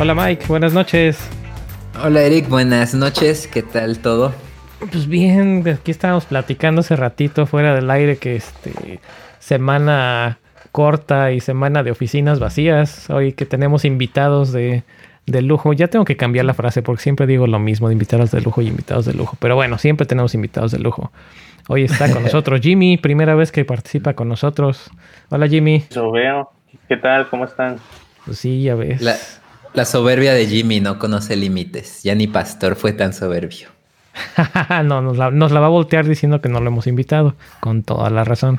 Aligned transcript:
Hola 0.00 0.14
Mike, 0.14 0.44
buenas 0.46 0.72
noches. 0.72 1.28
Hola 2.04 2.22
Eric, 2.22 2.48
buenas 2.48 2.94
noches, 2.94 3.48
¿qué 3.48 3.64
tal 3.64 3.98
todo? 3.98 4.32
Pues 4.78 5.08
bien, 5.08 5.64
aquí 5.68 5.90
estábamos 5.90 6.24
platicando 6.24 6.82
hace 6.82 6.94
ratito 6.94 7.46
fuera 7.46 7.74
del 7.74 7.90
aire 7.90 8.16
que 8.16 8.36
este 8.36 9.00
semana 9.40 10.38
corta 10.70 11.32
y 11.32 11.40
semana 11.40 11.82
de 11.82 11.90
oficinas 11.90 12.38
vacías. 12.38 13.10
Hoy 13.10 13.32
que 13.32 13.44
tenemos 13.44 13.84
invitados 13.84 14.52
de, 14.52 14.84
de 15.26 15.42
lujo. 15.42 15.72
Ya 15.72 15.88
tengo 15.88 16.04
que 16.04 16.16
cambiar 16.16 16.44
la 16.44 16.54
frase 16.54 16.80
porque 16.80 17.02
siempre 17.02 17.26
digo 17.26 17.48
lo 17.48 17.58
mismo 17.58 17.88
de 17.88 17.94
invitados 17.94 18.30
de 18.30 18.40
lujo 18.40 18.62
y 18.62 18.68
invitados 18.68 19.04
de 19.04 19.14
lujo. 19.14 19.36
Pero 19.40 19.56
bueno, 19.56 19.78
siempre 19.78 20.06
tenemos 20.06 20.32
invitados 20.32 20.70
de 20.70 20.78
lujo. 20.78 21.10
Hoy 21.66 21.82
está 21.82 22.08
con 22.12 22.22
nosotros 22.24 22.60
Jimmy, 22.60 22.98
primera 22.98 23.34
vez 23.34 23.50
que 23.50 23.64
participa 23.64 24.14
con 24.14 24.28
nosotros. 24.28 24.92
Hola 25.30 25.48
Jimmy. 25.48 25.86
Lo 25.92 26.12
veo. 26.12 26.52
¿Qué 26.86 26.96
tal? 26.96 27.28
¿Cómo 27.30 27.46
están? 27.46 27.78
Pues 28.24 28.38
sí, 28.38 28.62
ya 28.62 28.76
ves. 28.76 29.02
La, 29.02 29.16
la 29.74 29.84
soberbia 29.84 30.34
de 30.34 30.46
Jimmy 30.46 30.80
no 30.80 30.98
conoce 30.98 31.36
límites. 31.36 32.02
Ya 32.02 32.14
ni 32.14 32.26
Pastor 32.26 32.76
fue 32.76 32.92
tan 32.92 33.12
soberbio. 33.12 33.68
no, 34.84 35.00
nos 35.00 35.16
la, 35.16 35.30
nos 35.30 35.52
la, 35.52 35.60
va 35.60 35.66
a 35.66 35.70
voltear 35.70 36.06
diciendo 36.06 36.40
que 36.40 36.48
no 36.48 36.60
lo 36.60 36.68
hemos 36.68 36.86
invitado, 36.86 37.36
con 37.60 37.82
toda 37.82 38.10
la 38.10 38.24
razón. 38.24 38.58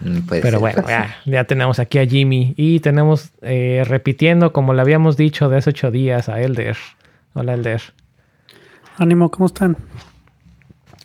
Mm, 0.00 0.20
puede 0.20 0.40
Pero 0.42 0.58
ser. 0.58 0.60
bueno, 0.60 0.84
ya, 0.88 1.16
ya 1.24 1.44
tenemos 1.44 1.78
aquí 1.78 1.98
a 1.98 2.06
Jimmy 2.06 2.54
y 2.56 2.80
tenemos 2.80 3.32
eh, 3.42 3.84
repitiendo, 3.86 4.52
como 4.52 4.74
le 4.74 4.80
habíamos 4.80 5.16
dicho 5.16 5.48
de 5.48 5.58
hace 5.58 5.70
ocho 5.70 5.90
días, 5.90 6.28
a 6.28 6.40
Elder. 6.40 6.76
Hola, 7.34 7.54
Elder. 7.54 7.82
Ánimo, 8.96 9.30
¿cómo 9.30 9.46
están? 9.46 9.76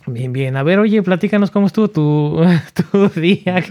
Bien, 0.06 0.32
bien. 0.32 0.56
A 0.56 0.62
ver, 0.62 0.78
oye, 0.78 1.02
platícanos 1.02 1.50
cómo 1.50 1.66
estuvo 1.66 1.88
tu, 1.88 2.36
tu 2.90 3.08
día. 3.20 3.64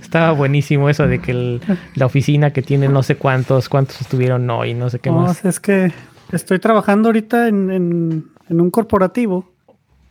Estaba 0.00 0.32
buenísimo 0.32 0.88
eso 0.88 1.06
de 1.06 1.20
que 1.20 1.32
el- 1.32 1.60
la 1.96 2.06
oficina 2.06 2.52
que 2.52 2.62
tiene 2.62 2.88
no 2.88 3.02
sé 3.02 3.16
cuántos, 3.16 3.68
cuántos 3.68 4.00
estuvieron 4.00 4.48
hoy, 4.50 4.74
no 4.74 4.88
sé 4.88 5.00
qué 5.00 5.10
No, 5.10 5.22
más. 5.22 5.44
es 5.44 5.58
que 5.58 5.92
estoy 6.32 6.58
trabajando 6.60 7.08
ahorita 7.08 7.48
en, 7.48 7.70
en- 7.70 8.24
en 8.48 8.60
un 8.60 8.70
corporativo 8.70 9.50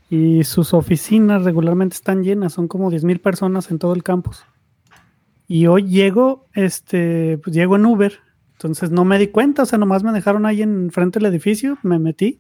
y 0.10 0.44
sus 0.44 0.74
oficinas 0.74 1.44
regularmente 1.44 1.96
están 1.96 2.24
llenas, 2.24 2.54
son 2.54 2.68
como 2.68 2.90
10 2.90 3.04
mil 3.06 3.20
personas 3.20 3.72
en 3.72 3.80
todo 3.80 3.94
el 3.94 4.04
campus. 4.04 4.44
Y 5.48 5.68
hoy 5.68 5.84
llego, 5.88 6.46
este, 6.54 7.38
pues 7.44 7.56
llego 7.56 7.76
en 7.78 7.86
Uber, 7.86 8.20
entonces 8.54 8.92
no 8.92 9.06
me 9.06 9.18
di 9.18 9.28
cuenta, 9.28 9.64
o 9.64 9.66
sea, 9.66 9.80
nomás 9.80 10.04
me 10.04 10.12
dejaron 10.12 10.46
ahí 10.46 10.62
en 10.62 10.92
frente 10.92 11.20
del 11.20 11.28
edificio, 11.32 11.78
me 11.84 12.00
metí. 12.00 12.40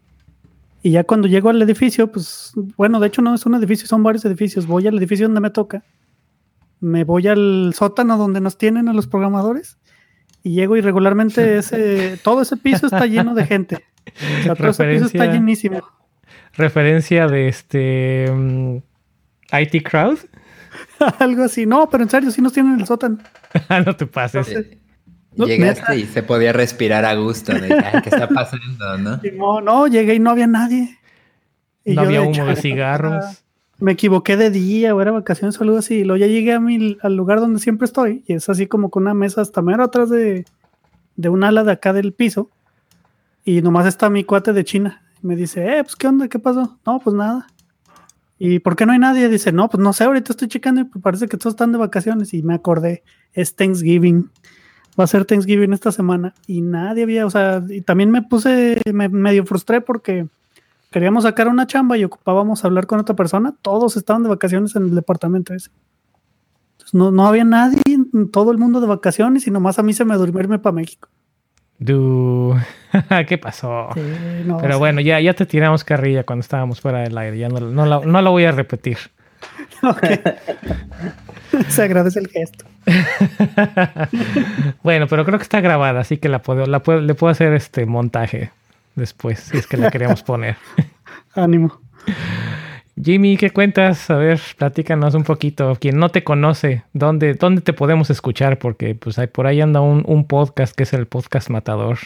Y 0.81 0.91
ya 0.91 1.03
cuando 1.03 1.27
llego 1.27 1.49
al 1.49 1.61
edificio, 1.61 2.11
pues, 2.11 2.53
bueno, 2.77 2.99
de 2.99 3.08
hecho 3.08 3.22
no 3.22 3.33
es 3.35 3.45
un 3.45 3.55
edificio, 3.55 3.88
son 3.88 4.02
varios 4.03 4.23
edificios. 4.25 4.66
Voy 4.66 4.88
al 4.88 4.97
edificio 4.97 5.25
donde 5.27 5.41
me 5.41 5.49
toca, 5.49 5.83
me 6.80 7.03
voy 7.03 7.27
al 7.27 7.73
sótano 7.75 8.17
donde 8.17 8.39
nos 8.39 8.58
tienen 8.58 8.88
a 8.88 8.94
los 8.94 9.05
programadores 9.08 9.77
y 10.41 10.52
llego 10.53 10.77
y 10.77 10.81
regularmente 10.81 11.58
ese, 11.58 12.17
todo 12.23 12.41
ese 12.41 12.55
piso 12.55 12.86
está 12.86 13.05
lleno 13.08 13.36
de 13.36 13.45
gente. 13.45 13.83
O 14.39 14.44
sea, 14.44 14.55
todo 14.55 14.69
ese 14.69 14.86
piso 14.86 15.05
está 15.08 15.17
Referencia- 15.25 15.33
llenísimo. 15.33 15.81
Referencia 16.55 17.27
de 17.27 17.47
este 17.49 18.31
mm, 18.31 18.77
IT 19.59 19.83
Crowd. 19.88 20.17
Algo 21.19 21.43
así. 21.43 21.66
No, 21.66 21.89
pero 21.89 22.03
en 22.03 22.09
serio, 22.09 22.31
sí 22.31 22.41
nos 22.41 22.53
tienen 22.53 22.73
en 22.75 22.80
el 22.81 22.88
sótano. 22.88 23.17
Ah, 23.67 23.81
no 23.81 23.95
te 23.95 24.05
pases. 24.05 24.55
No, 25.35 25.45
Llegaste 25.45 25.81
neta. 25.81 25.95
y 25.95 26.05
se 26.05 26.23
podía 26.23 26.52
respirar 26.53 27.05
a 27.05 27.13
gusto. 27.16 27.53
De, 27.53 27.72
"Ay, 27.73 28.02
¿Qué 28.02 28.09
está 28.09 28.27
pasando, 28.27 28.97
no? 28.97 29.19
No, 29.36 29.61
no, 29.61 29.88
llegué 29.88 30.16
y 30.16 30.19
no 30.19 30.31
había 30.31 30.47
nadie. 30.47 30.97
Y 31.86 31.94
no 31.94 32.02
yo 32.03 32.08
había 32.08 32.21
de 32.21 32.27
humo 32.27 32.45
de 32.45 32.55
cigarros. 32.55 33.44
Me 33.80 33.94
equivoqué 33.94 34.36
de 34.36 34.49
día 34.49 34.94
o 34.94 35.02
era 35.02 35.11
vacaciones 35.11 35.59
o 35.59 35.63
algo 35.63 35.77
así. 35.77 35.95
Y 35.99 36.03
luego 36.03 36.17
ya 36.19 36.27
llegué 36.27 36.53
a 36.53 36.59
mi, 36.59 36.97
al 37.02 37.16
lugar 37.16 37.39
donde 37.39 37.59
siempre 37.59 37.86
estoy. 37.86 38.23
Y 38.27 38.33
es 38.33 38.49
así 38.49 38.67
como 38.67 38.89
con 38.89 39.03
una 39.03 39.13
mesa 39.13 39.41
hasta 39.41 39.61
mero 39.61 39.83
atrás 39.83 40.09
de, 40.09 40.45
de 41.15 41.30
un 41.30 41.43
ala 41.43 41.64
de 41.64 41.71
acá 41.71 41.93
del 41.93 42.11
piso. 42.11 42.49
Y 43.45 43.61
nomás 43.61 43.86
está 43.86 44.09
mi 44.09 44.23
cuate 44.26 44.52
de 44.52 44.65
China. 44.65 45.02
Y 45.23 45.27
me 45.27 45.36
dice, 45.37 45.77
eh, 45.77 45.83
pues 45.83 45.95
qué 45.95 46.08
onda, 46.08 46.27
qué 46.27 46.39
pasó. 46.39 46.77
No, 46.86 46.99
pues 46.99 47.15
nada. 47.15 47.48
¿Y 48.37 48.59
por 48.59 48.76
qué 48.76 48.86
no 48.86 48.92
hay 48.93 48.99
nadie? 48.99 49.30
Dice, 49.30 49.52
no, 49.52 49.70
pues 49.70 49.82
no 49.82 49.93
sé, 49.93 50.03
ahorita 50.05 50.33
estoy 50.33 50.48
checando 50.49 50.82
y 50.82 50.86
parece 50.86 51.27
que 51.27 51.37
todos 51.37 51.53
están 51.53 51.71
de 51.71 51.77
vacaciones. 51.77 52.33
Y 52.33 52.42
me 52.43 52.55
acordé, 52.55 53.03
es 53.33 53.55
Thanksgiving. 53.55 54.30
Va 54.98 55.04
a 55.04 55.08
ser 55.08 55.26
Thanksgiving 55.26 55.73
esta 55.73 55.92
semana. 55.92 56.33
Y 56.48 56.61
nadie 56.61 57.04
había, 57.04 57.26
o 57.26 57.30
sea, 57.30 57.64
y 57.70 57.82
también 57.82 58.11
me 58.11 58.22
puse, 58.22 58.82
me 58.94 59.10
medio 59.10 59.45
frustré 59.45 59.82
porque 59.82 60.27
queríamos 60.92 61.23
sacar 61.23 61.48
una 61.48 61.67
chamba 61.67 61.98
y 61.98 62.04
ocupábamos 62.04 62.64
hablar 62.66 62.88
con 62.88 63.00
otra 63.00 63.16
persona. 63.16 63.55
Todos 63.61 63.98
estaban 63.98 64.23
de 64.23 64.30
vacaciones 64.30 64.76
en 64.76 64.83
el 64.83 64.95
departamento 64.95 65.54
ese. 65.54 65.70
Entonces, 66.73 66.94
no, 66.94 67.11
no 67.11 67.27
había 67.27 67.44
nadie, 67.44 67.82
todo 68.32 68.52
el 68.52 68.58
mundo 68.58 68.82
de 68.82 68.88
vacaciones 68.88 69.48
y 69.48 69.52
nomás 69.52 69.80
a 69.80 69.83
mí 69.83 69.94
se 69.94 70.05
me 70.05 70.16
durmió 70.16 70.42
irme 70.42 70.60
para 70.60 70.73
México. 70.73 71.10
Du. 71.77 72.56
¿Qué 73.27 73.38
pasó? 73.38 73.88
Sí, 73.94 74.02
no, 74.45 74.58
Pero 74.58 74.73
sí. 74.73 74.80
bueno, 74.80 75.00
ya, 75.00 75.20
ya 75.21 75.33
te 75.33 75.45
tiramos 75.45 75.86
carrilla 75.86 76.26
cuando 76.26 76.42
estábamos 76.42 76.82
fuera 76.82 77.00
del 77.00 77.17
aire. 77.17 77.38
Ya 77.38 77.48
no, 77.48 77.61
no, 77.61 77.86
la, 77.86 78.02
no 78.02 78.21
la 78.21 78.30
voy 78.30 78.44
a 78.45 78.52
repetir. 78.52 78.98
Ok. 79.82 80.04
se 81.70 81.83
agradece 81.83 82.20
el 82.20 82.27
gesto. 82.27 82.65
bueno, 84.83 85.08
pero 85.08 85.26
creo 85.26 85.37
que 85.37 85.43
está 85.43 85.61
grabada, 85.61 86.02
así 86.02 86.17
que 86.17 86.30
la 86.30 86.42
puedo, 86.42 86.65
la 86.65 86.80
puedo, 86.82 87.02
le 87.02 87.14
puedo 87.14 87.32
hacer 87.32 87.54
este 87.54 87.86
montaje 87.86 88.52
después, 88.95 89.39
si 89.39 89.58
es 89.58 89.67
que 89.67 89.77
la 89.77 89.92
queríamos 89.92 90.23
poner. 90.23 90.58
Ánimo. 91.33 91.80
Jimmy, 93.02 93.38
¿qué 93.38 93.52
cuentas? 93.52 94.09
A 94.09 94.15
ver, 94.15 94.42
platícanos 94.58 95.14
un 95.15 95.23
poquito. 95.23 95.77
Quien 95.80 95.98
no 95.99 96.09
te 96.09 96.23
conoce, 96.23 96.83
¿dónde, 96.92 97.33
dónde 97.33 97.61
te 97.61 97.71
podemos 97.71 98.09
escuchar? 98.09 98.59
Porque 98.59 98.93
pues 98.93 99.17
hay, 99.20 99.27
por 99.27 99.48
ahí 99.48 99.61
anda 99.61 99.80
un, 99.80 100.04
un 100.05 100.27
podcast 100.27 100.76
que 100.76 100.83
es 100.83 100.92
el 100.93 101.08
podcast 101.08 101.49
Matador. 101.49 101.98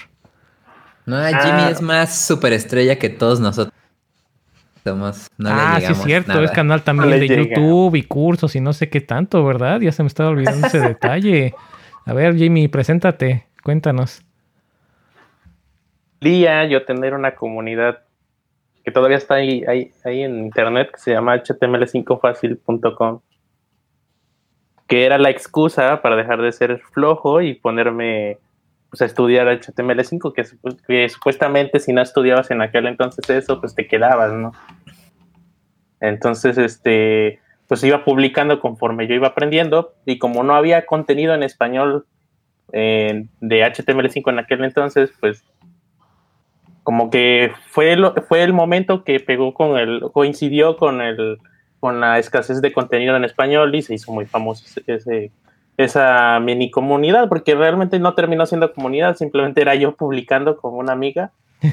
No, 1.05 1.17
Jimmy 1.17 1.37
Ah. 1.41 1.69
es 1.71 1.81
más 1.81 2.17
superestrella 2.25 2.97
que 2.99 3.09
todos 3.09 3.39
nosotros. 3.39 3.73
Somos, 4.83 5.29
no 5.37 5.49
le 5.49 5.55
ah, 5.55 5.79
sí 5.79 5.91
es 5.93 5.97
cierto, 6.03 6.33
nada. 6.33 6.43
es 6.43 6.51
canal 6.51 6.83
también 6.83 7.09
No 7.09 7.15
de 7.15 7.27
llega. 7.27 7.55
YouTube 7.55 7.95
y 7.95 8.03
cursos 8.03 8.55
y 8.55 8.59
no 8.61 8.73
sé 8.73 8.89
qué 8.89 8.99
tanto, 8.99 9.43
¿verdad? 9.45 9.79
Ya 9.79 9.91
se 9.93 10.03
me 10.03 10.07
estaba 10.07 10.29
olvidando 10.29 10.67
ese 10.67 10.79
detalle. 10.87 11.55
A 12.05 12.13
ver, 12.13 12.35
Jimmy, 12.35 12.67
preséntate, 12.67 13.47
cuéntanos. 13.63 14.21
Día 16.19 16.65
yo 16.65 16.83
tener 16.85 17.13
una 17.13 17.35
comunidad 17.35 17.99
que 18.83 18.91
todavía 18.91 19.17
está 19.17 19.35
ahí, 19.35 19.63
ahí, 19.67 19.91
ahí 20.03 20.21
en 20.23 20.39
internet 20.39 20.91
que 20.91 20.99
se 20.99 21.11
llama 21.11 21.35
html5facil.com 21.35 23.21
que 24.87 25.05
era 25.05 25.17
la 25.17 25.29
excusa 25.29 26.01
para 26.01 26.15
dejar 26.15 26.41
de 26.41 26.51
ser 26.51 26.79
flojo 26.91 27.41
y 27.41 27.53
ponerme 27.53 28.37
pues, 28.93 29.01
estudiar 29.01 29.47
HTML5 29.47 30.33
que, 30.33 30.43
supu- 30.43 30.79
que 30.85 31.09
supuestamente 31.09 31.79
si 31.79 31.93
no 31.93 32.03
estudiabas 32.03 32.51
en 32.51 32.61
aquel 32.61 32.85
entonces 32.85 33.27
eso 33.27 33.59
pues 33.59 33.73
te 33.73 33.87
quedabas, 33.87 34.31
¿no? 34.33 34.51
Entonces 35.99 36.57
este 36.59 37.39
pues 37.67 37.83
iba 37.83 38.05
publicando 38.05 38.59
conforme 38.59 39.07
yo 39.07 39.15
iba 39.15 39.29
aprendiendo 39.29 39.95
y 40.05 40.19
como 40.19 40.43
no 40.43 40.53
había 40.53 40.85
contenido 40.85 41.33
en 41.33 41.41
español 41.41 42.05
de 43.41 43.61
HTML5 43.63 44.29
en 44.29 44.37
aquel 44.39 44.63
entonces 44.63 45.11
pues 45.19 45.43
como 46.83 47.09
que 47.09 47.51
fue 47.71 47.93
el, 47.93 48.05
fue 48.27 48.43
el 48.43 48.53
momento 48.53 49.03
que 49.03 49.19
pegó 49.19 49.53
con 49.55 49.77
el, 49.77 50.01
coincidió 50.11 50.75
con 50.77 51.01
el, 51.01 51.37
con 51.79 51.99
la 51.99 52.19
escasez 52.19 52.61
de 52.61 52.73
contenido 52.73 53.15
en 53.15 53.23
español 53.23 53.73
y 53.73 53.81
se 53.81 53.95
hizo 53.95 54.11
muy 54.11 54.25
famoso 54.27 54.65
ese- 54.85 55.31
esa 55.77 56.39
mini 56.39 56.69
comunidad, 56.71 57.27
porque 57.29 57.55
realmente 57.55 57.97
no 57.99 58.13
terminó 58.13 58.45
siendo 58.45 58.73
comunidad, 58.73 59.15
simplemente 59.17 59.61
era 59.61 59.75
yo 59.75 59.95
publicando 59.95 60.57
con 60.57 60.73
una 60.75 60.93
amiga 60.93 61.31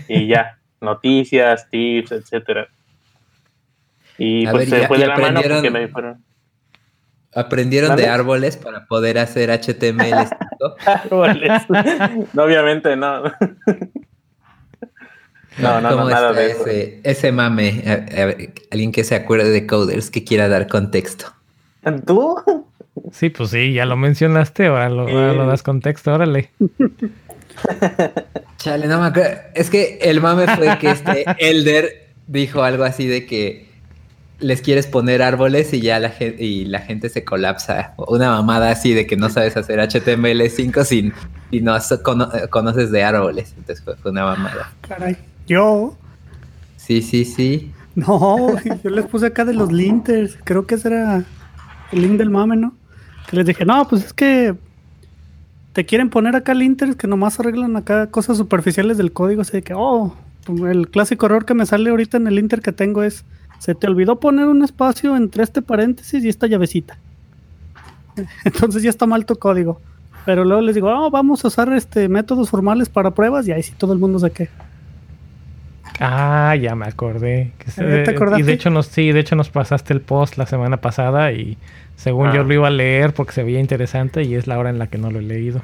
y 0.09 0.27
ya, 0.29 0.59
noticias, 0.81 1.69
tips, 1.71 2.13
etcétera. 2.13 2.69
Y 4.19 4.47
A 4.47 4.51
pues 4.53 4.69
ver, 4.71 4.77
se 4.77 4.81
ya- 4.83 4.89
fue 4.89 4.99
de 4.99 5.07
la 5.07 5.17
mano 5.19 5.41
porque 5.43 5.71
me 5.71 5.89
fueron 5.89 6.23
Aprendieron 7.33 7.91
¿Vale? 7.91 8.03
de 8.03 8.09
árboles 8.09 8.57
para 8.57 8.87
poder 8.87 9.17
hacer 9.19 9.51
HTML5. 9.51 10.75
árboles. 10.87 11.53
no, 12.35 12.43
obviamente 12.43 12.97
no. 12.97 13.23
No, 15.59 15.81
no, 15.81 15.81
no, 15.81 15.89
¿Cómo 15.91 16.09
nada 16.11 16.31
está 16.31 16.41
de 16.41 16.51
eso. 16.51 16.67
ese, 16.67 17.01
ese 17.05 17.33
mame? 17.33 17.83
A- 17.87 18.23
a 18.23 18.27
ver, 18.27 18.53
alguien 18.71 18.93
que 18.93 19.05
se 19.05 19.15
acuerde 19.15 19.51
de 19.51 19.67
coders 19.67 20.11
que 20.11 20.25
quiera 20.25 20.49
dar 20.49 20.67
contexto. 20.69 21.27
¿Tú? 22.07 22.67
Sí, 23.13 23.31
pues 23.31 23.51
sí, 23.51 23.73
ya 23.73 23.87
lo 23.87 23.97
mencionaste, 23.97 24.67
ahora 24.67 24.89
lo, 24.89 25.03
ahora 25.03 25.33
lo 25.33 25.45
Eh. 25.45 25.47
das 25.47 25.63
contexto, 25.63 26.13
órale. 26.13 26.51
Chale, 28.59 28.87
no 28.87 29.01
me 29.01 29.07
acuerdo. 29.09 29.31
Es 29.55 29.71
que 29.71 29.99
el 30.03 30.21
mame 30.21 30.47
fue 30.57 30.79
que 30.79 30.91
este 30.91 31.25
Elder 31.39 32.09
dijo 32.27 32.63
algo 32.63 32.85
así 32.85 33.07
de 33.07 33.27
que 33.27 33.69
les 34.39 34.63
quieres 34.63 34.87
poner 34.87 35.21
árboles 35.23 35.73
y 35.75 35.81
ya 35.81 35.99
la 35.99 36.11
gente, 36.11 36.43
y 36.43 36.65
la 36.65 36.81
gente 36.81 37.09
se 37.11 37.25
colapsa. 37.25 37.95
Una 37.99 38.31
mamada 38.31 38.71
así 38.71 38.95
de 38.95 39.07
que 39.07 39.17
no 39.17 39.29
sabes 39.29 39.57
hacer 39.57 39.79
HTML5 39.81 40.85
sin, 40.85 41.13
si 41.51 41.61
no 41.61 41.77
cono- 42.03 42.31
conoces 42.49 42.91
de 42.91 43.03
árboles. 43.03 43.53
Entonces 43.59 43.85
fue, 43.85 43.97
fue 43.97 44.11
una 44.11 44.25
mamada. 44.25 44.73
Caray. 44.89 45.17
Yo, 45.47 45.97
Sí, 46.77 47.03
sí, 47.03 47.25
sí. 47.25 47.73
no, 47.95 48.57
yo 48.85 48.91
les 48.91 49.05
puse 49.07 49.27
acá 49.27 49.45
de 49.45 49.53
los 49.55 49.71
linters. 49.71 50.39
Creo 50.45 50.67
que 50.67 50.77
ese 50.77 50.89
era 50.89 51.23
el 51.93 52.03
link 52.03 52.13
del 52.19 52.31
mame, 52.31 52.57
¿no? 52.57 52.75
Que 53.31 53.37
les 53.37 53.47
dije, 53.47 53.65
no, 53.65 53.87
pues 53.87 54.07
es 54.07 54.13
que 54.13 54.57
te 55.73 55.87
quieren 55.87 56.11
poner 56.11 56.35
acá 56.35 56.53
linters 56.53 56.97
que 56.97 57.07
nomás 57.07 57.39
arreglan 57.39 57.77
acá 57.77 58.09
cosas 58.09 58.37
superficiales 58.37 58.99
del 58.99 59.13
código, 59.13 59.43
así 59.43 59.53
de 59.53 59.63
que, 59.63 59.73
oh, 59.77 60.17
el 60.69 60.89
clásico 60.89 61.27
error 61.27 61.45
que 61.45 61.55
me 61.55 61.65
sale 61.65 61.91
ahorita 61.91 62.17
en 62.17 62.27
el 62.27 62.35
linter 62.35 62.61
que 62.61 62.73
tengo 62.73 63.05
es, 63.05 63.25
se 63.61 63.77
te 63.77 63.87
olvidó 63.87 64.19
poner 64.19 64.47
un 64.47 64.65
espacio 64.65 65.17
entre 65.17 65.45
este 65.45 65.63
paréntesis 65.63 66.25
y 66.25 66.29
esta 66.29 66.49
llavecita. 66.49 66.99
Entonces 68.45 68.83
ya 68.83 68.91
está 68.91 69.07
mal 69.07 69.25
tu 69.27 69.37
código. 69.37 69.81
Pero 70.27 70.45
luego 70.45 70.61
les 70.61 70.75
digo, 70.75 70.89
oh, 70.89 71.11
vamos 71.11 71.45
a 71.45 71.49
usar 71.49 71.73
este 71.73 72.09
métodos 72.09 72.51
formales 72.51 72.89
para 72.89 73.13
pruebas 73.13 73.47
y 73.47 73.53
ahí 73.53 73.63
sí 73.63 73.73
todo 73.79 73.93
el 73.93 74.01
mundo 74.01 74.19
se 74.19 74.31
queja. 74.31 74.70
Ah, 75.99 76.55
ya 76.61 76.75
me 76.75 76.87
acordé. 76.87 77.53
Que 77.59 77.71
se- 77.71 77.83
¿Ya 77.83 78.03
te 78.05 78.11
acordaste? 78.13 78.41
y 78.43 78.45
de 78.45 78.53
hecho 78.53 78.71
nos, 78.71 78.87
sí, 78.87 79.13
de 79.13 79.21
hecho 79.21 79.35
nos 79.37 79.51
pasaste 79.51 79.93
el 79.93 80.01
post 80.01 80.37
la 80.39 80.47
semana 80.47 80.79
pasada 80.79 81.33
y 81.33 81.59
según 81.97 82.29
Ah. 82.29 82.35
yo 82.35 82.45
lo 82.45 82.55
iba 82.55 82.69
a 82.69 82.71
leer 82.71 83.13
porque 83.13 83.33
se 83.33 83.43
veía 83.43 83.61
interesante 83.61 84.23
y 84.23 84.35
es 84.35 84.47
la 84.47 84.59
hora 84.59 84.71
en 84.71 84.79
la 84.79 84.87
que 84.87 84.99
no 84.99 85.11
lo 85.11 85.19
he 85.19 85.23
leído. 85.23 85.61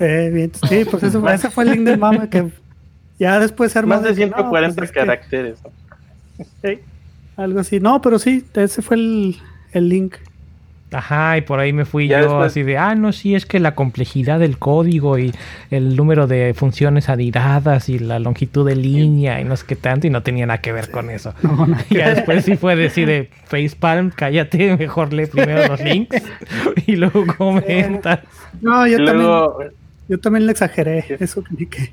Eh, 0.00 0.30
bien, 0.32 0.52
sí, 0.68 0.84
pues 0.88 1.02
eso, 1.02 1.28
ese 1.28 1.50
fue 1.50 1.64
el 1.64 1.70
link 1.72 1.80
del 1.82 1.98
mame 1.98 2.28
que 2.28 2.48
ya 3.18 3.40
después 3.40 3.72
se 3.72 3.80
armó 3.80 3.94
Más 3.96 4.04
de 4.04 4.10
que, 4.14 4.26
no, 4.26 4.36
140 4.36 4.76
pues 4.76 4.88
es 4.90 4.92
que- 4.94 5.00
caracteres. 5.00 5.58
Sí, 6.62 6.78
algo 7.36 7.58
así. 7.60 7.80
No, 7.80 8.00
pero 8.00 8.18
sí, 8.20 8.44
ese 8.54 8.80
fue 8.80 8.96
el, 8.96 9.36
el 9.72 9.88
link. 9.88 10.14
Ajá, 10.90 11.36
y 11.36 11.42
por 11.42 11.60
ahí 11.60 11.72
me 11.74 11.84
fui 11.84 12.08
Ya 12.08 12.20
yo 12.20 12.24
después- 12.28 12.46
así 12.52 12.62
de, 12.62 12.78
ah, 12.78 12.94
no, 12.94 13.12
sí, 13.12 13.34
es 13.34 13.44
que 13.44 13.60
la 13.60 13.74
complejidad 13.74 14.38
del 14.40 14.56
código 14.58 15.18
y 15.18 15.34
el 15.70 15.96
número 15.96 16.26
de 16.26 16.54
funciones 16.54 17.10
adiradas 17.10 17.90
y 17.90 17.98
la 17.98 18.18
longitud 18.18 18.66
de 18.66 18.74
línea 18.74 19.38
y 19.40 19.44
no 19.44 19.54
sé 19.56 19.66
qué 19.66 19.76
tanto, 19.76 20.06
y 20.06 20.10
no 20.10 20.22
tenía 20.22 20.46
nada 20.46 20.62
que 20.62 20.72
ver 20.72 20.90
con 20.90 21.10
eso. 21.10 21.34
No, 21.42 21.66
no. 21.66 21.76
Y 21.90 21.94
ya 21.98 22.14
después 22.14 22.44
sí 22.46 22.56
fue 22.56 22.74
decir 22.74 23.06
de 23.06 23.28
facepalm, 23.44 24.10
cállate, 24.14 24.76
mejor 24.78 25.12
lee 25.12 25.26
primero 25.26 25.68
los 25.68 25.80
links 25.80 26.22
y 26.86 26.96
luego 26.96 27.24
comentas. 27.36 28.20
No, 28.62 28.86
yo 28.86 29.04
también, 29.04 29.70
yo 30.08 30.18
también 30.20 30.46
le 30.46 30.52
exageré. 30.52 31.04
Eso 31.20 31.44
que 31.44 31.66
que 31.68 31.92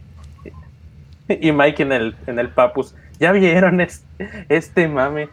y 1.27 1.51
Mike 1.51 1.83
en 1.83 1.91
el, 1.91 2.15
en 2.27 2.39
el 2.39 2.49
Papus, 2.49 2.95
¿ya 3.19 3.31
vieron 3.31 3.81
es- 3.81 4.03
este 4.47 4.87
mame? 4.87 5.27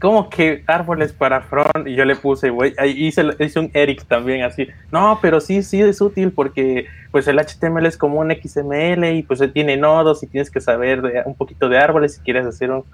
¿Cómo 0.00 0.30
que 0.30 0.62
árboles 0.66 1.12
para 1.12 1.40
front? 1.40 1.86
Y 1.86 1.94
yo 1.96 2.04
le 2.04 2.14
puse, 2.14 2.50
güey, 2.50 2.72
ahí 2.78 3.06
hice, 3.06 3.24
hice 3.40 3.58
un 3.58 3.70
Eric 3.74 4.04
también 4.06 4.42
así. 4.44 4.68
No, 4.92 5.18
pero 5.20 5.40
sí, 5.40 5.62
sí 5.62 5.80
es 5.82 6.00
útil 6.00 6.30
porque 6.32 6.86
pues 7.10 7.26
el 7.26 7.38
HTML 7.38 7.86
es 7.86 7.96
como 7.96 8.20
un 8.20 8.30
XML 8.30 9.04
y 9.16 9.22
pues 9.24 9.40
tiene 9.52 9.76
nodos 9.76 10.22
y 10.22 10.26
tienes 10.28 10.50
que 10.50 10.60
saber 10.60 11.02
de- 11.02 11.22
un 11.24 11.34
poquito 11.34 11.68
de 11.68 11.78
árboles 11.78 12.14
si 12.14 12.20
quieres 12.20 12.46
hacer 12.46 12.70
un 12.70 12.84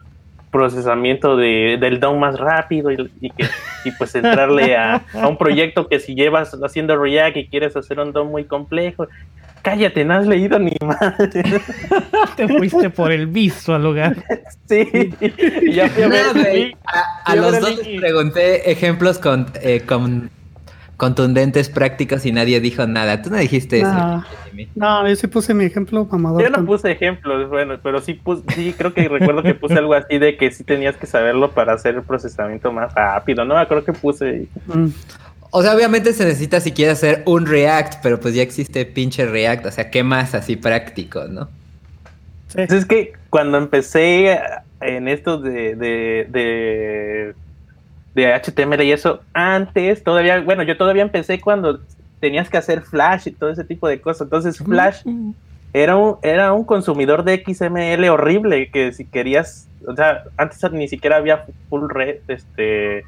procesamiento 0.55 1.37
de, 1.37 1.77
del 1.81 1.99
DOM 1.99 2.19
más 2.21 2.39
rápido 2.39 2.93
y, 2.93 3.11
y 3.21 3.31
que, 3.31 3.45
y 3.85 3.91
pues 3.91 4.15
entrarle 4.15 4.77
a, 4.77 5.03
a 5.13 5.27
un 5.27 5.37
proyecto 5.37 5.89
que 5.89 5.99
si 5.99 6.15
llevas 6.15 6.57
haciendo 6.63 6.97
React 6.97 7.37
y 7.39 7.49
quieres 7.49 7.77
hacer 7.77 7.99
un 7.99 8.13
DOM 8.13 8.31
muy 8.31 8.45
complejo, 8.45 9.09
cállate, 9.63 10.05
no 10.05 10.15
has 10.15 10.27
leído 10.29 10.59
ni 10.61 10.77
madre. 10.81 11.43
Te 12.37 12.47
fuiste 12.47 12.89
por 12.91 13.11
el 13.11 13.27
visual 13.27 13.83
lugar. 13.83 14.17
Sí, 14.69 14.89
y 15.61 15.73
ya 15.73 15.89
fui 15.91 16.05
a 16.05 16.09
ver. 16.09 16.25
No. 16.35 16.79
A, 16.87 17.33
a 17.33 17.37
los 17.37 17.61
dos 17.61 17.77
les 17.87 18.01
pregunté 18.01 18.71
ejemplos 18.71 19.19
con, 19.19 19.47
eh, 19.61 19.83
con- 19.85 20.31
contundentes, 21.05 21.69
prácticos 21.69 22.25
y 22.25 22.33
nadie 22.33 22.61
dijo 22.61 22.87
nada. 22.87 23.21
Tú 23.21 23.29
no 23.29 23.37
dijiste 23.37 23.81
eso. 23.81 24.25
No, 24.75 25.07
yo 25.07 25.15
sí 25.17 25.27
puse 25.27 25.53
mi 25.53 25.67
ejemplo 25.67 26.09
mamador. 26.11 26.43
Yo 26.43 26.49
no 26.49 26.65
puse 26.65 26.93
ejemplos, 26.93 27.47
bueno, 27.51 27.79
pero 27.83 28.01
sí 28.01 28.15
puse, 28.15 28.43
sí, 28.55 28.75
creo 28.77 28.95
que 28.95 29.07
recuerdo 29.07 29.43
que 29.43 29.53
puse 29.53 29.75
algo 29.75 29.93
así 29.93 30.17
de 30.17 30.39
que 30.39 30.51
sí 30.51 30.65
tenías 30.65 30.97
que 30.97 31.07
saberlo 31.07 31.51
para 31.51 31.75
hacer 31.75 31.97
el 31.97 32.03
procesamiento 32.05 32.73
más 32.73 32.95
rápido, 32.95 33.45
¿no? 33.45 33.55
Creo 33.69 33.85
que 33.85 33.93
puse. 33.93 34.49
Mm. 34.67 34.87
O 35.51 35.63
sea, 35.63 35.77
obviamente 35.77 36.15
se 36.15 36.25
necesita 36.25 36.59
si 36.61 36.73
quieres 36.73 36.95
hacer 36.95 37.23
un 37.27 37.45
React, 37.45 38.03
pero 38.03 38.19
pues 38.19 38.35
ya 38.35 38.43
existe 38.43 38.87
pinche 38.87 39.27
React. 39.27 39.67
O 39.67 39.71
sea, 39.73 39.91
¿qué 39.91 40.03
más 40.03 40.35
así 40.35 40.57
práctico, 40.57 41.27
no? 41.29 41.51
Sí. 42.49 42.65
Pues 42.67 42.73
es 42.73 42.87
que 42.87 43.13
cuando 43.29 43.59
empecé 43.59 44.41
en 44.81 45.09
esto 45.09 45.37
de, 45.37 45.75
de, 45.75 46.27
de, 46.31 47.35
de 48.15 48.33
HTML 48.33 48.83
y 48.83 48.93
eso, 48.93 49.21
antes 49.33 50.05
todavía, 50.05 50.41
bueno, 50.41 50.63
yo 50.63 50.77
todavía 50.77 51.03
empecé 51.03 51.41
cuando 51.41 51.81
tenías 52.21 52.49
que 52.49 52.57
hacer 52.57 52.83
Flash 52.83 53.29
y 53.29 53.33
todo 53.33 53.51
ese 53.51 53.65
tipo 53.65 53.89
de 53.89 54.01
cosas. 54.01 54.23
Entonces, 54.27 54.59
Flash 54.59 55.03
era 55.73 55.97
un, 55.97 56.17
era 56.23 56.53
un 56.53 56.65
consumidor 56.65 57.25
de 57.25 57.43
XML 57.45 58.09
horrible 58.09 58.71
que 58.71 58.93
si 58.93 59.05
querías, 59.05 59.69
o 59.87 59.95
sea, 59.95 60.23
antes 60.37 60.61
ni 60.73 60.89
siquiera 60.89 61.17
había 61.17 61.45
full 61.69 61.89
red, 61.91 62.19
este, 62.29 63.05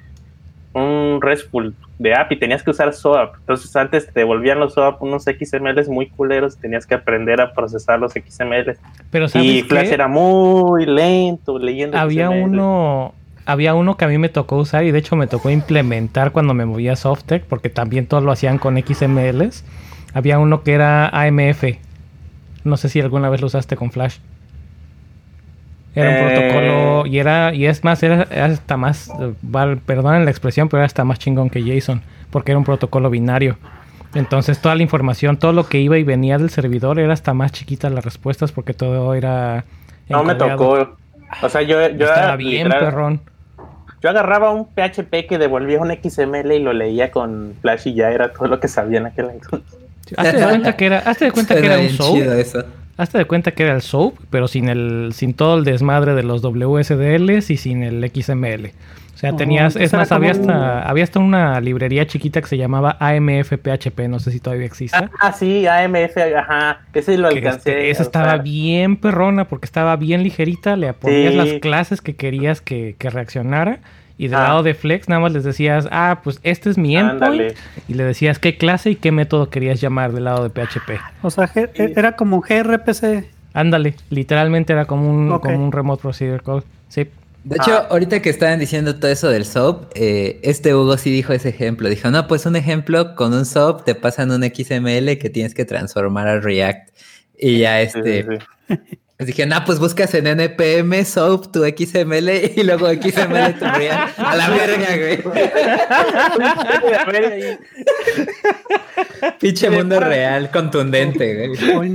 un 0.75 1.21
RESTful 1.23 1.75
de 1.99 2.15
app 2.15 2.31
y 2.33 2.39
tenías 2.39 2.63
que 2.63 2.71
usar 2.71 2.93
SOAP. 2.93 3.37
Entonces 3.39 3.75
antes 3.77 4.07
te 4.13 4.21
devolvían 4.21 4.59
los 4.61 4.75
SOAP 4.75 5.01
unos 5.03 5.25
XMLs 5.25 5.89
muy 5.89 6.09
culeros 6.11 6.57
y 6.57 6.61
tenías 6.61 6.87
que 6.87 6.95
aprender 6.95 7.41
a 7.41 7.55
procesar 7.55 7.99
los 7.99 8.13
XMLs. 8.13 8.79
Pero 9.11 9.29
¿sabes 9.29 9.47
Y 9.47 9.63
Flash 9.63 9.89
qué? 9.89 9.95
era 9.95 10.09
muy 10.09 10.85
lento 10.85 11.59
leyendo 11.59 11.97
había 11.97 12.27
XML. 12.29 12.43
uno 12.43 13.15
había 13.47 13.75
uno 13.75 13.97
que 13.97 14.05
a 14.05 14.09
mí 14.09 14.19
me 14.19 14.29
tocó 14.29 14.57
usar 14.57 14.85
y 14.85 14.91
de 14.91 14.99
hecho 14.99 15.17
me 15.17 15.27
tocó 15.27 15.51
implementar 15.51 16.33
cuando 16.33 16.53
me 16.53 16.65
movía 16.67 16.93
a 16.93 16.97
Softtech 16.97 17.45
porque 17.45 17.71
también 17.71 18.07
todos 18.07 18.23
lo 18.25 18.33
hacían 18.33 18.59
con 18.59 18.77
XMLs. 18.77 19.65
Había 20.15 20.39
uno 20.39 20.63
que 20.63 20.73
era 20.75 21.09
AMF. 21.09 21.65
No 22.65 22.77
sé 22.77 22.89
si 22.89 23.01
alguna 23.01 23.29
vez 23.31 23.41
lo 23.41 23.47
usaste 23.47 23.77
con 23.77 23.91
Flash. 23.93 24.17
Era 25.95 26.11
un 26.11 26.17
Eh. 26.17 26.21
protocolo 26.35 27.07
y 27.07 27.19
era 27.19 27.55
y 27.55 27.67
es 27.67 27.83
más 27.85 28.03
era, 28.03 28.27
era 28.31 28.47
hasta 28.47 28.77
más 28.77 29.11
perdonen 29.87 30.25
la 30.25 30.31
expresión, 30.31 30.69
pero 30.69 30.81
era 30.81 30.87
hasta 30.87 31.05
más 31.05 31.19
chingón 31.19 31.49
que 31.49 31.63
JSON 31.63 32.03
porque 32.31 32.53
era 32.53 32.59
un 32.59 32.65
protocolo 32.65 33.09
binario. 33.09 33.57
Entonces 34.15 34.61
toda 34.61 34.75
la 34.75 34.83
información, 34.83 35.37
todo 35.39 35.53
lo 35.53 35.69
que 35.69 35.79
iba 35.79 35.97
y 35.99 36.03
venía 36.03 36.39
del 36.39 36.51
servidor 36.51 36.99
era 36.99 37.13
hasta 37.13 37.33
más 37.35 37.53
chiquita 37.53 37.89
las 37.91 38.05
respuestas 38.05 38.53
porque 38.53 38.75
todo 38.75 39.15
era 39.15 39.65
No 40.09 40.23
me 40.25 40.35
tocó. 40.35 40.97
O 41.43 41.49
sea, 41.49 41.63
yo, 41.63 41.81
yo, 41.91 42.07
Estaba 42.07 42.37
bien, 42.37 42.65
literal- 42.69 42.85
perrón. 42.85 43.21
Yo 44.07 44.11
agarraba 44.11 44.53
un 44.53 44.67
PHP 44.67 45.27
que 45.29 45.37
devolvía 45.37 45.81
un 45.81 45.91
XML 45.91 46.53
y 46.53 46.61
lo 46.61 46.73
leía 46.73 47.11
con 47.11 47.55
Flash 47.61 47.89
y 47.89 47.95
ya 47.95 48.13
era 48.13 48.33
todo 48.33 48.47
lo 48.47 48.61
que 48.61 48.69
sabía 48.69 48.99
en 48.99 49.07
aquel 49.07 49.31
entonces. 49.31 49.81
Hazte 50.17 50.37
de 50.37 50.47
cuenta 50.47 50.77
que 50.77 50.87
era, 50.87 50.99
hazte 50.99 51.25
de 51.25 51.33
cuenta 51.33 51.55
que 51.57 51.67
era 51.67 51.79
un 51.81 51.87
eso. 52.39 52.65
Hazte 52.97 53.19
de 53.19 53.25
cuenta 53.25 53.51
que 53.51 53.65
era 53.65 53.75
el 53.75 53.83
SOAP, 53.83 54.15
pero 54.31 54.47
sin 54.47 54.69
el, 54.69 55.11
sin 55.13 55.35
todo 55.35 55.59
el 55.59 55.65
desmadre 55.65 56.15
de 56.15 56.23
los 56.23 56.41
WSDLs 56.41 57.51
y 57.51 57.57
sin 57.57 57.83
el 57.83 58.09
XML. 58.15 58.71
O 59.17 59.19
sea, 59.19 59.31
Oh, 59.33 59.37
tenías, 59.37 59.77
es 59.77 59.93
entonces 59.93 59.99
más, 59.99 60.09
era 60.11 60.17
había 60.17 60.31
hasta, 60.33 60.83
había 60.83 61.03
hasta 61.05 61.19
una 61.21 61.59
librería 61.63 62.07
chiquita 62.07 62.43
que 62.43 62.49
se 62.49 62.59
llamaba 62.59 62.99
AMF 63.01 63.55
PHP, 63.57 64.09
no 64.09 64.19
sé 64.19 64.31
si 64.31 64.41
todavía 64.41 64.67
existe. 64.67 65.09
Ah, 65.21 65.33
sí, 65.33 65.67
AMF, 65.67 66.19
ajá. 66.39 66.81
Ese 66.93 67.17
lo 67.17 67.31
que 67.31 67.39
alcancé. 67.39 67.71
este, 67.71 67.91
esa 67.91 68.03
estaba 68.03 68.27
usar. 68.35 68.43
bien 68.43 68.97
perrona 68.99 69.47
porque 69.49 69.65
estaba 69.65 69.97
bien 69.97 70.23
ligerita, 70.23 70.77
le 70.77 70.93
ponías 70.93 71.33
Sí. 71.33 71.39
las 71.39 71.53
clases 71.61 72.03
que 72.03 72.15
querías 72.15 72.61
que, 72.61 72.95
que 72.99 73.09
reaccionara 73.09 73.79
y 74.19 74.29
del 74.29 74.35
Ah. 74.39 74.49
lado 74.49 74.63
de 74.63 74.75
Flex 74.75 75.09
nada 75.09 75.21
más 75.23 75.33
les 75.33 75.45
decías, 75.45 75.89
ah, 75.91 76.21
pues 76.23 76.39
este 76.43 76.69
es 76.69 76.77
mi 76.77 76.95
endpoint 76.99 77.55
y 77.89 77.95
le 77.95 78.05
decías 78.05 78.39
qué 78.39 78.59
clase 78.59 78.91
y 78.91 78.97
qué 78.97 79.13
método 79.13 79.49
querías 79.49 79.81
llamar 79.81 80.13
del 80.13 80.25
lado 80.25 80.43
de 80.47 80.51
PHP. 80.51 81.01
O 81.23 81.31
sea, 81.31 81.51
era 81.75 82.13
como 82.17 82.43
gRPC. 82.43 83.25
Ándale, 83.55 83.95
literalmente 84.11 84.75
era 84.75 84.85
como 84.85 85.09
un, 85.11 85.39
como 85.39 85.65
un 85.65 85.73
remote 85.73 86.03
procedure 86.03 86.43
call. 86.45 86.63
Sí. 86.89 87.09
De 87.47 87.57
hecho, 87.57 87.75
Ah. 87.75 87.87
ahorita 87.91 88.21
que 88.23 88.29
estaban 88.29 88.59
diciendo 88.59 88.97
todo 88.97 89.09
eso 89.09 89.29
del 89.29 89.45
SOAP, 89.45 89.93
eh, 89.95 90.41
este 90.43 90.75
Hugo 90.75 90.99
sí 90.99 91.13
dijo 91.13 91.33
ese 91.33 91.51
ejemplo. 91.51 91.89
Dijo, 91.89 92.11
no, 92.11 92.27
pues 92.27 92.45
un 92.45 92.57
ejemplo, 92.57 93.15
con 93.15 93.33
un 93.33 93.47
SOAP 93.47 93.85
te 93.85 93.95
pasan 93.95 94.33
un 94.33 94.43
XML 94.43 95.17
que 95.17 95.31
tienes 95.31 95.55
que 95.55 95.65
transformar 95.65 96.27
a 96.27 96.41
React. 96.41 96.91
Y 97.39 97.61
ya 97.61 97.81
este, 97.83 98.25
sí, 98.25 98.29
sí. 98.69 98.77
les 99.19 99.27
dije, 99.29 99.47
no, 99.47 99.65
pues 99.65 99.79
buscas 99.79 100.13
en 100.15 100.27
NPM 100.27 101.05
SOAP 101.05 101.53
tu 101.53 101.65
XML 101.65 102.53
y 102.57 102.65
luego 102.65 102.89
XML 102.89 103.55
tu 103.61 103.65
React. 103.65 104.19
A 104.19 104.35
la 104.35 104.51
verga, 104.51 104.97
güey. 104.97 105.23
Pinche 109.39 109.71
mundo 109.71 110.01
real, 110.01 110.51
contundente, 110.51 111.47
güey. 111.49 111.95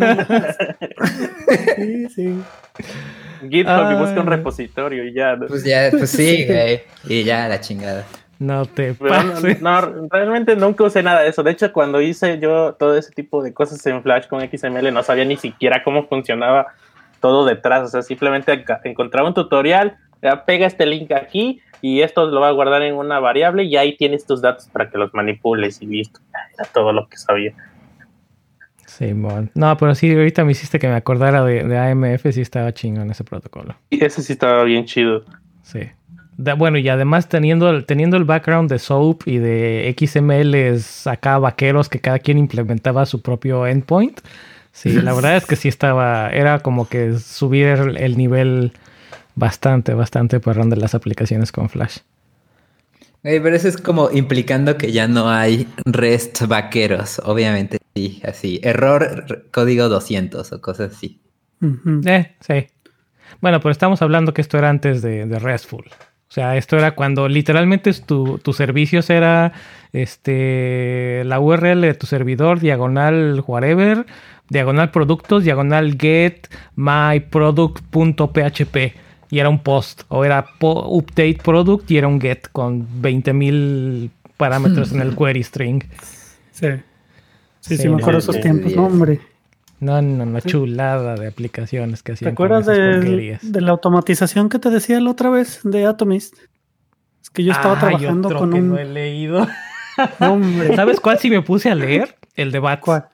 Sí, 1.76 2.08
sí. 2.16 2.42
GitHub 3.50 3.92
y 3.92 3.96
busca 3.96 4.20
un 4.20 4.28
repositorio 4.28 5.06
y 5.06 5.14
ya. 5.14 5.36
¿no? 5.36 5.48
Pues 5.48 5.64
ya, 5.64 5.90
pues 5.92 6.10
sí, 6.10 6.46
güey. 6.46 6.82
Y 7.08 7.24
ya, 7.24 7.48
la 7.48 7.60
chingada. 7.60 8.06
No 8.40 8.66
te 8.66 8.96
pases. 8.96 9.62
no, 9.62 9.82
no, 9.82 10.08
realmente 10.10 10.56
nunca 10.56 10.84
usé 10.84 11.04
nada 11.04 11.22
de 11.22 11.30
eso. 11.30 11.44
De 11.44 11.52
hecho, 11.52 11.72
cuando 11.72 12.02
hice 12.02 12.40
yo 12.40 12.74
todo 12.74 12.98
ese 12.98 13.12
tipo 13.12 13.44
de 13.44 13.54
cosas 13.54 13.86
en 13.86 14.02
Flash 14.02 14.28
con 14.28 14.42
XML, 14.42 14.92
no 14.92 15.04
sabía 15.04 15.26
ni 15.26 15.38
siquiera 15.38 15.84
cómo 15.84 16.08
funcionaba 16.08 16.68
todo 17.20 17.46
detrás. 17.46 17.84
O 17.84 17.88
sea, 17.88 18.02
simplemente 18.02 18.66
encontraba 18.84 19.28
un 19.28 19.36
tutorial, 19.36 19.98
ya 20.24 20.44
pega 20.44 20.66
este 20.66 20.88
link 20.88 21.12
aquí 21.12 21.62
y 21.82 22.02
esto 22.02 22.26
lo 22.26 22.42
va 22.42 22.50
a 22.50 22.52
guardar 22.52 22.82
en 22.82 22.96
una 22.96 23.20
variable 23.20 23.64
y 23.64 23.78
ahí 23.78 23.96
tienes 23.96 24.26
tus 24.26 24.42
datos 24.42 24.68
para 24.70 24.90
que 24.90 24.98
los 24.98 25.14
manipules 25.14 25.82
y 25.82 25.86
listo. 25.86 26.20
Era 26.58 26.68
todo 26.72 26.94
lo 26.94 27.08
que 27.08 27.18
sabía. 27.18 27.54
Simón. 29.08 29.50
No, 29.56 29.76
pero 29.78 29.96
sí, 29.96 30.12
ahorita 30.14 30.46
me 30.46 30.52
hiciste 30.52 30.78
que 30.80 30.88
me 30.88 30.96
acordara 30.96 31.44
de, 31.44 31.64
de 31.64 31.78
AMF, 31.78 32.32
sí 32.32 32.42
estaba 32.42 32.72
chingón 32.74 33.10
ese 33.10 33.24
protocolo. 33.24 33.76
Y 33.90 34.04
ese 34.04 34.22
sí 34.22 34.34
estaba 34.34 34.64
bien 34.64 34.86
chido. 34.86 35.26
Sí. 35.64 35.90
Da- 36.38 36.54
bueno, 36.54 36.78
y 36.78 36.88
además 36.88 37.28
teniendo 37.28 37.70
el, 37.70 37.86
teniendo 37.86 38.18
el 38.18 38.26
background 38.26 38.70
de 38.70 38.80
SOAP 38.80 39.28
y 39.28 39.38
de 39.40 39.96
XMLs 39.98 41.08
acá 41.08 41.40
vaqueros 41.40 41.90
que 41.90 42.00
cada 42.00 42.20
quien 42.20 42.38
implementaba 42.38 43.06
su 43.06 43.22
propio 43.22 43.66
endpoint. 43.66 44.22
Sí, 44.72 44.90
la 45.02 45.14
verdad 45.14 45.36
es 45.36 45.46
que 45.46 45.56
sí 45.58 45.68
estaba, 45.68 46.30
era 46.30 46.60
como 46.60 46.88
que 46.88 47.18
subir 47.20 47.68
el, 47.68 47.98
el 47.98 48.18
nivel 48.18 48.72
bastante, 49.36 49.94
bastante 49.94 50.40
perrón 50.40 50.70
de 50.70 50.78
las 50.78 50.96
aplicaciones 50.96 51.52
con 51.52 51.70
Flash. 51.70 51.98
Pero 53.22 53.50
eso 53.56 53.68
es 53.68 53.78
como 53.78 54.10
implicando 54.12 54.78
que 54.78 54.92
ya 54.92 55.08
no 55.08 55.30
hay 55.30 55.68
REST 55.86 56.44
vaqueros, 56.48 57.20
obviamente. 57.26 57.78
Sí, 57.96 58.22
así. 58.26 58.60
Error 58.64 59.48
código 59.52 59.90
200 59.90 60.52
o 60.54 60.62
cosas 60.62 60.94
así. 60.96 61.20
Eh, 62.08 62.36
sí. 62.40 62.68
Bueno, 63.42 63.60
pero 63.60 63.72
estamos 63.72 64.02
hablando 64.02 64.34
que 64.34 64.42
esto 64.42 64.58
era 64.58 64.70
antes 64.70 65.02
de, 65.02 65.26
de 65.26 65.40
RESTful. 65.40 65.86
O 65.88 66.34
sea, 66.34 66.56
esto 66.56 66.78
era 66.78 66.96
cuando 66.96 67.28
literalmente 67.28 67.92
tu, 67.94 68.38
tus 68.40 68.56
servicios 68.56 69.10
era 69.10 69.52
este 69.92 71.24
la 71.26 71.42
URL 71.42 71.82
de 71.82 71.94
tu 71.94 72.08
servidor, 72.08 72.62
diagonal 72.62 73.44
whatever, 73.46 74.06
diagonal 74.50 74.92
productos, 74.92 75.44
diagonal 75.44 75.98
get 76.00 76.48
myproduct.php. 76.76 78.96
Y 79.30 79.40
era 79.40 79.50
un 79.50 79.60
post. 79.64 80.04
O 80.10 80.26
era 80.26 80.46
po- 80.60 80.88
update 80.90 81.40
product 81.44 81.90
y 81.92 81.98
era 81.98 82.08
un 82.08 82.20
get 82.20 82.48
con 82.52 82.86
20.000 83.02 84.10
parámetros 84.38 84.92
en 84.92 85.02
el 85.02 85.16
query 85.18 85.44
string. 85.44 85.84
Sí. 86.52 86.68
Sí, 87.62 87.78
sí, 87.78 87.84
Sí, 87.84 87.90
me 87.90 87.96
acuerdo 88.02 88.20
esos 88.20 88.40
tiempos, 88.42 88.76
no, 88.76 88.86
hombre. 88.88 89.22
No, 89.80 90.00
no, 90.02 90.26
no, 90.26 90.40
chulada 90.42 91.16
de 91.16 91.28
aplicaciones 91.28 92.04
que 92.04 92.12
¿Te 92.12 92.16
hacían. 92.18 92.36
con 92.36 92.46
acuerdas 92.52 92.78
porquerías. 92.78 93.52
de 93.52 93.62
la 93.62 93.72
automatización 93.72 94.50
que 94.50 94.60
te 94.60 94.70
decía 94.70 95.00
la 95.00 95.10
otra 95.10 95.30
vez 95.32 95.60
de 95.64 95.86
Atomist? 95.86 96.36
Es 97.24 97.30
que 97.32 97.44
yo 97.44 97.52
estaba 97.52 97.74
Ay, 97.76 97.80
trabajando 97.80 98.28
otro 98.28 98.40
con 98.40 98.52
que 98.52 98.60
un... 98.60 98.70
no 98.70 98.78
he 98.78 98.86
leído. 98.86 99.48
Hombre, 100.20 100.76
¿Sabes 100.76 101.00
cuál 101.00 101.18
sí 101.20 101.30
me 101.30 101.42
puse 101.42 101.70
a 101.72 101.76
leer? 101.76 102.16
El 102.36 102.52
de 102.52 102.60
Bats. 102.60 102.82
¿cuál? 102.84 103.06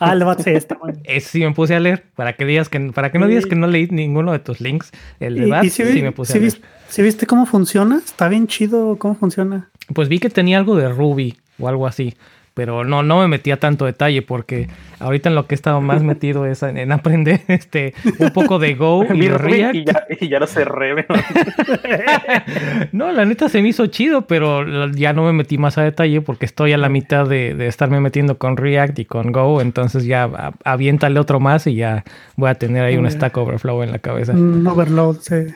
Ah, 0.00 0.12
el 0.12 0.22
BAT 0.22 0.42
sí 0.42 0.50
está 0.50 0.76
bueno. 0.80 0.98
Ese 1.02 1.28
sí 1.28 1.40
me 1.40 1.52
puse 1.52 1.74
a 1.74 1.80
leer. 1.80 2.04
Para 2.14 2.34
que 2.34 2.44
digas 2.44 2.68
que, 2.68 2.78
para 2.92 3.10
que 3.10 3.18
no 3.18 3.26
digas 3.26 3.46
que 3.46 3.56
no 3.56 3.66
leí 3.66 3.88
ninguno 3.90 4.30
de 4.32 4.38
tus 4.38 4.60
links. 4.60 4.92
El 5.18 5.34
de 5.34 5.46
Y- 5.48 5.50
Bats 5.50 5.66
y 5.66 5.70
sí, 5.70 5.82
vi- 5.82 6.02
me 6.02 6.12
puse 6.12 6.34
a 6.34 6.40
leer. 6.40 6.52
vis- 6.52 6.62
sí 6.88 7.02
viste 7.02 7.26
cómo 7.26 7.46
funciona? 7.46 7.96
Está 7.98 8.28
bien 8.28 8.46
chido 8.46 8.96
cómo 8.96 9.16
funciona. 9.16 9.70
Pues 9.94 10.08
vi 10.08 10.20
que 10.20 10.30
tenía 10.30 10.58
algo 10.58 10.76
de 10.76 10.88
Ruby 10.88 11.36
o 11.58 11.66
algo 11.68 11.86
así. 11.88 12.14
Pero 12.58 12.82
no, 12.84 13.04
no 13.04 13.20
me 13.20 13.28
metí 13.28 13.52
a 13.52 13.56
tanto 13.60 13.84
detalle 13.84 14.20
porque 14.20 14.66
ahorita 14.98 15.28
en 15.28 15.36
lo 15.36 15.46
que 15.46 15.54
he 15.54 15.56
estado 15.56 15.80
más 15.80 16.02
metido 16.02 16.44
es 16.44 16.60
en, 16.64 16.76
en 16.76 16.90
aprender 16.90 17.40
este 17.48 17.94
un 18.18 18.30
poco 18.30 18.58
de 18.58 18.74
Go 18.74 19.04
y 19.14 19.28
React. 19.28 19.74
y 19.76 19.84
ya, 19.84 20.06
y 20.20 20.28
ya 20.28 20.40
lo 20.40 20.46
cerré. 20.48 20.94
¿no? 20.96 21.04
No, 22.92 23.12
la 23.12 23.24
neta 23.24 23.48
se 23.48 23.62
me 23.62 23.68
hizo 23.68 23.86
chido, 23.86 24.22
pero 24.22 24.88
ya 24.90 25.12
no 25.12 25.22
me 25.22 25.32
metí 25.32 25.56
más 25.56 25.78
a 25.78 25.82
detalle 25.82 26.20
porque 26.20 26.46
estoy 26.46 26.72
a 26.72 26.78
la 26.78 26.88
mitad 26.88 27.28
de, 27.28 27.54
de 27.54 27.68
estarme 27.68 28.00
metiendo 28.00 28.38
con 28.38 28.56
React 28.56 28.98
y 28.98 29.04
con 29.04 29.30
Go. 29.30 29.60
Entonces 29.60 30.04
ya 30.04 30.24
a- 30.24 30.52
aviéntale 30.64 31.20
otro 31.20 31.38
más 31.38 31.68
y 31.68 31.76
ya 31.76 32.02
voy 32.34 32.50
a 32.50 32.54
tener 32.56 32.82
ahí 32.84 32.96
un. 32.96 33.08
Stack 33.08 33.36
Overflow 33.36 33.84
en 33.84 33.92
la 33.92 34.00
cabeza. 34.00 34.32
Un 34.32 34.66
overload, 34.66 35.18
sí. 35.20 35.54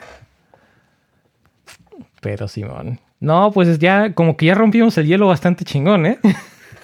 Pero 2.21 2.47
Simón. 2.47 3.01
No, 3.21 3.51
pues 3.53 3.79
ya 3.79 4.13
como 4.15 4.37
que 4.37 4.47
ya 4.47 4.55
rompimos 4.55 4.97
el 4.99 5.07
hielo 5.07 5.27
bastante 5.29 5.65
chingón, 5.65 6.07
¿eh? 6.07 6.19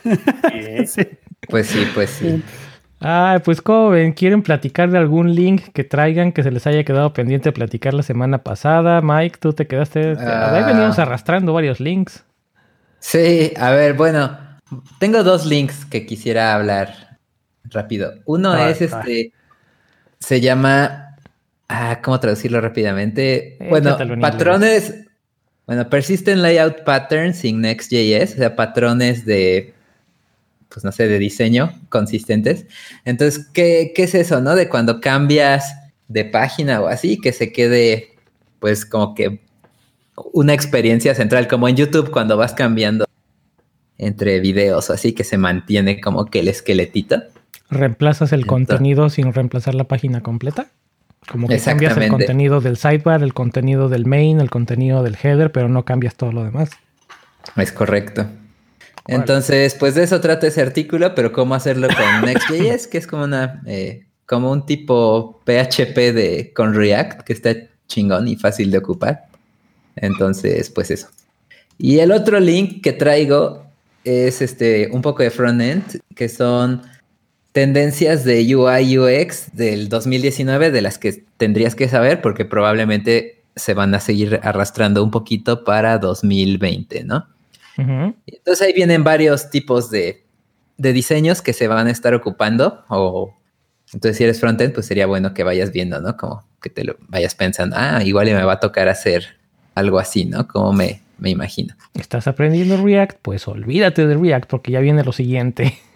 Sí. 0.87 1.03
Pues 1.49 1.67
sí, 1.69 1.87
pues 1.95 2.11
sí. 2.11 2.43
Ah, 3.01 3.41
pues 3.45 3.63
como 3.63 3.91
ven, 3.91 4.13
¿quieren 4.13 4.43
platicar 4.43 4.91
de 4.91 4.99
algún 4.99 5.35
link 5.35 5.69
que 5.73 5.85
traigan 5.85 6.33
que 6.33 6.43
se 6.43 6.51
les 6.51 6.67
haya 6.67 6.83
quedado 6.83 7.13
pendiente 7.13 7.51
de 7.51 7.53
platicar 7.53 7.95
la 7.95 8.03
semana 8.03 8.39
pasada? 8.43 9.01
Mike, 9.03 9.39
tú 9.41 9.53
te 9.53 9.67
quedaste... 9.67 10.17
Ah. 10.19 10.55
Ahí 10.55 10.65
veníamos 10.65 10.99
arrastrando 10.99 11.53
varios 11.53 11.79
links. 11.79 12.25
Sí, 12.99 13.53
a 13.57 13.71
ver, 13.71 13.95
bueno, 13.95 14.37
tengo 14.99 15.23
dos 15.23 15.47
links 15.47 15.85
que 15.85 16.07
quisiera 16.07 16.55
hablar 16.55 17.19
rápido. 17.65 18.15
Uno 18.25 18.53
Ah, 18.53 18.69
es 18.71 18.83
ah. 18.83 18.85
este, 18.85 19.33
se 20.19 20.41
llama, 20.41 21.17
ah, 21.69 22.01
¿cómo 22.03 22.19
traducirlo 22.19 22.61
rápidamente? 22.61 23.59
bueno, 23.69 23.91
Échatelo 23.91 24.15
en 24.15 24.21
patrones, 24.21 24.95
bueno, 25.67 25.89
persistent 25.89 26.41
layout 26.43 26.83
patterns 26.83 27.45
in 27.45 27.61
Next.js, 27.61 28.35
o 28.35 28.37
sea, 28.39 28.57
patrones 28.57 29.25
de, 29.25 29.75
pues 30.69 30.85
no 30.85 30.93
sé, 30.93 31.09
de 31.09 31.19
diseño 31.19 31.73
consistentes. 31.89 32.67
Entonces, 33.05 33.47
¿qué, 33.53 33.93
qué 33.95 34.05
es 34.05 34.15
eso, 34.15 34.41
no? 34.41 34.55
De 34.55 34.69
cuando 34.69 35.01
cambias 35.01 35.75
de 36.09 36.25
página 36.25 36.81
o 36.81 36.89
así, 36.89 37.19
que 37.21 37.33
se 37.33 37.53
quede, 37.53 38.17
pues 38.61 38.85
como 38.87 39.15
que 39.15 39.41
una 40.33 40.53
experiencia 40.55 41.15
central, 41.15 41.49
como 41.49 41.69
en 41.69 41.77
YouTube 41.77 42.11
cuando 42.11 42.37
vas 42.37 42.53
cambiando 42.55 43.05
entre 43.99 44.41
videos 44.41 44.91
o 44.91 44.93
así, 44.93 45.13
que 45.13 45.25
se 45.25 45.39
mantiene 45.39 46.01
como 46.01 46.27
que 46.27 46.41
el 46.41 46.49
esqueletito. 46.49 47.23
¿Reemplazas 47.71 48.33
el 48.33 48.41
Entonces- 48.41 48.69
contenido 48.69 49.11
sin 49.11 49.33
reemplazar 49.33 49.75
la 49.75 49.85
página 49.85 50.23
completa? 50.23 50.69
Como 51.31 51.49
que 51.49 51.59
cambias 51.59 51.97
el 51.97 52.09
contenido 52.09 52.61
del 52.61 52.77
sidebar, 52.77 53.23
el 53.23 53.35
contenido 53.35 53.89
del 53.89 54.07
main, 54.07 54.41
el 54.41 54.51
contenido 54.51 55.03
del 55.03 55.17
header, 55.23 55.53
pero 55.53 55.69
no 55.69 55.85
cambias 55.85 56.15
todo 56.15 56.33
lo 56.33 56.45
demás. 56.45 56.71
Es 57.57 57.73
correcto. 57.73 58.27
Entonces, 59.09 59.75
pues 59.75 59.95
de 59.95 60.05
eso 60.05 60.21
trata 60.21 60.47
ese 60.47 60.61
artículo, 60.61 61.15
pero 61.15 61.33
cómo 61.33 61.55
hacerlo 61.55 61.89
con 61.89 62.21
Next.js, 62.27 62.87
que 62.87 62.99
es 62.99 63.07
como 63.07 63.25
una, 63.25 63.63
eh, 63.67 64.07
como 64.27 64.53
un 64.53 64.67
tipo 64.67 65.41
PHP 65.45 65.97
de 66.13 66.53
con 66.55 66.75
React, 66.75 67.23
que 67.23 67.33
está 67.33 67.55
chingón 67.89 68.29
y 68.29 68.37
fácil 68.37 68.71
de 68.71 68.79
ocupar. 68.79 69.25
Entonces, 69.97 70.69
pues 70.71 70.91
eso. 70.91 71.09
Y 71.79 72.01
el 72.01 72.13
otro 72.13 72.39
link 72.39 72.83
que 72.83 72.93
traigo 72.93 73.65
es 74.05 74.43
este 74.43 74.91
un 74.93 75.01
poco 75.01 75.23
de 75.23 75.31
frontend, 75.31 76.01
que 76.15 76.29
son 76.29 76.83
tendencias 77.53 78.25
de 78.25 78.55
UI 78.55 78.99
UX 78.99 79.55
del 79.55 79.89
2019 79.89 80.71
de 80.71 80.83
las 80.83 80.99
que 80.99 81.25
tendrías 81.39 81.75
que 81.75 81.89
saber 81.89 82.21
porque 82.21 82.45
probablemente 82.45 83.43
se 83.57 83.75
van 83.75 83.95
a 83.95 84.01
seguir 84.01 84.39
arrastrando 84.43 85.03
un 85.03 85.11
poquito 85.11 85.65
para 85.65 85.99
2020, 85.99 87.05
¿no? 87.05 87.27
Entonces 87.79 88.67
ahí 88.67 88.73
vienen 88.73 89.05
varios 89.05 89.51
tipos 89.51 89.91
de, 89.91 90.25
de 90.77 90.93
diseños 90.93 91.43
que 91.43 91.53
se 91.53 91.69
van 91.69 91.87
a 91.87 91.91
estar 91.91 92.13
ocupando. 92.15 92.85
O 92.89 93.35
entonces, 93.93 94.17
si 94.19 94.25
eres 94.25 94.41
frontend, 94.41 94.75
pues 94.75 94.87
sería 94.87 95.07
bueno 95.07 95.33
que 95.33 95.45
vayas 95.45 95.73
viendo, 95.73 96.01
¿no? 96.01 96.17
Como 96.17 96.45
que 96.61 96.71
te 96.71 96.85
lo 96.85 96.97
vayas 97.09 97.35
pensando, 97.35 97.77
ah, 97.79 98.03
igual 98.05 98.27
me 98.27 98.43
va 98.43 98.55
a 98.55 98.61
tocar 98.61 98.89
hacer 98.89 99.39
algo 99.75 99.99
así, 99.99 100.25
¿no? 100.25 100.47
Como 100.49 100.73
me, 100.73 101.01
me 101.19 101.31
imagino. 101.31 101.75
¿Estás 101.95 102.27
aprendiendo 102.27 102.77
React? 102.85 103.19
Pues 103.23 103.47
olvídate 103.49 104.07
de 104.07 104.17
React 104.17 104.49
porque 104.51 104.73
ya 104.73 104.81
viene 104.81 105.05
lo 105.05 105.13
siguiente. 105.13 105.79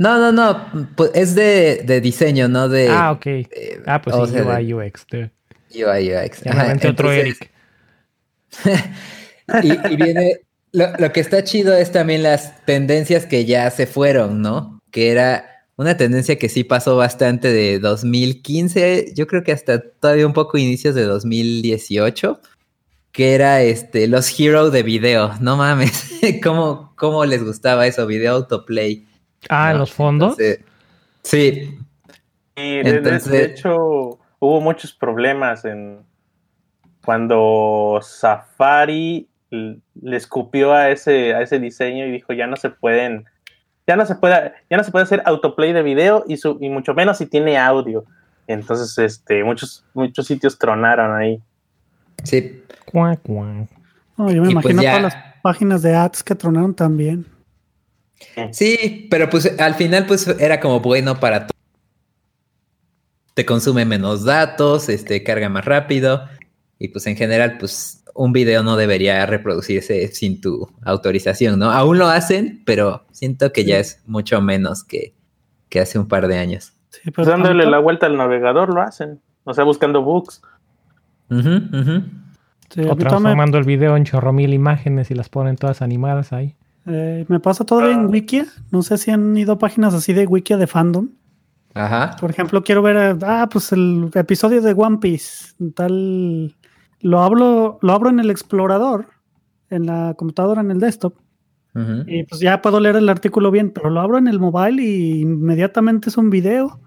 No, 0.00 0.16
no, 0.16 0.30
no. 0.30 0.86
Pues 0.94 1.10
es 1.14 1.34
de, 1.34 1.82
de 1.84 2.00
diseño, 2.00 2.46
no 2.46 2.68
de 2.68 2.88
ah, 2.88 3.10
ok. 3.10 3.26
eh, 3.26 3.82
Ah, 3.84 4.00
pues 4.00 4.14
sí, 4.30 4.36
UI 4.38 4.72
UX. 4.72 5.04
de- 5.10 5.32
UI 5.74 6.14
UX. 6.14 6.46
Ajá, 6.46 6.60
aventé 6.66 6.86
otro 6.90 7.12
entonces- 7.12 7.50
Eric. 8.70 8.90
Y, 9.64 9.92
y 9.92 9.96
viene, 9.96 10.40
lo, 10.72 10.86
lo 10.98 11.12
que 11.12 11.20
está 11.20 11.42
chido 11.44 11.74
es 11.74 11.92
también 11.92 12.22
las 12.22 12.64
tendencias 12.64 13.26
que 13.26 13.44
ya 13.44 13.70
se 13.70 13.86
fueron, 13.86 14.42
¿no? 14.42 14.80
Que 14.90 15.10
era 15.10 15.64
una 15.76 15.96
tendencia 15.96 16.36
que 16.38 16.48
sí 16.48 16.64
pasó 16.64 16.96
bastante 16.96 17.52
de 17.52 17.78
2015, 17.78 19.12
yo 19.14 19.26
creo 19.26 19.44
que 19.44 19.52
hasta 19.52 19.80
todavía 19.80 20.26
un 20.26 20.32
poco 20.32 20.58
inicios 20.58 20.94
de 20.94 21.04
2018, 21.04 22.40
que 23.12 23.34
era 23.34 23.62
este, 23.62 24.06
los 24.08 24.38
hero 24.38 24.70
de 24.70 24.82
video, 24.82 25.32
no 25.40 25.56
mames, 25.56 26.10
¿cómo, 26.42 26.92
cómo 26.96 27.24
les 27.24 27.44
gustaba 27.44 27.86
eso? 27.86 28.06
Video 28.06 28.34
autoplay. 28.34 29.06
Ah, 29.48 29.68
en 29.70 29.74
¿no? 29.74 29.78
los 29.80 29.92
fondos. 29.92 30.38
Entonces, 30.38 30.60
sí, 31.22 31.78
Y 32.56 32.60
de- 32.78 32.82
de- 32.82 32.82
de, 32.82 32.96
Entonces- 32.98 33.50
hecho, 33.52 34.18
hubo 34.40 34.60
muchos 34.60 34.92
problemas 34.92 35.64
en 35.64 36.00
cuando 37.04 38.00
Safari 38.02 39.27
le 39.50 40.16
escupió 40.16 40.72
a 40.72 40.90
ese, 40.90 41.34
a 41.34 41.42
ese 41.42 41.58
diseño 41.58 42.06
y 42.06 42.10
dijo 42.10 42.32
ya 42.32 42.46
no 42.46 42.56
se 42.56 42.70
pueden, 42.70 43.24
ya 43.86 43.96
no 43.96 44.04
se 44.06 44.14
puede, 44.16 44.52
ya 44.68 44.76
no 44.76 44.84
se 44.84 44.90
puede 44.90 45.04
hacer 45.04 45.22
autoplay 45.24 45.72
de 45.72 45.82
video 45.82 46.24
y, 46.28 46.36
su, 46.36 46.58
y 46.60 46.68
mucho 46.68 46.94
menos 46.94 47.18
si 47.18 47.26
tiene 47.26 47.56
audio. 47.58 48.04
Entonces, 48.46 48.96
este, 48.98 49.44
muchos, 49.44 49.84
muchos 49.94 50.26
sitios 50.26 50.58
tronaron 50.58 51.16
ahí. 51.16 51.40
sí. 52.24 52.62
Cuac, 52.86 53.20
cuac. 53.22 53.68
No, 54.16 54.30
yo 54.32 54.42
me 54.42 54.50
Y 54.50 54.54
pues 54.54 54.64
imagino 54.74 54.82
ya- 54.82 54.96
todas 54.98 55.14
las 55.14 55.24
páginas 55.42 55.82
de 55.82 55.94
ads 55.94 56.22
que 56.22 56.34
tronaron 56.34 56.74
también. 56.74 57.26
Sí, 58.52 59.06
pero 59.10 59.28
pues 59.30 59.58
al 59.60 59.74
final 59.74 60.06
pues 60.06 60.26
era 60.40 60.58
como 60.58 60.80
bueno 60.80 61.20
para 61.20 61.46
todo. 61.46 61.52
Te 63.34 63.44
consume 63.46 63.84
menos 63.84 64.24
datos, 64.24 64.88
este, 64.88 65.22
carga 65.22 65.48
más 65.48 65.64
rápido 65.64 66.28
y 66.78 66.88
pues 66.88 67.06
en 67.06 67.16
general 67.16 67.58
pues 67.58 67.97
un 68.18 68.32
video 68.32 68.62
no 68.64 68.76
debería 68.76 69.24
reproducirse 69.26 70.08
sin 70.08 70.40
tu 70.40 70.68
autorización, 70.82 71.58
¿no? 71.60 71.70
Aún 71.70 71.98
lo 71.98 72.08
hacen, 72.08 72.62
pero 72.66 73.04
siento 73.12 73.52
que 73.52 73.64
ya 73.64 73.78
es 73.78 74.02
mucho 74.06 74.40
menos 74.42 74.82
que, 74.82 75.14
que 75.68 75.78
hace 75.80 75.98
un 76.00 76.08
par 76.08 76.26
de 76.26 76.36
años. 76.38 76.72
Sí, 76.90 77.00
pero 77.04 77.12
Pues 77.14 77.28
dándole 77.28 77.62
tanto- 77.62 77.70
la 77.70 77.78
vuelta 77.78 78.06
al 78.06 78.16
navegador 78.16 78.74
lo 78.74 78.80
hacen, 78.82 79.20
o 79.44 79.54
sea, 79.54 79.62
buscando 79.64 80.02
bugs. 80.02 80.42
O 81.30 81.34
todavía 81.36 82.94
me- 82.94 82.96
transformando 82.96 83.58
el 83.58 83.64
video 83.64 83.96
en 83.96 84.04
chorro 84.04 84.32
mil 84.32 84.52
imágenes 84.52 85.10
y 85.10 85.14
las 85.14 85.28
ponen 85.28 85.56
todas 85.56 85.80
animadas 85.82 86.32
ahí. 86.32 86.56
Eh, 86.86 87.24
me 87.28 87.38
pasa 87.40 87.64
todavía 87.64 87.92
en 87.94 88.06
Wikia. 88.06 88.46
No 88.70 88.82
sé 88.82 88.98
si 88.98 89.10
han 89.10 89.36
ido 89.36 89.52
a 89.52 89.58
páginas 89.58 89.94
así 89.94 90.12
de 90.12 90.26
Wikia 90.26 90.56
de 90.56 90.66
fandom. 90.66 91.08
Ajá. 91.74 92.16
Por 92.18 92.30
ejemplo, 92.30 92.64
quiero 92.64 92.82
ver, 92.82 93.16
ah, 93.22 93.48
pues 93.50 93.72
el 93.72 94.10
episodio 94.14 94.60
de 94.62 94.72
One 94.72 94.98
Piece. 94.98 95.52
Tal. 95.74 96.54
Lo 97.00 97.20
hablo, 97.20 97.78
lo 97.80 97.92
abro 97.92 98.10
en 98.10 98.20
el 98.20 98.30
explorador, 98.30 99.06
en 99.70 99.86
la 99.86 100.14
computadora, 100.14 100.60
en 100.60 100.70
el 100.70 100.80
desktop. 100.80 101.14
Y 102.06 102.24
pues 102.24 102.40
ya 102.40 102.60
puedo 102.60 102.80
leer 102.80 102.96
el 102.96 103.08
artículo 103.08 103.52
bien, 103.52 103.70
pero 103.70 103.88
lo 103.88 104.00
abro 104.00 104.18
en 104.18 104.26
el 104.26 104.40
mobile 104.40 104.82
y 104.82 105.20
inmediatamente 105.20 106.08
es 106.08 106.16
un 106.16 106.28
video. 106.28 106.80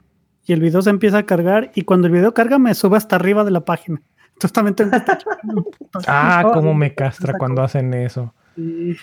Y 0.45 0.51
el 0.51 0.59
video 0.59 0.81
se 0.81 0.89
empieza 0.89 1.19
a 1.19 1.23
cargar. 1.23 1.71
Y 1.75 1.83
cuando 1.83 2.07
el 2.07 2.13
video 2.13 2.33
carga, 2.33 2.59
me 2.59 2.73
sube 2.73 2.97
hasta 2.97 3.15
arriba 3.15 3.45
de 3.45 3.51
la 3.51 3.61
página. 3.63 4.01
Entonces 4.33 4.51
también 4.51 4.75
tengo 4.75 4.91
que. 4.91 5.01
Ah, 6.07 6.51
cómo 6.53 6.73
me 6.73 6.93
castra 6.93 7.37
cuando 7.37 7.61
hacen 7.61 7.93
eso. 7.93 8.33
sí. 8.55 8.97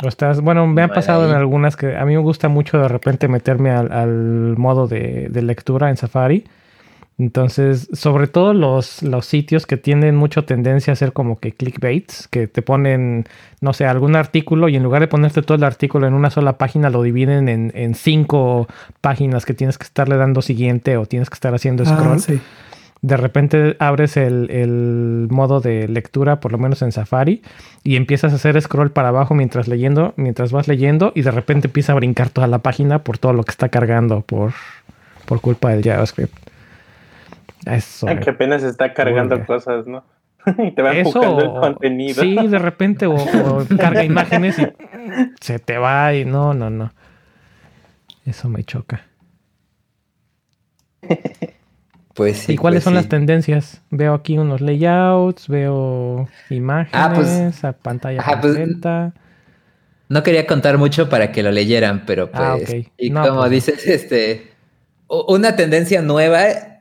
O 0.00 0.06
estás, 0.06 0.40
bueno, 0.40 0.64
me 0.68 0.82
ha 0.82 0.86
Mal 0.86 0.94
pasado 0.94 1.28
en 1.28 1.34
algunas 1.34 1.74
que 1.74 1.96
a 1.96 2.04
mí 2.04 2.14
me 2.14 2.22
gusta 2.22 2.48
mucho 2.48 2.78
de 2.78 2.86
repente 2.86 3.26
meterme 3.26 3.72
al, 3.72 3.90
al 3.90 4.56
modo 4.56 4.86
de, 4.86 5.26
de 5.28 5.42
lectura 5.42 5.90
en 5.90 5.96
Safari. 5.96 6.44
Entonces, 7.18 7.88
sobre 7.92 8.28
todo 8.28 8.54
los, 8.54 9.02
los 9.02 9.26
sitios 9.26 9.66
que 9.66 9.76
tienen 9.76 10.14
mucha 10.14 10.42
tendencia 10.42 10.92
a 10.92 10.94
hacer 10.94 11.12
como 11.12 11.40
que 11.40 11.50
clickbaits, 11.50 12.28
que 12.28 12.46
te 12.46 12.62
ponen, 12.62 13.24
no 13.60 13.72
sé, 13.72 13.86
algún 13.86 14.14
artículo 14.14 14.68
y 14.68 14.76
en 14.76 14.84
lugar 14.84 15.00
de 15.00 15.08
ponerte 15.08 15.42
todo 15.42 15.56
el 15.56 15.64
artículo 15.64 16.06
en 16.06 16.14
una 16.14 16.30
sola 16.30 16.58
página, 16.58 16.90
lo 16.90 17.02
dividen 17.02 17.48
en, 17.48 17.72
en 17.74 17.94
cinco 17.96 18.68
páginas 19.00 19.44
que 19.46 19.52
tienes 19.54 19.78
que 19.78 19.84
estarle 19.84 20.16
dando 20.16 20.42
siguiente 20.42 20.96
o 20.96 21.06
tienes 21.06 21.28
que 21.28 21.34
estar 21.34 21.52
haciendo 21.54 21.82
Ah, 21.86 21.96
scroll 21.96 22.20
sí. 22.20 22.40
de 23.02 23.16
repente 23.16 23.76
abres 23.80 24.16
el, 24.16 24.48
el 24.52 25.26
modo 25.28 25.60
de 25.60 25.88
lectura, 25.88 26.38
por 26.38 26.52
lo 26.52 26.58
menos 26.58 26.82
en 26.82 26.92
Safari, 26.92 27.42
y 27.82 27.96
empiezas 27.96 28.32
a 28.32 28.36
hacer 28.36 28.62
scroll 28.62 28.92
para 28.92 29.08
abajo 29.08 29.34
mientras 29.34 29.66
leyendo, 29.66 30.14
mientras 30.16 30.52
vas 30.52 30.68
leyendo, 30.68 31.10
y 31.16 31.22
de 31.22 31.32
repente 31.32 31.66
empieza 31.66 31.92
a 31.92 31.96
brincar 31.96 32.30
toda 32.30 32.46
la 32.46 32.58
página 32.58 33.00
por 33.02 33.18
todo 33.18 33.32
lo 33.32 33.42
que 33.42 33.50
está 33.50 33.70
cargando 33.70 34.20
por, 34.20 34.52
por 35.26 35.40
culpa 35.40 35.70
del 35.70 35.82
JavaScript. 35.82 36.47
Eso. 37.68 38.08
Ay, 38.08 38.18
que 38.20 38.30
apenas 38.30 38.62
está 38.62 38.92
cargando 38.94 39.44
cosas, 39.46 39.86
¿no? 39.86 40.04
y 40.58 40.70
te 40.72 40.82
va 40.82 40.92
Eso, 40.92 41.08
empujando 41.22 41.40
el 41.42 41.60
contenido. 41.60 42.22
Sí, 42.22 42.34
de 42.48 42.58
repente, 42.58 43.06
o, 43.06 43.14
o 43.14 43.66
carga 43.78 44.04
imágenes 44.04 44.58
y 44.58 44.66
se 45.40 45.58
te 45.58 45.78
va 45.78 46.14
y 46.14 46.24
no, 46.24 46.54
no, 46.54 46.70
no. 46.70 46.92
Eso 48.24 48.48
me 48.48 48.64
choca. 48.64 49.02
Pues 52.14 52.38
sí. 52.38 52.54
¿Y 52.54 52.56
cuáles 52.56 52.78
pues 52.78 52.84
son 52.84 52.94
sí. 52.94 52.96
las 52.96 53.08
tendencias? 53.08 53.80
Veo 53.90 54.12
aquí 54.12 54.38
unos 54.38 54.60
layouts, 54.60 55.46
veo 55.46 56.28
imágenes, 56.50 56.90
Ah, 56.92 57.12
pues- 57.14 57.64
a 57.64 57.72
pantalla 57.74 58.24
pues, 58.40 58.56
completa. 58.56 59.12
No 60.08 60.24
quería 60.24 60.44
contar 60.44 60.78
mucho 60.78 61.08
para 61.08 61.30
que 61.30 61.44
lo 61.44 61.52
leyeran, 61.52 62.02
pero 62.06 62.28
pues. 62.28 62.42
Ah, 62.42 62.56
ok. 62.56 62.86
Y 62.96 63.10
No, 63.10 63.22
como 63.22 63.38
pues- 63.42 63.50
dices, 63.52 63.86
este. 63.86 64.50
Una 65.06 65.54
tendencia 65.54 66.02
nueva, 66.02 66.40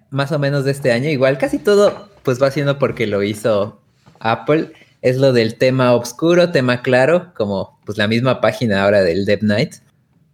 más 0.09 0.31
o 0.31 0.39
menos 0.39 0.65
de 0.65 0.71
este 0.71 0.91
año, 0.91 1.09
igual 1.09 1.37
casi 1.37 1.59
todo, 1.59 2.09
pues 2.23 2.41
va 2.41 2.51
siendo 2.51 2.79
porque 2.79 3.07
lo 3.07 3.23
hizo 3.23 3.81
Apple. 4.19 4.73
Es 5.01 5.17
lo 5.17 5.33
del 5.33 5.55
tema 5.55 5.93
oscuro, 5.93 6.51
tema 6.51 6.81
claro, 6.81 7.33
como 7.35 7.79
pues 7.85 7.97
la 7.97 8.07
misma 8.07 8.41
página 8.41 8.83
ahora 8.83 9.01
del 9.01 9.25
Dev 9.25 9.43
Night. 9.43 9.75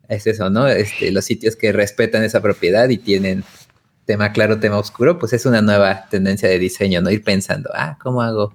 Es 0.08 0.28
eso, 0.28 0.50
¿no? 0.50 0.68
Este, 0.68 1.12
los 1.12 1.26
sitios 1.26 1.56
que 1.56 1.72
respetan 1.72 2.24
esa 2.24 2.42
propiedad 2.42 2.90
y 2.90 2.98
tienen 2.98 3.44
tema 4.06 4.32
claro, 4.32 4.60
tema 4.60 4.78
oscuro, 4.78 5.18
pues 5.18 5.34
es 5.34 5.46
una 5.46 5.62
nueva 5.62 6.08
tendencia 6.10 6.50
de 6.50 6.60
diseño, 6.60 7.02
¿no? 7.02 7.10
Ir 7.10 7.24
pensando, 7.24 7.70
ah, 7.74 7.98
¿cómo 8.02 8.22
hago? 8.22 8.54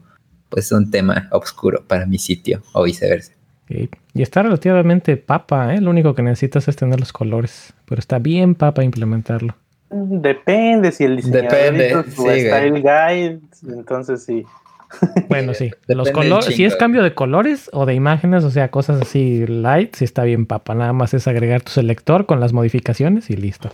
Pues 0.48 0.72
un 0.72 0.90
tema 0.90 1.28
oscuro 1.32 1.84
para 1.86 2.06
mi 2.06 2.18
sitio 2.18 2.62
o 2.72 2.84
viceversa. 2.84 3.32
Y 3.68 4.22
está 4.22 4.42
relativamente 4.42 5.16
papa, 5.16 5.74
¿eh? 5.74 5.80
Lo 5.80 5.90
único 5.90 6.14
que 6.14 6.22
necesitas 6.22 6.68
es 6.68 6.76
tener 6.76 6.98
los 6.98 7.12
colores. 7.12 7.74
Pero 7.86 7.98
está 7.98 8.18
bien 8.18 8.54
papa 8.54 8.82
implementarlo. 8.82 9.56
Depende 9.90 10.92
si 10.92 11.04
el 11.04 11.16
diseñador 11.16 11.50
Depende, 11.50 11.88
hizo 11.88 12.02
su 12.04 12.10
sí, 12.10 12.22
güey. 12.22 12.46
style 12.46 12.80
guide, 12.82 13.40
entonces 13.68 14.24
sí. 14.24 14.44
Bueno, 15.28 15.54
sí. 15.54 15.70
Los 15.86 16.10
colores, 16.10 16.54
si 16.54 16.64
es 16.64 16.76
cambio 16.76 17.02
de 17.02 17.14
colores 17.14 17.70
o 17.72 17.86
de 17.86 17.94
imágenes, 17.94 18.44
o 18.44 18.50
sea, 18.50 18.70
cosas 18.70 19.00
así 19.00 19.46
light, 19.46 19.94
sí 19.94 20.04
está 20.04 20.24
bien 20.24 20.46
papa. 20.46 20.74
Nada 20.74 20.92
más 20.92 21.14
es 21.14 21.26
agregar 21.28 21.62
tu 21.62 21.70
selector 21.70 22.26
con 22.26 22.40
las 22.40 22.52
modificaciones 22.52 23.30
y 23.30 23.36
listo. 23.36 23.70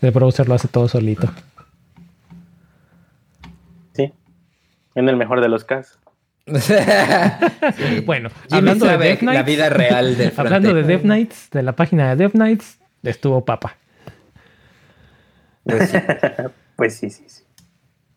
El 0.00 0.12
browser 0.12 0.48
lo 0.48 0.54
hace 0.54 0.68
todo 0.68 0.88
solito. 0.88 1.28
Sí. 3.92 4.12
En 4.94 5.08
el 5.08 5.16
mejor 5.16 5.40
de 5.40 5.48
los 5.48 5.64
casos. 5.64 5.98
Sí. 7.76 8.00
Bueno, 8.04 8.30
Jimmy 8.48 8.58
hablando 8.58 8.86
de 8.86 8.90
sabe 8.92 9.08
Dev 9.08 9.22
la 9.22 9.32
Nights, 9.32 9.46
vida 9.46 9.68
real 9.68 10.16
del 10.16 10.32
hablando 10.36 10.68
de 10.74 10.82
frontend. 10.82 11.02
Dev 11.02 11.04
Nights, 11.06 11.50
de 11.52 11.62
la 11.62 11.76
página 11.76 12.08
de 12.08 12.16
Dev 12.16 12.34
Nights, 12.34 12.78
estuvo 13.02 13.44
papa. 13.44 13.76
Pues 15.64 15.90
sí. 15.90 15.96
Pues 16.76 16.96
sí, 16.96 17.10
sí, 17.10 17.24
sí. 17.26 17.42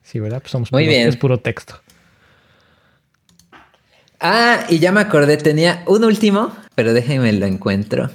Sí, 0.02 0.20
¿verdad? 0.22 0.40
Pues 0.40 0.52
somos 0.52 0.72
Muy 0.72 0.84
puro- 0.84 0.90
bien. 0.96 1.08
es 1.10 1.18
puro 1.18 1.38
texto. 1.40 1.76
Ah, 4.20 4.62
y 4.70 4.80
ya 4.80 4.92
me 4.94 5.02
acordé, 5.02 5.36
tenía 5.38 5.84
un 5.86 6.06
último, 6.06 6.54
pero 6.76 6.94
déjenme 6.94 7.34
lo 7.34 7.46
encuentro. 7.46 8.10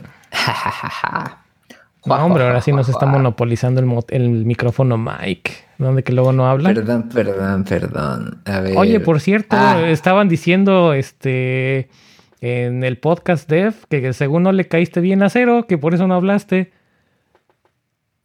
No, 2.07 2.15
hombre, 2.25 2.45
ahora 2.45 2.63
sí 2.63 2.73
nos 2.73 2.89
está 2.89 3.05
monopolizando 3.05 3.81
el, 3.81 3.87
mo- 3.87 4.07
el 4.09 4.31
micrófono 4.47 4.97
Mike. 4.97 5.53
¿Dónde 5.77 6.03
que 6.03 6.13
luego 6.13 6.33
no 6.33 6.49
habla? 6.49 6.73
Perdón, 6.73 7.09
perdón, 7.11 7.65
perdón. 7.65 8.41
A 8.47 8.61
ver. 8.61 8.77
Oye, 8.79 9.01
por 9.01 9.21
cierto, 9.21 9.55
Ah, 9.59 9.83
estaban 9.89 10.29
diciendo 10.29 10.95
este 10.95 11.91
en 12.41 12.85
el 12.85 12.97
podcast 12.99 13.49
Dev 13.51 13.75
que 13.91 14.13
según 14.15 14.45
no 14.45 14.53
le 14.53 14.67
caíste 14.69 15.01
bien 15.01 15.23
a 15.23 15.29
cero, 15.29 15.67
que 15.69 15.77
por 15.77 15.93
eso 15.95 16.07
no 16.07 16.15
hablaste. 16.15 16.73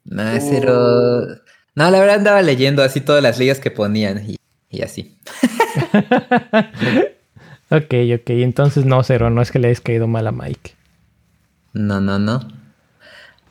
No, 0.06 0.24
cero. 0.40 1.28
No, 1.76 1.90
la 1.90 2.00
verdad 2.00 2.16
andaba 2.16 2.42
leyendo 2.42 2.84
así 2.84 3.02
todas 3.02 3.24
las 3.24 3.40
ligas 3.40 3.60
que 3.60 3.72
ponían 3.72 4.24
y, 4.30 4.38
y 4.70 4.82
así. 4.82 5.18
Ok, 7.74 7.92
ok, 8.14 8.30
entonces 8.30 8.86
no, 8.86 9.02
cero, 9.04 9.32
no 9.32 9.42
es 9.42 9.50
que 9.50 9.58
le 9.58 9.70
hayas 9.70 9.82
caído 9.82 10.08
mal 10.08 10.28
a 10.28 10.32
Mike. 10.32 10.76
No, 11.74 12.00
no, 12.00 12.20
no. 12.20 12.48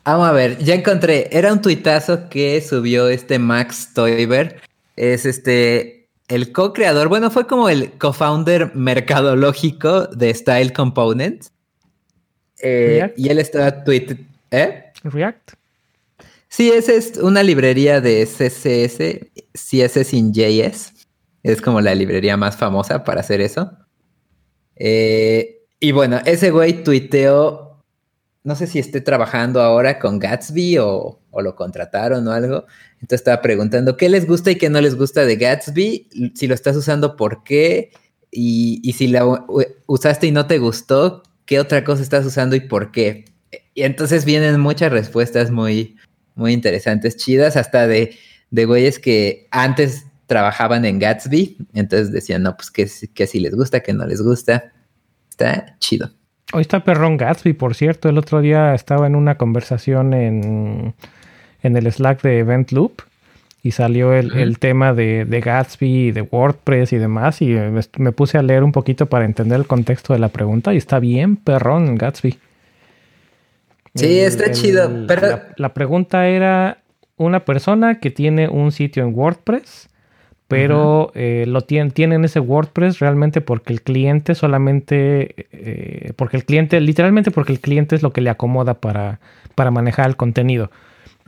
Vamos 0.05 0.29
a 0.29 0.31
ver, 0.31 0.59
ya 0.59 0.75
encontré. 0.75 1.27
Era 1.31 1.51
un 1.51 1.61
tuitazo 1.61 2.29
que 2.29 2.61
subió 2.61 3.09
este 3.09 3.37
Max 3.37 3.89
Toiber. 3.93 4.61
Es 4.95 5.25
este. 5.25 6.07
El 6.29 6.53
co-creador, 6.53 7.09
bueno, 7.09 7.31
fue 7.31 7.47
como 7.47 7.67
el 7.67 7.91
co-founder 7.97 8.73
mercadológico 8.75 10.07
de 10.07 10.33
Style 10.33 10.71
Component. 10.71 11.47
Eh, 12.61 13.13
y 13.17 13.27
él 13.27 13.39
estaba 13.39 13.83
tweet. 13.83 14.19
¿Eh? 14.51 14.85
React. 15.03 15.51
Sí, 16.55 16.69
esa 16.69 16.93
es 16.93 17.17
una 17.17 17.41
librería 17.41 17.99
de 17.99 18.27
CSS, 18.27 19.31
CSS 19.53 20.07
sin 20.07 20.31
JS. 20.31 20.93
Es 21.41 21.59
como 21.63 21.81
la 21.81 21.95
librería 21.95 22.37
más 22.37 22.57
famosa 22.57 23.03
para 23.03 23.21
hacer 23.21 23.41
eso. 23.41 23.71
Eh, 24.75 25.63
y 25.79 25.91
bueno, 25.93 26.19
ese 26.25 26.51
güey 26.51 26.83
tuiteó, 26.83 27.83
no 28.43 28.55
sé 28.55 28.67
si 28.67 28.77
esté 28.77 29.01
trabajando 29.01 29.63
ahora 29.63 29.97
con 29.97 30.19
Gatsby 30.19 30.77
o, 30.77 31.21
o 31.31 31.41
lo 31.41 31.55
contrataron 31.55 32.27
o 32.27 32.31
algo. 32.31 32.65
Entonces 33.01 33.21
estaba 33.21 33.41
preguntando 33.41 33.97
qué 33.97 34.07
les 34.07 34.27
gusta 34.27 34.51
y 34.51 34.55
qué 34.55 34.69
no 34.69 34.79
les 34.79 34.93
gusta 34.93 35.25
de 35.25 35.37
Gatsby, 35.37 36.33
si 36.35 36.45
lo 36.45 36.53
estás 36.53 36.75
usando, 36.75 37.15
por 37.15 37.43
qué, 37.43 37.93
y, 38.29 38.79
y 38.83 38.93
si 38.93 39.07
la 39.07 39.25
usaste 39.87 40.27
y 40.27 40.31
no 40.31 40.45
te 40.45 40.59
gustó, 40.59 41.23
qué 41.47 41.59
otra 41.59 41.83
cosa 41.83 42.03
estás 42.03 42.23
usando 42.27 42.55
y 42.55 42.59
por 42.59 42.91
qué. 42.91 43.25
Y 43.73 43.81
entonces 43.81 44.23
vienen 44.23 44.59
muchas 44.59 44.91
respuestas 44.91 45.49
muy, 45.49 45.97
muy 46.35 46.53
interesantes, 46.53 47.17
chidas, 47.17 47.57
hasta 47.57 47.87
de, 47.87 48.15
de 48.51 48.65
güeyes 48.65 48.99
que 48.99 49.47
antes 49.51 50.05
trabajaban 50.27 50.85
en 50.85 50.99
Gatsby, 50.99 51.57
entonces 51.73 52.11
decían, 52.11 52.43
no, 52.43 52.55
pues 52.55 52.71
que, 52.71 52.89
que 53.13 53.27
si 53.27 53.39
les 53.39 53.55
gusta, 53.55 53.81
que 53.81 53.93
no 53.93 54.05
les 54.05 54.21
gusta. 54.21 54.71
Está 55.29 55.77
chido. 55.79 56.09
Hoy 56.53 56.61
está 56.61 56.83
Perrón 56.83 57.17
Gatsby, 57.17 57.53
por 57.53 57.75
cierto. 57.75 58.09
El 58.09 58.17
otro 58.17 58.41
día 58.41 58.73
estaba 58.75 59.07
en 59.07 59.15
una 59.15 59.35
conversación 59.35 60.13
en, 60.13 60.93
en 61.61 61.77
el 61.77 61.91
Slack 61.91 62.21
de 62.21 62.39
Event 62.39 62.71
Loop 62.71 63.01
y 63.63 63.71
salió 63.71 64.13
el, 64.13 64.35
el 64.37 64.59
tema 64.59 64.93
de, 64.93 65.25
de 65.25 65.41
Gatsby, 65.41 66.11
de 66.11 66.21
WordPress 66.21 66.93
y 66.93 66.97
demás. 66.97 67.41
Y 67.41 67.47
me, 67.47 67.81
me 67.97 68.11
puse 68.11 68.37
a 68.37 68.43
leer 68.43 68.63
un 68.63 68.71
poquito 68.71 69.07
para 69.07 69.25
entender 69.25 69.59
el 69.59 69.65
contexto 69.65 70.13
de 70.13 70.19
la 70.19 70.29
pregunta 70.29 70.73
y 70.73 70.77
está 70.77 70.99
bien 70.99 71.37
Perrón 71.37 71.95
Gatsby. 71.95 72.37
Sí, 73.95 74.19
está 74.19 74.51
chido, 74.51 74.89
pero- 75.07 75.27
La, 75.27 75.47
la 75.57 75.73
pregunta 75.73 76.27
era 76.27 76.79
una 77.17 77.45
persona 77.45 77.99
que 77.99 78.09
tiene 78.09 78.49
un 78.49 78.71
sitio 78.71 79.03
en 79.03 79.13
WordPress, 79.13 79.89
pero 80.47 81.11
eh, 81.15 81.45
lo 81.47 81.61
tienen, 81.61 81.91
tienen 81.91 82.25
ese 82.25 82.39
WordPress 82.39 82.99
realmente 82.99 83.41
porque 83.41 83.73
el 83.73 83.81
cliente 83.81 84.35
solamente, 84.35 85.47
eh, 85.51 86.13
porque 86.15 86.37
el 86.37 86.45
cliente, 86.45 86.79
literalmente 86.81 87.31
porque 87.31 87.53
el 87.53 87.59
cliente 87.59 87.95
es 87.95 88.03
lo 88.03 88.11
que 88.11 88.21
le 88.21 88.29
acomoda 88.29 88.75
para, 88.75 89.19
para 89.55 89.71
manejar 89.71 90.07
el 90.09 90.15
contenido, 90.15 90.69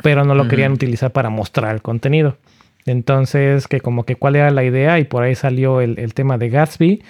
pero 0.03 0.25
no 0.25 0.35
lo 0.35 0.47
querían 0.47 0.73
utilizar 0.73 1.11
para 1.11 1.29
mostrar 1.29 1.73
el 1.73 1.81
contenido. 1.81 2.37
Entonces, 2.85 3.67
que 3.67 3.79
como 3.81 4.03
que 4.05 4.15
cuál 4.15 4.35
era 4.35 4.51
la 4.51 4.63
idea 4.63 4.99
y 4.99 5.05
por 5.05 5.23
ahí 5.23 5.33
salió 5.33 5.81
el, 5.81 5.97
el 5.97 6.13
tema 6.13 6.37
de 6.37 6.49
Gatsby. 6.49 7.03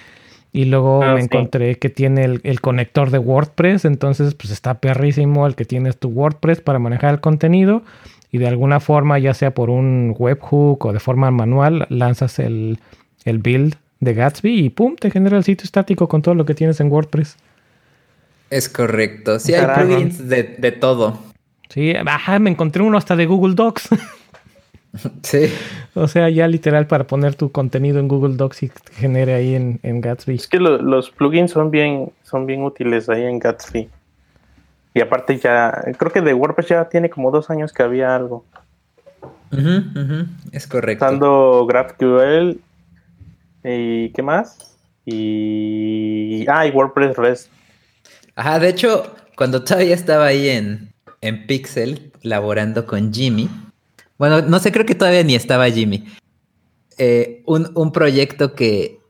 Y 0.56 0.64
luego 0.64 1.02
Ah, 1.02 1.12
me 1.12 1.20
sí. 1.20 1.24
encontré 1.26 1.78
que 1.78 1.90
tiene 1.90 2.24
el, 2.24 2.40
el 2.42 2.62
conector 2.62 3.10
de 3.10 3.18
WordPress, 3.18 3.84
entonces 3.84 4.34
pues 4.34 4.50
está 4.50 4.80
perrísimo 4.80 5.46
el 5.46 5.54
que 5.54 5.66
tienes 5.66 5.98
tu 5.98 6.08
WordPress 6.08 6.62
para 6.62 6.78
manejar 6.78 7.12
el 7.12 7.20
contenido 7.20 7.82
y 8.32 8.38
de 8.38 8.48
alguna 8.48 8.80
forma, 8.80 9.18
ya 9.18 9.34
sea 9.34 9.52
por 9.52 9.68
un 9.68 10.14
webhook 10.18 10.86
o 10.86 10.92
de 10.94 10.98
forma 10.98 11.30
manual, 11.30 11.86
lanzas 11.90 12.38
el, 12.38 12.78
el 13.26 13.38
build 13.38 13.74
de 14.00 14.14
Gatsby 14.14 14.58
y 14.64 14.70
pum, 14.70 14.96
te 14.96 15.10
genera 15.10 15.36
el 15.36 15.44
sitio 15.44 15.64
estático 15.64 16.08
con 16.08 16.22
todo 16.22 16.34
lo 16.34 16.46
que 16.46 16.54
tienes 16.54 16.80
en 16.80 16.90
WordPress. 16.90 17.36
Es 18.48 18.70
correcto. 18.70 19.38
Sí, 19.38 19.52
hay 19.52 19.66
plugins 19.66 20.26
de, 20.26 20.42
de 20.58 20.72
todo. 20.72 21.18
Sí, 21.68 21.92
ajá, 21.94 22.38
me 22.38 22.48
encontré 22.48 22.82
uno 22.82 22.96
hasta 22.96 23.14
de 23.14 23.26
Google 23.26 23.54
Docs. 23.54 23.88
Sí. 25.22 25.52
o 25.94 26.08
sea, 26.08 26.28
ya 26.30 26.46
literal 26.48 26.86
para 26.86 27.06
poner 27.06 27.34
tu 27.34 27.50
contenido 27.52 27.98
en 28.00 28.08
Google 28.08 28.36
Docs 28.36 28.62
y 28.64 28.68
te 28.68 28.92
genere 28.94 29.34
ahí 29.34 29.54
en, 29.54 29.80
en 29.82 30.00
Gatsby. 30.00 30.36
Es 30.36 30.46
que 30.48 30.58
lo- 30.60 30.78
los 30.80 31.10
plugins 31.10 31.50
son 31.50 31.70
bien, 31.70 32.12
son 32.22 32.46
bien 32.46 32.62
útiles 32.62 33.08
ahí 33.08 33.22
en 33.24 33.38
Gatsby. 33.38 33.88
Y 34.94 35.00
aparte 35.00 35.36
ya, 35.38 35.84
creo 35.98 36.10
que 36.10 36.22
de 36.22 36.32
WordPress 36.34 36.68
ya 36.68 36.88
tiene 36.88 37.10
como 37.10 37.30
dos 37.30 37.50
años 37.50 37.72
que 37.72 37.82
había 37.82 38.16
algo. 38.16 38.44
Ujú, 39.52 40.00
ujú, 40.00 40.26
Es 40.52 40.66
correcto. 40.66 41.04
Usando 41.04 41.66
GraphQL 41.66 42.58
y 43.64 44.10
¿qué 44.10 44.22
más? 44.22 44.76
Y... 45.04 46.44
Ah, 46.48 46.66
y 46.66 46.70
WordPress 46.70 47.16
REST. 47.16 47.50
Ajá, 48.34 48.58
de 48.58 48.68
hecho, 48.68 49.14
cuando 49.36 49.62
todavía 49.64 49.94
estaba 49.94 50.26
ahí 50.26 50.48
en, 50.48 50.92
en 51.20 51.46
Pixel, 51.46 52.12
laborando 52.22 52.86
con 52.86 53.12
Jimmy, 53.12 53.48
bueno, 54.18 54.42
no 54.42 54.58
sé, 54.58 54.72
creo 54.72 54.86
que 54.86 54.94
todavía 54.94 55.22
ni 55.22 55.34
estaba 55.34 55.70
Jimmy. 55.70 56.04
Eh, 56.98 57.42
un, 57.46 57.70
un 57.74 57.92
proyecto 57.92 58.54
que, 58.54 59.00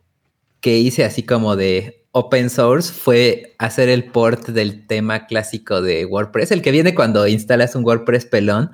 que 0.60 0.78
hice 0.78 1.04
así 1.04 1.22
como 1.22 1.56
de 1.56 2.04
open 2.12 2.48
source 2.48 2.92
fue 2.92 3.54
hacer 3.58 3.88
el 3.88 4.04
port 4.04 4.48
del 4.48 4.86
tema 4.86 5.26
clásico 5.26 5.82
de 5.82 6.06
WordPress, 6.06 6.50
el 6.50 6.62
que 6.62 6.70
viene 6.70 6.94
cuando 6.94 7.26
instalas 7.26 7.74
un 7.74 7.84
WordPress 7.84 8.24
pelón, 8.24 8.70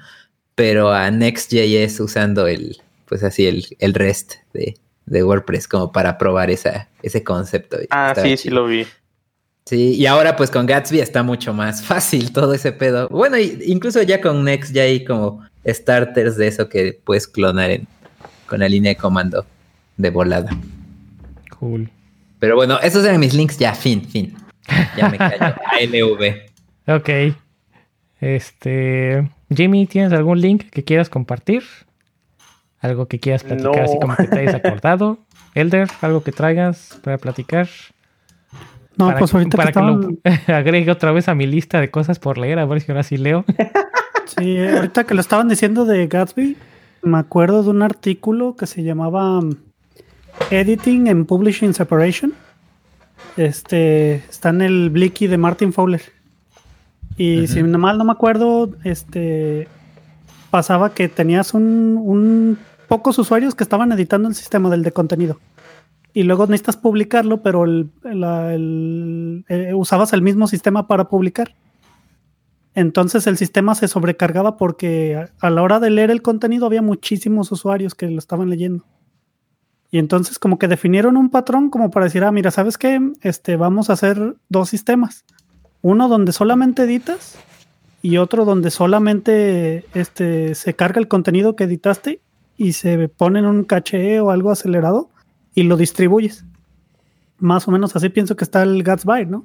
pero 0.54 0.92
a 0.92 1.10
Next.js 1.10 1.98
usando 2.00 2.46
el, 2.46 2.80
pues 3.06 3.24
así, 3.24 3.46
el, 3.46 3.66
el 3.80 3.94
REST 3.94 4.34
de, 4.52 4.76
de 5.06 5.24
WordPress, 5.24 5.66
como 5.66 5.92
para 5.92 6.18
probar 6.18 6.50
esa, 6.50 6.88
ese 7.02 7.24
concepto. 7.24 7.78
Ah, 7.90 8.10
Estaba 8.10 8.28
sí, 8.28 8.36
sí 8.36 8.48
lo 8.48 8.66
vi. 8.66 8.86
Sí, 9.66 9.94
y 9.94 10.06
ahora 10.06 10.36
pues 10.36 10.50
con 10.50 10.66
Gatsby 10.66 11.00
está 11.00 11.22
mucho 11.22 11.52
más 11.52 11.82
fácil 11.84 12.32
todo 12.32 12.54
ese 12.54 12.72
pedo. 12.72 13.08
Bueno, 13.08 13.38
incluso 13.38 14.02
ya 14.02 14.20
con 14.20 14.44
Next 14.44 14.72
ya 14.72 14.82
hay 14.82 15.04
como 15.04 15.42
starters 15.66 16.36
de 16.36 16.48
eso 16.48 16.68
que 16.68 16.98
puedes 17.04 17.26
clonar 17.26 17.70
en, 17.70 17.86
con 18.46 18.60
la 18.60 18.68
línea 18.68 18.90
de 18.90 18.96
comando 18.96 19.46
de 19.96 20.10
volada. 20.10 20.50
Cool. 21.58 21.90
Pero 22.38 22.56
bueno, 22.56 22.80
esos 22.80 23.04
eran 23.04 23.20
mis 23.20 23.34
links 23.34 23.58
ya, 23.58 23.74
fin, 23.74 24.04
fin. 24.04 24.34
Ya 24.96 25.08
me 25.08 25.18
callo. 25.18 25.54
ALV. 25.80 26.34
Ok. 26.88 27.36
Este. 28.20 29.28
Jimmy, 29.54 29.86
¿tienes 29.86 30.12
algún 30.12 30.40
link 30.40 30.70
que 30.70 30.82
quieras 30.84 31.08
compartir? 31.08 31.62
¿Algo 32.80 33.06
que 33.06 33.20
quieras 33.20 33.44
platicar 33.44 33.80
así 33.80 33.94
No. 33.94 34.00
como 34.00 34.16
que 34.16 34.26
te 34.26 34.40
hayas 34.40 34.54
acordado? 34.56 35.18
Elder, 35.54 35.88
¿algo 36.00 36.22
que 36.24 36.32
traigas 36.32 36.98
para 37.02 37.18
platicar? 37.18 37.68
No, 38.96 39.06
para 39.06 39.18
pues 39.18 39.30
que, 39.30 39.36
ahorita 39.36 39.50
que 39.50 39.56
para 39.56 39.72
que 39.72 39.80
lo 39.80 40.10
agregue 40.54 40.90
otra 40.90 41.12
vez 41.12 41.28
a 41.28 41.34
mi 41.34 41.46
lista 41.46 41.80
de 41.80 41.90
cosas 41.90 42.18
por 42.18 42.38
leer, 42.38 42.58
a 42.58 42.64
ver 42.64 42.80
si 42.80 42.90
ahora 42.90 43.02
sí 43.02 43.16
leo. 43.16 43.44
Sí, 44.26 44.58
ahorita 44.58 45.04
que 45.04 45.14
lo 45.14 45.20
estaban 45.20 45.48
diciendo 45.48 45.84
de 45.84 46.06
Gatsby, 46.06 46.56
me 47.02 47.18
acuerdo 47.18 47.62
de 47.62 47.70
un 47.70 47.82
artículo 47.82 48.56
que 48.56 48.66
se 48.66 48.82
llamaba 48.82 49.38
um, 49.38 49.54
Editing 50.50 51.08
and 51.08 51.26
Publishing 51.26 51.74
Separation. 51.74 52.32
Este 53.36 54.16
está 54.16 54.50
en 54.50 54.62
el 54.62 54.90
Blicky 54.90 55.26
de 55.26 55.38
Martin 55.38 55.72
Fowler. 55.72 56.02
Y 57.16 57.46
si 57.46 57.62
Ujú. 57.62 57.78
mal 57.78 57.98
no 57.98 58.04
me 58.04 58.12
acuerdo, 58.12 58.70
este 58.84 59.68
pasaba 60.50 60.92
que 60.94 61.08
tenías 61.08 61.54
un, 61.54 61.98
un 62.02 62.58
pocos 62.88 63.18
usuarios 63.18 63.54
que 63.54 63.64
estaban 63.64 63.90
editando 63.92 64.28
el 64.28 64.34
sistema 64.34 64.68
del 64.70 64.82
de 64.82 64.92
contenido. 64.92 65.38
Y 66.14 66.24
luego 66.24 66.46
necesitas 66.46 66.76
publicarlo, 66.76 67.42
pero 67.42 67.64
el- 67.64 69.44
eh, 69.48 69.72
usabas 69.74 70.12
el 70.12 70.20
mismo 70.20 70.46
sistema 70.46 70.86
para 70.86 71.08
publicar. 71.08 71.54
Entonces 72.74 73.26
el 73.26 73.36
sistema 73.36 73.74
se 73.74 73.88
sobrecargaba 73.88 74.56
porque 74.56 75.26
a, 75.40 75.50
la 75.50 75.62
hora 75.62 75.78
de 75.78 75.90
leer 75.90 76.10
el 76.10 76.22
contenido 76.22 76.66
había 76.66 76.82
muchísimos 76.82 77.52
usuarios 77.52 77.94
que 77.94 78.08
lo 78.08 78.18
estaban 78.18 78.48
leyendo. 78.48 78.84
Y 79.90 79.98
entonces 79.98 80.38
como 80.38 80.58
que 80.58 80.68
definieron 80.68 81.18
un 81.18 81.28
patrón 81.28 81.68
como 81.68 81.90
para 81.90 82.06
decir, 82.06 82.24
ah, 82.24 82.32
mira, 82.32 82.50
¿sabes 82.50 82.78
qué? 82.78 82.98
Este, 83.20 83.56
vamos 83.56 83.90
a 83.90 83.92
hacer 83.92 84.36
dos 84.48 84.70
sistemas. 84.70 85.26
Uno 85.82 86.08
donde 86.08 86.32
solamente 86.32 86.84
editas 86.84 87.38
y 88.00 88.16
otro 88.16 88.46
donde 88.46 88.70
solamente 88.70 89.84
este, 89.92 90.54
se 90.54 90.74
carga 90.74 90.98
el 90.98 91.08
contenido 91.08 91.56
que 91.56 91.64
editaste 91.64 92.22
y 92.56 92.72
se 92.72 93.08
pone 93.08 93.40
en 93.40 93.46
un 93.46 93.64
caché 93.64 94.20
o 94.20 94.30
algo 94.30 94.50
acelerado 94.50 95.10
y 95.54 95.64
lo 95.64 95.76
distribuyes. 95.76 96.46
Más 97.38 97.68
o 97.68 97.70
menos 97.70 97.94
así 97.94 98.08
pienso 98.08 98.34
que 98.34 98.44
está 98.44 98.62
el 98.62 98.82
Gatsby, 98.82 99.26
¿no? 99.26 99.44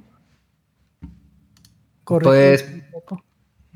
Pues- 2.04 2.62
un 2.64 2.80
poco. 2.80 2.87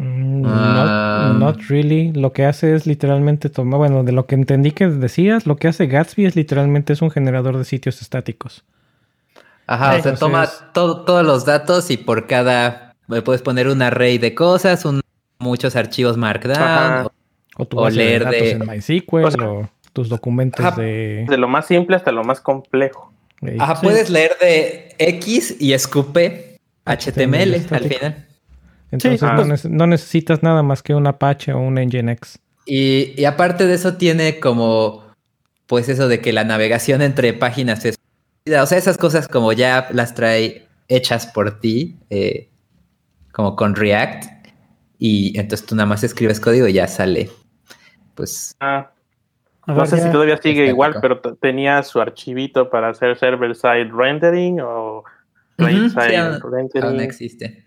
Mm, 0.03 0.45
Ah. 0.47 1.35
not, 1.39 1.57
not 1.57 1.63
really. 1.69 2.13
Lo 2.13 2.33
que 2.33 2.45
hace 2.45 2.75
es 2.75 2.87
literalmente 2.87 3.49
tomar, 3.49 3.79
bueno, 3.79 4.03
de 4.05 4.13
lo 4.13 4.27
que 4.27 4.35
entendí 4.35 4.73
que 4.73 4.89
decías, 4.89 5.47
lo 5.47 5.57
que 5.57 5.69
hace 5.69 5.87
Gatsby 5.87 6.27
es 6.27 6.37
literalmente 6.37 6.93
es 6.93 7.03
un 7.03 7.11
generador 7.11 7.57
de 7.59 7.65
sitios 7.65 8.03
estáticos. 8.03 8.65
Ajá, 9.67 9.97
o 9.97 10.03
sea, 10.03 10.15
toma 10.17 10.49
todo- 10.75 11.05
todos 11.05 11.25
los 11.25 11.45
datos 11.45 11.91
y 11.91 11.97
por 11.97 12.27
cada 12.27 12.95
le 13.09 13.23
puedes 13.23 13.43
poner 13.43 13.69
un 13.69 13.81
array 13.83 14.19
de 14.19 14.35
cosas, 14.35 14.85
un, 14.85 15.01
muchos 15.39 15.77
archivos 15.77 16.17
Markdown. 16.17 16.57
Ajá. 16.63 17.07
o- 17.07 17.13
O 17.59 17.67
tu 17.67 17.79
O 17.79 17.83
base 17.83 17.99
de 17.99 18.05
leer 18.05 18.25
datos 18.25 18.41
de- 18.41 18.51
en 18.53 18.67
MySQL 18.67 19.25
O 19.27 19.31
sea- 19.31 19.49
o 19.49 19.71
tus 19.93 20.09
documentos 20.09 20.65
Ajá. 20.65 20.81
de... 20.81 21.27
De 21.29 21.37
lo 21.37 21.49
más 21.49 21.67
simple 21.67 21.97
hasta 21.97 22.11
lo 22.11 22.25
más 22.25 22.41
complejo. 22.41 23.13
Ajá, 23.59 23.77
sí. 23.77 23.83
puedes 23.85 24.09
leer 24.09 24.33
de 24.41 24.95
X 24.99 25.57
y 25.61 25.75
escupe 25.75 26.59
HTML, 26.87 27.55
al 27.71 27.81
final. 27.85 28.27
Entonces 28.93 29.21
Sí, 29.21 29.27
no, 29.27 29.45
pues- 29.47 29.65
no 29.69 29.87
necesitas 29.89 30.43
nada 30.43 30.63
más 30.63 30.83
que 30.83 30.95
un 30.95 31.07
Apache 31.07 31.53
o 31.53 31.59
un 31.59 31.75
Nginx. 31.75 32.39
Y, 32.67 33.21
y 33.21 33.25
aparte 33.25 33.67
de 33.67 33.75
eso 33.75 33.97
tiene 33.97 34.39
como, 34.39 35.05
pues 35.67 35.89
eso 35.89 36.07
de 36.07 36.21
que 36.21 36.33
la 36.33 36.45
navegación 36.45 37.03
entre 37.03 37.33
páginas 37.33 37.85
es... 37.85 37.97
O 38.47 38.67
sea, 38.67 38.79
esas 38.79 38.99
cosas 38.99 39.27
como 39.29 39.53
ya 39.53 39.89
las 39.93 40.15
trae 40.15 40.69
hechas 40.89 41.27
por 41.27 41.59
ti, 41.61 41.97
eh, 42.11 42.49
como 43.33 43.57
con 43.57 43.75
React. 43.75 44.25
Y 44.99 45.37
entonces 45.39 45.67
tú 45.67 45.75
nada 45.75 45.87
más 45.87 46.05
escribes 46.05 46.39
código 46.39 46.69
y 46.69 46.75
ya 46.75 46.87
sale. 46.87 47.31
Pues 48.15 48.55
Ah, 48.61 48.93
no 49.67 49.75
ver, 49.75 49.87
sé 49.87 49.97
ya- 49.97 50.03
si 50.05 50.11
todavía 50.13 50.37
sigue 50.41 50.67
igual, 50.67 50.97
pero 51.01 51.21
tenía 51.41 51.83
su 51.83 52.01
archivito 52.01 52.69
para 52.71 52.91
hacer 52.91 53.17
server-side 53.19 53.91
rendering 53.93 54.61
o 54.61 55.03
client-side 55.57 56.11
sí, 56.11 56.15
aún- 56.17 56.41
rendering. 56.53 56.85
aún 56.85 57.01
existe. 57.01 57.62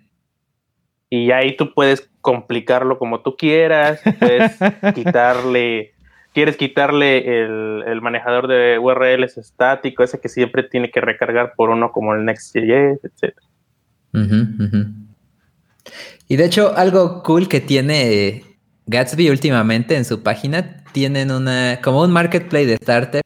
Y 1.10 1.32
ahí 1.32 1.56
tú 1.56 1.74
puedes 1.74 2.10
complicarlo 2.22 2.98
como 2.98 3.22
tú 3.22 3.36
quieras, 3.38 4.02
puedes 4.20 4.58
quitarle, 4.96 5.94
quieres 6.34 6.58
quitarle 6.58 7.44
el, 7.44 7.84
el 7.86 8.02
manejador 8.02 8.48
de 8.48 8.80
URLs 8.80 9.38
estático, 9.38 10.04
ese 10.04 10.20
que 10.20 10.30
siempre 10.30 10.64
tiene 10.64 10.90
que 10.90 11.02
recargar 11.02 11.54
por 11.56 11.70
uno 11.70 11.92
como 11.92 12.16
el 12.16 12.26
Next.js, 12.26 13.00
etc. 13.04 13.36
Y 16.28 16.36
de 16.38 16.46
hecho, 16.46 16.76
algo 16.76 17.22
cool 17.22 17.48
que 17.48 17.62
tiene 17.62 18.44
Gatsby 18.88 19.30
últimamente 19.30 19.96
en 19.96 20.06
su 20.06 20.24
página, 20.24 20.84
tienen 20.92 21.32
una, 21.32 21.80
como 21.84 22.02
un 22.02 22.12
marketplace 22.12 22.66
de 22.66 22.78
starter. 22.78 23.22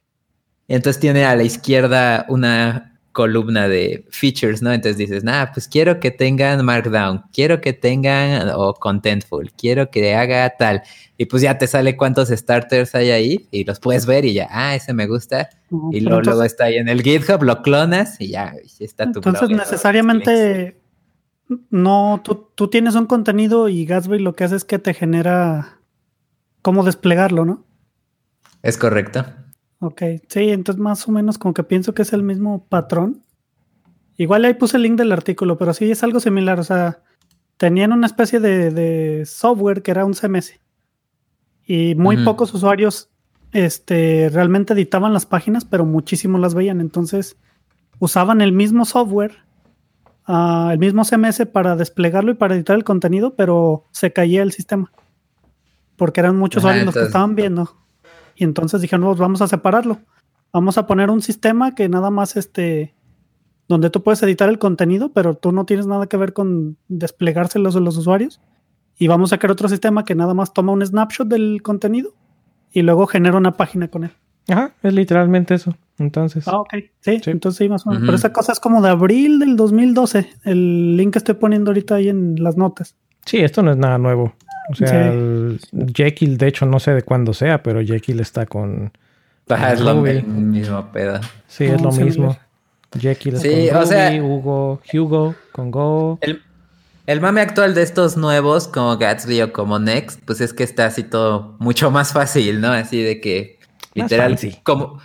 Entonces 0.68 1.00
tiene 1.00 1.26
a 1.26 1.36
la 1.36 1.44
izquierda 1.44 2.26
una 2.30 2.99
columna 3.20 3.68
de 3.68 4.06
features, 4.12 4.62
¿no? 4.62 4.72
Entonces 4.72 4.96
dices, 4.96 5.26
nah, 5.26 5.48
pues 5.54 5.68
quiero 5.68 6.00
que 6.00 6.10
tengan 6.10 6.64
Markdown, 6.64 7.24
quiero 7.34 7.60
que 7.60 7.74
tengan 7.74 8.50
o 8.56 8.74
Contentful, 8.74 9.52
quiero 9.58 9.92
que 9.92 10.16
haga 10.16 10.50
tal. 10.58 10.84
Y 11.18 11.26
pues 11.26 11.42
ya 11.42 11.58
te 11.58 11.68
sale 11.68 11.98
cuántos 11.98 12.30
starters 12.30 12.96
hay 12.96 13.10
ahí 13.12 13.48
y 13.52 13.66
los 13.66 13.82
puedes 13.82 14.06
ver 14.06 14.24
y 14.24 14.36
ya, 14.36 14.48
ah, 14.52 14.74
ese 14.74 14.94
me 14.94 15.06
gusta. 15.06 15.50
Y 15.92 16.00
luego, 16.00 16.20
entonces- 16.20 16.26
luego 16.28 16.44
está 16.44 16.64
ahí 16.64 16.78
en 16.78 16.88
el 16.88 17.02
GitHub, 17.02 17.44
lo 17.44 17.62
clonas 17.62 18.22
y 18.22 18.30
ya, 18.30 18.54
está 18.80 19.12
tu 19.12 19.20
Entonces 19.20 19.50
blog. 19.50 19.60
necesariamente 19.60 20.80
no, 21.70 22.22
tú, 22.24 22.48
tú 22.56 22.70
tienes 22.70 22.96
un 22.96 23.06
contenido 23.06 23.68
y 23.68 23.86
Gatsby 23.86 24.20
lo 24.20 24.34
que 24.34 24.46
hace 24.46 24.56
es 24.56 24.64
que 24.64 24.80
te 24.80 24.94
genera 24.94 25.80
cómo 26.62 26.86
desplegarlo, 26.86 27.44
¿no? 27.44 27.66
Es 28.64 28.78
correcto. 28.78 29.26
Ok, 29.80 30.02
sí, 30.28 30.50
entonces 30.50 30.82
más 30.82 31.08
o 31.08 31.12
menos 31.12 31.38
como 31.38 31.54
que 31.54 31.64
pienso 31.64 31.94
que 31.94 32.02
es 32.02 32.14
el 32.14 32.24
mismo 32.24 32.66
patrón. 32.68 33.24
Igual 34.18 34.44
ahí 34.46 34.54
puse 34.54 34.78
el 34.78 34.84
link 34.84 34.98
del 34.98 35.12
artículo, 35.12 35.58
pero 35.58 35.74
sí 35.74 35.90
es 35.90 36.04
algo 36.04 36.20
similar, 36.20 36.60
o 36.60 36.64
sea, 36.64 37.02
tenían 37.58 37.94
una 37.94 38.08
especie 38.08 38.40
de, 38.40 38.72
de 38.72 39.26
software 39.26 39.82
que 39.82 39.92
era 39.92 40.06
un 40.06 40.14
CMS 40.14 40.60
y 41.70 41.94
muy 41.94 42.18
pocos 42.24 42.52
usuarios 42.54 43.12
este, 43.52 44.30
realmente 44.34 44.74
editaban 44.74 45.14
las 45.14 45.28
páginas, 45.28 45.66
pero 45.66 45.86
muchísimos 45.86 46.42
las 46.42 46.56
veían. 46.56 46.82
Entonces 46.82 47.38
usaban 48.00 48.42
el 48.42 48.54
mismo 48.54 48.86
software, 48.86 49.38
ah, 50.26 50.70
el 50.74 50.80
mismo 50.80 51.04
CMS 51.04 51.46
para 51.46 51.76
desplegarlo 51.76 52.32
y 52.32 52.34
para 52.34 52.56
editar 52.56 52.76
el 52.76 52.84
contenido, 52.84 53.36
pero 53.36 53.86
se 53.92 54.12
caía 54.12 54.42
el 54.42 54.52
sistema. 54.52 54.92
Porque 55.96 56.22
eran 56.22 56.38
muchos 56.38 56.64
Ah, 56.64 56.70
usuarios 56.70 56.86
los 56.88 56.96
que 56.96 57.04
estaban 57.04 57.36
viendo. 57.36 57.78
Y 58.40 58.46
entonces 58.46 58.80
dijeron, 58.82 59.02
"No, 59.06 59.14
vamos 59.16 59.42
a 59.42 59.48
separarlo. 59.48 60.00
Vamos 60.54 60.78
a 60.78 60.88
poner 60.88 61.10
un 61.12 61.22
sistema 61.22 61.76
que 61.76 61.90
nada 61.90 62.10
más 62.10 62.38
este 62.38 62.96
donde 63.68 63.90
tú 63.92 64.02
puedes 64.02 64.24
editar 64.24 64.50
el 64.50 64.58
contenido, 64.58 65.12
pero 65.14 65.36
tú 65.36 65.52
no 65.52 65.66
tienes 65.66 65.86
nada 65.86 66.08
que 66.08 66.18
ver 66.18 66.34
con 66.34 66.78
desplegárselos 66.88 67.76
a 67.76 67.80
los 67.82 67.98
usuarios. 67.98 68.42
Y 68.98 69.08
vamos 69.08 69.32
a 69.34 69.38
crear 69.38 69.52
otro 69.52 69.70
sistema 69.70 70.04
que 70.06 70.16
nada 70.16 70.34
más 70.34 70.54
toma 70.54 70.72
un 70.72 70.84
snapshot 70.84 71.28
del 71.28 71.62
contenido 71.62 72.14
y 72.72 72.82
luego 72.82 73.06
genera 73.08 73.38
una 73.38 73.58
página 73.58 73.88
con 73.90 74.06
él. 74.06 74.12
Ajá, 74.48 74.74
es 74.82 74.94
literalmente 74.94 75.54
eso. 75.54 75.76
Entonces, 76.00 76.48
Ah, 76.48 76.62
ok. 76.62 76.74
Sí, 77.02 77.20
Sí. 77.24 77.30
entonces 77.30 77.58
sí, 77.60 77.70
más 77.70 77.86
o 77.86 77.90
menos. 77.92 78.06
Pero 78.06 78.16
esa 78.16 78.34
cosa 78.34 78.54
es 78.54 78.60
como 78.60 78.82
de 78.82 78.90
abril 78.90 79.38
del 79.38 79.56
2012. 79.56 80.28
El 80.46 80.98
link 80.98 81.12
que 81.14 81.20
estoy 81.20 81.36
poniendo 81.36 81.70
ahorita 81.72 81.96
ahí 81.96 82.10
en 82.10 82.42
las 82.42 82.56
notas. 82.58 82.96
sí, 83.26 83.38
esto 83.38 83.62
no 83.62 83.70
es 83.72 83.78
nada 83.78 84.00
nuevo. 84.00 84.34
O 84.70 84.76
sea, 84.76 84.88
Sí. 84.88 84.96
el 85.18 85.60
Jekyll, 85.96 86.38
de 86.38 86.48
hecho, 86.48 86.66
no 86.66 86.80
sé 86.80 86.92
de 86.94 87.02
cuándo 87.02 87.34
sea, 87.34 87.62
pero 87.64 87.82
Jekyll 87.84 88.20
está 88.20 88.46
con. 88.46 88.92
Ajá, 89.50 89.74
es 89.74 89.80
lo 89.82 89.96
mismo 89.96 90.92
pedo. 90.92 91.20
Sí, 91.48 91.66
es 91.66 91.72
lo 91.72 91.78
Vamos 91.90 91.98
a 92.00 92.02
mismo. 92.06 92.38
Jekyll 93.00 93.36
es 93.36 93.42
Sí, 93.42 93.68
con 93.70 93.78
o 93.78 93.80
Ruby, 93.82 93.88
sea- 93.90 94.24
Hugo, 94.24 94.82
Hugo 94.94 95.36
con 95.52 95.72
Go. 95.72 96.18
El, 96.22 96.42
el 97.08 97.22
mame 97.22 97.42
actual 97.42 97.74
de 97.74 97.82
estos 97.82 98.16
nuevos, 98.18 98.68
como 98.68 98.96
Gatsby 98.98 99.42
o 99.42 99.52
como 99.54 99.80
Next, 99.80 100.20
pues 100.26 100.40
es 100.42 100.54
que 100.54 100.64
está 100.64 100.86
así 100.86 101.02
todo 101.04 101.56
mucho 101.60 101.90
más 101.90 102.14
fácil, 102.14 102.62
¿no? 102.62 102.72
Así 102.72 103.02
de 103.02 103.20
que 103.22 103.58
literal, 103.96 104.32
fancy. 104.38 104.60
como, 104.64 105.00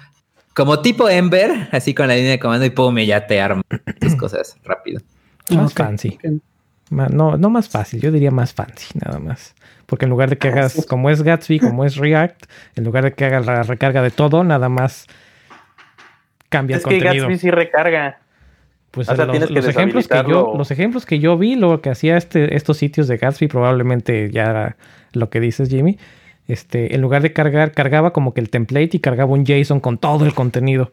como 0.54 0.80
tipo 0.80 1.08
Ember, 1.08 1.68
así 1.72 1.94
con 1.94 2.08
la 2.08 2.14
línea 2.16 2.32
de 2.32 2.38
comando 2.38 2.66
y 2.66 2.70
pum, 2.70 2.98
y 2.98 3.06
ya 3.06 3.26
te 3.26 3.40
arma 3.40 3.62
tus 4.00 4.14
cosas 4.16 4.58
rápido. 4.64 5.00
Más 5.50 5.72
Ok, 5.72 5.76
fancy. 5.78 6.18
No, 6.94 7.36
no 7.36 7.50
más 7.50 7.68
fácil, 7.68 8.00
yo 8.00 8.12
diría 8.12 8.30
más 8.30 8.54
fancy, 8.54 8.98
nada 9.04 9.18
más. 9.18 9.54
Porque 9.86 10.06
en 10.06 10.10
lugar 10.10 10.30
de 10.30 10.38
que 10.38 10.48
Ah, 10.48 10.52
hagas, 10.52 10.86
como 10.86 11.10
es 11.10 11.22
Gatsby, 11.22 11.60
como 11.60 11.84
es 11.84 11.96
React, 11.96 12.44
en 12.76 12.84
lugar 12.84 13.04
de 13.04 13.12
que 13.12 13.24
hagas 13.24 13.46
la 13.46 13.62
recarga 13.62 14.02
de 14.02 14.10
todo, 14.10 14.44
nada 14.44 14.68
más 14.68 15.06
cambia 16.48 16.76
Es 16.76 16.84
el 16.84 16.88
que 16.88 16.98
contenido. 16.98 17.26
Gatsby 17.26 17.38
sí 17.38 17.50
recarga. 17.50 18.18
Pues 18.90 19.08
o 19.08 19.16
sea, 19.16 19.26
los, 19.26 19.48
que 19.48 19.58
ejemplos 19.58 20.06
que 20.06 20.22
yo, 20.28 20.54
los 20.56 20.70
ejemplos 20.70 21.04
que 21.04 21.18
yo 21.18 21.36
vi, 21.36 21.56
lo 21.56 21.80
que 21.80 21.90
hacía 21.90 22.16
este, 22.16 22.54
estos 22.54 22.76
sitios 22.76 23.08
de 23.08 23.16
Gatsby, 23.16 23.48
probablemente 23.48 24.30
ya 24.30 24.44
era 24.44 24.76
lo 25.12 25.30
que 25.30 25.40
dices, 25.40 25.68
Jimmy. 25.68 25.98
Este, 26.46 26.94
en 26.94 27.00
lugar 27.00 27.22
de 27.22 27.32
cargar, 27.32 27.72
cargaba 27.72 28.12
como 28.12 28.34
que 28.34 28.40
el 28.40 28.50
template 28.50 28.90
y 28.92 29.00
cargaba 29.00 29.32
un 29.32 29.44
JSON 29.44 29.80
con 29.80 29.98
todo 29.98 30.24
el 30.26 30.34
contenido. 30.34 30.92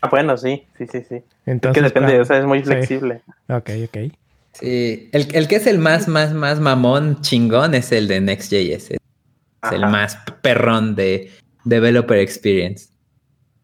Ah, 0.00 0.08
bueno, 0.08 0.36
sí, 0.36 0.66
sí, 0.78 0.86
sí, 0.86 1.02
sí. 1.06 1.22
Entonces, 1.44 1.82
es 1.84 1.92
que 1.92 2.00
depende, 2.00 2.12
claro, 2.12 2.22
o 2.22 2.24
sea, 2.24 2.38
es 2.38 2.46
muy 2.46 2.60
sí. 2.60 2.64
flexible. 2.64 3.20
Ok, 3.48 3.70
ok. 3.84 4.12
Sí, 4.52 5.08
el, 5.12 5.28
el 5.34 5.48
que 5.48 5.56
es 5.56 5.66
el 5.66 5.78
más, 5.78 6.08
más, 6.08 6.32
más 6.34 6.60
mamón 6.60 7.20
chingón 7.22 7.74
es 7.74 7.90
el 7.92 8.06
de 8.08 8.20
Next.js. 8.20 8.90
Es 8.92 9.72
el 9.72 9.80
más 9.82 10.16
perrón 10.42 10.94
de 10.94 11.30
Developer 11.64 12.18
Experience. 12.18 12.88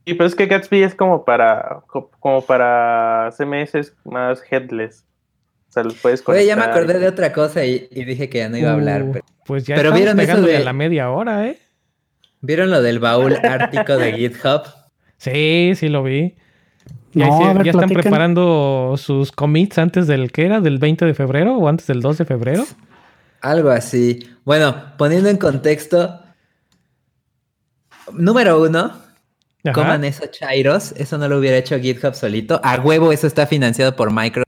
Sí, 0.07 0.15
pero 0.15 0.25
es 0.27 0.35
que 0.35 0.47
Gatsby 0.47 0.83
es 0.85 0.95
como 0.95 1.25
para 1.25 1.83
co- 1.87 2.11
como 2.21 2.41
para 2.45 3.31
CMS 3.37 3.93
más 4.05 4.41
headless. 4.51 5.05
O 5.69 5.73
sea, 5.73 5.83
los 5.85 5.95
puedes 5.97 6.27
Oye, 6.27 6.47
ya 6.47 6.57
me 6.57 6.63
conectar 6.63 6.83
acordé 6.83 6.99
y- 6.99 7.01
de 7.03 7.09
otra 7.09 7.33
cosa 7.33 7.65
y, 7.67 7.89
y 7.91 8.05
dije 8.05 8.31
que 8.31 8.39
ya 8.39 8.49
no 8.49 8.57
iba 8.57 8.71
a 8.71 8.75
hablar. 8.75 9.03
Uh, 9.03 9.13
pero- 9.13 9.25
pues 9.45 9.65
ya 9.65 9.75
pero 9.77 9.89
estamos 9.89 9.99
¿vieron 10.01 10.19
eso 10.21 10.27
pegándole 10.27 10.53
de- 10.53 10.59
a 10.59 10.65
la 10.65 10.73
media 10.73 11.11
hora, 11.11 11.47
¿eh? 11.47 11.59
¿Vieron 12.41 12.71
lo 12.71 12.81
del 12.81 12.99
baúl 13.01 13.35
ártico 13.43 13.97
de 13.99 14.13
GitHub? 14.17 14.63
Sí, 15.19 15.73
sí 15.75 15.89
lo 15.89 16.03
vi. 16.03 16.37
Ya, 17.15 17.27
No, 17.27 17.37
hice- 17.41 17.49
a 17.51 17.53
ver, 17.55 17.65
ya 17.65 17.71
están 17.73 17.89
preparando 17.89 18.95
sus 18.99 19.33
commits 19.33 19.79
antes 19.79 20.07
del 20.07 20.31
que 20.31 20.47
era, 20.47 20.61
del 20.61 20.79
20 20.79 21.05
de 21.05 21.15
febrero 21.15 21.57
o 21.57 21.69
antes 21.69 21.87
del 21.87 22.01
2 22.01 22.19
de 22.19 22.25
febrero. 22.25 22.65
Algo 23.41 23.71
así. 23.71 24.29
Bueno, 24.45 24.75
poniendo 24.97 25.29
en 25.29 25.37
contexto. 25.39 26.21
Número 28.13 28.63
uno, 28.63 28.93
Ajá. 29.65 29.73
coman 29.73 30.05
eso 30.05 30.25
chairos. 30.31 30.93
Eso 30.93 31.19
no 31.19 31.29
lo 31.29 31.39
hubiera 31.39 31.57
hecho 31.57 31.79
GitHub 31.79 32.15
solito. 32.15 32.61
A 32.65 32.77
huevo, 32.81 33.13
eso 33.13 33.27
está 33.27 33.47
financiado 33.47 33.95
por 33.97 34.13
Microsoft. 34.13 34.45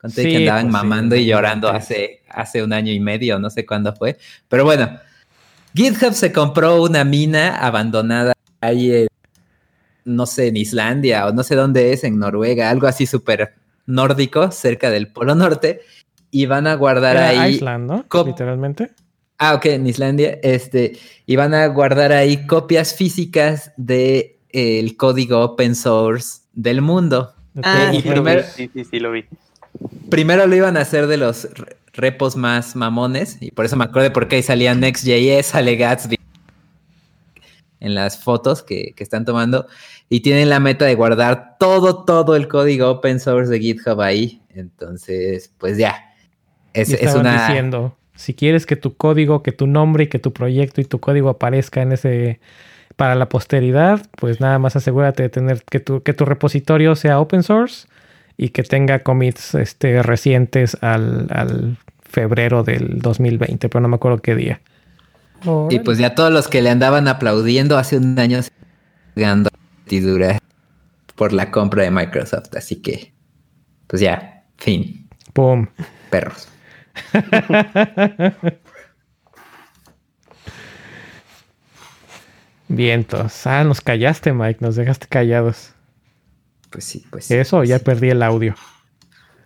Conté 0.00 0.22
Sí, 0.24 0.30
que 0.30 0.36
andaban 0.38 0.62
pues 0.70 0.72
sí, 0.72 0.86
mamando 0.88 1.14
y 1.16 1.26
llorando 1.26 1.68
hace, 1.68 2.22
hace 2.28 2.62
un 2.62 2.72
año 2.72 2.92
y 2.92 2.98
medio, 3.00 3.38
no 3.38 3.50
sé 3.50 3.64
cuándo 3.64 3.94
fue. 3.94 4.18
Pero 4.48 4.64
bueno, 4.64 4.98
GitHub 5.74 6.12
se 6.12 6.32
compró 6.32 6.82
una 6.82 7.04
mina 7.04 7.56
abandonada 7.58 8.32
ahí 8.60 8.90
en, 8.92 9.06
no 10.04 10.26
sé, 10.26 10.48
en 10.48 10.56
Islandia 10.56 11.26
o 11.26 11.32
no 11.32 11.42
sé 11.42 11.54
dónde 11.54 11.92
es, 11.92 12.04
en 12.04 12.18
Noruega, 12.18 12.70
algo 12.70 12.86
así 12.86 13.06
súper 13.06 13.54
nórdico, 13.86 14.50
cerca 14.50 14.90
del 14.90 15.08
Polo 15.08 15.34
Norte. 15.34 15.80
Y 16.30 16.46
van 16.46 16.66
a 16.66 16.74
guardar 16.74 17.16
Era 17.16 17.28
ahí. 17.28 17.54
Iceland, 17.56 17.86
¿no? 17.86 18.24
Literalmente. 18.24 18.90
Ah, 19.38 19.54
ok, 19.54 19.66
en 19.66 19.86
Islandia. 19.86 20.38
Este, 20.42 20.96
y 21.26 21.36
van 21.36 21.52
a 21.52 21.66
guardar 21.66 22.12
ahí 22.12 22.46
copias 22.46 22.94
físicas 22.94 23.72
del 23.76 24.96
código 24.96 25.40
open 25.40 25.74
source 25.74 26.40
del 26.54 26.80
mundo. 26.80 27.34
Ah, 27.62 27.90
y 27.92 28.00
sí, 28.00 28.08
lo 28.08 28.14
primero- 28.14 28.42
vi, 28.42 28.48
sí, 28.54 28.70
sí, 28.72 28.84
sí, 28.84 28.98
lo 29.00 29.12
vi. 29.12 29.24
Primero 30.08 30.46
lo 30.46 30.54
iban 30.56 30.76
a 30.76 30.80
hacer 30.80 31.06
de 31.06 31.16
los 31.18 31.44
re- 31.54 31.76
repos 31.92 32.36
más 32.36 32.76
mamones, 32.76 33.36
y 33.40 33.50
por 33.50 33.64
eso 33.66 33.76
me 33.76 33.84
acuerdo 33.84 34.12
porque 34.12 34.36
ahí 34.36 34.42
salía 34.42 34.74
Next.js, 34.74 35.44
sale 35.46 35.76
Gatsby 35.76 36.16
en 37.82 37.94
las 37.94 38.22
fotos 38.22 38.62
que, 38.62 38.94
que 38.96 39.02
están 39.02 39.24
tomando, 39.24 39.66
y 40.08 40.20
tienen 40.20 40.48
la 40.48 40.60
meta 40.60 40.84
de 40.84 40.94
guardar 40.94 41.56
todo, 41.58 42.04
todo 42.04 42.36
el 42.36 42.46
código 42.46 42.88
open 42.90 43.18
source 43.18 43.50
de 43.50 43.58
GitHub 43.58 44.00
ahí. 44.00 44.42
Entonces, 44.50 45.52
pues 45.58 45.78
ya. 45.78 46.14
Es, 46.72 46.90
Y 46.90 46.94
es 46.94 47.14
una. 47.14 47.46
diciendo, 47.46 47.96
si 48.14 48.34
quieres 48.34 48.66
que 48.66 48.76
tu 48.76 48.96
código, 48.96 49.42
que 49.42 49.52
tu 49.52 49.66
nombre 49.66 50.04
y 50.04 50.06
que 50.06 50.18
tu 50.18 50.32
proyecto 50.32 50.80
y 50.80 50.84
tu 50.84 51.00
código 51.00 51.28
aparezca 51.28 51.82
en 51.82 51.92
ese 51.92 52.40
para 52.96 53.14
la 53.14 53.28
posteridad, 53.28 54.06
pues 54.16 54.40
nada 54.40 54.58
más 54.58 54.76
asegúrate 54.76 55.24
de 55.24 55.28
tener 55.28 55.62
que 55.64 55.80
tu, 55.80 56.02
que 56.02 56.12
tu 56.12 56.24
repositorio 56.24 56.94
sea 56.94 57.18
open 57.18 57.42
source 57.42 57.88
y 58.36 58.50
que 58.50 58.62
tenga 58.62 59.00
commits 59.00 59.54
este, 59.54 60.02
recientes 60.02 60.76
al, 60.82 61.26
al 61.30 61.78
febrero 62.02 62.62
del 62.62 63.00
2020, 63.00 63.68
pero 63.68 63.80
no 63.80 63.88
me 63.88 63.96
acuerdo 63.96 64.18
qué 64.18 64.34
día. 64.34 64.60
Y 65.70 65.80
pues 65.80 65.98
ya 65.98 66.14
todos 66.14 66.32
los 66.32 66.48
que 66.48 66.62
le 66.62 66.70
andaban 66.70 67.08
aplaudiendo 67.08 67.76
hace 67.76 67.96
un 67.96 68.18
año 68.18 68.42
se 68.42 68.50
ganando 69.16 69.50
dura 70.00 70.38
por 71.16 71.32
la 71.32 71.50
compra 71.50 71.82
de 71.82 71.90
Microsoft. 71.90 72.54
Así 72.56 72.80
que, 72.80 73.12
pues 73.86 74.00
ya, 74.00 74.44
fin, 74.56 75.08
¡Pum! 75.32 75.66
perros. 76.10 76.48
Vientos. 82.68 83.46
Ah, 83.46 83.64
nos 83.64 83.80
callaste, 83.82 84.32
Mike, 84.32 84.60
nos 84.60 84.76
dejaste 84.76 85.06
callados. 85.08 85.74
Pues 86.70 86.84
sí, 86.84 87.04
pues 87.10 87.26
sí. 87.26 87.34
Eso, 87.34 87.64
ya 87.64 87.78
perdí 87.78 88.08
el 88.10 88.22
audio. 88.22 88.54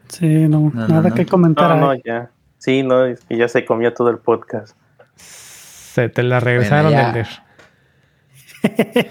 Sí, 0.09 0.46
no, 0.48 0.70
nada 0.72 1.09
no. 1.09 1.14
que 1.14 1.26
comentar. 1.26 1.70
No, 1.70 1.76
no, 1.76 1.90
ahí. 1.90 2.00
ya. 2.04 2.30
Sí, 2.59 2.85
no, 2.85 3.04
es 3.04 3.24
que 3.24 3.37
ya 3.37 3.48
se 3.48 3.64
comió 3.64 3.92
todo 3.92 4.11
el 4.11 4.18
podcast. 4.18 4.76
Se 5.96 6.11
te 6.11 6.22
la 6.22 6.40
regresaron, 6.40 6.92
ya. 6.92 7.09
Elder. 7.09 7.26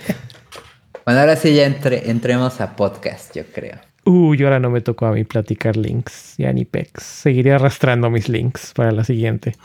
Bueno, 1.04 1.20
ahora 1.20 1.36
sí 1.36 1.54
ya 1.56 1.66
entre- 1.66 2.10
entremos 2.12 2.62
a 2.62 2.76
podcast, 2.76 3.36
yo 3.36 3.44
creo. 3.54 3.78
Uy, 4.06 4.44
ahora 4.44 4.60
no 4.60 4.70
me 4.72 4.82
tocó 4.82 5.06
a 5.08 5.12
mí 5.12 5.24
platicar 5.24 5.78
links, 5.78 6.36
ya 6.38 6.52
ni 6.54 6.64
pex. 6.66 7.02
Seguiré 7.04 7.54
arrastrando 7.54 8.10
mis 8.12 8.30
links 8.30 8.72
para 8.76 8.92
la 8.92 9.04
siguiente. 9.04 9.56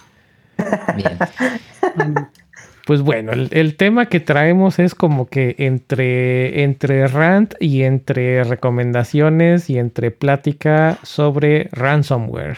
Bien. 0.97 1.19
Pues 2.87 3.03
bueno, 3.03 3.33
el, 3.33 3.49
el 3.53 3.77
tema 3.77 4.07
que 4.07 4.19
traemos 4.21 4.79
es 4.81 4.95
como 4.97 5.29
que 5.29 5.55
entre, 5.59 6.65
entre 6.65 7.07
rant 7.07 7.55
y 7.61 7.83
entre 7.83 8.43
recomendaciones 8.43 9.71
y 9.71 9.79
entre 9.79 10.11
plática 10.11 10.99
sobre 11.03 11.69
ransomware. 11.73 12.57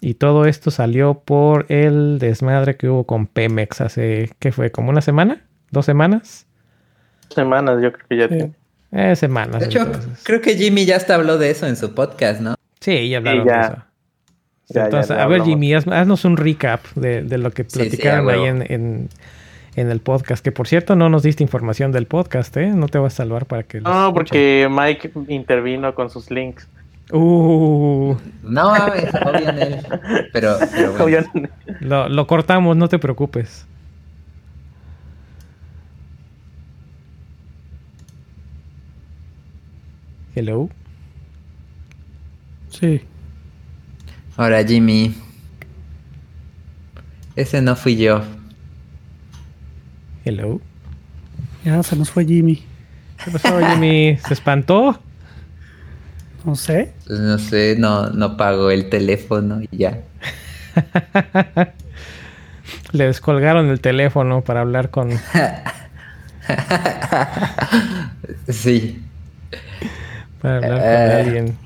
Y 0.00 0.14
todo 0.14 0.44
esto 0.46 0.70
salió 0.70 1.14
por 1.24 1.66
el 1.70 2.18
desmadre 2.18 2.76
que 2.76 2.88
hubo 2.88 3.04
con 3.04 3.26
Pemex 3.26 3.80
hace, 3.80 4.30
¿qué 4.38 4.52
fue? 4.52 4.70
¿Como 4.70 4.90
una 4.90 5.00
semana? 5.00 5.44
¿Dos 5.70 5.86
semanas? 5.86 6.46
Semanas, 7.30 7.82
yo 7.82 7.92
creo 7.92 8.06
que 8.08 8.16
ya 8.16 8.28
Sí. 8.28 8.34
tiene. 8.34 8.52
Eh, 8.92 9.16
semanas. 9.16 9.60
De 9.60 9.66
hecho, 9.66 9.80
entonces. 9.82 10.20
creo 10.24 10.40
que 10.40 10.56
Jimmy 10.56 10.86
ya 10.86 10.96
hasta 10.96 11.14
habló 11.14 11.36
de 11.36 11.50
eso 11.50 11.66
en 11.66 11.76
su 11.76 11.94
podcast, 11.94 12.40
¿no? 12.40 12.54
Sí, 12.80 13.08
ya 13.08 13.18
hablaron 13.18 13.42
Sí, 13.42 13.48
ya. 13.48 13.56
de 13.58 13.64
eso. 13.66 13.74
Ya, 14.70 14.74
ya, 14.80 14.84
Entonces, 14.84 15.16
ya 15.16 15.22
a 15.22 15.26
ver. 15.26 15.42
Jimmy, 15.42 15.72
haz- 15.74 15.86
haznos 15.92 16.24
un 16.24 16.36
recap 16.36 16.84
de, 16.94 17.22
de 17.22 17.38
lo 17.38 17.50
que 17.50 17.64
Sí, 17.64 17.68
sí, 17.70 17.78
platicaron 17.80 18.30
ahí 18.30 18.44
en, 18.44 18.62
en- 18.72 19.08
en 19.76 19.90
el 19.90 20.00
podcast. 20.00 20.42
Que 20.44 20.52
por 20.52 20.68
cierto, 20.68 20.94
no 20.96 21.08
nos 21.08 21.22
diste 21.22 21.42
información 21.42 21.92
del 21.92 22.06
podcast, 22.06 22.56
¿eh? 22.56 22.68
No 22.68 22.86
te 22.88 22.98
vas 22.98 23.14
a 23.14 23.16
salvar 23.18 23.46
para 23.46 23.62
que. 23.64 23.80
lo 23.80 23.90
No, 23.90 24.06
escuchen. 24.08 24.12
porque 24.14 24.68
Mike 24.70 25.10
intervino 25.28 25.94
con 25.94 26.08
sus 26.10 26.30
links. 26.30 26.66
Uh. 27.10 28.16
No 28.42 28.70
mames, 28.70 29.06
Pero, 30.32 30.58
pero 31.80 32.08
lo, 32.08 32.26
cortamos, 32.26 32.76
no 32.76 32.88
te 32.88 32.98
preocupes. 32.98 33.66
Hello. 40.34 40.68
Sí. 42.68 43.00
Ahora, 44.36 44.62
Jimmy. 44.62 45.14
Ese 47.34 47.62
no 47.62 47.74
fui 47.74 47.96
yo. 47.96 48.22
Hello. 50.24 50.60
Ya 51.64 51.82
se 51.82 51.96
nos 51.96 52.10
fue 52.10 52.24
Jimmy. 52.24 52.62
¿Qué 53.24 53.30
pasó, 53.30 53.58
Jimmy? 53.58 54.18
¿Se 54.26 54.34
espantó? 54.34 55.00
No 56.44 56.54
sé. 56.56 56.92
No 57.08 57.38
sé, 57.38 57.76
no, 57.78 58.10
no 58.10 58.36
pagó 58.36 58.70
el 58.70 58.88
teléfono 58.88 59.60
y 59.70 59.76
ya. 59.76 59.98
Le 62.92 63.04
descolgaron 63.06 63.68
el 63.68 63.80
teléfono 63.80 64.42
para 64.42 64.60
hablar 64.60 64.90
con. 64.90 65.10
Sí. 68.48 69.02
Para 70.40 70.56
hablar 70.56 70.78
con 70.78 70.80
Eh. 70.88 71.22
alguien. 71.24 71.56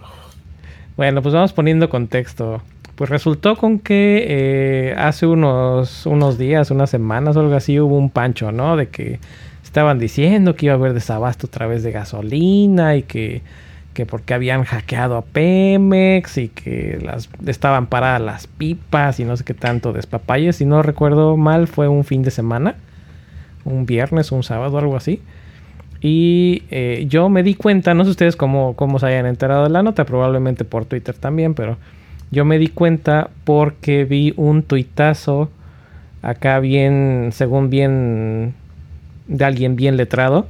Bueno, 0.97 1.23
pues 1.23 1.35
vamos 1.35 1.53
poniendo 1.53 1.89
contexto. 1.89 2.63
Pues 2.95 3.09
resultó 3.11 3.57
con 3.57 3.79
que 3.79 4.25
eh, 4.29 4.95
hace 4.99 5.27
unos, 5.27 6.05
unos 6.07 6.39
días, 6.39 6.71
unas 6.71 6.91
semanas 6.91 7.37
o 7.37 7.41
algo 7.41 7.55
así, 7.55 7.81
hubo 7.81 7.97
un 7.97 8.11
pancho, 8.11 8.53
¿no? 8.53 8.77
De 8.77 8.89
que 8.89 9.19
estaban 9.65 9.99
diciendo 9.99 10.55
que 10.57 10.67
iba 10.67 10.75
a 10.75 10.79
haber 10.79 10.93
desabasto 10.93 11.47
otra 11.47 11.67
vez 11.67 11.83
de 11.83 11.93
gasolina 11.93 12.97
y 12.97 13.03
que, 13.05 13.43
que 13.94 14.07
porque 14.07 14.35
habían 14.35 14.64
hackeado 14.64 15.16
a 15.16 15.22
Pemex 15.22 16.38
y 16.38 16.48
que 16.48 16.98
las 17.02 17.28
estaban 17.46 17.87
paradas 17.87 18.20
las 18.20 18.46
pipas 18.46 19.20
y 19.20 19.24
no 19.24 19.37
sé 19.37 19.44
qué 19.44 19.55
tanto 19.55 19.92
despapalles. 19.92 20.57
Si 20.57 20.64
no 20.64 20.83
recuerdo 20.83 21.37
mal, 21.37 21.68
fue 21.68 21.88
un 21.88 22.05
fin 22.05 22.22
de 22.22 22.31
semana, 22.31 22.76
un 23.64 23.87
viernes, 23.87 24.33
un 24.33 24.42
sábado, 24.42 24.78
algo 24.78 24.96
así. 24.96 25.20
Y 26.00 26.64
eh, 26.70 27.07
yo 27.09 27.28
me 27.28 27.42
di 27.42 27.55
cuenta, 27.55 27.94
no 27.94 28.05
sé 28.05 28.11
ustedes 28.11 28.35
cómo, 28.35 28.74
cómo 28.74 28.98
se 28.98 29.07
hayan 29.07 29.26
enterado 29.26 29.64
de 29.64 29.70
la 29.70 29.83
nota, 29.83 30.05
probablemente 30.05 30.64
por 30.64 30.85
Twitter 30.85 31.14
también, 31.14 31.55
pero 31.55 31.76
yo 32.33 32.44
me 32.44 32.59
di 32.59 32.68
cuenta 32.68 33.31
porque 33.44 34.05
vi 34.05 34.33
un 34.37 34.62
tuitazo 34.62 35.50
acá 36.22 36.59
bien, 36.61 37.28
según 37.33 37.70
bien, 37.70 38.55
de 39.28 39.44
alguien 39.44 39.76
bien 39.76 39.96
letrado, 39.96 40.46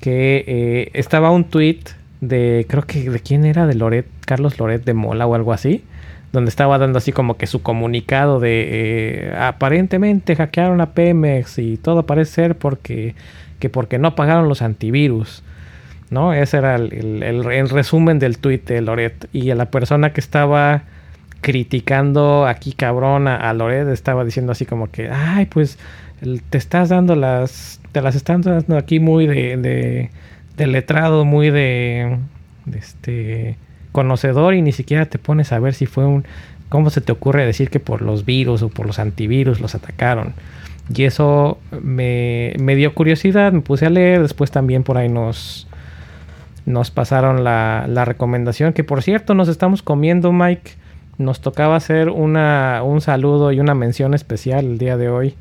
que 0.00 0.44
eh, 0.48 0.90
estaba 0.94 1.30
un 1.30 1.44
tweet 1.44 1.80
de, 2.22 2.64
creo 2.68 2.84
que 2.84 3.10
de 3.10 3.20
quién 3.20 3.44
era, 3.44 3.66
de 3.66 3.74
Loret, 3.74 4.06
Carlos 4.24 4.58
Loret 4.58 4.82
de 4.84 4.94
Mola 4.94 5.26
o 5.26 5.34
algo 5.34 5.52
así, 5.52 5.84
donde 6.32 6.48
estaba 6.48 6.78
dando 6.78 6.96
así 6.96 7.12
como 7.12 7.36
que 7.36 7.46
su 7.46 7.60
comunicado 7.62 8.40
de 8.40 8.68
eh, 8.70 9.34
aparentemente 9.38 10.34
hackearon 10.34 10.80
a 10.80 10.92
Pemex 10.94 11.58
y 11.58 11.76
todo 11.76 12.06
parece 12.06 12.32
ser 12.32 12.56
porque 12.56 13.14
que 13.58 13.68
porque 13.68 13.98
no 13.98 14.14
pagaron 14.14 14.48
los 14.48 14.62
antivirus. 14.62 15.42
¿No? 16.10 16.34
Ese 16.34 16.58
era 16.58 16.74
el, 16.76 16.92
el- 17.22 17.22
el- 17.50 17.68
resumen 17.70 18.18
del 18.18 18.36
tweet 18.36 18.60
de 18.66 18.82
Loret. 18.82 19.28
Y 19.32 19.48
a 19.50 19.54
la 19.54 19.70
persona 19.70 20.12
que 20.12 20.20
estaba 20.20 20.82
criticando 21.40 22.46
aquí 22.46 22.72
cabrón 22.72 23.28
a, 23.28 23.36
a 23.36 23.52
Loret 23.52 23.88
estaba 23.88 24.24
diciendo 24.24 24.52
así 24.52 24.64
como 24.64 24.90
que, 24.90 25.08
ay, 25.10 25.46
pues 25.46 25.78
te 26.50 26.58
estás 26.58 26.88
dando 26.90 27.16
las, 27.16 27.80
te 27.92 28.00
las 28.00 28.14
están 28.14 28.42
dando 28.42 28.76
aquí 28.76 29.00
muy 29.00 29.26
de, 29.26 29.56
de, 29.56 30.10
de 30.56 30.66
letrado, 30.66 31.24
muy 31.24 31.50
de, 31.50 32.18
este 32.76 33.56
conocedor 33.92 34.54
y 34.54 34.62
ni 34.62 34.72
siquiera 34.72 35.06
te 35.06 35.18
pones 35.18 35.52
a 35.52 35.58
ver 35.58 35.74
si 35.74 35.86
fue 35.86 36.06
un, 36.06 36.24
cómo 36.68 36.90
se 36.90 37.00
te 37.00 37.12
ocurre 37.12 37.44
decir 37.44 37.70
que 37.70 37.80
por 37.80 38.02
los 38.02 38.24
virus 38.24 38.62
o 38.62 38.68
por 38.68 38.86
los 38.86 38.98
antivirus 38.98 39.60
los 39.60 39.74
atacaron. 39.74 40.34
Y 40.94 41.04
eso 41.04 41.58
me, 41.80 42.54
me 42.58 42.74
dio 42.74 42.94
curiosidad, 42.94 43.52
me 43.52 43.60
puse 43.60 43.86
a 43.86 43.90
leer, 43.90 44.22
después 44.22 44.50
también 44.50 44.82
por 44.82 44.98
ahí 44.98 45.08
nos, 45.08 45.66
nos 46.66 46.90
pasaron 46.90 47.44
la, 47.44 47.86
la 47.88 48.04
recomendación, 48.04 48.72
que 48.72 48.84
por 48.84 49.02
cierto 49.02 49.34
nos 49.34 49.48
estamos 49.48 49.82
comiendo, 49.82 50.32
Mike. 50.32 50.72
Nos 51.18 51.40
tocaba 51.40 51.76
hacer 51.76 52.08
una, 52.08 52.82
un 52.82 53.00
saludo 53.00 53.52
y 53.52 53.60
una 53.60 53.74
mención 53.74 54.14
especial 54.14 54.64
el 54.64 54.78
día 54.78 54.96
de 54.96 55.10
hoy. 55.10 55.34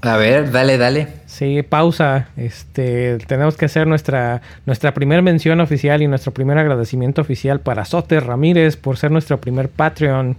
A 0.00 0.16
ver, 0.16 0.50
dale, 0.50 0.78
dale. 0.78 1.19
Sí, 1.40 1.62
pausa. 1.62 2.28
Este, 2.36 3.16
tenemos 3.26 3.56
que 3.56 3.64
hacer 3.64 3.86
nuestra, 3.86 4.42
nuestra 4.66 4.92
primer 4.92 5.22
mención 5.22 5.58
oficial 5.62 6.02
y 6.02 6.06
nuestro 6.06 6.34
primer 6.34 6.58
agradecimiento 6.58 7.22
oficial 7.22 7.60
para 7.60 7.86
Soter 7.86 8.26
Ramírez 8.26 8.76
por 8.76 8.98
ser 8.98 9.10
nuestro 9.10 9.40
primer 9.40 9.70
Patreon. 9.70 10.36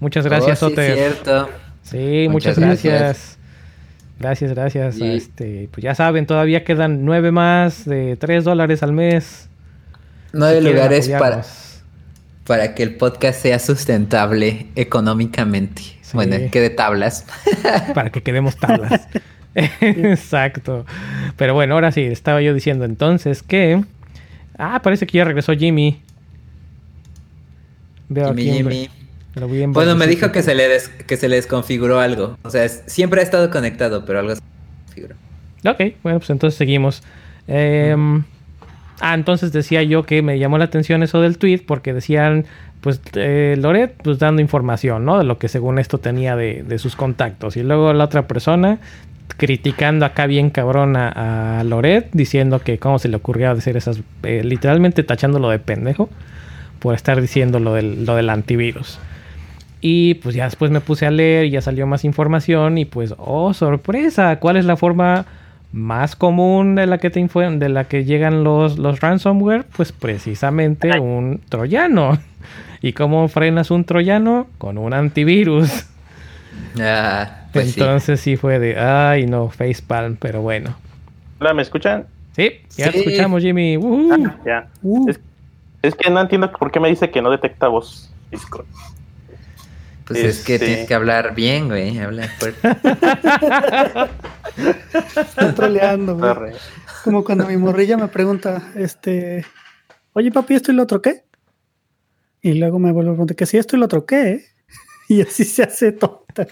Muchas 0.00 0.24
gracias, 0.24 0.62
Oh, 0.62 0.68
sí, 0.70 0.74
Soter. 0.74 0.94
cierto. 0.94 1.50
Sí, 1.82 2.28
muchas, 2.30 2.56
Muchas 2.56 2.82
gracias. 2.82 3.38
gracias. 4.18 4.52
Gracias, 4.54 4.96
Este, 5.02 5.68
pues 5.70 5.84
ya 5.84 5.94
saben, 5.94 6.24
todavía 6.24 6.64
quedan 6.64 7.04
nueve 7.04 7.30
más 7.30 7.84
de 7.84 8.16
tres 8.16 8.44
dólares 8.44 8.82
al 8.82 8.94
mes. 8.94 9.50
Hay 10.32 10.62
Si 10.62 10.66
lugares 10.66 11.08
para. 11.10 11.42
Para 12.48 12.74
que 12.74 12.82
el 12.82 12.96
podcast 12.96 13.40
sea 13.40 13.60
sustentable 13.60 14.66
económicamente. 14.74 15.82
Sí. 16.00 16.10
Bueno, 16.14 16.36
que 16.50 16.60
de 16.60 16.70
tablas. 16.70 17.24
para 17.94 18.10
que 18.10 18.22
quedemos 18.22 18.56
tablas. 18.56 19.06
Exacto. 19.54 20.84
Pero 21.36 21.54
bueno, 21.54 21.74
ahora 21.74 21.92
sí, 21.92 22.02
estaba 22.02 22.42
yo 22.42 22.52
diciendo 22.54 22.84
entonces 22.84 23.42
que. 23.44 23.84
Ah, 24.58 24.80
parece 24.82 25.06
que 25.06 25.18
ya 25.18 25.24
regresó 25.24 25.52
Jimmy. 25.52 26.02
Veo 28.08 28.28
Jimmy, 28.34 28.42
aquí. 28.48 28.56
Jimmy. 28.58 28.90
lo 29.34 29.48
vi 29.48 29.62
en 29.62 29.72
Bueno, 29.72 29.94
me 29.94 30.06
dijo 30.06 30.32
que 30.32 30.42
se 30.42 30.54
le 30.54 30.66
des- 30.68 30.88
que 30.88 31.16
se 31.16 31.28
le 31.28 31.36
desconfiguró 31.36 32.00
algo. 32.00 32.36
O 32.42 32.50
sea, 32.50 32.64
es- 32.64 32.82
siempre 32.86 33.20
ha 33.20 33.24
estado 33.24 33.50
conectado, 33.50 34.04
pero 34.04 34.18
algo 34.20 34.34
se 34.34 34.40
desconfiguró. 34.86 35.14
Ok, 35.66 35.94
bueno, 36.02 36.18
pues 36.18 36.30
entonces 36.30 36.56
seguimos. 36.56 37.02
Em, 37.46 38.24
ah, 39.00 39.14
entonces 39.14 39.52
decía 39.52 39.82
yo 39.82 40.04
que 40.04 40.22
me 40.22 40.38
llamó 40.38 40.58
la 40.58 40.64
atención 40.64 41.02
eso 41.02 41.20
del 41.20 41.38
tweet 41.38 41.62
porque 41.66 41.92
decían, 41.92 42.46
pues, 42.80 43.00
eh, 43.14 43.56
Loret, 43.58 43.94
pues 44.02 44.18
dando 44.18 44.40
información, 44.40 45.04
¿no? 45.04 45.18
De 45.18 45.24
lo 45.24 45.38
que 45.38 45.48
según 45.48 45.78
esto 45.78 45.98
tenía 45.98 46.36
de, 46.36 46.78
sus 46.78 46.96
contactos. 46.96 47.56
Y 47.56 47.62
luego 47.62 47.92
la 47.92 48.04
otra 48.04 48.26
persona 48.28 48.78
criticando 49.36 50.06
acá 50.06 50.26
bien 50.26 50.50
cabrón 50.50 50.96
a, 50.96 51.60
a 51.60 51.64
Loret, 51.64 52.08
diciendo 52.12 52.60
que 52.60 52.78
cómo 52.78 52.98
se 52.98 53.08
le 53.08 53.16
ocurría 53.16 53.54
decir 53.54 53.76
esas, 53.76 54.00
eh, 54.22 54.42
literalmente 54.44 55.02
tachándolo 55.02 55.50
de 55.50 55.58
pendejo 55.58 56.08
por 56.78 56.94
estar 56.94 57.20
diciendo 57.20 57.58
lo 57.58 57.74
del, 57.74 58.04
lo 58.04 58.14
del 58.16 58.30
antivirus. 58.30 58.98
Y 59.80 60.14
pues 60.14 60.34
ya 60.34 60.44
después 60.44 60.70
me 60.70 60.80
puse 60.80 61.06
a 61.06 61.10
leer 61.10 61.46
y 61.46 61.50
ya 61.50 61.60
salió 61.60 61.86
más 61.86 62.04
información 62.04 62.78
y 62.78 62.84
pues, 62.84 63.14
oh, 63.18 63.54
sorpresa, 63.54 64.38
¿cuál 64.40 64.56
es 64.56 64.64
la 64.64 64.76
forma 64.76 65.26
más 65.72 66.16
común 66.16 66.74
de 66.74 66.86
la 66.86 66.98
que 66.98 67.10
te 67.10 67.20
de 67.20 67.68
la 67.68 67.84
que 67.84 68.04
llegan 68.04 68.44
los, 68.44 68.78
los 68.78 69.00
ransomware? 69.00 69.64
Pues 69.76 69.92
precisamente 69.92 70.98
un 70.98 71.40
troyano. 71.48 72.18
¿Y 72.80 72.92
cómo 72.92 73.28
frenas 73.28 73.70
un 73.70 73.84
troyano? 73.84 74.46
Con 74.58 74.78
un 74.78 74.94
antivirus. 74.94 75.86
Ah, 76.80 77.46
pues. 77.52 77.76
Entonces 77.76 78.20
sí. 78.20 78.36
fue 78.36 78.58
de, 78.58 78.78
ay 78.78 79.26
no, 79.26 79.48
facepalm, 79.48 80.16
pero 80.16 80.42
bueno. 80.42 80.76
Hola, 81.40 81.54
¿me 81.54 81.62
escuchan? 81.62 82.06
Sí, 82.32 82.60
ya 82.76 82.90
te 82.90 82.98
escuchamos, 82.98 83.42
Jimmy. 83.42 83.78
Ah, 84.10 84.36
ya. 84.44 84.68
Uh, 84.82 85.08
Es, 85.08 85.20
es 85.82 85.94
que 85.94 86.10
no 86.10 86.20
entiendo 86.20 86.50
por 86.52 86.70
qué 86.70 86.80
me 86.80 86.88
dice 86.88 87.10
que 87.10 87.22
no 87.22 87.30
detecta 87.30 87.68
voz 87.68 88.12
Discord. 88.30 88.66
Pues 90.08 90.24
es 90.24 90.44
que 90.44 90.54
Este- 90.54 90.66
tienes 90.66 90.88
que 90.88 90.94
hablar 90.94 91.34
bien, 91.34 91.68
güey. 91.68 91.98
Habla 91.98 92.28
fuerte. 92.38 92.68
está 95.20 95.54
troleando, 95.54 96.16
güey. 96.16 96.30
Arre. 96.30 96.52
Como 97.04 97.24
cuando 97.24 97.46
mi 97.46 97.56
morrilla 97.56 97.96
me 97.96 98.08
pregunta, 98.08 98.72
este, 98.74 99.44
oye 100.12 100.30
papi, 100.32 100.54
esto 100.54 100.72
y 100.72 100.74
lo 100.74 100.82
otro 100.82 101.00
qué? 101.02 101.24
Y 102.42 102.54
luego 102.54 102.78
me 102.78 102.92
vuelve 102.92 103.10
a 103.10 103.12
preguntar 103.14 103.36
que 103.36 103.46
si 103.46 103.56
esto 103.58 103.76
y 103.76 103.78
lo 103.78 103.84
otro 103.86 104.06
qué, 104.06 104.44
y 105.08 105.20
así 105.22 105.44
se 105.44 105.62
hace 105.62 105.92
tonta. 105.92 106.46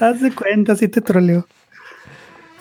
Haz 0.00 0.20
de 0.20 0.32
cuenta, 0.32 0.72
así 0.72 0.88
te 0.88 1.00
troleo. 1.00 1.46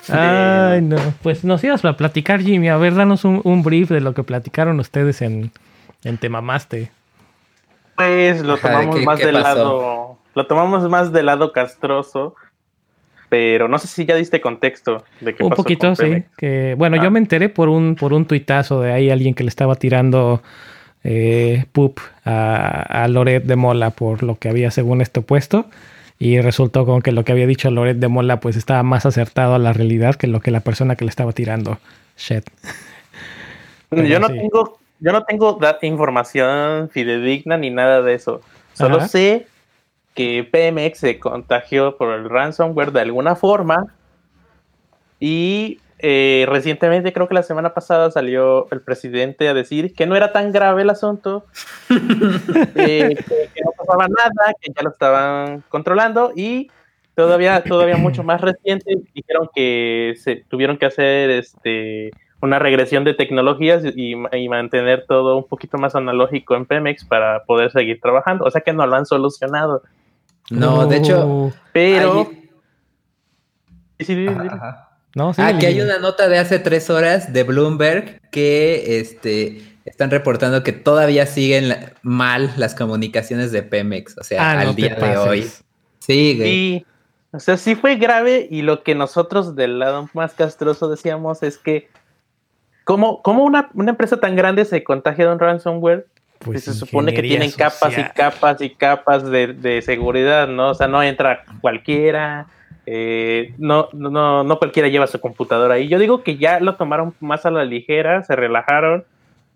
Ay, 0.09 0.81
no. 0.81 0.97
Pues 1.21 1.43
nos 1.43 1.63
ibas 1.63 1.85
a 1.85 1.95
platicar, 1.95 2.41
Jimmy. 2.41 2.69
A 2.69 2.77
ver, 2.77 2.95
danos 2.95 3.23
un, 3.23 3.39
un 3.43 3.61
brief 3.61 3.89
de 3.89 4.01
lo 4.01 4.13
que 4.15 4.23
platicaron 4.23 4.79
ustedes 4.79 5.21
en, 5.21 5.51
en 6.03 6.17
Temamaste. 6.17 6.91
Pues 8.07 8.41
lo 8.41 8.57
tomamos 8.61 8.95
¿qué- 8.97 9.05
más 9.05 9.19
qué 9.19 9.25
del 9.27 9.35
pasó? 9.35 9.43
lado. 9.55 10.17
Lo 10.35 10.47
tomamos 10.47 10.89
más 10.89 11.11
del 11.11 11.25
lado 11.27 11.51
castroso. 11.51 12.35
Pero 13.29 13.69
no 13.69 13.79
sé 13.79 13.87
si 13.87 14.05
ya 14.05 14.15
diste 14.15 14.41
contexto 14.41 15.05
de 15.21 15.33
qué 15.33 15.43
Un 15.43 15.51
pasó 15.51 15.63
poquito, 15.63 15.87
con 15.87 15.95
sí. 15.95 16.23
Que, 16.37 16.75
bueno, 16.77 16.97
Ah. 16.99 17.03
yo 17.03 17.11
me 17.11 17.19
enteré 17.19 17.47
por 17.47 17.69
un, 17.69 17.95
por 17.95 18.11
un 18.11 18.25
tuitazo 18.25 18.81
de 18.81 18.91
ahí 18.91 19.09
alguien 19.09 19.33
que 19.35 19.43
le 19.43 19.49
estaba 19.49 19.75
tirando 19.75 20.41
eh, 21.05 21.63
poop 21.71 21.99
a, 22.25 23.03
a 23.03 23.07
Loret 23.07 23.45
de 23.45 23.55
Mola 23.55 23.91
por 23.91 24.21
lo 24.23 24.37
que 24.37 24.49
había 24.49 24.69
según 24.69 24.99
esto 25.01 25.21
puesto. 25.21 25.65
Y 26.19 26.41
resultó 26.41 26.85
con 26.85 27.01
que 27.01 27.13
lo 27.13 27.23
que 27.23 27.31
había 27.31 27.47
dicho 27.47 27.71
Loret 27.71 27.97
de 27.97 28.07
Mola 28.09 28.41
pues 28.41 28.57
estaba 28.57 28.83
más 28.83 29.05
acertado 29.05 29.55
a 29.55 29.59
la 29.59 29.71
realidad 29.73 30.15
que 30.15 30.27
lo 30.27 30.41
que 30.41 30.51
la 30.51 30.59
persona 30.59 30.97
que 30.97 31.05
le 31.05 31.09
estaba 31.09 31.31
tirando. 31.31 31.79
Shit. 32.17 32.49
Pero 33.89 34.03
Yo 34.03 34.19
no 34.19 34.27
sí. 34.27 34.33
tengo, 34.39 34.77
yo 35.01 35.11
no 35.11 35.23
tengo 35.25 35.59
información 35.81 36.89
fidedigna 36.89 37.57
ni 37.57 37.69
nada 37.69 38.01
de 38.01 38.13
eso. 38.13 38.41
Solo 38.73 38.97
Ajá. 38.97 39.07
sé 39.07 39.47
que 40.13 40.47
Pemex 40.49 40.99
se 40.99 41.19
contagió 41.19 41.97
por 41.97 42.13
el 42.13 42.29
ransomware 42.29 42.91
de 42.91 43.01
alguna 43.01 43.35
forma 43.35 43.87
y 45.19 45.79
eh, 46.03 46.45
recientemente, 46.47 47.13
creo 47.13 47.27
que 47.27 47.35
la 47.35 47.43
semana 47.43 47.73
pasada, 47.75 48.09
salió 48.09 48.67
el 48.71 48.81
presidente 48.81 49.47
a 49.49 49.53
decir 49.53 49.93
que 49.93 50.07
no 50.07 50.15
era 50.15 50.31
tan 50.31 50.51
grave 50.51 50.81
el 50.81 50.89
asunto, 50.89 51.45
eh, 52.75 53.15
que, 53.15 53.61
no 53.63 53.71
pasaba 53.77 54.07
nada, 54.07 54.53
que 54.59 54.71
ya 54.75 54.81
lo 54.81 54.89
estaban 54.89 55.63
controlando 55.69 56.31
y 56.35 56.71
todavía, 57.13 57.63
todavía 57.63 57.97
mucho 57.97 58.23
más 58.23 58.41
reciente 58.41 58.95
dijeron 59.13 59.49
que 59.53 60.15
se 60.17 60.37
tuvieron 60.49 60.77
que 60.77 60.87
hacer 60.87 61.29
este 61.29 62.09
una 62.41 62.59
regresión 62.59 63.03
de 63.03 63.13
tecnologías 63.13 63.83
y, 63.95 64.15
mantener 64.49 65.05
todo 65.07 65.37
un 65.37 65.47
poquito 65.47 65.77
más 65.77 65.95
analógico 65.95 66.55
en 66.55 66.65
Pemex 66.65 67.05
para 67.05 67.43
poder 67.45 67.71
seguir 67.71 67.99
trabajando. 68.01 68.45
O 68.45 68.51
sea 68.51 68.61
que 68.61 68.73
no 68.73 68.85
lo 68.87 68.95
han 68.95 69.05
solucionado. 69.05 69.83
No, 70.49 70.87
de 70.87 70.97
hecho. 70.97 71.53
Pero. 71.71 72.29
No, 75.13 75.31
Aquí 75.37 75.65
hay 75.65 75.81
una 75.81 75.99
nota 75.99 76.29
de 76.29 76.39
hace 76.39 76.57
tres 76.57 76.89
horas 76.89 77.33
de 77.33 77.43
Bloomberg 77.43 78.21
que 78.31 78.99
este, 78.99 79.61
están 79.85 80.09
reportando 80.09 80.63
que 80.63 80.71
todavía 80.71 81.25
siguen 81.25 81.75
mal 82.01 82.51
las 82.57 82.73
comunicaciones 82.75 83.51
de 83.51 83.61
Pemex, 83.61 84.17
o 84.17 84.23
sea, 84.23 84.41
ah, 84.41 84.61
al 84.61 84.75
día 84.75 84.95
de 84.95 85.17
hoy. 85.17 85.51
Sigue. 85.99 86.45
Sí, 86.45 86.85
o 87.31 87.39
sea, 87.39 87.57
sí 87.57 87.75
fue 87.75 87.97
grave 87.97 88.47
y 88.49 88.61
lo 88.61 88.83
que 88.83 88.95
nosotros 88.95 89.55
del 89.55 89.79
lado 89.79 90.09
más 90.13 90.33
castroso 90.33 90.89
decíamos 90.89 91.43
es 91.43 91.57
que 91.57 91.89
¿cómo, 92.91 93.21
cómo 93.21 93.45
una, 93.45 93.69
empresa 93.87 94.19
tan 94.19 94.35
grande 94.35 94.65
se 94.65 94.83
contagia 94.83 95.25
de 95.25 95.31
un 95.31 95.39
ransomware? 95.39 96.07
Pues 96.39 96.65
se 96.65 96.73
supone 96.73 97.13
que 97.13 97.21
tienen 97.21 97.51
capas 97.51 97.97
y 97.97 98.03
capas 98.03 98.61
y 98.61 98.69
capas 98.71 99.23
de, 99.29 99.53
de 99.53 99.81
seguridad, 99.81 100.47
¿no? 100.47 100.71
O 100.71 100.73
sea, 100.73 100.87
no 100.87 101.01
entra 101.01 101.43
cualquiera 101.61 102.47
eh, 102.85 103.53
no, 103.57 103.87
no, 103.93 104.43
no 104.43 104.59
cualquiera 104.59 104.89
lleva 104.89 105.07
su 105.07 105.21
computadora 105.21 105.75
ahí. 105.75 105.87
Yo 105.87 105.99
digo 105.99 106.23
que 106.23 106.35
ya 106.35 106.59
lo 106.59 106.75
tomaron 106.75 107.13
más 107.21 107.45
a 107.45 107.51
la 107.51 107.63
ligera, 107.63 108.23
se 108.23 108.35
relajaron 108.35 109.05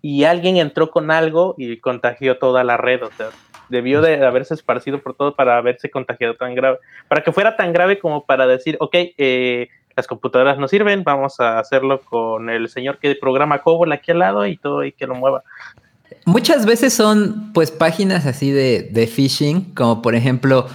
y 0.00 0.24
alguien 0.24 0.56
entró 0.56 0.90
con 0.90 1.10
algo 1.10 1.54
y 1.58 1.76
contagió 1.78 2.38
toda 2.38 2.64
la 2.64 2.78
red. 2.78 3.02
O 3.02 3.10
sea, 3.12 3.28
debió 3.68 4.00
de 4.00 4.24
haberse 4.24 4.54
esparcido 4.54 5.00
por 5.00 5.14
todo 5.14 5.34
para 5.34 5.58
haberse 5.58 5.90
contagiado 5.90 6.36
tan 6.36 6.54
grave. 6.54 6.78
Para 7.08 7.22
que 7.22 7.32
fuera 7.32 7.56
tan 7.56 7.74
grave 7.74 7.98
como 7.98 8.24
para 8.24 8.46
decir, 8.46 8.78
ok, 8.80 8.94
eh, 8.94 9.68
las 9.96 10.06
computadoras 10.06 10.58
no 10.58 10.68
sirven, 10.68 11.02
vamos 11.02 11.40
a 11.40 11.58
hacerlo 11.58 12.00
con 12.02 12.50
el 12.50 12.68
señor 12.68 12.98
que 12.98 13.14
programa 13.14 13.62
Cobol 13.62 13.92
aquí 13.92 14.12
al 14.12 14.18
lado 14.18 14.46
y 14.46 14.56
todo 14.56 14.84
y 14.84 14.92
que 14.92 15.06
lo 15.06 15.14
mueva. 15.14 15.42
Muchas 16.24 16.66
veces 16.66 16.92
son 16.92 17.52
pues 17.52 17.70
páginas 17.70 18.26
así 18.26 18.50
de, 18.50 18.82
de 18.82 19.06
phishing, 19.06 19.74
como 19.74 20.02
por 20.02 20.14
ejemplo 20.14 20.66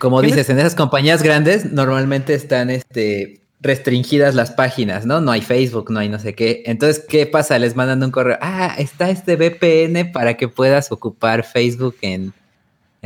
como 0.00 0.22
dices, 0.22 0.48
en 0.48 0.58
esas 0.58 0.74
compañías 0.74 1.22
grandes 1.22 1.72
normalmente 1.72 2.32
están 2.32 2.70
este, 2.70 3.42
restringidas 3.60 4.34
las 4.34 4.50
páginas, 4.50 5.04
¿no? 5.04 5.20
No 5.20 5.30
hay 5.30 5.42
Facebook, 5.42 5.90
no 5.90 6.00
hay 6.00 6.08
no 6.08 6.18
sé 6.18 6.34
qué. 6.34 6.62
Entonces, 6.64 7.04
¿qué 7.06 7.26
pasa? 7.26 7.58
Les 7.58 7.76
mandan 7.76 8.02
un 8.02 8.10
correo. 8.10 8.38
Ah, 8.40 8.74
está 8.78 9.10
este 9.10 9.36
VPN 9.36 10.10
para 10.10 10.38
que 10.38 10.48
puedas 10.48 10.90
ocupar 10.90 11.44
Facebook 11.44 11.96
en, 12.00 12.32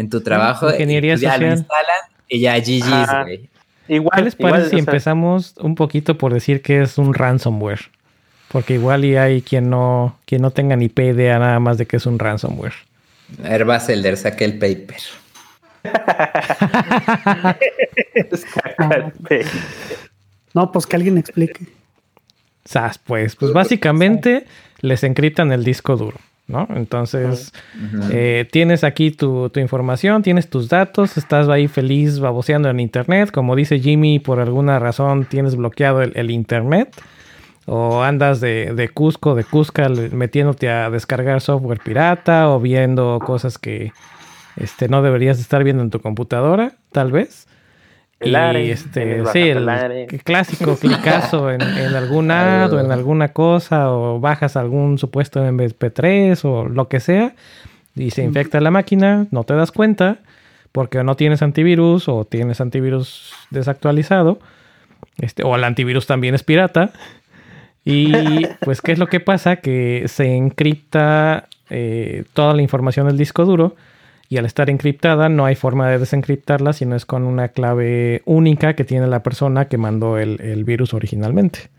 tu 0.08 0.20
trabajo. 0.20 0.70
Ingeniería 0.70 1.16
ya 1.16 1.36
lo 1.36 1.48
instalan 1.48 2.00
y 2.28 2.40
ya 2.40 2.58
GG's, 2.58 3.24
güey. 3.24 3.50
Igual, 3.88 4.16
¿Qué 4.16 4.24
les 4.24 4.36
parece 4.36 4.70
si 4.70 4.78
empezamos 4.78 5.54
un 5.58 5.74
poquito 5.74 6.16
por 6.16 6.32
decir 6.32 6.62
que 6.62 6.82
es 6.82 6.96
un 6.98 7.12
ransomware? 7.12 7.90
Porque 8.48 8.74
igual 8.74 9.04
y 9.04 9.16
hay 9.16 9.42
quien 9.42 9.68
no, 9.68 10.18
quien 10.26 10.42
no 10.42 10.50
tenga 10.50 10.76
ni 10.76 10.86
idea 10.86 11.38
nada 11.38 11.60
más 11.60 11.76
de 11.76 11.86
que 11.86 11.96
es 11.96 12.06
un 12.06 12.18
ransomware. 12.18 12.74
Elder, 13.88 14.16
saque 14.16 14.44
el 14.44 14.58
paper. 14.58 15.00
no, 20.54 20.72
pues 20.72 20.86
que 20.86 20.96
alguien 20.96 21.18
explique. 21.18 21.66
Sas, 22.64 22.98
pues, 22.98 23.36
pues 23.36 23.52
básicamente 23.52 24.46
les 24.80 25.04
encriptan 25.04 25.52
el 25.52 25.64
disco 25.64 25.96
duro, 25.96 26.16
¿no? 26.46 26.68
Entonces, 26.74 27.52
eh, 28.10 28.46
tienes 28.50 28.84
aquí 28.84 29.10
tu, 29.10 29.50
información, 29.56 30.22
tienes 30.22 30.50
tus 30.50 30.68
datos, 30.68 31.16
estás 31.16 31.48
ahí 31.48 31.68
feliz 31.68 32.18
baboseando 32.18 32.68
en 32.68 32.80
internet. 32.80 33.30
Como 33.30 33.56
dice 33.56 33.80
Jimmy, 33.80 34.18
por 34.18 34.40
alguna 34.40 34.78
razón 34.78 35.24
tienes 35.24 35.56
bloqueado 35.56 36.02
el, 36.02 36.30
internet. 36.30 36.94
O 37.66 38.02
andas 38.02 38.40
de, 38.40 38.74
de, 38.74 38.90
Cusco, 38.90 39.34
de 39.34 39.44
Cusca, 39.44 39.88
metiéndote 39.88 40.68
a 40.68 40.90
descargar 40.90 41.40
software 41.40 41.80
pirata 41.82 42.50
o 42.50 42.60
viendo 42.60 43.18
cosas 43.24 43.56
que, 43.56 43.90
este, 44.56 44.88
no 44.88 45.02
deberías 45.02 45.40
estar 45.40 45.64
viendo 45.64 45.82
en 45.82 45.90
tu 45.90 46.00
computadora, 46.00 46.76
tal 46.92 47.10
vez. 47.10 47.48
Y 48.24 48.70
este, 48.70 49.24
sí, 49.32 49.40
el, 49.40 49.66
clásico 50.24 50.76
clicazo 50.76 51.50
en, 51.50 51.60
en 51.62 51.94
algún 51.94 52.30
ad 52.32 52.72
o 52.72 52.80
en 52.80 52.92
alguna 52.92 53.28
cosa, 53.28 53.90
o 53.90 54.20
bajas 54.20 54.56
algún 54.56 54.98
supuesto 54.98 55.44
MP3 55.44 56.44
o 56.44 56.68
lo 56.68 56.88
que 56.88 57.00
sea, 57.00 57.34
y 57.96 58.10
se 58.10 58.22
infecta 58.22 58.60
la 58.60 58.70
máquina, 58.70 59.26
no 59.30 59.44
te 59.44 59.54
das 59.54 59.72
cuenta, 59.72 60.18
porque 60.72 61.04
no 61.04 61.14
tienes 61.14 61.42
antivirus 61.42 62.08
o 62.08 62.24
tienes 62.24 62.60
antivirus 62.60 63.32
desactualizado, 63.50 64.40
este, 65.18 65.44
o 65.44 65.54
el 65.54 65.64
antivirus 65.64 66.06
también 66.06 66.34
es 66.34 66.42
pirata. 66.42 66.92
Y 67.84 68.12
pues, 68.60 68.80
¿qué 68.80 68.92
es 68.92 68.98
lo 68.98 69.06
que 69.06 69.20
pasa? 69.20 69.56
Que 69.56 70.04
se 70.08 70.34
encripta 70.34 71.48
eh, 71.70 72.24
toda 72.32 72.54
la 72.54 72.62
información 72.62 73.06
del 73.06 73.16
disco 73.16 73.44
duro 73.44 73.76
y 74.28 74.38
al 74.38 74.46
estar 74.46 74.70
encriptada 74.70 75.28
no 75.28 75.44
hay 75.44 75.54
forma 75.54 75.88
de 75.88 75.98
desencriptarla 75.98 76.72
sino 76.72 76.96
es 76.96 77.04
con 77.04 77.24
una 77.24 77.48
clave 77.48 78.22
única 78.24 78.74
que 78.74 78.84
tiene 78.84 79.06
la 79.06 79.22
persona 79.22 79.66
que 79.66 79.78
mandó 79.78 80.18
el, 80.18 80.64
virus 80.64 80.94
originalmente. 80.94 81.70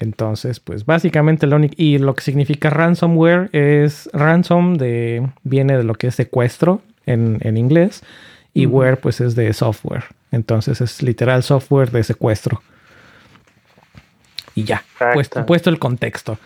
Entonces, 0.00 0.58
pues 0.58 0.84
básicamente 0.84 1.46
lo 1.46 1.56
único... 1.56 1.74
Y 1.78 1.98
lo 1.98 2.14
que 2.14 2.22
significa 2.22 2.68
ransomware 2.68 3.48
es 3.52 4.10
ransom 4.12 4.74
de... 4.74 5.28
viene 5.44 5.76
de 5.76 5.84
lo 5.84 5.94
que 5.94 6.08
es 6.08 6.16
secuestro 6.16 6.82
en, 7.06 7.56
inglés. 7.56 8.02
Y 8.52 8.66
ware 8.66 8.96
pues 8.96 9.20
es 9.20 9.36
de 9.36 9.52
software. 9.52 10.04
Entonces 10.32 10.80
es 10.80 11.02
literal 11.02 11.42
software 11.44 11.92
de 11.92 12.02
secuestro. 12.02 12.60
Y 14.56 14.64
ya, 14.64 14.84
puesto, 15.14 15.46
puesto, 15.46 15.70
el 15.70 15.78
contexto. 15.78 16.38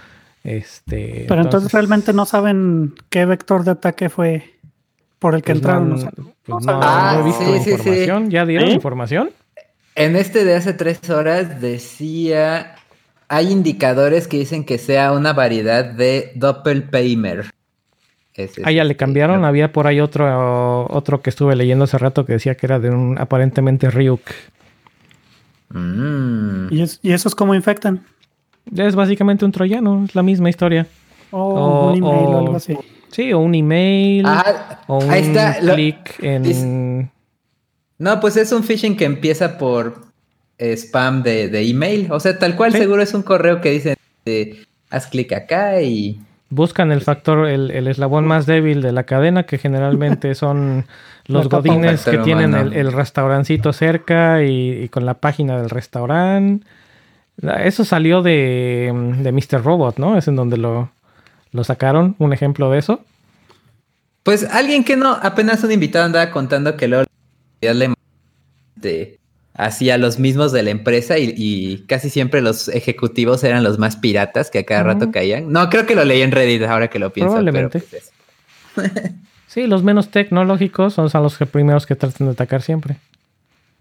Este, 0.45 1.25
Pero 1.29 1.43
entonces 1.43 1.73
realmente 1.73 2.13
no 2.13 2.25
saben 2.25 2.95
qué 3.11 3.25
vector 3.25 3.65
de 3.65 3.73
ataque 3.73 4.09
fue 4.09 4.58
por 5.19 5.35
el 5.35 5.43
que 5.43 5.53
pues 5.53 5.59
entraron. 5.59 5.91
No, 5.91 6.11
pues 6.45 6.67
no, 6.67 6.81
ah, 6.83 7.19
he 7.21 7.25
visto 7.25 7.57
información. 7.71 8.31
¿Ya 8.31 8.47
dieron 8.47 8.71
información? 8.71 9.31
En 9.95 10.17
este 10.17 10.45
de 10.45 10.55
hace 10.55 10.75
tres 10.75 11.11
horas 11.11 11.61
decía, 11.61 12.77
hay 13.29 13.51
indicadores 13.51 14.29
que 14.29 14.39
dicen 14.39 14.65
que 14.65 14.79
sea 14.79 15.13
una 15.13 15.33
variedad 15.33 15.85
de 15.85 16.33
Doppelpaymer. 16.37 17.47
ah, 18.65 18.71
ya 18.71 18.85
le 18.85 18.97
cambiaron. 18.97 19.45
Había 19.45 19.73
por 19.73 19.87
ahí 19.87 20.01
otro, 20.01 20.87
otro 20.87 21.21
que 21.21 21.31
estuve 21.31 21.57
leyendo 21.57 21.85
hace 21.85 21.99
rato 21.99 22.25
que 22.25 22.35
decía 22.35 22.55
que 22.55 22.67
era 22.67 22.79
de 22.79 22.91
un 22.91 23.19
aparentemente 23.19 23.91
Ryuk. 23.91 24.23
Mm. 25.71 26.73
¿Y, 26.73 26.83
es, 26.83 27.01
¿Y 27.03 27.13
esos 27.13 27.35
cómo 27.35 27.55
infectan? 27.55 28.05
Es 28.75 28.95
básicamente 28.95 29.45
un 29.45 29.53
troyano, 29.53 30.05
es 30.05 30.15
la 30.15 30.23
misma 30.23 30.49
historia. 30.49 30.87
O, 31.31 31.91
un 31.91 31.97
email 31.97 32.27
o 32.27 32.39
algo 32.39 32.57
así. 32.57 32.77
Sí, 33.11 33.33
o 33.33 33.39
un 33.39 33.55
email. 33.55 34.27
o 34.87 34.99
un 34.99 35.09
clic 35.61 36.23
en. 36.23 37.11
No, 37.99 38.21
pues 38.21 38.37
es 38.37 38.53
un 38.53 38.63
phishing 38.63 38.97
que 38.97 39.05
empieza 39.05 39.59
por 39.59 40.09
spam 40.59 41.23
de, 41.23 41.69
email. 41.69 42.11
O 42.13 42.21
sea, 42.21 42.39
tal 42.39 42.57
cual 42.57 42.73
seguro 42.73 43.03
es 43.03 43.15
un 43.15 43.23
correo 43.23 43.61
que 43.61 43.71
dice 43.71 43.97
haz 44.91 45.07
clic 45.09 45.33
acá 45.33 45.81
y. 45.83 46.21
Buscan 46.51 46.93
el 46.93 47.03
factor, 47.03 47.47
el, 47.47 47.87
eslabón 47.89 48.27
más 48.27 48.47
débil 48.47 48.81
de 48.81 48.93
la 48.93 49.03
cadena, 49.05 49.43
que 49.45 49.59
generalmente 49.59 50.35
son 50.37 50.87
los 51.27 51.49
godines 51.49 52.05
que 52.05 52.19
tienen 52.19 52.55
el, 52.55 52.93
restaurancito 52.93 53.73
cerca 53.75 54.43
y, 54.43 54.89
con 54.89 55.05
la 55.05 55.15
página 55.15 55.59
del 55.61 55.69
restaurante. 55.69 56.67
Eso 57.63 57.85
salió 57.85 58.23
de, 58.23 58.93
de 59.19 59.33
Mr. 59.33 59.63
Robot, 59.63 59.99
¿no? 59.99 60.17
Es 60.17 60.27
en 60.27 60.37
donde 60.37 60.57
lo, 60.57 60.91
¿Lo 61.53 61.65
sacaron? 61.65 62.15
¿Un 62.19 62.33
ejemplo 62.33 62.71
de 62.71 62.79
eso? 62.79 63.05
Pues 64.23 64.45
alguien 64.45 64.85
que 64.85 64.97
no, 64.97 65.13
apenas 65.23 65.65
un 65.65 65.73
invitado 65.73 66.05
andaba 66.05 66.31
contando 66.31 66.77
que 66.77 66.89
luego 66.89 67.07
le 67.61 67.95
hacía 69.59 69.99
los 69.99 70.19
mismos 70.19 70.53
de 70.53 70.63
la 70.63 70.71
empresa 70.71 71.19
y, 71.19 71.85
casi 71.89 72.11
siempre 72.11 72.41
los 72.41 72.69
ejecutivos 72.69 73.43
eran 73.43 73.65
los 73.65 73.79
más 73.79 73.97
piratas 73.97 74.51
que 74.51 74.61
a 74.61 74.65
cada 74.65 74.85
rato 74.85 75.11
caían. 75.11 75.51
No, 75.51 75.69
creo 75.69 75.85
que 75.85 75.97
lo 75.97 76.05
leí 76.05 76.23
en 76.23 76.31
Reddit 76.31 76.63
ahora 76.63 76.89
que 76.89 76.99
lo 76.99 77.13
pienso. 77.13 77.35
Probablemente. 77.35 77.81
Pues 77.81 78.13
sí, 79.47 79.67
los 79.67 79.83
menos 79.83 80.11
tecnológicos 80.11 80.95
son, 80.95 81.11
los 81.13 81.37
primeros 81.51 81.87
que 81.87 81.97
tratan 81.97 82.29
de 82.29 82.33
atacar 82.33 82.63
siempre. 82.63 82.97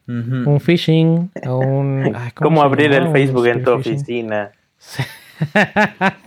Un 0.07 0.61
phishing 0.61 1.29
o 1.45 1.57
un... 1.57 2.15
¿Cómo, 2.33 2.63
abrir 2.63 2.93
el 2.93 3.11
Facebook 3.11 3.45
en 3.47 3.63
tu 3.63 3.71
oficina? 3.71 4.51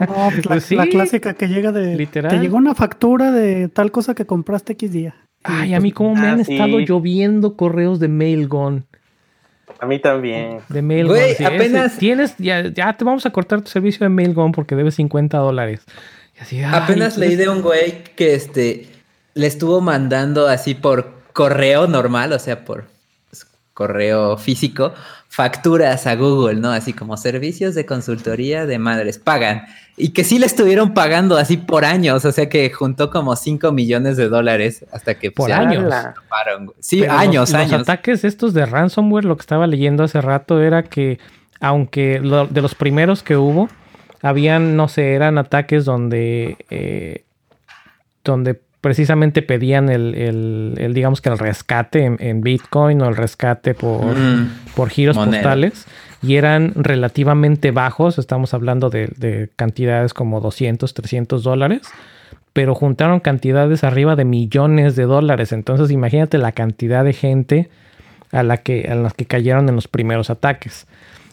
No, 0.01 0.31
pues 0.47 0.71
la, 0.71 0.83
pues 0.85 0.91
clásica 0.91 1.35
que 1.35 1.49
llega 1.49 1.73
de. 1.73 1.97
Literal. 1.97 2.31
Te 2.31 2.39
llegó 2.39 2.57
una 2.57 2.75
factura 2.75 3.31
de 3.33 3.69
tal 3.69 3.91
cosa 3.91 4.15
que 4.15 4.27
compraste 4.27 4.75
X 4.75 4.93
día. 4.93 5.15
Ay, 5.43 5.75
a 5.75 5.81
mí, 5.81 5.93
cómo 5.93 6.15
me 6.15 6.29
han 6.29 6.39
ah, 6.39 6.43
estado 6.43 6.81
lloviendo 6.81 7.57
correos 7.57 7.99
de 7.99 8.09
Mailgun. 8.09 8.85
A 9.79 9.87
mí 9.87 9.99
también. 9.99 10.59
De 10.69 10.83
Mailgun. 10.83 11.17
Güey, 11.17 11.35
sí, 11.35 11.45
apenas- 11.45 11.93
ese- 11.93 12.01
Tienes, 12.01 12.35
ya, 12.39 12.69
ya 12.69 12.93
te 12.97 13.05
vamos 13.05 13.25
a 13.25 13.31
cortar 13.31 13.63
tu 13.63 13.71
servicio 13.71 14.05
de 14.05 14.11
Mailgun 14.11 14.53
porque 14.53 14.75
debes 14.77 14.97
50 14.97 15.39
dólares. 15.39 15.81
Y 16.37 16.43
así, 16.43 16.59
ay, 16.59 16.71
Apenas 16.75 17.17
leí 17.17 17.37
de 17.37 17.49
un 17.49 17.63
güey 17.63 18.05
que 18.17 18.35
este 18.35 18.89
le 19.35 19.47
estuvo 19.47 19.81
mandando 19.81 20.49
así 20.49 20.75
por 20.75 21.21
correo 21.33 21.87
normal, 21.87 22.33
o 22.33 22.39
sea, 22.39 22.65
por 22.65 22.83
pues, 22.83 22.90
correo 23.81 24.37
físico, 24.37 24.93
facturas 25.31 26.07
a 26.07 26.15
Google, 26.15 26.61
¿no? 26.61 26.71
Así 26.71 26.93
como 26.93 27.17
servicios 27.17 27.75
de 27.75 27.87
consultoría 27.87 28.67
de 28.67 28.79
madres, 28.79 29.19
pagan. 29.19 29.63
Y 29.97 30.11
que 30.11 30.23
sí 30.23 30.39
le 30.39 30.45
estuvieron 30.45 30.93
pagando 30.93 31.39
así 31.39 31.57
por 31.57 31.87
años, 31.87 32.27
o 32.27 32.31
sea 32.33 32.51
que 32.51 32.69
juntó 32.71 33.09
como 33.09 33.35
5 33.37 33.73
millones 33.73 34.19
de 34.19 34.29
dólares 34.29 34.85
hasta 34.93 35.19
que 35.19 35.31
Por 35.31 35.51
años. 35.51 35.85
güey. 35.85 36.69
Sí, 36.81 37.01
Pero 37.01 37.13
años, 37.15 37.51
los, 37.53 37.55
años. 37.59 37.73
Los 37.73 37.81
ataques 37.83 38.23
estos 38.25 38.53
de 38.53 38.67
ransomware, 38.67 39.25
lo 39.25 39.37
que 39.37 39.41
estaba 39.41 39.67
leyendo 39.67 40.05
hace 40.05 40.21
rato 40.21 40.61
era 40.61 40.83
que, 40.83 41.19
aunque 41.59 42.21
lo- 42.21 42.47
de 42.47 42.61
los 42.61 42.75
primeros 42.75 43.23
que 43.23 43.37
hubo, 43.39 43.71
habían, 44.21 44.77
no 44.77 44.89
sé, 44.89 45.15
eran 45.15 45.39
ataques 45.39 45.87
donde, 45.87 46.59
eh, 46.69 47.25
donde 48.25 48.61
precisamente 48.81 49.43
pedían 49.43 49.89
el, 49.89 50.15
el- 50.15 50.75
el, 50.79 50.95
digamos 50.95 51.21
que 51.21 51.29
el 51.29 51.39
rescate 51.39 52.05
en, 52.05 52.17
en 52.21 52.41
Bitcoin 52.41 53.01
o 53.03 53.09
el 53.09 53.17
rescate 53.17 53.75
por, 53.75 54.17
Mm. 54.17 54.51
por 54.75 54.89
giros 54.91 55.17
postales 55.37 55.87
y 56.23 56.37
eran 56.37 56.73
relativamente 56.77 57.71
bajos, 57.71 58.19
estamos 58.19 58.55
hablando 58.55 58.91
de, 58.91 59.09
de 59.17 59.51
cantidades 59.57 60.15
como 60.15 60.41
200, 60.41 60.93
300 60.95 61.43
dólares, 61.43 61.83
pero 62.53 62.75
juntaron 62.75 63.21
cantidades 63.21 63.85
arriba 63.85 64.17
de 64.17 64.25
millones 64.25 64.97
de 64.97 65.05
dólares, 65.05 65.53
entonces 65.53 65.91
imagínate 65.91 66.37
la 66.39 66.53
cantidad 66.53 67.05
de 67.05 67.13
gente 67.13 67.69
a 68.33 68.43
la 68.43 68.59
que, 68.59 68.89
a 68.91 68.95
las 68.95 69.15
que 69.15 69.25
cayeron 69.27 69.69
en 69.69 69.75
los 69.77 69.89
primeros 69.89 70.31
ataques. 70.31 70.87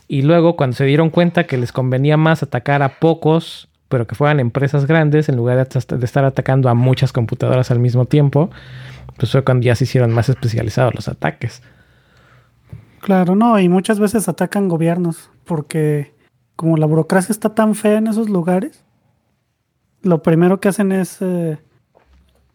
Y 0.10 0.22
luego 0.22 0.56
cuando 0.56 0.76
se 0.76 0.86
dieron 0.86 1.10
cuenta 1.10 1.46
que 1.46 1.58
les 1.58 1.72
convenía 1.72 2.16
más 2.18 2.44
atacar 2.44 2.82
a 2.82 3.00
pocos, 3.00 3.67
pero 3.90 4.08
que 4.08 4.16
fueran 4.16 4.40
empresas 4.40 4.86
grandes, 4.86 5.30
en 5.30 5.36
lugar 5.38 5.68
de, 5.68 6.06
estar 6.06 6.26
atacando 6.26 6.70
a 6.70 6.74
muchas 6.74 7.14
computadoras 7.14 7.72
al 7.72 7.80
mismo 7.80 8.06
tiempo, 8.06 8.50
pues 9.18 9.32
fue 9.32 9.44
cuando 9.44 9.66
ya 9.66 9.76
se 9.76 9.86
hicieron 9.86 10.12
más 10.12 10.30
especializados 10.30 10.94
los 10.94 11.08
ataques. 11.08 11.62
Claro, 13.02 13.36
no, 13.36 13.60
y 13.60 13.70
muchas 13.70 14.00
veces 14.00 14.28
atacan 14.28 14.68
gobiernos, 14.68 15.30
porque 15.46 16.14
como 16.56 16.78
la 16.78 16.86
burocracia 16.86 17.32
está 17.32 17.56
tan 17.56 17.76
fea 17.76 17.98
en 17.98 18.08
esos 18.08 18.30
lugares, 18.30 18.84
lo 20.02 20.22
primero 20.22 20.60
que 20.60 20.68
hacen 20.68 20.92
es, 20.92 21.18
eh, 21.22 21.58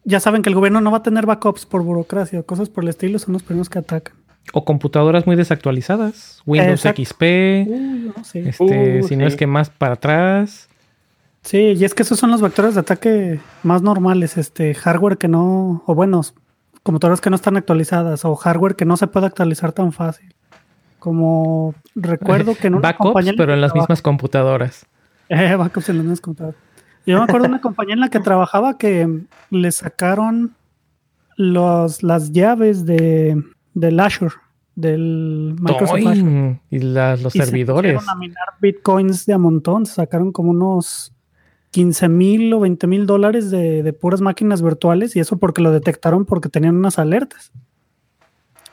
ya 0.03 0.19
saben 0.19 0.41
que 0.41 0.49
el 0.49 0.55
gobierno 0.55 0.81
no 0.81 0.91
va 0.91 0.97
a 0.97 1.03
tener 1.03 1.25
backups 1.25 1.65
por 1.65 1.81
burocracia 1.83 2.39
o 2.39 2.45
cosas 2.45 2.69
por 2.69 2.83
el 2.83 2.89
estilo, 2.89 3.17
son 3.19 3.33
los 3.33 3.43
primeros 3.43 3.69
que 3.69 3.79
atacan. 3.79 4.15
O 4.51 4.65
computadoras 4.65 5.25
muy 5.25 5.37
desactualizadas. 5.37 6.41
Windows 6.45 6.85
Exacto. 6.85 7.01
XP. 7.03 7.21
Uy, 7.65 8.11
no, 8.15 8.23
sí. 8.25 8.39
Este, 8.39 8.99
Uh, 8.99 9.07
si 9.07 9.15
no 9.15 9.25
sí. 9.25 9.27
es 9.27 9.35
que 9.37 9.47
más 9.47 9.69
para 9.69 9.93
atrás. 9.93 10.67
Sí, 11.43 11.57
y 11.57 11.83
es 11.83 11.93
que 11.93 12.03
esos 12.03 12.17
son 12.17 12.31
los 12.31 12.41
vectores 12.41 12.73
de 12.75 12.79
ataque 12.79 13.39
más 13.63 13.81
normales, 13.81 14.37
este 14.37 14.73
hardware 14.73 15.17
que 15.17 15.27
no, 15.27 15.83
o 15.85 15.93
bueno, 15.95 16.21
computadoras 16.83 17.19
que 17.21 17.29
no 17.29 17.35
están 17.35 17.57
actualizadas, 17.57 18.23
o 18.25 18.35
hardware 18.35 18.75
que 18.75 18.85
no 18.85 18.95
se 18.97 19.07
puede 19.07 19.25
actualizar 19.27 19.73
tan 19.73 19.91
fácil. 19.91 20.33
Como 20.99 21.75
recuerdo 21.95 22.55
que 22.55 22.67
en 22.67 22.75
una 22.75 22.81
Backups, 22.89 23.07
compañía 23.09 23.31
en 23.31 23.37
pero 23.37 23.53
en 23.53 23.59
las 23.61 23.75
mismas 23.75 24.01
computadoras. 24.01 24.85
Eh, 25.29 25.55
backups 25.55 25.89
en 25.89 25.97
las 25.97 26.03
mismas 26.05 26.21
computadoras. 26.21 26.59
Yo 27.05 27.17
me 27.17 27.23
acuerdo 27.25 27.43
de 27.43 27.49
una 27.49 27.61
compañía 27.61 27.93
en 27.95 27.99
la 27.99 28.09
que 28.09 28.21
trabajaba 28.21 28.77
que 28.77 29.23
le 29.49 29.71
sacaron 29.73 30.55
los, 31.35 32.03
las 32.03 32.31
llaves 32.31 32.85
de, 32.85 33.41
del 33.73 33.99
Azure, 33.99 34.33
del 34.75 35.55
Microsoft 35.59 35.97
Azure. 36.07 36.61
Y 36.69 36.79
las- 36.79 37.21
los 37.21 37.35
Y 37.35 37.39
se 37.39 37.45
servidores. 37.45 37.95
pusieron 37.95 38.09
a 38.09 38.17
minar 38.17 38.47
bitcoins 38.61 39.25
de 39.25 39.33
a 39.33 39.37
montón. 39.37 39.85
Se 39.85 39.95
sacaron 39.95 40.31
como 40.31 40.51
unos 40.51 41.12
15 41.73 42.07
mil 42.07 42.53
o 42.53 42.59
20 42.59 42.85
mil 42.85 43.07
dólares 43.07 43.49
de, 43.49 43.81
de 43.81 43.93
puras 43.93 44.21
máquinas 44.21 44.61
virtuales 44.61 45.15
y 45.15 45.19
eso 45.19 45.37
porque 45.37 45.63
lo 45.63 45.71
detectaron 45.71 46.23
porque 46.23 46.47
tenían 46.47 46.75
unas 46.75 46.99
alertas. 46.99 47.51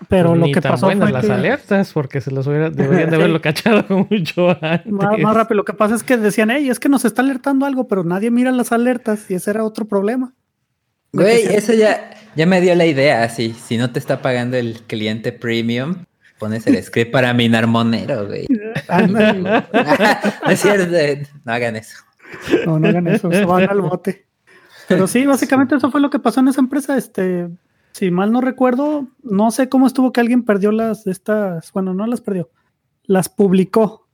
Pero 0.09 0.31
Pues 0.31 0.41
lo 0.41 0.47
que 0.47 0.61
tan 0.61 0.73
pasó 0.73 0.87
buenas 0.87 1.09
fue 1.09 1.13
las 1.13 1.25
que, 1.25 1.33
alertas, 1.33 1.93
porque 1.95 2.21
se 2.21 2.31
los 2.31 2.47
hubiera, 2.47 2.69
deberían 2.69 3.09
de 3.09 3.17
haberlo 3.17 3.41
cachado 3.43 4.07
mucho 4.11 4.51
antes. 4.61 4.93
más, 4.93 5.19
más 5.19 5.35
rápido, 5.35 5.57
lo 5.57 5.65
que 5.65 5.73
pasa 5.73 5.95
es 5.95 6.03
que 6.03 6.19
decían, 6.19 6.51
hey, 6.51 6.69
es 6.69 6.79
que 6.79 6.91
nos 6.91 7.07
está 7.07 7.23
alertando 7.23 7.65
algo, 7.65 7.89
pero 7.89 8.05
nadie 8.05 8.31
mira 8.31 8.51
las 8.51 8.71
alertas 8.71 9.31
y 9.31 9.35
ese 9.35 9.51
era 9.51 9.65
otro 9.65 9.87
problema. 9.87 10.35
Güey, 11.13 11.47
eso 11.47 11.73
ya, 11.73 12.11
ya 12.37 12.47
me 12.47 12.61
dio 12.61 12.75
la 12.75 12.87
idea, 12.87 13.25
así. 13.25 13.55
Si 13.55 13.79
no 13.79 13.91
te 13.91 13.99
está 13.99 14.21
pagando 14.21 14.59
el 14.59 14.83
cliente 14.87 15.33
premium, 15.33 16.05
pones 16.39 16.67
el 16.67 16.83
script 16.83 17.11
para 17.11 17.33
minar 17.33 17.67
monero, 17.67 18.27
güey. 18.27 18.47
Ándale. 18.89 19.41
no 19.41 20.51
es 20.51 20.61
cierto, 20.61 21.31
no 21.45 21.53
hagan 21.53 21.77
eso. 21.77 21.97
No, 22.67 22.79
no 22.79 22.89
hagan 22.89 23.07
eso, 23.09 23.31
se 23.31 23.45
van 23.45 23.69
al 23.69 23.81
bote. 23.81 24.27
Pero 24.89 25.07
sí, 25.07 25.25
básicamente 25.27 25.77
eso 25.77 25.91
fue 25.91 26.01
lo 26.01 26.11
que 26.11 26.19
pasó 26.19 26.41
en 26.41 26.49
esa 26.49 26.61
empresa. 26.61 26.97
Este, 26.97 27.49
si 27.93 28.11
mal 28.11 28.33
no 28.33 28.41
recuerdo, 28.41 29.07
no 29.23 29.51
sé 29.51 29.69
cómo 29.69 29.87
estuvo 29.87 30.13
que 30.13 30.21
alguien 30.21 30.43
perdió 30.45 30.73
las 30.73 31.05
de 31.05 31.13
estas, 31.13 31.71
bueno, 31.73 31.95
no 31.95 32.07
las 32.07 32.21
perdió, 32.21 32.51
las 33.05 33.29
publicó 33.29 34.09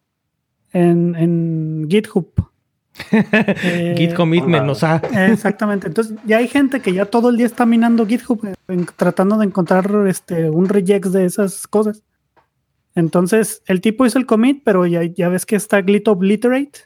en, 0.72 1.14
en 1.16 1.86
GitHub. 1.90 2.28
Eh, 3.12 3.94
Git 3.96 4.14
commitment, 4.14 4.68
o 4.70 4.74
sea, 4.74 5.02
Exactamente. 5.30 5.86
Entonces 5.86 6.16
ya 6.24 6.38
hay 6.38 6.48
gente 6.48 6.80
que 6.80 6.94
ya 6.94 7.04
todo 7.04 7.28
el 7.28 7.36
día 7.36 7.44
está 7.44 7.66
minando 7.66 8.06
GitHub 8.06 8.42
eh, 8.46 8.54
en- 8.68 8.86
tratando 8.96 9.36
de 9.36 9.44
encontrar 9.44 9.90
este 10.08 10.48
un 10.48 10.66
reject 10.66 11.06
de 11.08 11.26
esas 11.26 11.66
cosas. 11.66 12.02
Entonces 12.94 13.62
el 13.66 13.80
tipo 13.82 14.06
hizo 14.06 14.18
el 14.18 14.24
commit, 14.26 14.62
pero 14.64 14.86
ya, 14.86 15.02
ya 15.04 15.28
ves 15.28 15.44
que 15.44 15.56
está 15.56 15.82
Git 15.82 16.08
Obliterate, 16.08 16.80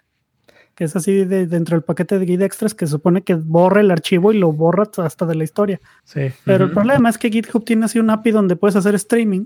que 0.80 0.84
es 0.84 0.96
así 0.96 1.26
de, 1.26 1.46
dentro 1.46 1.76
del 1.76 1.84
paquete 1.84 2.18
de 2.18 2.24
Git 2.24 2.40
extras 2.40 2.72
que 2.74 2.86
se 2.86 2.92
supone 2.92 3.20
que 3.20 3.34
borra 3.34 3.82
el 3.82 3.90
archivo 3.90 4.32
y 4.32 4.38
lo 4.38 4.50
borra 4.50 4.84
hasta 4.96 5.26
de 5.26 5.34
la 5.34 5.44
historia. 5.44 5.78
sí. 6.04 6.30
Pero 6.46 6.64
el 6.64 6.70
problema 6.70 7.10
es 7.10 7.18
que 7.18 7.28
GitHub 7.28 7.62
tiene 7.66 7.84
así 7.84 7.98
un 7.98 8.08
API 8.08 8.30
donde 8.30 8.56
puedes 8.56 8.76
hacer 8.76 8.94
streaming 8.94 9.44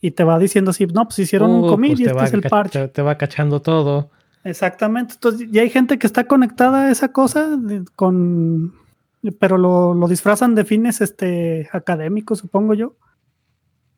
y 0.00 0.10
te 0.10 0.24
va 0.24 0.40
diciendo 0.40 0.72
así, 0.72 0.84
no, 0.86 1.04
pues 1.04 1.20
hicieron 1.20 1.52
un 1.52 1.66
Uh, 1.66 1.68
commit 1.68 1.90
pues 1.92 2.00
y 2.00 2.02
te 2.02 2.10
este 2.10 2.18
va 2.20 2.24
es 2.26 2.34
el 2.34 2.42
parche. 2.42 2.80
Te, 2.80 2.88
te 2.88 3.02
va 3.02 3.16
cachando 3.16 3.62
todo. 3.62 4.10
Exactamente. 4.42 5.14
Entonces 5.14 5.48
ya 5.52 5.62
hay 5.62 5.70
gente 5.70 6.00
que 6.00 6.06
está 6.08 6.24
conectada 6.24 6.86
a 6.86 6.90
esa 6.90 7.12
cosa 7.12 7.56
de- 7.56 7.84
con, 7.94 8.72
pero 9.38 9.58
lo, 9.58 9.94
lo 9.94 10.08
disfrazan 10.08 10.56
de 10.56 10.64
fines 10.64 11.00
este 11.00 11.68
académicos, 11.72 12.40
supongo 12.40 12.74
yo. 12.74 12.96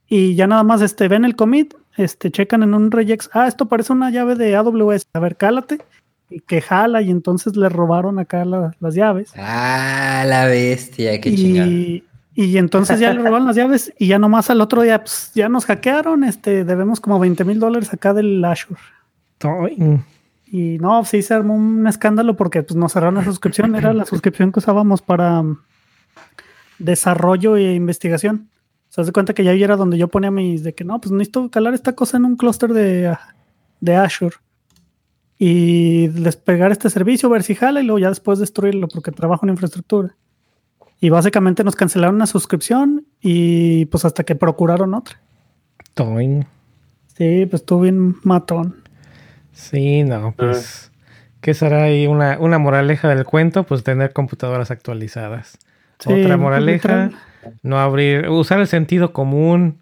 Y 0.06 0.34
ya 0.34 0.46
nada 0.46 0.64
más 0.64 0.82
este 0.82 1.08
ven 1.08 1.24
el 1.24 1.34
commit, 1.34 1.72
este 1.96 2.30
checan 2.30 2.62
en 2.62 2.74
un 2.74 2.90
regex, 2.90 3.30
ah, 3.32 3.48
esto 3.48 3.68
parece 3.68 3.94
una 3.94 4.10
llave 4.10 4.34
de 4.34 4.54
AWS, 4.54 5.06
a 5.14 5.18
ver, 5.20 5.36
cálate. 5.36 5.78
Y 6.30 6.40
que 6.40 6.60
jala 6.60 7.00
y 7.02 7.10
entonces 7.10 7.56
le 7.56 7.68
robaron 7.68 8.18
acá 8.18 8.44
la- 8.44 8.72
las 8.80 8.94
llaves. 8.94 9.32
Ah, 9.36 10.24
la 10.26 10.44
bestia, 10.46 11.20
qué 11.20 11.34
chingada. 11.34 11.66
Y, 11.68 12.04
y 12.34 12.58
entonces 12.58 13.00
ya 13.00 13.12
le 13.12 13.18
robaron 13.22 13.46
las 13.46 13.56
llaves 13.56 13.92
y 13.98 14.08
ya 14.08 14.18
nomás 14.18 14.50
al 14.50 14.60
otro 14.60 14.82
día, 14.82 15.00
pues, 15.00 15.32
ya 15.34 15.48
nos 15.48 15.64
hackearon, 15.64 16.24
este, 16.24 16.64
debemos 16.64 17.00
como 17.00 17.18
20 17.18 17.44
mil 17.44 17.58
dólares 17.58 17.92
acá 17.94 18.12
del 18.12 18.44
Azure. 18.44 18.78
Toin. 19.38 20.04
Y 20.50 20.78
no, 20.78 21.04
sí 21.04 21.22
se 21.22 21.34
armó 21.34 21.54
un 21.54 21.86
escándalo 21.86 22.36
porque 22.36 22.62
pues, 22.62 22.76
nos 22.76 22.92
cerraron 22.92 23.16
la 23.16 23.24
suscripción. 23.24 23.74
Era 23.74 23.92
la 23.92 24.04
suscripción 24.06 24.52
que 24.52 24.58
usábamos 24.60 25.02
para 25.02 25.40
um, 25.40 25.56
desarrollo 26.78 27.56
e 27.56 27.74
investigación. 27.74 28.48
Se 28.88 29.00
hace 29.00 29.12
cuenta 29.12 29.34
que 29.34 29.44
ya 29.44 29.50
ahí 29.50 29.62
era 29.62 29.76
donde 29.76 29.98
yo 29.98 30.08
ponía 30.08 30.30
mis 30.30 30.62
de 30.62 30.74
que 30.74 30.84
no, 30.84 31.00
pues 31.00 31.12
necesito 31.12 31.50
calar 31.50 31.74
esta 31.74 31.94
cosa 31.94 32.16
en 32.16 32.24
un 32.24 32.36
clúster 32.36 32.72
de, 32.72 33.08
ah, 33.08 33.20
de 33.80 33.96
Azure 33.96 34.36
y 35.38 36.08
despegar 36.08 36.72
este 36.72 36.90
servicio, 36.90 37.30
ver 37.30 37.44
si 37.44 37.54
jala 37.54 37.80
y 37.80 37.84
luego 37.84 38.00
ya 38.00 38.08
después 38.08 38.38
destruirlo 38.38 38.88
porque 38.88 39.12
trabajo 39.12 39.46
en 39.46 39.50
infraestructura. 39.50 40.16
Y 41.00 41.10
básicamente 41.10 41.62
nos 41.62 41.76
cancelaron 41.76 42.16
una 42.16 42.26
suscripción 42.26 43.06
y 43.20 43.86
pues 43.86 44.04
hasta 44.04 44.24
que 44.24 44.34
procuraron 44.34 44.94
otra. 44.94 45.20
Toin. 45.94 46.44
Sí, 47.16 47.46
pues 47.46 47.62
estuvo 47.62 47.82
bien 47.82 48.16
matón. 48.24 48.82
Sí, 49.52 50.02
no, 50.02 50.34
pues. 50.36 50.90
¿Qué 51.40 51.54
será 51.54 51.84
ahí 51.84 52.08
una, 52.08 52.36
una 52.40 52.58
moraleja 52.58 53.08
del 53.08 53.24
cuento? 53.24 53.62
Pues 53.62 53.84
tener 53.84 54.12
computadoras 54.12 54.72
actualizadas. 54.72 55.58
Sí, 56.00 56.12
Otra 56.12 56.28
pues, 56.28 56.38
moraleja, 56.38 57.10
no 57.62 57.78
abrir, 57.78 58.28
usar 58.28 58.58
el 58.58 58.66
sentido 58.66 59.12
común. 59.12 59.78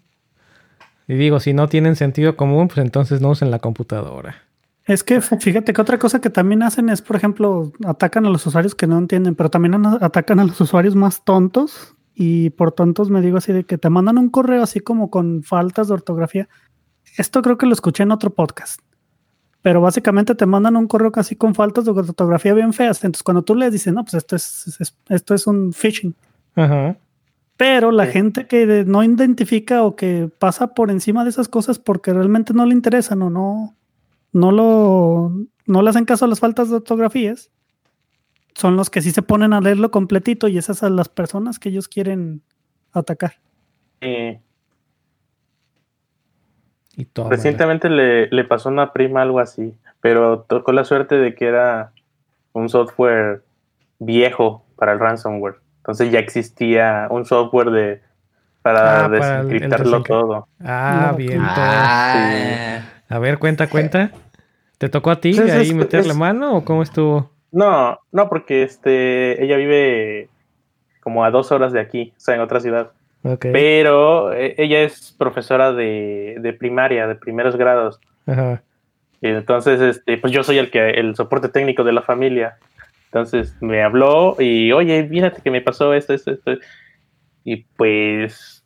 Y 1.07 1.15
digo, 1.15 1.39
si 1.39 1.53
no 1.53 1.67
tienen 1.67 1.95
sentido 1.95 2.35
común, 2.35 2.67
pues 2.67 2.79
entonces 2.79 3.21
no 3.21 3.29
usen 3.29 3.49
la 3.49 3.59
computadora. 3.59 4.46
Es 4.87 5.03
que 5.03 5.19
fíjate 5.21 5.73
que 5.73 5.81
otra 5.81 5.99
cosa 5.99 6.21
que 6.21 6.29
también 6.29 6.63
hacen 6.63 6.87
es, 6.89 7.01
por 7.01 7.17
ejemplo, 7.17 7.73
atacan 7.85 8.25
a 8.25 8.29
los 8.29 8.45
usuarios 8.47 8.73
que 8.73 8.87
no 8.87 8.97
entienden, 8.97 9.35
pero 9.35 9.49
también 9.49 9.85
atacan 9.85 10.39
a 10.39 10.45
los 10.45 10.59
usuarios 10.61 10.95
más 10.95 11.23
tontos. 11.25 11.93
Y 12.15 12.49
por 12.51 12.71
tontos 12.71 13.09
me 13.11 13.21
digo 13.21 13.37
así 13.37 13.51
de 13.53 13.63
que 13.65 13.77
te 13.77 13.89
mandan 13.89 14.17
un 14.17 14.29
correo 14.29 14.63
así 14.63 14.79
como 14.79 15.09
con 15.11 15.43
faltas 15.43 15.89
de 15.89 15.93
ortografía. 15.93 16.47
Esto 17.17 17.41
creo 17.41 17.57
que 17.57 17.65
lo 17.67 17.73
escuché 17.73 18.03
en 18.03 18.11
otro 18.11 18.31
podcast. 18.31 18.79
Pero 19.61 19.81
básicamente 19.81 20.33
te 20.35 20.45
mandan 20.45 20.77
un 20.77 20.87
correo 20.87 21.11
casi 21.11 21.35
con 21.35 21.53
faltas 21.53 21.85
de 21.85 21.91
ortografía 21.91 22.53
bien 22.53 22.73
feas. 22.73 23.03
Entonces 23.03 23.23
cuando 23.23 23.41
tú 23.43 23.55
les 23.55 23.71
dices, 23.73 23.93
no, 23.93 24.03
pues 24.03 24.13
esto 24.15 24.35
es, 24.35 24.77
es- 24.79 24.95
esto 25.09 25.35
es 25.35 25.45
un 25.47 25.73
phishing. 25.73 26.15
Ajá. 26.55 26.97
Pero 27.57 27.91
la 27.91 28.05
Sí. 28.05 28.11
gente 28.13 28.47
que 28.47 28.85
no 28.85 29.03
identifica 29.03 29.83
o 29.83 29.95
que 29.95 30.29
pasa 30.39 30.73
por 30.73 30.89
encima 30.91 31.23
de 31.23 31.31
esas 31.31 31.49
cosas 31.49 31.77
porque 31.77 32.13
realmente 32.13 32.53
no 32.53 32.65
le 32.65 32.73
interesan 32.73 33.21
o 33.23 33.29
no, 33.29 33.75
no 34.33 34.51
lo, 34.51 35.31
no 35.65 35.81
le 35.81 35.89
hacen 35.89 36.05
caso 36.05 36.25
a 36.25 36.27
las 36.27 36.39
faltas 36.39 36.69
de 36.69 36.75
ortografías, 36.77 37.49
son 38.55 38.75
los 38.75 38.89
que 38.89 39.01
sí 39.01 39.11
se 39.11 39.21
ponen 39.21 39.53
a 39.53 39.61
leerlo 39.61 39.91
completito 39.91 40.47
y 40.47 40.57
esas 40.57 40.79
son 40.79 40.95
las 40.95 41.09
personas 41.09 41.59
que 41.59 41.69
ellos 41.69 41.87
quieren 41.87 42.41
atacar. 42.91 43.33
Eh, 44.01 44.41
Y 46.95 47.05
todo. 47.05 47.29
recientemente 47.29 47.89
le, 47.89 48.27
le 48.29 48.43
pasó 48.43 48.69
a 48.69 48.71
una 48.71 48.93
prima 48.93 49.21
algo 49.21 49.39
así, 49.39 49.75
pero 50.01 50.41
tocó 50.41 50.71
la 50.71 50.83
suerte 50.83 51.15
de 51.15 51.35
que 51.35 51.45
era 51.45 51.91
un 52.53 52.69
software 52.69 53.43
viejo 53.99 54.65
para 54.75 54.93
el 54.93 54.99
ransomware. 54.99 55.55
Entonces 55.77 56.11
ya 56.11 56.19
existía 56.19 57.07
un 57.11 57.25
software 57.25 57.69
de 57.69 58.01
para 58.63 59.05
Ah, 59.05 59.09
para 59.09 59.35
el- 59.41 59.41
el 59.41 59.49
desencriptarlo 59.49 59.99
desencript- 60.03 60.07
todo. 60.07 60.47
Ah, 60.59 61.09
No, 61.11 61.17
bien. 61.17 61.37
todo. 61.37 61.45
Ah, 61.59 62.96
A 63.09 63.19
ver, 63.19 63.37
cuenta, 63.39 63.69
cuenta. 63.69 64.11
¿Te 64.77 64.89
tocó 64.89 65.11
a 65.11 65.19
ti 65.21 65.33
Pues 65.33 65.51
ahí 65.53 65.69
es- 65.69 65.73
meterle 65.73 66.11
es- 66.11 66.17
mano 66.17 66.55
o 66.57 66.65
cómo 66.65 66.83
estuvo? 66.83 67.31
No, 67.51 67.99
no, 68.11 68.29
porque 68.29 68.63
este 68.63 69.43
ella 69.43 69.55
vive 69.57 70.29
como 71.01 71.23
a 71.23 71.31
dos 71.31 71.51
horas 71.51 71.71
de 71.71 71.79
aquí, 71.79 72.13
o 72.15 72.19
sea, 72.19 72.35
en 72.35 72.41
otra 72.41 72.59
ciudad. 72.59 72.91
Ok. 73.23 73.47
Pero 73.53 74.33
eh, 74.33 74.55
ella 74.57 74.81
es 74.81 75.15
profesora 75.17 75.71
de, 75.71 76.35
de 76.39 76.53
primaria, 76.53 77.07
de 77.07 77.15
primeros 77.15 77.55
grados. 77.55 77.99
Ajá. 78.27 78.61
Y 79.21 79.29
entonces, 79.29 79.81
este, 79.81 80.17
pues 80.17 80.31
yo 80.33 80.43
soy 80.43 80.57
el 80.59 80.69
que, 80.69 80.91
el 80.91 81.15
soporte 81.15 81.49
técnico 81.49 81.83
de 81.83 81.93
la 81.93 82.01
familia. 82.03 82.57
Entonces 83.05 83.55
me 83.61 83.81
habló 83.81 84.35
y, 84.37 84.71
oye, 84.73 85.01
mírate 85.09 85.41
que 85.41 85.49
me 85.49 85.61
pasó 85.61 85.93
esto, 85.93 86.13
esto, 86.13 86.31
esto. 86.31 86.51
Y 87.49 87.63
pues, 87.77 88.61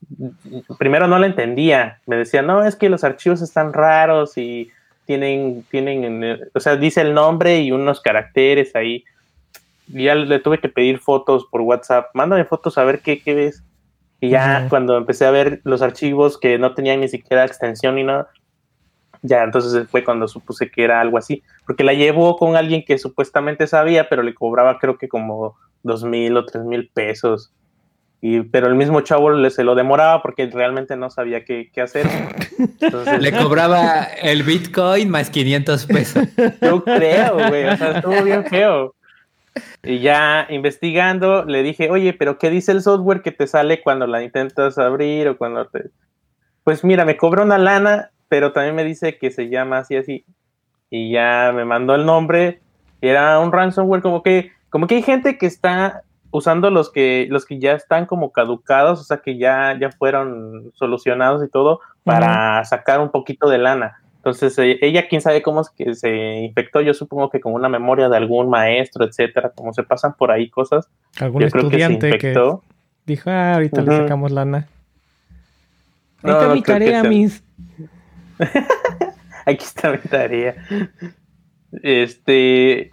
primero 0.79 1.07
no 1.07 1.19
la 1.19 1.27
entendía. 1.27 2.01
Me 2.07 2.15
decía, 2.15 2.41
no, 2.41 2.63
es 2.63 2.75
que 2.75 2.89
los 2.89 3.03
archivos 3.03 3.43
están 3.43 3.73
raros 3.73 4.39
y 4.39 4.71
tienen, 5.05 5.63
tienen, 5.69 6.39
o 6.51 6.59
sea, 6.59 6.77
dice 6.77 7.01
el 7.01 7.13
nombre 7.13 7.59
y 7.59 7.71
unos 7.71 8.01
caracteres 8.01 8.75
ahí. 8.75 9.03
Y 9.87 10.05
ya 10.05 10.15
le 10.15 10.39
tuve 10.39 10.57
que 10.57 10.67
pedir 10.67 10.97
fotos 10.97 11.45
por 11.51 11.61
WhatsApp. 11.61 12.07
Mándame 12.15 12.43
fotos 12.43 12.79
a 12.79 12.83
ver 12.83 13.01
qué, 13.01 13.21
qué 13.21 13.35
ves. 13.35 13.63
Y 14.19 14.29
ya 14.29 14.65
cuando 14.67 14.97
empecé 14.97 15.27
a 15.27 15.31
ver 15.31 15.61
los 15.63 15.83
archivos 15.83 16.39
que 16.39 16.57
no 16.57 16.73
tenían 16.73 17.01
ni 17.01 17.07
siquiera 17.07 17.45
extensión 17.45 17.93
ni 17.93 18.03
nada, 18.03 18.29
ya 19.21 19.43
entonces 19.43 19.87
fue 19.89 20.03
cuando 20.03 20.27
supuse 20.27 20.71
que 20.71 20.83
era 20.83 21.01
algo 21.01 21.19
así. 21.19 21.43
Porque 21.67 21.83
la 21.83 21.93
llevó 21.93 22.35
con 22.35 22.55
alguien 22.55 22.83
que 22.83 22.97
supuestamente 22.97 23.67
sabía, 23.67 24.09
pero 24.09 24.23
le 24.23 24.33
cobraba 24.33 24.79
creo 24.79 24.97
que 24.97 25.07
como 25.07 25.55
dos 25.83 26.03
mil 26.03 26.35
o 26.35 26.47
tres 26.47 26.63
mil 26.63 26.89
pesos. 26.91 27.53
Y, 28.23 28.41
pero 28.41 28.67
el 28.67 28.75
mismo 28.75 29.01
chavo 29.01 29.31
le, 29.31 29.49
se 29.49 29.63
lo 29.63 29.73
demoraba 29.73 30.21
porque 30.21 30.45
realmente 30.45 30.95
no 30.95 31.09
sabía 31.09 31.43
qué, 31.43 31.71
qué 31.73 31.81
hacer. 31.81 32.05
Entonces, 32.79 33.19
le 33.19 33.31
cobraba 33.31 34.03
el 34.21 34.43
Bitcoin 34.43 35.09
más 35.09 35.31
500 35.31 35.85
pesos. 35.87 36.27
yo 36.61 36.83
creo, 36.83 37.49
güey, 37.49 37.65
o 37.65 37.77
sea, 37.77 37.97
estuvo 37.97 38.21
bien 38.21 38.45
feo. 38.45 38.93
Y 39.83 39.99
ya 39.99 40.45
investigando, 40.49 41.43
le 41.45 41.63
dije, 41.63 41.89
oye, 41.89 42.13
pero 42.13 42.37
¿qué 42.37 42.51
dice 42.51 42.71
el 42.71 42.83
software 42.83 43.23
que 43.23 43.31
te 43.31 43.47
sale 43.47 43.81
cuando 43.81 44.05
la 44.05 44.23
intentas 44.23 44.77
abrir 44.77 45.27
o 45.27 45.37
cuando 45.37 45.65
te... 45.65 45.89
Pues 46.63 46.83
mira, 46.83 47.05
me 47.05 47.17
cobra 47.17 47.43
una 47.43 47.57
lana, 47.57 48.11
pero 48.29 48.53
también 48.53 48.75
me 48.75 48.83
dice 48.83 49.17
que 49.17 49.31
se 49.31 49.49
llama 49.49 49.79
así, 49.79 49.95
así. 49.95 50.25
Y 50.91 51.11
ya 51.11 51.51
me 51.55 51.65
mandó 51.65 51.95
el 51.95 52.05
nombre. 52.05 52.61
Y 53.01 53.07
era 53.07 53.39
un 53.39 53.51
ransomware, 53.51 54.03
como 54.03 54.21
que, 54.21 54.51
como 54.69 54.85
que 54.85 54.95
hay 54.95 55.01
gente 55.01 55.39
que 55.39 55.47
está 55.47 56.03
usando 56.31 56.71
los 56.71 56.91
que, 56.91 57.27
los 57.29 57.45
que 57.45 57.59
ya 57.59 57.73
están 57.73 58.05
como 58.05 58.31
caducados, 58.31 58.99
o 58.99 59.03
sea, 59.03 59.17
que 59.17 59.37
ya, 59.37 59.77
ya 59.79 59.91
fueron 59.91 60.71
solucionados 60.73 61.43
y 61.43 61.49
todo, 61.49 61.81
para 62.03 62.63
sacar 62.65 62.99
un 62.99 63.11
poquito 63.11 63.49
de 63.49 63.57
lana. 63.57 64.01
Entonces, 64.17 64.57
eh, 64.59 64.77
ella, 64.81 65.07
quién 65.07 65.21
sabe 65.21 65.41
cómo 65.41 65.61
es 65.61 65.69
que 65.69 65.95
se 65.95 66.41
infectó, 66.41 66.81
yo 66.81 66.93
supongo 66.93 67.29
que 67.29 67.39
con 67.39 67.53
una 67.53 67.69
memoria 67.69 68.07
de 68.07 68.17
algún 68.17 68.49
maestro, 68.49 69.03
etcétera, 69.03 69.49
como 69.49 69.73
se 69.73 69.83
pasan 69.83 70.13
por 70.13 70.31
ahí 70.31 70.49
cosas, 70.49 70.87
Algún 71.19 71.41
yo 71.41 71.49
creo 71.49 71.69
que 71.69 71.77
se 71.77 71.83
estudiante 71.83 72.17
que, 72.17 72.57
dijo, 73.05 73.29
ah, 73.29 73.55
ahorita 73.55 73.81
le 73.81 73.97
sacamos 73.97 74.31
lana. 74.31 74.67
Ahí 76.23 76.31
No, 76.31 76.33
está 76.33 76.53
mi 76.53 76.61
tarea, 76.61 77.03
mis. 77.03 77.43
Aquí 79.45 79.65
está 79.65 79.91
mi 79.91 79.97
tarea. 79.97 80.55
Este, 81.81 82.91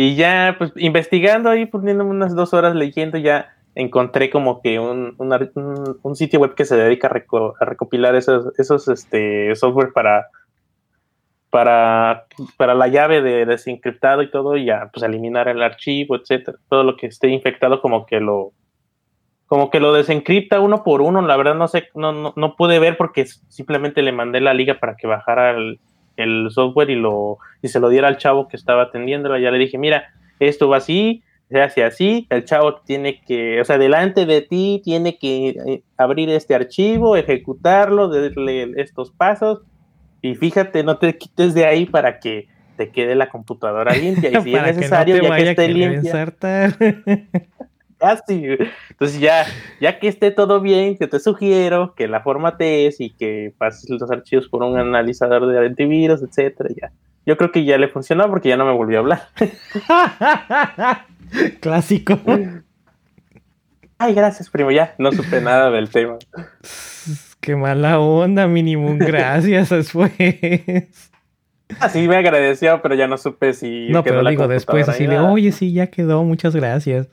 y 0.00 0.14
ya, 0.14 0.54
pues, 0.58 0.72
investigando 0.76 1.50
ahí, 1.50 1.66
poniéndome 1.66 2.10
unas 2.10 2.34
dos 2.36 2.54
horas 2.54 2.76
leyendo, 2.76 3.18
ya 3.18 3.52
encontré 3.74 4.30
como 4.30 4.60
que 4.62 4.78
un, 4.78 5.16
un- 5.18 5.98
un 6.02 6.14
sitio 6.16 6.38
web 6.40 6.54
que 6.54 6.64
se 6.64 6.76
dedica 6.76 7.08
a, 7.08 7.10
reco- 7.10 7.54
a 7.60 7.64
recopilar 7.64 8.14
esos, 8.14 8.52
esos 8.58 8.86
este, 8.88 9.54
software 9.56 9.92
para, 9.92 10.26
para, 11.50 12.26
para 12.56 12.74
la 12.74 12.88
llave 12.88 13.22
de 13.22 13.46
desencriptado 13.46 14.22
y 14.22 14.30
todo, 14.30 14.56
y 14.56 14.66
ya, 14.66 14.90
pues, 14.92 15.02
eliminar 15.02 15.48
el 15.48 15.62
archivo, 15.62 16.16
etcétera. 16.16 16.58
Todo 16.68 16.84
lo 16.84 16.96
que 16.96 17.06
esté 17.06 17.28
infectado, 17.28 17.80
como 17.80 18.04
que 18.06 18.20
lo, 18.20 18.52
como 19.46 19.70
que 19.70 19.80
lo 19.80 19.92
desencripta 19.92 20.60
uno 20.60 20.84
por 20.84 21.00
uno. 21.00 21.22
La 21.22 21.36
verdad, 21.36 21.54
no 21.54 21.68
sé, 21.68 21.88
no, 21.94 22.12
no, 22.12 22.34
no 22.36 22.54
pude 22.54 22.78
ver 22.78 22.96
porque 22.96 23.24
simplemente 23.48 24.02
le 24.02 24.12
mandé 24.12 24.40
la 24.40 24.54
liga 24.54 24.78
para 24.78 24.94
que 24.94 25.06
bajara 25.06 25.50
el, 25.52 25.80
el 26.18 26.48
software 26.50 26.90
y 26.90 26.96
lo 26.96 27.38
y 27.62 27.68
se 27.68 27.80
lo 27.80 27.88
diera 27.88 28.08
al 28.08 28.18
chavo 28.18 28.48
que 28.48 28.56
estaba 28.56 28.82
atendiéndolo. 28.84 29.38
Ya 29.38 29.50
le 29.50 29.58
dije, 29.58 29.78
mira, 29.78 30.12
esto 30.38 30.68
va 30.68 30.76
así, 30.78 31.22
se 31.48 31.62
hace 31.62 31.84
así, 31.84 32.26
el 32.30 32.44
chavo 32.44 32.80
tiene 32.82 33.20
que, 33.26 33.60
o 33.60 33.64
sea, 33.64 33.78
delante 33.78 34.26
de 34.26 34.42
ti 34.42 34.82
tiene 34.84 35.18
que 35.18 35.48
eh, 35.48 35.82
abrir 35.96 36.28
este 36.28 36.54
archivo, 36.54 37.16
ejecutarlo, 37.16 38.08
darle 38.08 38.72
estos 38.76 39.10
pasos. 39.10 39.62
Y 40.20 40.34
fíjate, 40.34 40.82
no 40.82 40.98
te 40.98 41.16
quites 41.16 41.54
de 41.54 41.64
ahí 41.64 41.86
para 41.86 42.18
que 42.18 42.48
te 42.76 42.90
quede 42.90 43.14
la 43.14 43.28
computadora 43.28 43.94
limpia. 43.94 44.30
Y 44.30 44.42
si 44.42 44.54
es 44.54 44.62
necesario, 44.62 45.16
que 45.16 45.22
no 45.22 45.34
te 45.34 45.44
ya 45.44 45.44
que 45.44 45.50
esté 45.50 45.68
limpia, 45.68 46.36
Así. 48.00 48.44
Entonces 48.90 49.20
ya, 49.20 49.44
ya 49.80 49.98
que 49.98 50.08
esté 50.08 50.30
todo 50.30 50.60
bien, 50.60 50.96
que 50.96 51.06
te 51.06 51.18
sugiero 51.18 51.94
que 51.94 52.08
la 52.08 52.22
formatees 52.22 53.00
y 53.00 53.10
que 53.10 53.52
pases 53.58 53.90
los 53.90 54.10
archivos 54.10 54.48
por 54.48 54.62
un 54.62 54.78
analizador 54.78 55.46
de 55.46 55.66
antivirus, 55.66 56.22
etcétera, 56.22 56.70
ya. 56.80 56.92
Yo 57.26 57.36
creo 57.36 57.52
que 57.52 57.64
ya 57.64 57.76
le 57.76 57.88
funcionó 57.88 58.28
porque 58.28 58.48
ya 58.48 58.56
no 58.56 58.64
me 58.64 58.72
volvió 58.72 58.98
a 58.98 59.00
hablar. 59.00 59.28
Clásico. 61.60 62.18
Ay, 63.98 64.14
gracias, 64.14 64.48
primo, 64.48 64.70
ya 64.70 64.94
no 64.98 65.12
supe 65.12 65.40
nada 65.40 65.70
del 65.70 65.90
tema. 65.90 66.16
Qué 67.40 67.56
mala 67.56 67.98
onda, 67.98 68.46
mínimo. 68.46 68.96
Gracias 68.98 69.68
después. 69.70 70.12
Así 71.80 72.08
me 72.08 72.16
agradeció, 72.16 72.80
pero 72.80 72.94
ya 72.94 73.06
no 73.06 73.18
supe 73.18 73.52
si. 73.52 73.88
No, 73.90 74.02
quedó 74.02 74.14
pero 74.14 74.22
la 74.22 74.30
digo 74.30 74.48
después 74.48 74.88
así 74.88 75.06
de, 75.06 75.18
oye, 75.18 75.52
sí, 75.52 75.72
ya 75.72 75.88
quedó, 75.88 76.24
muchas 76.24 76.56
gracias. 76.56 77.08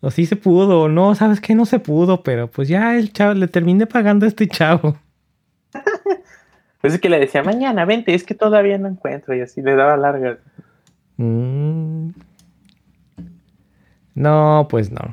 O 0.00 0.10
sí 0.10 0.26
se 0.26 0.36
pudo, 0.36 0.82
o 0.82 0.88
no, 0.88 1.14
¿sabes 1.14 1.40
qué? 1.40 1.54
No 1.54 1.66
se 1.66 1.80
pudo, 1.80 2.22
pero 2.22 2.48
pues 2.48 2.68
ya 2.68 2.96
el 2.96 3.12
chavo, 3.12 3.34
le 3.34 3.48
terminé 3.48 3.86
pagando 3.86 4.26
a 4.26 4.28
este 4.28 4.46
chavo. 4.48 4.96
Pues 6.80 6.94
es 6.94 7.00
que 7.00 7.08
le 7.08 7.18
decía, 7.18 7.42
mañana, 7.42 7.84
vente, 7.84 8.14
es 8.14 8.22
que 8.22 8.36
todavía 8.36 8.78
no 8.78 8.86
encuentro, 8.86 9.34
y 9.34 9.40
así 9.40 9.60
le 9.62 9.74
daba 9.74 9.96
largas. 9.96 10.38
Mm. 11.16 12.10
No, 14.14 14.68
pues 14.70 14.92
no. 14.92 15.12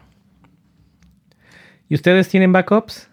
¿Y 1.89 1.95
ustedes 1.95 2.29
tienen 2.29 2.51
backups? 2.53 3.09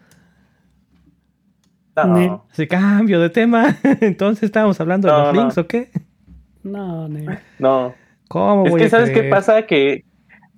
No, 1.96 2.44
Así 2.50 2.66
cambio 2.66 3.20
de 3.20 3.30
tema. 3.30 3.76
Entonces 4.02 4.44
estábamos 4.44 4.78
hablando 4.80 5.08
de 5.08 5.14
No, 5.14 5.24
los 5.24 5.34
no. 5.34 5.40
links, 5.40 5.58
¿o 5.58 5.66
qué? 5.66 5.90
No, 6.62 7.08
ne. 7.08 7.38
no. 7.58 7.94
¿Cómo 8.28 8.64
Es 8.66 8.70
voy 8.70 8.80
que, 8.80 8.86
a 8.86 8.90
¿sabes 8.90 9.10
qué 9.10 9.24
pasa? 9.24 9.66
Que, 9.66 10.04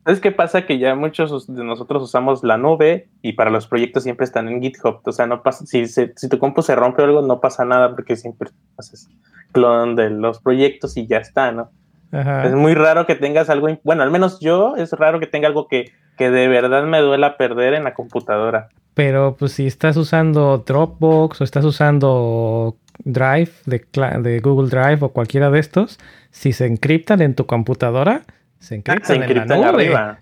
¿sabes 0.04 0.20
qué 0.20 0.30
pasa? 0.32 0.66
Que 0.66 0.78
ya 0.78 0.94
muchos 0.94 1.46
de 1.52 1.64
nosotros 1.64 2.02
usamos 2.02 2.42
la 2.44 2.56
nube 2.58 3.08
y 3.22 3.32
para 3.32 3.50
los 3.50 3.66
proyectos 3.66 4.02
siempre 4.02 4.24
están 4.24 4.48
en 4.48 4.60
GitHub. 4.62 5.00
O 5.04 5.12
sea, 5.12 5.26
no 5.26 5.42
pasa, 5.42 5.66
si, 5.66 5.86
se- 5.86 6.12
si 6.16 6.28
tu 6.28 6.38
compu 6.38 6.62
se 6.62 6.74
rompe 6.74 7.02
o 7.02 7.04
algo, 7.06 7.22
no 7.22 7.40
pasa 7.40 7.64
nada 7.64 7.90
porque 7.94 8.16
siempre 8.16 8.50
haces 8.76 9.08
clon 9.52 9.96
de 9.96 10.10
los 10.10 10.40
proyectos 10.40 10.96
y 10.96 11.06
ya 11.06 11.18
está, 11.18 11.52
¿no? 11.52 11.70
Ajá. 12.12 12.46
Es 12.46 12.54
muy 12.54 12.74
raro 12.74 13.06
que 13.06 13.14
tengas 13.16 13.50
algo, 13.50 13.68
bueno, 13.82 14.02
al 14.02 14.10
menos 14.10 14.38
yo, 14.40 14.76
es 14.76 14.92
raro 14.92 15.18
que 15.20 15.26
tenga 15.26 15.48
algo 15.48 15.66
que, 15.66 15.90
que 16.16 16.30
de 16.30 16.46
verdad 16.48 16.84
me 16.84 17.00
duela 17.00 17.36
perder 17.36 17.74
en 17.74 17.82
la 17.84 17.94
computadora. 17.94 18.68
Pero 18.94 19.34
pues 19.36 19.52
si 19.52 19.66
estás 19.66 19.96
usando 19.96 20.58
Dropbox 20.58 21.40
o 21.40 21.44
estás 21.44 21.64
usando 21.64 22.76
Drive 23.04 23.50
de, 23.66 23.84
de 24.20 24.38
Google 24.38 24.68
Drive 24.68 24.98
o 25.00 25.08
cualquiera 25.08 25.50
de 25.50 25.58
estos, 25.58 25.98
si 26.30 26.52
se 26.52 26.66
encriptan 26.66 27.20
en 27.20 27.34
tu 27.34 27.46
computadora, 27.46 28.22
se 28.64 28.74
encriptan, 28.76 29.22
en 29.22 29.34
la 29.36 29.44
nube. 29.46 29.66
arriba. 29.66 30.18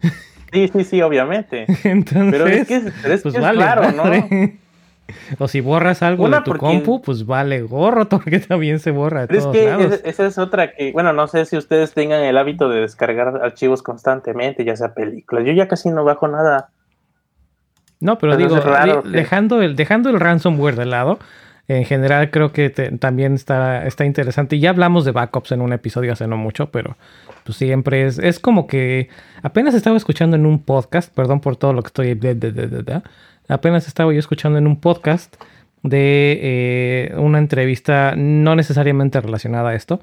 Sí, 0.52 0.68
sí, 0.72 0.84
sí, 0.84 1.02
obviamente. 1.02 1.64
Entonces, 1.84 2.30
Pero 2.30 2.46
es 2.46 2.66
que 2.68 2.74
es, 2.76 2.92
pero 3.02 3.14
es, 3.14 3.22
pues 3.22 3.34
que 3.34 3.40
es 3.40 3.56
raro, 3.56 3.90
¿no? 3.92 4.04
O 5.38 5.48
si 5.48 5.60
borras 5.60 6.02
algo 6.02 6.24
Una, 6.24 6.38
de 6.38 6.44
tu 6.44 6.50
porque- 6.52 6.60
compu, 6.60 7.02
pues 7.02 7.26
vale 7.26 7.60
gorro, 7.62 8.08
porque 8.08 8.38
también 8.38 8.78
se 8.78 8.90
borra 8.92 9.22
de 9.22 9.26
Pero 9.28 9.40
es 9.40 9.46
que 9.46 9.66
lados. 9.66 9.92
esa, 9.92 10.08
esa 10.08 10.26
es 10.26 10.38
otra 10.38 10.72
que, 10.72 10.92
bueno, 10.92 11.12
no 11.12 11.26
sé 11.26 11.44
si 11.44 11.56
ustedes 11.56 11.92
tengan 11.92 12.22
el 12.22 12.38
hábito 12.38 12.68
de 12.68 12.80
descargar 12.80 13.28
archivos 13.42 13.82
constantemente, 13.82 14.64
ya 14.64 14.76
sea 14.76 14.94
películas. 14.94 15.44
Yo 15.44 15.52
ya 15.52 15.68
casi 15.68 15.90
no 15.90 16.04
bajo 16.04 16.28
nada. 16.28 16.68
No, 18.00 18.18
pero 18.18 18.32
Pero 18.36 18.48
digo, 18.48 18.58
es 18.58 18.64
raro 18.64 19.02
que- 19.02 19.08
dejando, 19.10 19.62
el, 19.62 19.76
dejando 19.76 20.10
el 20.10 20.18
ransomware 20.18 20.76
de 20.76 20.86
lado, 20.86 21.18
en 21.68 21.84
general 21.84 22.30
creo 22.30 22.52
que 22.52 22.70
te- 22.70 22.90
también 22.98 23.34
está, 23.34 23.86
está 23.86 24.04
interesante. 24.04 24.56
Y 24.56 24.60
ya 24.60 24.70
hablamos 24.70 25.04
de 25.04 25.12
backups 25.12 25.52
en 25.52 25.60
un 25.60 25.72
episodio 25.72 26.12
hace 26.12 26.26
no 26.26 26.36
mucho, 26.36 26.70
pero 26.70 26.96
pues 27.44 27.56
siempre 27.58 28.06
es, 28.06 28.18
es 28.18 28.38
como 28.38 28.66
que 28.66 29.08
apenas 29.42 29.74
estaba 29.74 29.96
escuchando 29.96 30.36
en 30.36 30.46
un 30.46 30.60
podcast, 30.62 31.12
perdón 31.14 31.40
por 31.40 31.56
todo 31.56 31.72
lo 31.72 31.82
que 31.82 31.88
estoy... 31.88 32.14
de- 32.14 32.34
de- 32.34 32.52
de- 32.52 33.02
apenas 33.48 33.86
estaba 33.88 34.12
yo 34.12 34.18
escuchando 34.18 34.58
en 34.58 34.66
un 34.66 34.80
podcast 34.80 35.34
de 35.82 36.38
eh, 36.42 37.14
una 37.16 37.38
entrevista 37.38 38.14
no 38.16 38.54
necesariamente 38.54 39.20
relacionada 39.20 39.70
a 39.70 39.74
esto, 39.74 40.00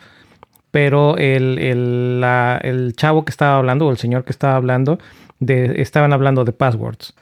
pero 0.71 1.17
el, 1.17 1.57
el, 1.57 2.21
la- 2.21 2.59
el 2.61 2.93
chavo 2.95 3.23
que 3.25 3.31
estaba 3.31 3.57
hablando, 3.57 3.87
o 3.87 3.91
el 3.91 3.97
señor 3.97 4.23
que 4.25 4.31
estaba 4.31 4.55
hablando, 4.55 4.99
de, 5.39 5.81
estaban 5.81 6.13
hablando 6.13 6.43
de 6.45 6.51
passwords. 6.51 7.13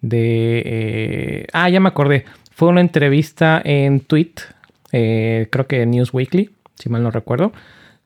De. 0.00 0.62
eh, 0.64 1.46
ah, 1.52 1.68
ya 1.68 1.80
me 1.80 1.88
acordé. 1.88 2.24
Fue 2.50 2.68
una 2.68 2.80
entrevista 2.80 3.60
en 3.64 4.00
Tweet, 4.00 4.34
eh, 4.92 5.48
creo 5.50 5.66
que 5.66 5.86
News 5.86 6.12
Weekly, 6.12 6.50
si 6.74 6.88
mal 6.90 7.02
no 7.02 7.10
recuerdo, 7.10 7.52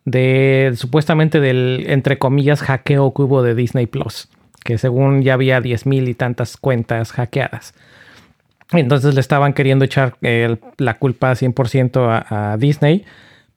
de 0.06 0.72
supuestamente 0.76 1.40
del, 1.40 1.84
entre 1.88 2.18
comillas, 2.18 2.62
hackeo 2.62 3.12
que 3.12 3.22
hubo 3.22 3.42
de 3.42 3.54
Disney 3.54 3.86
Plus, 3.86 4.28
que 4.64 4.78
según 4.78 5.22
ya 5.22 5.34
había 5.34 5.60
10 5.60 5.84
mil 5.84 6.08
y 6.08 6.14
tantas 6.14 6.56
cuentas 6.56 7.12
hackeadas. 7.12 7.74
Entonces 8.72 9.14
le 9.14 9.20
estaban 9.20 9.52
queriendo 9.52 9.84
echar 9.84 10.16
la 10.20 10.94
culpa 10.98 11.32
100% 11.32 12.24
a, 12.30 12.52
a 12.52 12.56
Disney, 12.56 13.04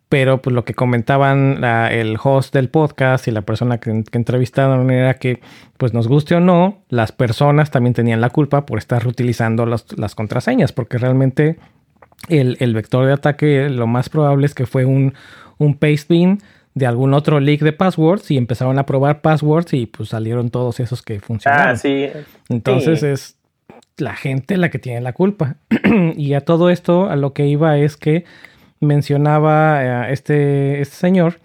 pero 0.09 0.41
pues 0.41 0.55
lo 0.55 0.65
que 0.65 0.73
comentaban 0.73 1.63
el 1.63 2.17
host 2.21 2.53
del 2.53 2.69
podcast 2.69 3.27
y 3.27 3.31
la 3.31 3.43
persona 3.43 3.77
que, 3.77 4.03
que 4.03 4.17
entrevistaron 4.17 4.89
era 4.89 5.15
que, 5.15 5.41
pues 5.77 5.93
nos 5.93 6.07
guste 6.07 6.33
o 6.35 6.39
no, 6.39 6.79
las 6.89 7.11
personas 7.11 7.69
también 7.69 7.93
tenían 7.93 8.21
la 8.21 8.31
culpa 8.31 8.65
por 8.65 8.79
estar 8.79 9.03
reutilizando 9.03 9.67
las, 9.67 9.85
las 9.97 10.15
contraseñas, 10.15 10.71
porque 10.71 10.97
realmente 10.97 11.57
el, 12.27 12.57
el 12.59 12.73
vector 12.73 13.05
de 13.05 13.13
ataque 13.13 13.69
lo 13.69 13.85
más 13.85 14.09
probable 14.09 14.47
es 14.47 14.55
que 14.55 14.65
fue 14.65 14.85
un, 14.85 15.13
un 15.59 15.75
paste 15.75 16.05
bin 16.09 16.39
de 16.73 16.87
algún 16.87 17.13
otro 17.13 17.39
leak 17.39 17.59
de 17.61 17.73
passwords 17.73 18.31
y 18.31 18.37
empezaron 18.37 18.79
a 18.79 18.85
probar 18.87 19.21
passwords 19.21 19.73
y 19.73 19.85
pues 19.85 20.09
salieron 20.09 20.49
todos 20.49 20.79
esos 20.79 21.01
que 21.03 21.19
funcionaron. 21.19 21.67
Ah, 21.73 21.75
sí. 21.75 22.07
Entonces 22.49 23.01
Sí. 23.01 23.05
es 23.07 23.35
la 23.97 24.15
gente 24.15 24.57
la 24.57 24.69
que 24.69 24.79
tiene 24.79 25.01
la 25.01 25.13
culpa. 25.13 25.57
y 26.15 26.33
a 26.33 26.41
todo 26.41 26.69
esto, 26.71 27.09
a 27.09 27.15
lo 27.15 27.33
que 27.33 27.45
iba 27.47 27.77
es 27.77 27.97
que 27.97 28.23
mencionaba 28.79 30.07
eh, 30.09 30.13
este, 30.13 30.81
este 30.81 30.95
señor 30.95 31.39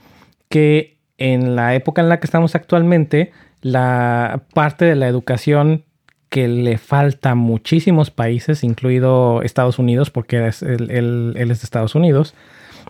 que 0.49 0.97
en 1.19 1.57
la 1.57 1.75
época 1.75 2.01
en 2.03 2.09
la 2.09 2.21
que 2.21 2.27
estamos 2.27 2.55
actualmente, 2.55 3.33
la 3.61 4.43
parte 4.53 4.85
de 4.85 4.95
la 4.95 5.09
educación 5.09 5.85
que 6.29 6.49
le 6.49 6.79
falta 6.79 7.31
a 7.31 7.35
muchísimos 7.35 8.11
países, 8.11 8.65
incluido 8.65 9.43
Estados 9.43 9.79
Unidos, 9.79 10.11
porque 10.11 10.47
es- 10.47 10.63
él, 10.63 10.91
él- 10.91 11.35
él 11.37 11.51
es 11.51 11.61
de 11.61 11.65
Estados 11.65 11.95
Unidos, 11.95 12.35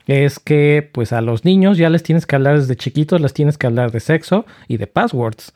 es 0.07 0.38
que 0.38 0.88
pues 0.92 1.12
a 1.12 1.20
los 1.20 1.45
niños 1.45 1.78
ya 1.78 1.90
les 1.90 2.03
tienes 2.03 2.26
que 2.26 2.36
hablar 2.36 2.59
desde 2.59 2.76
chiquitos, 2.76 3.20
les 3.20 3.32
tienes 3.34 3.59
que 3.59 3.66
hablar 3.66 3.90
de 3.92 4.01
sexo 4.01 4.47
y 4.68 4.76
de 4.76 4.86
passwords. 4.86 5.53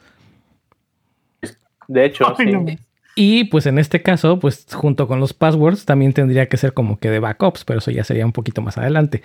De 1.86 2.04
hecho, 2.04 2.26
Ay, 2.38 2.46
sí. 2.46 2.52
no. 2.52 2.66
Y 3.14 3.44
pues 3.44 3.66
en 3.66 3.78
este 3.78 4.00
caso, 4.02 4.38
pues 4.38 4.66
junto 4.72 5.08
con 5.08 5.18
los 5.20 5.32
passwords 5.34 5.84
también 5.84 6.12
tendría 6.12 6.46
que 6.48 6.56
ser 6.56 6.72
como 6.72 6.98
que 6.98 7.10
de 7.10 7.18
backups, 7.18 7.64
pero 7.64 7.80
eso 7.80 7.90
ya 7.90 8.04
sería 8.04 8.24
un 8.24 8.32
poquito 8.32 8.62
más 8.62 8.78
adelante. 8.78 9.22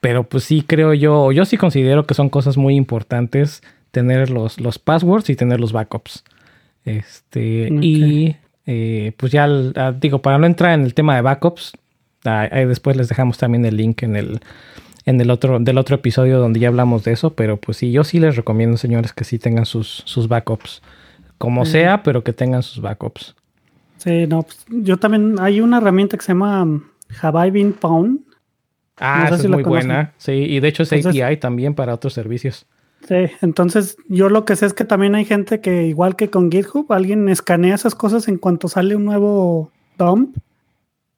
Pero 0.00 0.24
pues 0.24 0.44
sí 0.44 0.62
creo 0.62 0.94
yo, 0.94 1.32
yo 1.32 1.44
sí 1.44 1.56
considero 1.56 2.06
que 2.06 2.14
son 2.14 2.28
cosas 2.28 2.56
muy 2.56 2.76
importantes 2.76 3.62
tener 3.90 4.30
los, 4.30 4.60
los 4.60 4.78
passwords 4.78 5.30
y 5.30 5.36
tener 5.36 5.58
los 5.58 5.72
backups. 5.72 6.22
Este, 6.84 7.70
y 7.80 8.36
eh, 8.66 9.12
pues 9.16 9.32
ya 9.32 9.44
al- 9.44 9.72
ah, 9.76 9.92
digo, 9.98 10.20
para 10.20 10.38
no 10.38 10.46
entrar 10.46 10.74
en 10.74 10.84
el 10.84 10.94
tema 10.94 11.16
de 11.16 11.22
backups, 11.22 11.72
ahí 12.24 12.64
después 12.66 12.96
les 12.96 13.08
dejamos 13.08 13.38
también 13.38 13.64
el 13.64 13.76
link 13.76 14.02
en 14.02 14.16
el, 14.16 14.40
en 15.04 15.20
el 15.20 15.30
otro, 15.30 15.58
del 15.60 15.78
otro 15.78 15.96
episodio 15.96 16.38
donde 16.38 16.60
ya 16.60 16.68
hablamos 16.68 17.04
de 17.04 17.12
eso, 17.12 17.34
pero 17.34 17.56
pues 17.58 17.76
sí, 17.78 17.92
yo 17.92 18.04
sí 18.04 18.18
les 18.20 18.36
recomiendo, 18.36 18.76
señores, 18.76 19.12
que 19.12 19.24
sí 19.24 19.38
tengan 19.38 19.66
sus, 19.66 20.02
sus 20.06 20.28
backups. 20.28 20.82
Como 21.38 21.64
Sí. 21.66 21.72
sea, 21.72 22.02
pero 22.02 22.22
que 22.24 22.32
tengan 22.32 22.62
sus 22.62 22.80
backups. 22.80 23.34
Sí, 23.98 24.26
no, 24.26 24.42
pues, 24.42 24.64
yo 24.68 24.96
también, 24.98 25.36
hay 25.40 25.60
una 25.60 25.78
herramienta 25.78 26.16
que 26.16 26.22
se 26.24 26.32
llama 26.32 26.62
um, 26.62 26.82
Have 27.22 27.46
I 27.48 27.50
Been 27.50 27.72
Pwned. 27.72 28.18
Ah, 28.98 29.20
No 29.24 29.28
sé 29.28 29.34
esa 29.34 29.38
si 29.38 29.46
es 29.46 29.50
muy 29.50 29.62
conocen. 29.62 29.88
buena. 29.88 30.12
Sí, 30.18 30.32
y 30.32 30.60
de 30.60 30.68
hecho 30.68 30.84
es 30.84 30.92
Entonces- 30.92 31.20
API 31.22 31.36
también 31.38 31.74
para 31.74 31.92
otros 31.94 32.12
servicios. 32.12 32.66
Sí, 33.06 33.16
entonces 33.42 33.96
yo 34.08 34.30
lo 34.30 34.46
que 34.46 34.56
sé 34.56 34.64
es 34.64 34.72
que 34.72 34.84
también 34.86 35.14
hay 35.14 35.26
gente 35.26 35.60
que, 35.60 35.86
igual 35.86 36.16
que 36.16 36.30
con 36.30 36.50
GitHub, 36.50 36.90
alguien 36.90 37.28
escanea 37.28 37.74
esas 37.74 37.94
cosas 37.94 38.28
en 38.28 38.38
cuanto 38.38 38.66
sale 38.68 38.96
un 38.96 39.04
nuevo 39.04 39.70
dump 39.98 40.36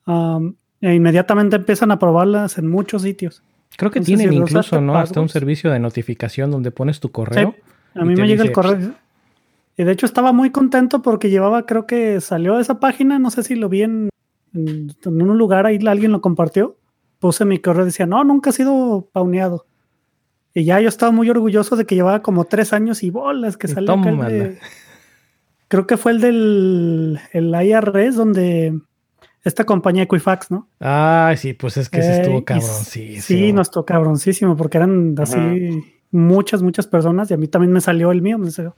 um, 0.07 0.55
e 0.81 0.95
inmediatamente 0.95 1.57
empiezan 1.57 1.91
a 1.91 1.99
probarlas 1.99 2.59
en 2.59 2.69
muchos 2.69 3.03
sitios. 3.03 3.43
Creo 3.77 3.91
que 3.91 3.99
Entonces, 3.99 4.19
tienen 4.19 4.35
si 4.35 4.43
incluso, 4.43 4.81
¿no? 4.81 4.97
Hasta 4.97 5.21
un 5.21 5.29
servicio 5.29 5.71
de 5.71 5.79
notificación 5.79 6.51
donde 6.51 6.71
pones 6.71 7.01
tu 7.01 7.11
correo. 7.11 7.55
Sí, 7.57 8.01
a 8.01 8.05
mí 8.05 8.15
me 8.15 8.27
llega 8.27 8.43
dice, 8.43 8.47
el 8.49 8.53
correo. 8.53 8.95
Y 9.77 9.85
de 9.85 9.93
hecho 9.93 10.07
estaba 10.07 10.33
muy 10.33 10.51
contento 10.51 11.03
porque 11.03 11.29
llevaba, 11.29 11.67
creo 11.67 11.87
que 11.87 12.21
salió 12.21 12.57
de 12.57 12.63
esa 12.63 12.81
página, 12.81 13.19
no 13.19 13.31
sé 13.31 13.43
si 13.43 13.55
lo 13.55 13.69
vi 13.69 13.83
en, 13.83 14.09
en, 14.55 14.95
en 15.05 15.23
un 15.23 15.37
lugar, 15.37 15.67
ahí 15.67 15.79
alguien 15.87 16.13
lo 16.13 16.21
compartió. 16.21 16.77
Puse 17.19 17.45
mi 17.45 17.59
correo 17.59 17.83
y 17.83 17.87
decía, 17.87 18.07
no, 18.07 18.25
nunca 18.25 18.51
ha 18.51 18.53
sido 18.53 19.09
pauneado. 19.13 19.67
Y 20.55 20.65
ya 20.65 20.81
yo 20.81 20.89
estaba 20.89 21.13
muy 21.13 21.29
orgulloso 21.29 21.77
de 21.77 21.85
que 21.85 21.95
llevaba 21.95 22.23
como 22.23 22.47
tres 22.47 22.73
años 22.73 23.03
y 23.03 23.11
bolas 23.11 23.59
que 23.59 23.69
salió 23.69 24.01
Creo 25.69 25.87
que 25.87 25.97
fue 25.97 26.13
el 26.13 26.21
del 26.21 27.21
el 27.33 27.55
IRS 27.55 28.15
donde 28.15 28.81
esta 29.47 29.65
compañía 29.65 30.03
Equifax, 30.03 30.51
¿no? 30.51 30.69
Ay, 30.81 31.37
sí, 31.37 31.53
pues 31.55 31.77
es 31.77 31.89
que 31.89 32.03
se 32.03 32.09
Eh, 32.17 32.21
estuvo 32.23 32.45
cabrón. 32.45 32.67
Sí, 32.69 33.21
Sí, 33.21 33.53
nos 33.53 33.71
tocó 33.71 33.87
cabroncísimo 33.87 34.57
porque 34.57 34.79
eran 34.79 35.15
así 35.21 35.83
muchas, 36.11 36.63
muchas 36.63 36.87
personas 36.89 37.31
y 37.31 37.35
a 37.35 37.37
mí 37.37 37.47
también 37.47 37.73
me 37.73 37.81
salió 37.81 38.11
el 38.11 38.23
mío. 38.23 38.39
Me 38.39 38.51
salió, 38.51 38.75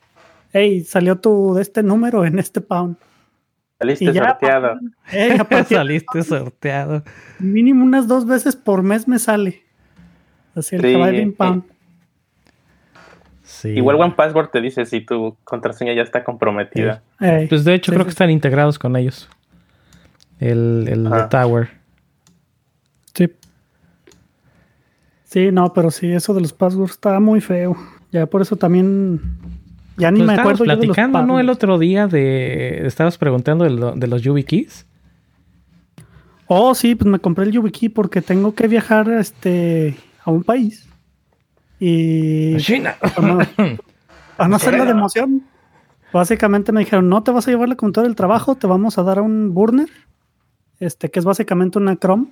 hey, 0.52 0.84
salió 0.84 1.16
tu 1.16 1.54
de 1.54 1.62
este 1.62 1.82
número 1.82 2.26
en 2.26 2.38
este 2.38 2.60
pound. 2.60 2.96
Saliste 3.78 4.12
ya, 4.12 4.24
sorteado. 4.30 4.78
Saliste 5.68 6.22
sorteado. 6.22 7.02
mínimo 7.38 7.82
unas 7.84 8.06
dos 8.06 8.26
veces 8.26 8.54
por 8.54 8.82
mes 8.82 9.08
me 9.08 9.18
sale. 9.18 9.62
Así 10.54 10.76
el 10.76 10.82
Sí, 10.82 10.88
eh, 10.88 11.34
Pound. 11.36 11.62
Sí. 13.42 13.68
Igual 13.70 13.96
One 14.00 14.14
Password 14.14 14.50
te 14.50 14.60
dice 14.60 14.84
si 14.84 15.00
tu 15.00 15.36
contraseña 15.44 15.94
ya 15.94 16.02
está 16.02 16.22
comprometida. 16.24 17.02
Pues 17.48 17.64
de 17.64 17.74
hecho 17.74 17.90
sí, 17.90 17.96
creo 17.96 18.02
sí. 18.02 18.06
que 18.08 18.10
están 18.10 18.30
integrados 18.30 18.78
con 18.78 18.94
ellos. 18.96 19.28
El, 20.40 20.86
el. 20.88 21.28
Tower. 21.30 21.68
Sí. 23.14 23.28
Sí, 25.24 25.50
no, 25.52 25.72
pero 25.72 25.90
sí, 25.90 26.10
eso 26.12 26.32
de 26.34 26.40
los 26.40 26.52
passwords 26.52 26.92
está 26.92 27.20
muy 27.20 27.40
feo. 27.40 27.76
Ya 28.12 28.26
por 28.26 28.40
eso 28.42 28.56
también. 28.56 29.20
Ya 29.96 30.10
ni 30.10 30.18
Pues 30.20 30.26
me 30.28 30.34
acuerdo 30.34 30.64
yo 30.64 30.70
de 30.70 30.76
los 30.76 30.96
platicando, 30.96 31.22
¿no? 31.26 31.40
El 31.40 31.50
otro 31.50 31.76
día 31.78 32.06
de... 32.06 32.86
Estabas 32.86 33.18
preguntando 33.18 33.64
de, 33.64 33.70
lo- 33.70 33.92
de 33.92 34.06
los 34.06 34.22
YubiKeys. 34.22 34.86
Oh, 36.46 36.74
sí, 36.74 36.94
pues 36.94 37.10
me 37.10 37.18
compré 37.18 37.44
el 37.44 37.52
YubiKey 37.52 37.88
porque 37.88 38.22
tengo 38.22 38.54
que 38.54 38.68
viajar 38.68 39.10
este, 39.10 39.96
a 40.24 40.30
un 40.30 40.44
país. 40.44 40.88
Y 41.80 42.56
China. 42.58 42.96
para 43.00 43.26
no, 43.28 43.38
para 44.36 44.48
no 44.48 44.56
hacerla 44.56 44.84
de 44.84 44.92
emoción, 44.92 45.42
básicamente 46.12 46.72
me 46.72 46.80
dijeron, 46.80 47.08
no 47.08 47.22
te 47.22 47.30
vas 47.32 47.46
a 47.46 47.50
llevar 47.50 47.68
la 47.68 47.76
computadora 47.76 48.08
del 48.08 48.16
trabajo, 48.16 48.54
te 48.54 48.66
vamos 48.66 48.98
a 48.98 49.02
dar 49.02 49.20
un 49.20 49.52
burner, 49.52 49.88
este, 50.80 51.10
que 51.10 51.18
es 51.18 51.24
básicamente 51.24 51.78
una 51.78 51.96
Chrome, 51.96 52.26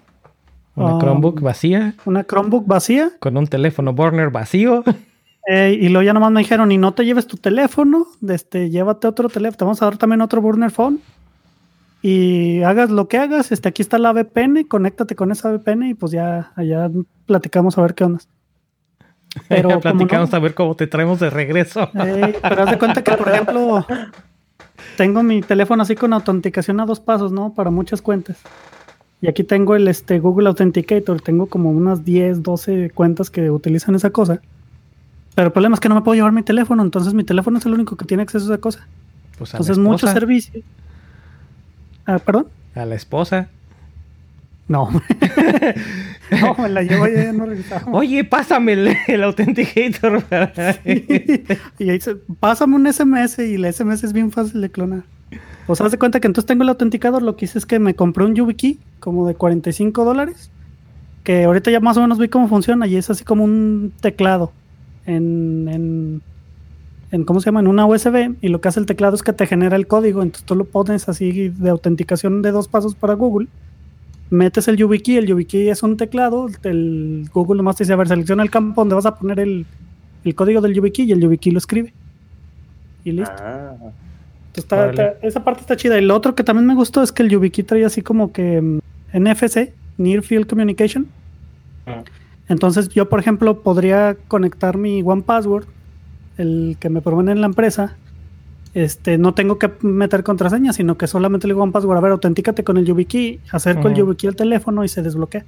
Una. 0.74 0.98
Chromebook 0.98 1.40
vacía. 1.40 1.94
una 2.04 2.24
Chromebook 2.24 2.66
vacía. 2.66 3.10
Con 3.18 3.36
un 3.36 3.46
teléfono 3.46 3.92
burner 3.92 4.30
vacío. 4.30 4.84
eh, 5.48 5.76
y 5.80 5.88
luego 5.88 6.04
ya 6.04 6.12
nomás 6.12 6.30
me 6.32 6.40
dijeron, 6.40 6.70
y 6.72 6.78
no 6.78 6.92
te 6.94 7.04
lleves 7.04 7.26
tu 7.26 7.36
teléfono, 7.36 8.06
este, 8.28 8.70
llévate 8.70 9.06
otro 9.06 9.28
teléfono, 9.28 9.56
te 9.58 9.64
vamos 9.64 9.82
a 9.82 9.86
dar 9.86 9.96
también 9.96 10.20
otro 10.20 10.40
burner 10.42 10.70
phone. 10.70 11.00
Y 12.02 12.62
hagas 12.62 12.90
lo 12.90 13.08
que 13.08 13.18
hagas, 13.18 13.50
este, 13.50 13.68
aquí 13.68 13.82
está 13.82 13.98
la 13.98 14.12
VPN, 14.12 14.64
conéctate 14.68 15.16
con 15.16 15.32
esa 15.32 15.50
VPN 15.50 15.88
y 15.88 15.94
pues 15.94 16.12
ya 16.12 16.52
allá 16.54 16.88
platicamos 17.26 17.76
a 17.78 17.82
ver 17.82 17.94
qué 17.94 18.04
onda. 18.04 18.20
Pero 19.48 19.80
Platicamos 19.80 20.30
no- 20.30 20.36
a 20.36 20.40
ver 20.40 20.54
cómo 20.54 20.76
te 20.76 20.86
traemos 20.86 21.18
de 21.20 21.30
regreso. 21.30 21.90
Eh, 21.94 22.38
pero 22.42 22.62
haz 22.62 22.70
de 22.70 22.78
cuenta 22.78 23.02
que, 23.02 23.12
por 23.12 23.28
ejemplo, 23.32 23.84
tengo 24.96 25.22
mi 25.22 25.42
teléfono 25.42 25.82
así 25.82 25.94
con 25.94 26.12
autenticación 26.12 26.80
a 26.80 26.86
dos 26.86 27.00
pasos, 27.00 27.32
¿no? 27.32 27.54
Para 27.54 27.70
muchas 27.70 28.02
cuentas. 28.02 28.38
Y 29.20 29.28
aquí 29.28 29.44
tengo 29.44 29.74
el 29.76 29.88
este, 29.88 30.18
Google 30.18 30.48
Authenticator. 30.48 31.20
Tengo 31.20 31.46
como 31.46 31.70
unas 31.70 32.04
10, 32.04 32.42
12 32.42 32.90
cuentas 32.90 33.30
que 33.30 33.50
utilizan 33.50 33.94
esa 33.94 34.10
cosa. 34.10 34.40
Pero 35.34 35.46
el 35.46 35.52
problema 35.52 35.74
es 35.74 35.80
que 35.80 35.88
no 35.88 35.94
me 35.94 36.02
puedo 36.02 36.14
llevar 36.14 36.32
mi 36.32 36.42
teléfono. 36.42 36.82
Entonces 36.82 37.14
mi 37.14 37.24
teléfono 37.24 37.58
es 37.58 37.66
el 37.66 37.74
único 37.74 37.96
que 37.96 38.04
tiene 38.04 38.22
acceso 38.22 38.46
a 38.50 38.54
esa 38.54 38.60
cosa. 38.60 38.86
Pues 39.38 39.54
a 39.54 39.56
Entonces 39.56 39.78
mucho 39.78 40.06
esposa. 40.06 40.12
servicio. 40.12 40.62
Ah, 42.06 42.18
¿Perdón? 42.18 42.48
A 42.74 42.84
la 42.84 42.94
esposa. 42.94 43.48
No. 44.68 44.90
no, 46.40 46.54
me 46.58 46.68
la 46.68 46.82
llevo 46.82 47.06
y 47.06 47.14
ya 47.14 47.32
no 47.32 47.46
regresamos. 47.46 47.88
Oye, 47.92 48.24
pásame 48.24 48.72
el, 48.72 48.96
el 49.06 49.22
Authenticator. 49.22 50.24
y 50.84 51.90
ahí 51.90 51.98
dice, 51.98 52.16
pásame 52.40 52.76
un 52.76 52.92
SMS 52.92 53.38
y 53.38 53.54
el 53.54 53.72
SMS 53.72 54.04
es 54.04 54.12
bien 54.12 54.32
fácil 54.32 54.60
de 54.60 54.70
clonar. 54.70 55.04
Pues 55.66 55.80
haz 55.80 55.90
de 55.90 55.98
cuenta 55.98 56.20
que 56.20 56.28
entonces 56.28 56.46
tengo 56.46 56.62
el 56.62 56.68
autenticador, 56.68 57.22
lo 57.22 57.36
que 57.36 57.44
hice 57.46 57.58
es 57.58 57.66
que 57.66 57.78
me 57.78 57.94
compré 57.94 58.24
un 58.24 58.34
YubiKey 58.34 58.78
como 59.00 59.26
de 59.26 59.34
45 59.34 60.04
dólares, 60.04 60.50
que 61.24 61.44
ahorita 61.44 61.70
ya 61.72 61.80
más 61.80 61.96
o 61.96 62.02
menos 62.02 62.18
vi 62.18 62.28
cómo 62.28 62.48
funciona 62.48 62.86
y 62.86 62.96
es 62.96 63.10
así 63.10 63.24
como 63.24 63.42
un 63.42 63.92
teclado 64.00 64.52
en, 65.06 65.68
en, 65.68 66.22
en 67.10 67.24
¿cómo 67.24 67.40
se 67.40 67.46
llama? 67.46 67.60
En 67.60 67.66
una 67.66 67.84
USB 67.84 68.36
y 68.40 68.48
lo 68.48 68.60
que 68.60 68.68
hace 68.68 68.78
el 68.78 68.86
teclado 68.86 69.16
es 69.16 69.24
que 69.24 69.32
te 69.32 69.46
genera 69.46 69.74
el 69.74 69.88
código, 69.88 70.22
entonces 70.22 70.46
tú 70.46 70.54
lo 70.54 70.66
pones 70.66 71.08
así 71.08 71.48
de 71.48 71.70
autenticación 71.70 72.42
de 72.42 72.52
dos 72.52 72.68
pasos 72.68 72.94
para 72.94 73.14
Google, 73.14 73.48
metes 74.30 74.68
el 74.68 74.76
YubiKey, 74.76 75.16
el 75.16 75.26
YubiKey 75.26 75.68
es 75.68 75.82
un 75.82 75.96
teclado, 75.96 76.48
el 76.64 77.28
Google 77.32 77.58
nomás 77.58 77.76
te 77.76 77.84
dice, 77.84 77.92
a 77.92 77.96
ver, 77.96 78.08
selecciona 78.08 78.42
el 78.42 78.50
campo 78.50 78.80
donde 78.80 78.94
vas 78.94 79.06
a 79.06 79.14
poner 79.16 79.38
el, 79.40 79.66
el 80.24 80.34
código 80.34 80.60
del 80.60 80.74
YubiKey 80.74 81.06
y 81.06 81.12
el 81.12 81.20
YubiKey 81.20 81.52
lo 81.52 81.58
escribe. 81.58 81.92
Y 83.04 83.12
listo. 83.12 83.34
Ah, 83.38 83.74
Está- 84.54 84.76
Órale. 84.76 84.90
está- 84.90 85.26
esa 85.26 85.44
parte 85.44 85.60
está 85.60 85.76
chida. 85.76 85.98
Y 85.98 86.04
lo 86.04 86.16
otro 86.16 86.34
que 86.34 86.42
también 86.42 86.66
me 86.66 86.74
gustó 86.74 87.02
es 87.02 87.12
que 87.12 87.22
el 87.22 87.28
YubiKey 87.28 87.62
trae 87.64 87.84
así 87.84 88.00
como 88.02 88.32
que 88.32 88.60
mm, 88.60 88.78
NFC, 89.12 89.72
Near 89.98 90.22
Field 90.22 90.46
Communication. 90.46 91.06
Mm. 91.86 91.90
Entonces 92.48 92.88
yo, 92.88 93.08
por 93.08 93.20
ejemplo, 93.20 93.60
podría 93.60 94.16
conectar 94.28 94.76
mi 94.78 95.02
One 95.02 95.22
Password, 95.22 95.66
el 96.38 96.76
que 96.80 96.88
me 96.88 97.00
proveen 97.02 97.28
en 97.28 97.40
la 97.40 97.46
empresa. 97.48 97.96
Este, 98.76 99.16
no 99.16 99.32
tengo 99.32 99.58
que 99.58 99.70
meter 99.80 100.22
contraseña, 100.22 100.74
sino 100.74 100.98
que 100.98 101.06
solamente 101.06 101.46
le 101.46 101.54
digo 101.54 101.62
a 101.62 101.64
One 101.64 101.72
Password, 101.72 101.96
a 101.96 102.00
ver, 102.02 102.12
autentícate 102.12 102.62
con 102.62 102.76
el 102.76 102.84
YubiKey, 102.84 103.40
acerco 103.50 103.88
el 103.88 103.94
Ujú. 103.94 104.02
YubiKey 104.02 104.28
al 104.28 104.36
teléfono 104.36 104.84
y 104.84 104.88
se 104.88 105.00
desbloquea. 105.00 105.46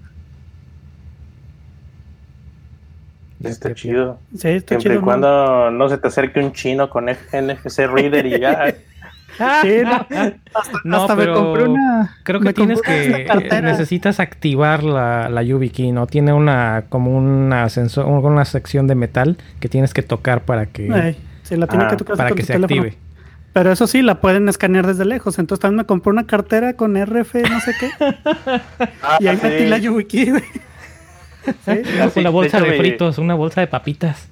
está 3.44 3.74
chido. 3.74 4.18
Sí, 4.34 4.48
está 4.48 4.68
Siempre 4.70 4.92
chido. 4.92 5.02
y 5.02 5.04
cuando 5.04 5.70
no 5.70 5.88
se 5.90 5.98
te 5.98 6.08
acerque 6.08 6.40
un 6.40 6.52
chino 6.52 6.88
con 6.88 7.04
NFC 7.10 7.86
Reader 7.86 8.24
y 8.26 8.40
ya. 8.40 8.74
Sí, 9.62 9.82
no. 9.84 10.06
Hasta, 10.54 10.80
No, 10.84 11.02
hasta 11.02 11.14
pero 11.14 11.34
me 11.34 11.38
compré 11.40 11.68
una. 11.68 12.16
Creo 12.24 12.40
que 12.40 12.52
tienes 12.54 12.80
que 12.82 13.60
necesitas 13.62 14.20
activar 14.20 14.82
la, 14.82 15.28
la 15.28 15.42
YubiKey, 15.42 15.92
¿no? 15.92 16.06
Tiene 16.06 16.32
una 16.32 16.86
como 16.88 17.16
una 17.16 17.68
sensor, 17.68 18.06
una 18.06 18.46
sección 18.46 18.86
de 18.86 18.94
metal 18.94 19.36
que 19.60 19.68
tienes 19.68 19.92
que 19.92 20.02
tocar 20.02 20.44
para 20.46 20.66
que 20.66 21.14
sí, 21.42 21.56
la 21.56 21.66
Ah, 21.70 21.88
que 21.90 21.96
tocar 21.96 22.16
para 22.16 22.30
que 22.30 22.42
se 22.42 22.54
teléfono. 22.54 22.80
active. 22.82 23.07
Pero 23.58 23.72
eso 23.72 23.88
sí, 23.88 24.02
la 24.02 24.20
pueden 24.20 24.48
escanear 24.48 24.86
desde 24.86 25.04
lejos. 25.04 25.36
Entonces 25.40 25.60
también 25.60 25.78
me 25.78 25.84
compré 25.84 26.12
una 26.12 26.28
cartera 26.28 26.74
con 26.74 26.96
RF, 26.96 27.34
no 27.50 27.58
sé 27.58 27.74
qué. 27.80 27.90
Ah, 29.02 29.16
y 29.20 29.26
ahí 29.26 29.36
sí. 29.36 29.42
metí 29.42 29.66
la 29.66 29.78
YubiKey, 29.78 30.30
güey. 30.30 30.44
Sí. 31.64 32.20
Una 32.20 32.30
bolsa 32.30 32.60
de 32.60 32.68
hecho, 32.68 32.78
fritos, 32.78 33.18
una 33.18 33.34
bolsa 33.34 33.60
de 33.60 33.66
papitas. 33.66 34.28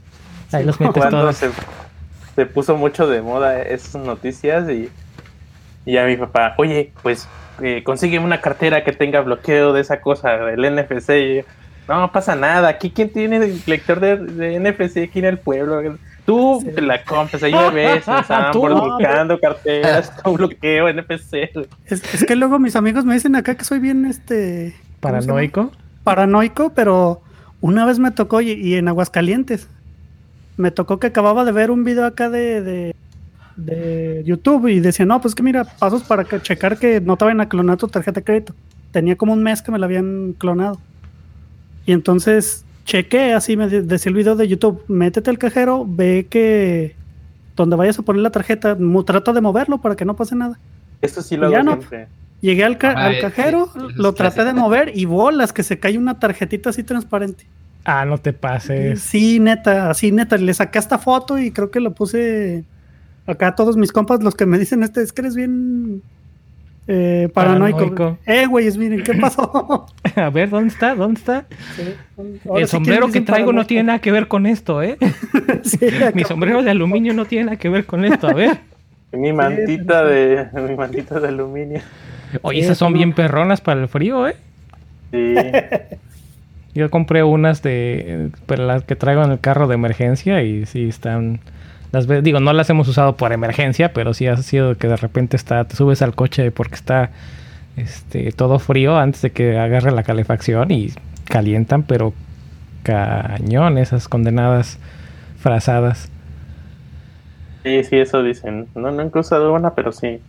Ahí 0.53 0.65
los 0.65 0.79
metes 0.79 0.95
Cuando 0.95 1.23
todos. 1.23 1.37
se, 1.39 1.51
se 2.37 2.47
puso 2.47 2.77
mucho 2.77 3.09
de 3.09 3.21
moda 3.21 3.61
esas 3.63 4.01
noticias 4.01 4.71
y, 4.71 4.91
y 5.85 5.93
ya 5.93 6.07
mi 6.07 6.17
papá, 6.17 6.55
oye, 6.57 6.93
pues 7.03 7.27
eh, 7.63 7.83
consigue 7.83 8.21
una 8.21 8.41
cartera 8.41 8.85
que 8.85 8.93
tenga 8.93 9.23
bloqueo 9.23 9.73
de 9.73 9.81
esa 9.81 10.01
cosa, 10.01 10.37
del 10.37 10.73
NFC. 10.73 11.11
Y 11.11 11.37
yo, 11.39 11.43
no 11.89 12.13
pasa 12.13 12.37
nada, 12.37 12.69
aquí 12.69 12.91
quién 12.91 13.13
tiene 13.13 13.39
el 13.39 13.61
lector 13.67 13.99
de, 13.99 14.19
de 14.19 14.61
NFC 14.61 14.99
aquí 14.99 15.19
en 15.19 15.25
el 15.25 15.39
pueblo. 15.39 15.97
Tú 16.27 16.63
te 16.75 16.83
la 16.83 17.03
compras, 17.05 17.43
ahí 17.43 17.53
me 17.55 17.71
ves, 17.71 18.05
Tú. 18.53 18.61
buscando 18.61 19.39
carteras 19.39 20.11
con 20.23 20.35
bloqueo 20.37 20.93
NFC. 20.93 21.35
Es, 21.87 22.03
es 22.15 22.25
que 22.27 22.37
luego 22.37 22.59
mis 22.59 22.77
amigos 22.77 23.05
me 23.05 23.15
dicen 23.15 23.37
acá 23.37 23.55
que 23.55 23.65
soy 23.65 23.79
bien 23.79 24.05
este. 24.05 24.75
Paranoico. 25.01 25.71
paranoico, 26.05 26.73
pero 26.75 27.23
una 27.61 27.87
vez 27.87 27.99
me 27.99 28.11
tocó 28.11 28.41
y, 28.41 28.51
y 28.53 28.75
en 28.75 28.89
Aguascalientes 28.89 29.69
me 30.57 30.71
tocó 30.71 30.99
que 30.99 31.07
acababa 31.07 31.45
de 31.45 31.53
ver 31.53 31.71
un 31.71 31.85
video 31.85 32.07
acá 32.07 32.29
de, 32.31 32.63
de, 32.63 32.95
de 33.57 34.23
YouTube 34.25 34.69
y 34.69 34.81
decía, 34.81 35.07
no, 35.07 35.21
pues 35.21 35.35
que 35.35 35.43
mira, 35.43 35.65
pasos 35.65 36.03
para 36.03 36.25
que 36.25 36.41
checar 36.41 36.79
que 36.79 37.01
no 37.01 37.17
te 37.17 37.25
vayan 37.27 37.41
a 37.43 37.49
clonar 37.49 37.77
tu 37.77 37.89
tarjeta 37.89 38.21
de 38.21 38.25
crédito. 38.25 38.55
Tenía 38.91 39.17
como 39.17 39.33
un 39.33 39.43
mes 39.43 39.63
que 39.63 39.71
me 39.71 39.79
la 39.79 39.87
habían 39.87 40.33
clonado. 40.33 40.81
Y 41.85 41.93
entonces 41.93 42.65
chequé, 42.87 43.35
así 43.35 43.57
me 43.59 43.69
de- 43.69 43.83
decía 43.83 44.09
el 44.09 44.17
video 44.17 44.35
de 44.37 44.49
YouTube, 44.49 44.83
métete 44.89 45.29
al 45.29 45.37
cajero, 45.39 45.85
ve 45.87 46.27
que 46.31 46.97
donde 47.57 47.77
vayas 47.77 47.99
a 47.99 48.03
poner 48.03 48.23
la 48.23 48.31
tarjeta, 48.31 48.77
trata 49.05 49.33
de 49.35 49.41
moverlo 49.43 49.79
para 49.83 49.97
que 49.97 50.05
no 50.07 50.17
pase 50.17 50.35
nada. 50.37 50.59
Esto 51.03 51.21
sí 51.21 51.37
lo 51.37 51.51
Ya 51.51 51.59
hago 51.59 51.65
no. 51.67 51.73
siempre. 51.77 52.09
Llegué 52.41 52.65
al, 52.65 52.79
ca- 52.79 52.95
Ah, 52.97 53.07
al 53.07 53.15
eh, 53.17 53.21
cajero, 53.21 53.69
eso 53.75 53.89
es 53.91 53.97
lo 53.97 54.13
traté 54.15 54.45
de 54.45 54.53
mover 54.55 54.93
y 54.95 55.05
bolas, 55.07 55.53
que 55.53 55.63
se 55.63 55.79
cae 55.79 55.99
una 55.99 56.19
tarjetita 56.19 56.71
así 56.71 56.83
transparente. 56.83 57.45
Ah, 57.85 58.05
no 58.05 58.19
te 58.19 58.33
pases. 58.33 59.01
Sí, 59.01 59.39
neta, 59.41 59.91
así 59.91 60.13
neta, 60.13 60.37
le 60.37 60.53
saqué 60.55 60.79
esta 60.79 60.99
foto 60.99 61.39
y 61.39 61.51
creo 61.51 61.71
que 61.71 61.81
lo 61.81 61.93
puse 61.93 62.65
acá 63.27 63.49
a 63.49 63.55
todos 63.55 63.77
mis 63.77 63.91
compas, 63.93 64.23
los 64.23 64.35
que 64.35 64.45
me 64.47 64.59
dicen 64.59 64.83
este, 64.83 65.03
es 65.03 65.13
que 65.13 65.23
eres 65.23 65.35
bien 65.35 66.03
eh, 66.89 67.29
paranoico. 67.33 67.79
Paranoico. 67.79 68.19
Eh, 68.27 68.47
güeyes, 68.47 68.77
miren, 68.77 69.03
¿qué 69.03 69.15
pasó? 69.15 69.87
A 70.17 70.31
ver, 70.31 70.51
¿dónde 70.51 70.69
está? 70.69 70.95
¿Dónde 70.95 71.19
está? 71.19 71.47
El 72.17 72.67
sí 72.67 72.67
sombrero 72.67 73.11
que 73.11 73.21
traigo 73.21 73.53
no 73.53 73.67
tiene 73.67 73.85
nada 73.85 73.99
que 73.99 74.13
ver 74.13 74.29
con 74.29 74.47
esto, 74.47 74.83
¿eh? 74.83 74.97
Sí. 75.63 75.79
Mi 76.15 76.25
sombrero 76.25 76.63
de 76.63 76.71
aluminio 76.71 77.13
no 77.13 77.25
tiene 77.25 77.47
nada 77.47 77.57
que 77.57 77.69
ver 77.69 77.87
con 77.87 78.05
esto. 78.05 78.29
A 78.29 78.35
ver. 78.35 78.59
Mi 79.13 79.33
mantita 79.33 80.05
de 80.05 80.47
mi 80.55 80.77
mantita 80.77 81.19
de 81.19 81.29
aluminio. 81.29 81.81
Oye, 82.43 82.61
esas 82.61 82.79
son 82.79 82.93
bien 82.93 83.13
perronas 83.13 83.61
para 83.61 83.81
el 83.81 83.89
frío, 83.89 84.29
¿eh? 84.29 84.37
Sí. 85.13 85.35
Yo 86.75 86.91
compré 86.91 87.23
unas 87.23 87.63
de 87.63 88.31
para 88.47 88.65
las 88.65 88.85
que 88.85 88.97
traigo 88.97 89.25
en 89.25 89.33
el 89.33 89.41
carro 89.41 89.67
de 89.67 89.75
emergencia 89.75 90.43
y 90.43 90.67
sí 90.67 90.89
están 90.89 91.41
las 91.93 92.07
digo, 92.23 92.41
no 92.41 92.53
las 92.53 92.69
hemos 92.71 92.89
usado 92.89 93.17
por 93.17 93.33
emergencia, 93.33 93.93
pero 93.93 94.15
sí 94.15 94.27
ha 94.27 94.37
sido 94.39 94.77
que 94.77 94.89
de 94.89 94.97
repente 94.97 95.37
está 95.37 95.65
te 95.65 95.77
subes 95.77 96.03
al 96.03 96.15
coche 96.15 96.51
porque 96.51 96.75
está 96.75 97.11
este 97.77 98.33
todo 98.33 98.59
frío 98.59 98.99
antes 98.99 99.23
de 99.23 99.31
que 99.31 99.59
agarre 99.59 99.93
la 99.93 100.03
calefacción 100.03 100.71
y 100.71 100.91
calientan, 101.25 101.83
pero 101.83 102.13
cañón 102.83 103.79
esas 103.79 104.09
condenadas 104.09 104.79
frazadas. 105.39 106.11
Sí, 107.65 107.83
sí, 107.85 107.97
eso 107.97 108.23
dicen. 108.23 108.69
No, 108.75 108.91
nunca 108.93 109.19
he 109.19 109.21
usado 109.21 109.53
una, 109.53 109.75
pero 109.75 109.91
sí. 109.93 110.21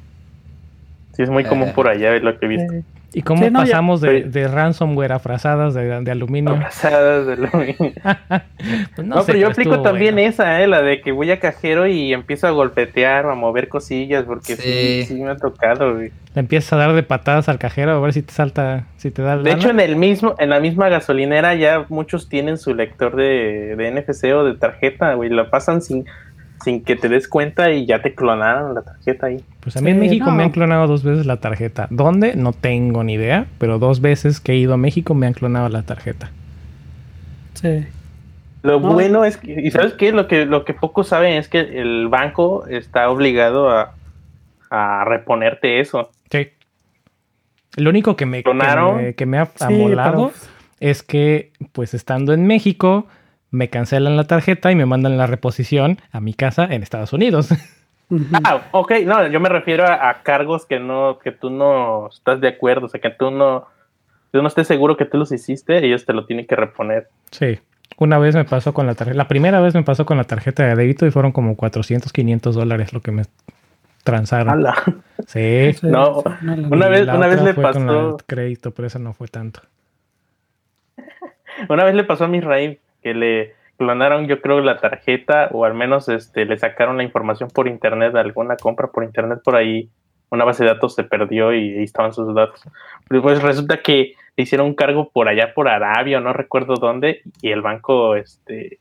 Sí, 1.14 1.24
es 1.24 1.30
muy 1.30 1.44
común 1.44 1.70
Eh. 1.70 1.74
por 1.76 1.88
allá, 1.88 2.16
es 2.16 2.24
lo 2.24 2.38
que 2.40 2.46
he 2.46 2.50
visto. 2.50 2.74
¿Y 3.18 3.24
cómo 3.24 3.44
Sí, 3.44 3.50
no, 3.50 3.62
ya- 3.64 3.72
pasamos 3.72 4.00
de, 4.00 4.48
ransomware 4.48 5.12
a 5.14 5.18
frazadas 5.20 5.74
de, 5.74 6.02
de 6.02 6.12
aluminio? 6.12 6.52
Abrazadas 6.52 7.26
de 7.26 7.34
aluminio. 7.34 7.76
Pues 8.96 9.08
No, 9.08 9.22
sé, 9.22 9.28
pero 9.28 9.40
yo 9.40 9.48
aplico 9.48 9.72
estuvo 9.72 9.84
también 9.84 10.16
bueno. 10.16 10.30
esa, 10.30 10.62
eh, 10.62 10.68
la 10.68 10.82
de 10.82 11.02
que 11.02 11.12
voy 11.12 11.32
a 11.32 11.40
cajero 11.40 11.88
y 11.88 12.14
empiezo 12.14 12.46
a 12.48 12.52
golpetear 12.52 13.26
o 13.26 13.32
a 13.32 13.36
mover 13.36 13.70
cosillas, 13.70 14.24
porque 14.26 14.56
sí, 14.56 14.62
Sí. 14.62 15.06
sí, 15.08 15.14
me 15.22 15.32
ha 15.32 15.36
tocado, 15.36 15.96
güey. 15.96 16.12
Le 16.36 16.40
empiezas 16.42 16.74
a 16.74 16.78
dar 16.78 16.94
de 16.94 17.02
patadas 17.04 17.50
al 17.50 17.58
cajero 17.58 17.92
a 17.94 18.00
ver 18.00 18.14
si 18.14 18.22
te 18.22 18.34
salta, 18.34 18.86
si 18.98 19.10
te 19.10 19.22
da 19.24 19.34
el 19.34 19.44
De 19.44 19.52
hecho, 19.52 19.70
en 19.72 19.80
el 19.80 19.96
mismo, 19.96 20.36
en 20.38 20.50
la 20.52 20.60
misma 20.60 20.90
gasolinera 20.90 21.56
ya 21.56 21.86
muchos 21.90 22.30
tienen 22.30 22.58
su 22.60 22.76
lector 22.76 23.16
de, 23.16 23.76
de 23.76 23.92
NFC 23.92 24.26
o 24.36 24.44
de 24.44 24.56
tarjeta, 24.56 25.14
güey, 25.16 25.30
la 25.32 25.50
pasan 25.50 25.82
sin, 25.82 26.06
sin 26.68 26.84
que 26.84 26.98
te 26.98 27.08
des 27.08 27.30
cuenta 27.30 27.72
y 27.72 27.86
ya 27.86 28.02
te 28.02 28.14
clonaron 28.14 28.74
la 28.76 28.82
tarjeta 28.82 29.28
ahí. 29.28 29.42
Pues 29.62 29.78
a 29.78 29.82
mí 29.82 29.92
en 29.92 30.00
México 30.00 30.26
no. 30.26 30.34
me 30.36 30.44
han 30.44 30.50
clonado 30.52 30.86
dos 30.86 31.02
veces 31.02 31.26
la 31.26 31.38
tarjeta. 31.38 31.88
¿Dónde? 31.92 32.36
No 32.36 32.52
tengo 32.52 33.06
ni 33.06 33.14
idea, 33.14 33.46
pero 33.58 33.80
dos 33.80 34.02
veces 34.02 34.42
que 34.42 34.52
he 34.52 34.56
ido 34.58 34.74
a 34.74 34.78
México 34.78 35.14
me 35.14 35.28
han 35.28 35.34
clonado 35.34 35.70
la 35.70 35.84
tarjeta. 35.84 36.30
sí. 37.54 37.86
Lo 38.64 38.82
No. 38.82 38.92
bueno 38.94 39.24
es 39.24 39.38
que, 39.38 39.62
y 39.62 39.72
sabes 39.72 39.94
qué, 39.94 40.12
lo 40.12 40.28
que, 40.28 40.46
lo 40.46 40.66
que 40.66 40.74
pocos 40.74 41.08
saben 41.08 41.34
es 41.36 41.48
que 41.48 41.60
el 41.60 42.10
banco 42.10 42.66
está 42.68 43.10
obligado 43.10 43.70
a, 43.70 43.94
a 44.70 45.06
reponerte 45.06 45.80
eso. 45.80 46.10
Sí. 46.30 46.50
Lo 47.78 47.92
único 47.92 48.18
que 48.18 48.26
me, 48.26 48.44
que 48.44 49.14
que 49.16 49.26
me 49.26 49.38
ha 49.38 49.46
Sí, 49.46 49.52
amolado 49.64 50.32
pero- 50.34 50.52
es 50.82 51.02
que, 51.04 51.52
pues 51.72 51.94
estando 51.94 52.34
en 52.34 52.46
México, 52.46 53.08
me 53.58 53.70
cancelan 53.70 54.16
la 54.16 54.26
tarjeta 54.26 54.72
y 54.72 54.76
me 54.76 54.86
mandan 54.86 55.18
la 55.18 55.28
reposición 55.28 55.98
a 56.12 56.20
mi 56.22 56.34
casa 56.34 56.66
en 56.66 56.84
Estados 56.84 57.12
Unidos. 57.14 57.50
Ah, 58.46 58.62
ok, 58.72 58.94
no, 59.04 59.28
yo 59.28 59.42
me 59.42 59.50
refiero 59.50 59.86
a, 59.86 60.10
a 60.10 60.24
cargos 60.24 60.66
que 60.66 60.80
no, 60.80 61.20
que 61.22 61.34
tú 61.34 61.50
no 61.50 62.08
estás 62.08 62.40
de 62.40 62.48
acuerdo, 62.48 62.86
o 62.86 62.88
sea, 62.88 63.02
que 63.02 63.10
tú 63.10 63.32
no, 63.32 63.66
tú 64.32 64.42
no 64.42 64.48
estés 64.48 64.66
seguro 64.66 64.96
que 64.96 65.04
tú 65.04 65.18
los 65.18 65.30
hiciste, 65.34 65.86
ellos 65.86 66.06
te 66.06 66.14
lo 66.14 66.26
tienen 66.26 66.48
que 66.48 66.56
reponer. 66.56 67.10
sí. 67.32 67.60
Una 67.98 68.18
vez 68.18 68.34
me 68.36 68.46
pasó 68.46 68.74
con 68.74 68.86
la 68.88 68.96
tarjeta. 68.96 69.18
La 69.18 69.28
primera 69.28 69.60
vez 69.60 69.74
me 69.74 69.82
pasó 69.84 70.06
con 70.06 70.16
la 70.18 70.24
tarjeta 70.24 70.64
de 70.66 70.76
débito 70.76 71.06
y 71.06 71.12
fueron 71.12 71.32
como 71.34 71.58
400, 71.58 72.14
500 72.14 72.56
dólares 72.56 72.94
lo 72.94 73.02
que 73.02 73.12
me 73.12 73.24
transaron. 74.04 74.54
¡Hala! 74.54 74.76
Sí. 75.26 75.72
No, 75.82 76.24
Una 76.70 76.88
vez- 76.90 77.08
una 77.08 77.28
vez 77.28 77.42
le 77.42 77.54
fue 77.56 77.64
con 77.64 77.88
pasó- 77.88 78.12
la 78.12 78.24
crédito, 78.26 78.72
pero 78.72 78.88
esa 78.88 79.00
no 79.00 79.14
fue 79.14 79.28
tanto. 79.28 79.62
Una 81.70 81.84
vez 81.84 81.96
le 81.96 82.04
pasó 82.04 82.26
a 82.26 82.28
mi 82.28 82.40
Raim 82.40 82.78
que 83.08 83.14
le 83.14 83.56
clonaron, 83.78 84.28
yo 84.28 84.42
creo, 84.42 84.60
la 84.60 84.78
tarjeta, 84.78 85.50
o 85.52 85.64
al 85.64 85.74
menos 85.74 86.10
este, 86.10 86.46
le 86.46 86.58
sacaron 86.58 86.98
la 86.98 87.04
información 87.04 87.50
por 87.50 87.68
internet, 87.68 88.14
alguna 88.16 88.58
compra 88.58 88.88
por 88.88 89.04
internet 89.04 89.40
por 89.44 89.56
ahí. 89.56 89.90
Una 90.30 90.44
base 90.44 90.66
de 90.66 90.72
datos 90.72 90.94
se 90.94 91.06
perdió 91.06 91.54
y 91.54 91.78
ahí 91.78 91.84
estaban 91.84 92.12
sus 92.12 92.36
datos. 92.36 92.62
Pues 93.08 93.42
resulta 93.42 93.82
que 93.82 94.14
le 94.36 94.44
hicieron 94.44 94.68
un 94.68 94.76
cargo 94.76 95.10
por 95.10 95.30
allá, 95.30 95.54
por 95.54 95.70
Arabia, 95.70 96.18
o 96.18 96.22
no 96.22 96.34
recuerdo 96.34 96.76
dónde, 96.76 97.22
y 97.42 97.52
el 97.52 97.62
banco 97.62 98.16
este, 98.16 98.80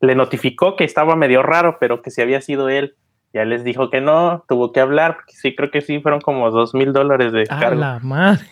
le 0.00 0.14
notificó 0.14 0.74
que 0.74 0.84
estaba 0.84 1.16
medio 1.16 1.42
raro, 1.42 1.76
pero 1.78 2.00
que 2.00 2.10
si 2.10 2.22
había 2.22 2.40
sido 2.40 2.70
él. 2.70 2.94
Ya 3.34 3.44
les 3.44 3.64
dijo 3.64 3.90
que 3.90 4.00
no, 4.00 4.44
tuvo 4.48 4.72
que 4.72 4.80
hablar, 4.80 5.16
porque 5.16 5.34
sí, 5.34 5.54
creo 5.54 5.70
que 5.70 5.82
sí, 5.82 6.00
fueron 6.00 6.22
como 6.22 6.50
dos 6.50 6.72
mil 6.74 6.94
dólares 6.94 7.32
de 7.32 7.42
A 7.50 7.60
cargo. 7.60 7.80
la 7.80 7.98
madre. 7.98 8.46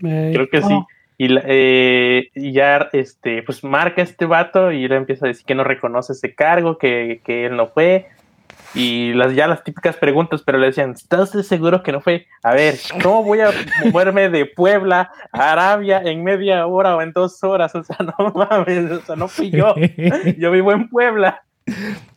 Creo 0.00 0.48
que 0.48 0.62
sí. 0.62 0.74
Y, 1.18 1.28
eh, 1.44 2.30
y 2.34 2.52
ya, 2.52 2.88
este, 2.92 3.42
pues 3.42 3.64
marca 3.64 4.02
este 4.02 4.24
vato 4.24 4.70
y 4.70 4.84
él 4.84 4.92
empieza 4.92 5.26
a 5.26 5.28
decir 5.28 5.44
que 5.44 5.56
no 5.56 5.64
reconoce 5.64 6.12
ese 6.12 6.34
cargo, 6.34 6.78
que, 6.78 7.20
que 7.24 7.46
él 7.46 7.56
no 7.56 7.66
fue. 7.66 8.06
Y 8.74 9.14
las, 9.14 9.34
ya 9.34 9.48
las 9.48 9.64
típicas 9.64 9.96
preguntas, 9.96 10.42
pero 10.44 10.58
le 10.58 10.66
decían, 10.66 10.92
¿estás 10.92 11.30
seguro 11.30 11.82
que 11.82 11.90
no 11.90 12.00
fue? 12.00 12.26
A 12.42 12.54
ver, 12.54 12.76
¿cómo 13.02 13.24
voy 13.24 13.40
a 13.40 13.50
moverme 13.84 14.28
de 14.28 14.46
Puebla 14.46 15.10
a 15.32 15.52
Arabia 15.52 16.02
en 16.04 16.22
media 16.22 16.66
hora 16.66 16.94
o 16.94 17.02
en 17.02 17.12
dos 17.12 17.42
horas? 17.42 17.74
O 17.74 17.82
sea, 17.82 17.96
no 18.18 18.32
mames, 18.32 18.90
o 18.90 19.00
sea, 19.00 19.16
no 19.16 19.26
fui 19.26 19.50
yo. 19.50 19.74
Yo 20.38 20.52
vivo 20.52 20.72
en 20.72 20.88
Puebla. 20.88 21.42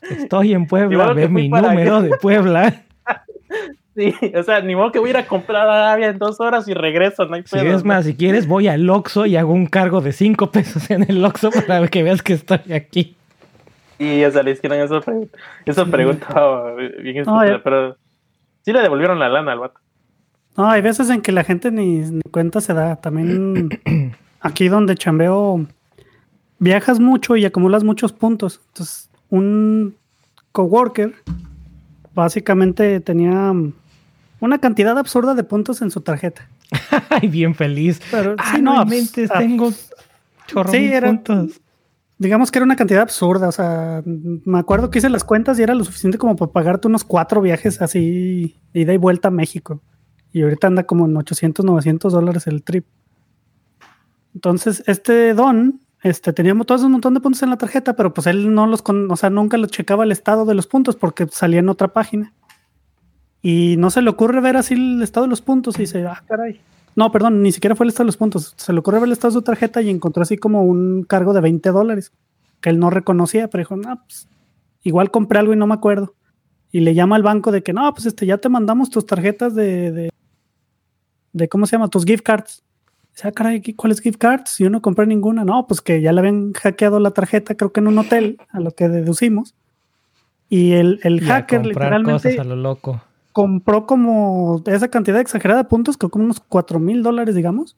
Estoy 0.02 0.54
en 0.54 0.68
Puebla, 0.68 1.14
ve 1.14 1.28
mi 1.28 1.50
número 1.50 2.02
de 2.02 2.12
Puebla. 2.18 2.84
Sí, 4.02 4.16
o 4.36 4.44
sea, 4.44 4.62
ni 4.62 4.76
modo 4.76 4.92
que 4.92 5.00
voy 5.00 5.10
a 5.10 5.12
ir 5.12 5.18
a 5.18 5.28
comprar 5.28 5.68
a 5.68 5.90
Arabia 5.90 6.10
en 6.10 6.18
dos 6.18 6.40
horas 6.40 6.68
y 6.68 6.74
regreso, 6.74 7.26
no 7.26 7.36
hay 7.36 7.44
Si 7.46 7.56
pedo, 7.56 7.76
es 7.76 7.84
más, 7.84 8.06
si 8.06 8.16
quieres, 8.16 8.48
voy 8.48 8.68
al 8.68 8.90
Oxxo 8.90 9.26
y 9.28 9.36
hago 9.36 9.54
un 9.54 9.68
cargo 9.68 10.02
de 10.02 10.12
5 10.12 10.50
pesos 10.52 10.90
en 10.90 11.04
el 11.10 11.24
Oxxo 11.24 11.52
para 11.68 11.88
que 11.88 12.02
veas 12.04 12.22
que 12.24 12.34
estoy 12.34 12.74
aquí. 12.74 13.16
Y 14.00 14.24
o 14.24 14.32
sea, 14.32 14.42
le 14.42 14.52
hicieron 14.52 14.80
esa, 14.80 15.00
pre- 15.02 15.30
esa 15.66 15.86
pregunta 15.86 16.28
oh, 16.36 16.76
bien 16.76 17.18
estúpida, 17.18 17.48
ya. 17.58 17.64
pero 17.64 17.96
sí 18.66 18.74
le 18.74 18.82
devolvieron 18.82 19.20
la 19.20 19.30
lana 19.30 19.52
al 19.52 19.60
vato. 19.60 19.80
No, 20.58 20.68
hay 20.70 20.82
veces 20.82 21.10
en 21.12 21.22
que 21.22 21.32
la 21.32 21.44
gente 21.44 21.70
ni, 21.72 22.00
ni 22.00 22.22
cuenta 22.32 22.60
se 22.62 22.74
da. 22.74 22.96
También 22.96 23.70
aquí 24.42 24.68
donde 24.68 24.96
chambeo, 24.96 25.66
viajas 26.58 27.00
mucho 27.00 27.36
y 27.36 27.46
acumulas 27.46 27.84
muchos 27.84 28.12
puntos. 28.12 28.60
Entonces, 28.70 29.10
un 29.30 29.96
coworker 30.52 31.14
básicamente 32.14 33.00
tenía 33.00 33.54
una 34.42 34.60
cantidad 34.60 34.98
absurda 34.98 35.34
de 35.36 35.44
puntos 35.46 35.82
en 35.82 35.90
su 35.92 36.02
tarjeta. 36.02 36.50
Ay, 37.10 37.28
bien 37.30 37.56
feliz. 37.56 38.02
Pero 38.12 38.36
Ah, 38.38 38.54
sí, 38.56 38.62
no, 38.62 38.82
ah, 38.82 38.86
tengo 39.38 39.72
chorro 40.48 40.72
sí, 40.72 40.86
era- 40.92 41.08
puntos. 41.08 41.62
digamos 42.18 42.52
que 42.52 42.60
era 42.60 42.66
una 42.66 42.76
cantidad 42.76 43.02
absurda. 43.02 43.48
O 43.48 43.52
sea, 43.54 44.02
me 44.06 44.60
acuerdo 44.60 44.90
que 44.90 45.00
hice 45.00 45.10
las 45.10 45.24
cuentas 45.24 45.58
y 45.60 45.64
era 45.64 45.74
lo 45.76 45.84
suficiente 45.86 46.18
como 46.18 46.36
para 46.36 46.52
pagarte 46.52 46.88
unos 46.88 47.04
cuatro 47.04 47.42
viajes 47.42 47.82
así, 47.82 48.60
ida 48.74 48.94
y 48.94 48.98
vuelta 48.98 49.30
a 49.30 49.32
México. 49.32 49.82
Y 50.34 50.42
ahorita 50.44 50.68
anda 50.68 50.84
como 50.84 51.06
en 51.06 51.16
800, 51.18 51.66
900 51.66 52.12
dólares 52.14 52.48
el 52.48 52.64
trip. 52.64 52.86
Entonces, 54.34 54.84
este 54.88 55.34
don, 55.34 55.82
este, 56.04 56.32
teníamos 56.34 56.66
todos 56.66 56.84
un 56.84 56.94
montón 56.94 57.14
de 57.14 57.20
puntos 57.20 57.44
en 57.44 57.50
la 57.50 57.58
tarjeta, 57.58 57.96
pero 57.96 58.14
pues 58.14 58.28
él 58.28 58.54
no 58.54 58.66
los, 58.66 58.82
con, 58.82 59.12
o 59.12 59.16
sea, 59.18 59.30
nunca 59.30 59.58
lo 59.58 59.68
checaba 59.68 60.04
el 60.06 60.12
estado 60.12 60.46
de 60.46 60.56
los 60.56 60.68
puntos 60.68 60.96
porque 60.96 61.28
salía 61.30 61.60
en 61.60 61.70
otra 61.70 61.90
página. 61.90 62.34
Y 63.42 63.76
no 63.78 63.90
se 63.90 64.02
le 64.02 64.10
ocurre 64.10 64.40
ver 64.42 64.56
así 64.58 64.76
el 64.76 65.02
estado 65.02 65.26
de 65.26 65.30
los 65.30 65.42
puntos 65.42 65.76
y 65.78 65.84
dice, 65.84 66.06
ah, 66.06 66.22
caray. 66.28 66.62
No, 66.96 67.12
perdón, 67.12 67.42
ni 67.42 67.52
siquiera 67.52 67.76
fue 67.76 67.86
el 67.86 67.90
estado 67.90 68.04
de 68.06 68.10
los 68.10 68.18
puntos. 68.18 68.54
Se 68.58 68.74
le 68.74 68.80
ocurre 68.80 69.00
ver 69.00 69.08
el 69.08 69.14
estado 69.14 69.32
de 69.32 69.40
su 69.40 69.42
tarjeta 69.42 69.82
y 69.82 69.90
encontró 69.90 70.24
así 70.24 70.38
como 70.38 70.64
un 70.64 71.04
cargo 71.04 71.34
de 71.34 71.42
20 71.42 71.70
dólares 71.72 72.12
que 72.60 72.70
él 72.70 72.78
no 72.80 72.90
reconocía, 72.90 73.48
pero 73.50 73.62
dijo, 73.62 73.76
no, 73.78 74.00
pues 74.06 74.28
igual 74.84 75.10
compré 75.10 75.40
algo 75.40 75.54
y 75.54 75.56
no 75.56 75.66
me 75.68 75.74
acuerdo. 75.74 76.14
Y 76.72 76.82
le 76.82 76.94
llama 76.94 77.16
al 77.16 77.24
banco 77.24 77.52
de 77.52 77.64
que, 77.64 77.74
no, 77.74 77.92
pues 77.94 78.06
este, 78.06 78.26
ya 78.26 78.38
te 78.38 78.50
mandamos 78.50 78.90
tus 78.90 79.06
tarjetas 79.06 79.56
de, 79.56 79.92
de, 79.92 80.10
de 81.34 81.50
¿cómo 81.50 81.66
se 81.66 81.72
llama? 81.72 81.88
Tus 81.90 82.06
gift 82.06 82.24
cards. 82.24 82.64
Dice, 83.16 83.28
ah, 83.28 83.32
caray, 83.32 83.62
¿qué- 83.62 83.76
¿cuáles 83.76 84.00
gift 84.02 84.20
cards? 84.20 84.58
Yo 84.60 84.70
no 84.70 84.82
compré 84.82 85.08
ninguna. 85.08 85.44
No, 85.44 85.66
pues 85.68 85.82
que 85.82 86.02
ya 86.02 86.12
le 86.12 86.20
habían 86.20 86.54
hackeado 86.54 87.00
la 87.00 87.12
tarjeta, 87.12 87.56
creo 87.56 87.72
que 87.74 87.80
en 87.80 87.88
un 87.88 87.98
hotel, 87.98 88.38
a 88.52 88.60
lo 88.60 88.72
que 88.72 88.88
deducimos. 88.90 89.56
Y 90.50 90.74
el, 90.74 91.00
el 91.04 91.24
Y 91.24 91.26
a 91.30 91.36
hacker 91.36 91.62
comprar 91.62 91.84
literalmente 91.84 92.30
cosas 92.30 92.40
a 92.40 92.44
lo 92.50 92.56
loco. 92.58 93.02
Compró 93.32 93.86
como 93.86 94.62
esa 94.66 94.90
cantidad 94.90 95.20
exagerada 95.20 95.64
de 95.64 95.70
puntos, 95.70 95.98
creo 95.98 96.10
como 96.10 96.26
unos 96.26 96.40
4 96.40 96.80
mil 96.80 97.04
dólares, 97.04 97.36
digamos, 97.36 97.76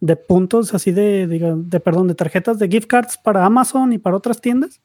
de 0.00 0.16
puntos 0.16 0.72
así 0.74 0.92
de, 0.92 1.28
diga- 1.28 1.56
de, 1.56 1.80
perdón, 1.80 2.08
de 2.08 2.14
tarjetas 2.14 2.58
de 2.58 2.68
gift 2.68 2.86
cards 2.88 3.18
para 3.18 3.44
Amazon 3.44 3.92
y 3.92 3.98
para 3.98 4.16
otras 4.16 4.40
tiendas. 4.40 4.80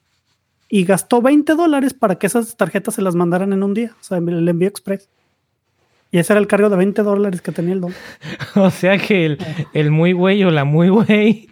Y 0.68 0.84
gastó 0.84 1.22
20 1.22 1.54
dólares 1.54 1.94
para 1.94 2.16
que 2.16 2.26
esas 2.26 2.56
tarjetas 2.56 2.94
se 2.94 3.02
las 3.02 3.14
mandaran 3.14 3.52
en 3.52 3.62
un 3.62 3.72
día, 3.72 3.92
o 4.00 4.02
sea, 4.04 4.18
el 4.18 4.48
envío 4.48 4.68
express. 4.68 5.08
Y 6.10 6.18
ese 6.18 6.32
era 6.32 6.40
el 6.40 6.46
cargo 6.46 6.70
de 6.70 6.76
20 6.76 7.02
dólares 7.02 7.40
que 7.42 7.52
tenía 7.52 7.74
el 7.74 7.80
don. 7.80 7.92
O 8.56 8.70
sea 8.70 8.98
que 8.98 9.26
el, 9.26 9.38
el 9.74 9.90
muy 9.90 10.12
güey 10.12 10.42
o 10.44 10.50
la 10.50 10.64
muy 10.64 10.88
güey, 10.88 11.48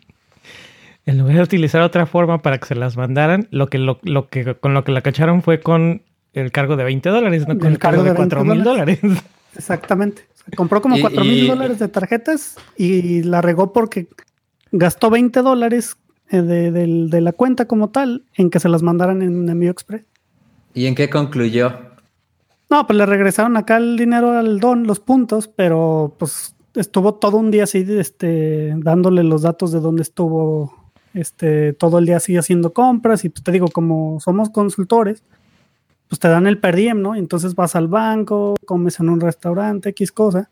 en 1.06 1.18
lugar 1.18 1.36
de 1.36 1.42
utilizar 1.42 1.82
otra 1.82 2.06
forma 2.06 2.40
para 2.42 2.58
que 2.58 2.66
se 2.66 2.74
las 2.74 2.96
mandaran, 2.96 3.46
lo 3.50 3.68
que, 3.68 3.78
lo, 3.78 3.98
lo 4.02 4.28
que 4.28 4.54
con 4.54 4.74
lo 4.74 4.84
que 4.84 4.92
la 4.92 5.00
cacharon 5.02 5.42
fue 5.42 5.60
con 5.60 6.02
el 6.34 6.52
cargo 6.52 6.76
de 6.76 6.84
20 6.84 7.08
dólares, 7.08 7.48
no 7.48 7.56
con 7.58 7.66
El 7.66 7.72
el 7.74 7.78
cargo 7.78 8.02
cargo 8.02 8.04
de 8.04 8.10
de 8.10 8.18
20 8.18 8.36
4 8.36 8.54
mil 8.54 8.64
dólares. 8.64 8.98
Exactamente. 9.56 10.22
O 10.34 10.36
sea, 10.36 10.56
compró 10.56 10.82
como 10.82 10.96
Y- 10.96 11.00
4 11.00 11.24
mil 11.24 11.46
dólares 11.46 11.78
de 11.78 11.88
tarjetas 11.88 12.56
y 12.76 13.22
la 13.22 13.40
regó 13.40 13.72
porque 13.72 14.08
gastó 14.72 15.10
20 15.10 15.40
dólares 15.42 15.96
eh, 16.30 16.42
de, 16.42 16.70
del- 16.72 17.10
de 17.10 17.20
la 17.20 17.32
cuenta 17.32 17.66
como 17.66 17.90
tal 17.90 18.24
en 18.34 18.50
que 18.50 18.60
se 18.60 18.68
las 18.68 18.82
mandaran 18.82 19.22
en 19.22 19.48
envío 19.48 19.70
express. 19.70 20.04
¿Y 20.74 20.86
en 20.86 20.94
qué 20.94 21.08
concluyó? 21.08 21.72
No, 22.70 22.86
pues 22.86 22.96
le 22.96 23.06
regresaron 23.06 23.56
acá 23.56 23.76
el 23.76 23.96
dinero 23.96 24.32
al 24.36 24.58
don, 24.58 24.86
los 24.86 24.98
puntos, 24.98 25.46
pero 25.48 26.16
pues 26.18 26.56
estuvo 26.74 27.14
todo 27.14 27.36
un 27.36 27.52
día 27.52 27.64
así, 27.64 27.84
este, 27.88 28.74
dándole 28.78 29.22
los 29.22 29.42
datos 29.42 29.70
de 29.70 29.78
dónde 29.78 30.02
estuvo, 30.02 30.74
este, 31.12 31.74
todo 31.74 31.98
el 32.00 32.06
día 32.06 32.16
así 32.16 32.36
haciendo 32.36 32.72
compras 32.72 33.24
y 33.24 33.28
pues 33.28 33.44
te 33.44 33.52
digo, 33.52 33.68
como 33.68 34.18
somos 34.18 34.50
consultores, 34.50 35.22
pues 36.08 36.18
te 36.18 36.28
dan 36.28 36.46
el 36.46 36.58
per 36.58 36.76
diem, 36.76 37.00
¿no? 37.00 37.14
Entonces 37.14 37.54
vas 37.54 37.76
al 37.76 37.88
banco, 37.88 38.56
comes 38.66 39.00
en 39.00 39.08
un 39.08 39.20
restaurante, 39.20 39.90
X 39.90 40.12
cosa, 40.12 40.50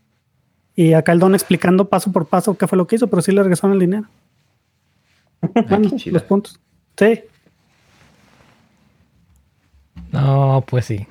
y 0.74 0.94
acá 0.94 1.12
el 1.12 1.18
don 1.18 1.34
explicando 1.34 1.88
paso 1.88 2.12
por 2.12 2.26
paso 2.26 2.56
qué 2.56 2.66
fue 2.66 2.78
lo 2.78 2.86
que 2.86 2.96
hizo, 2.96 3.08
pero 3.08 3.22
sí 3.22 3.32
le 3.32 3.42
regresaron 3.42 3.74
el 3.74 3.80
dinero. 3.80 4.08
Bueno, 5.68 5.90
qué 5.90 5.96
chido. 5.96 6.14
los 6.14 6.22
puntos. 6.22 6.60
Sí. 6.96 7.22
No, 10.12 10.64
pues 10.66 10.86
sí. 10.86 11.06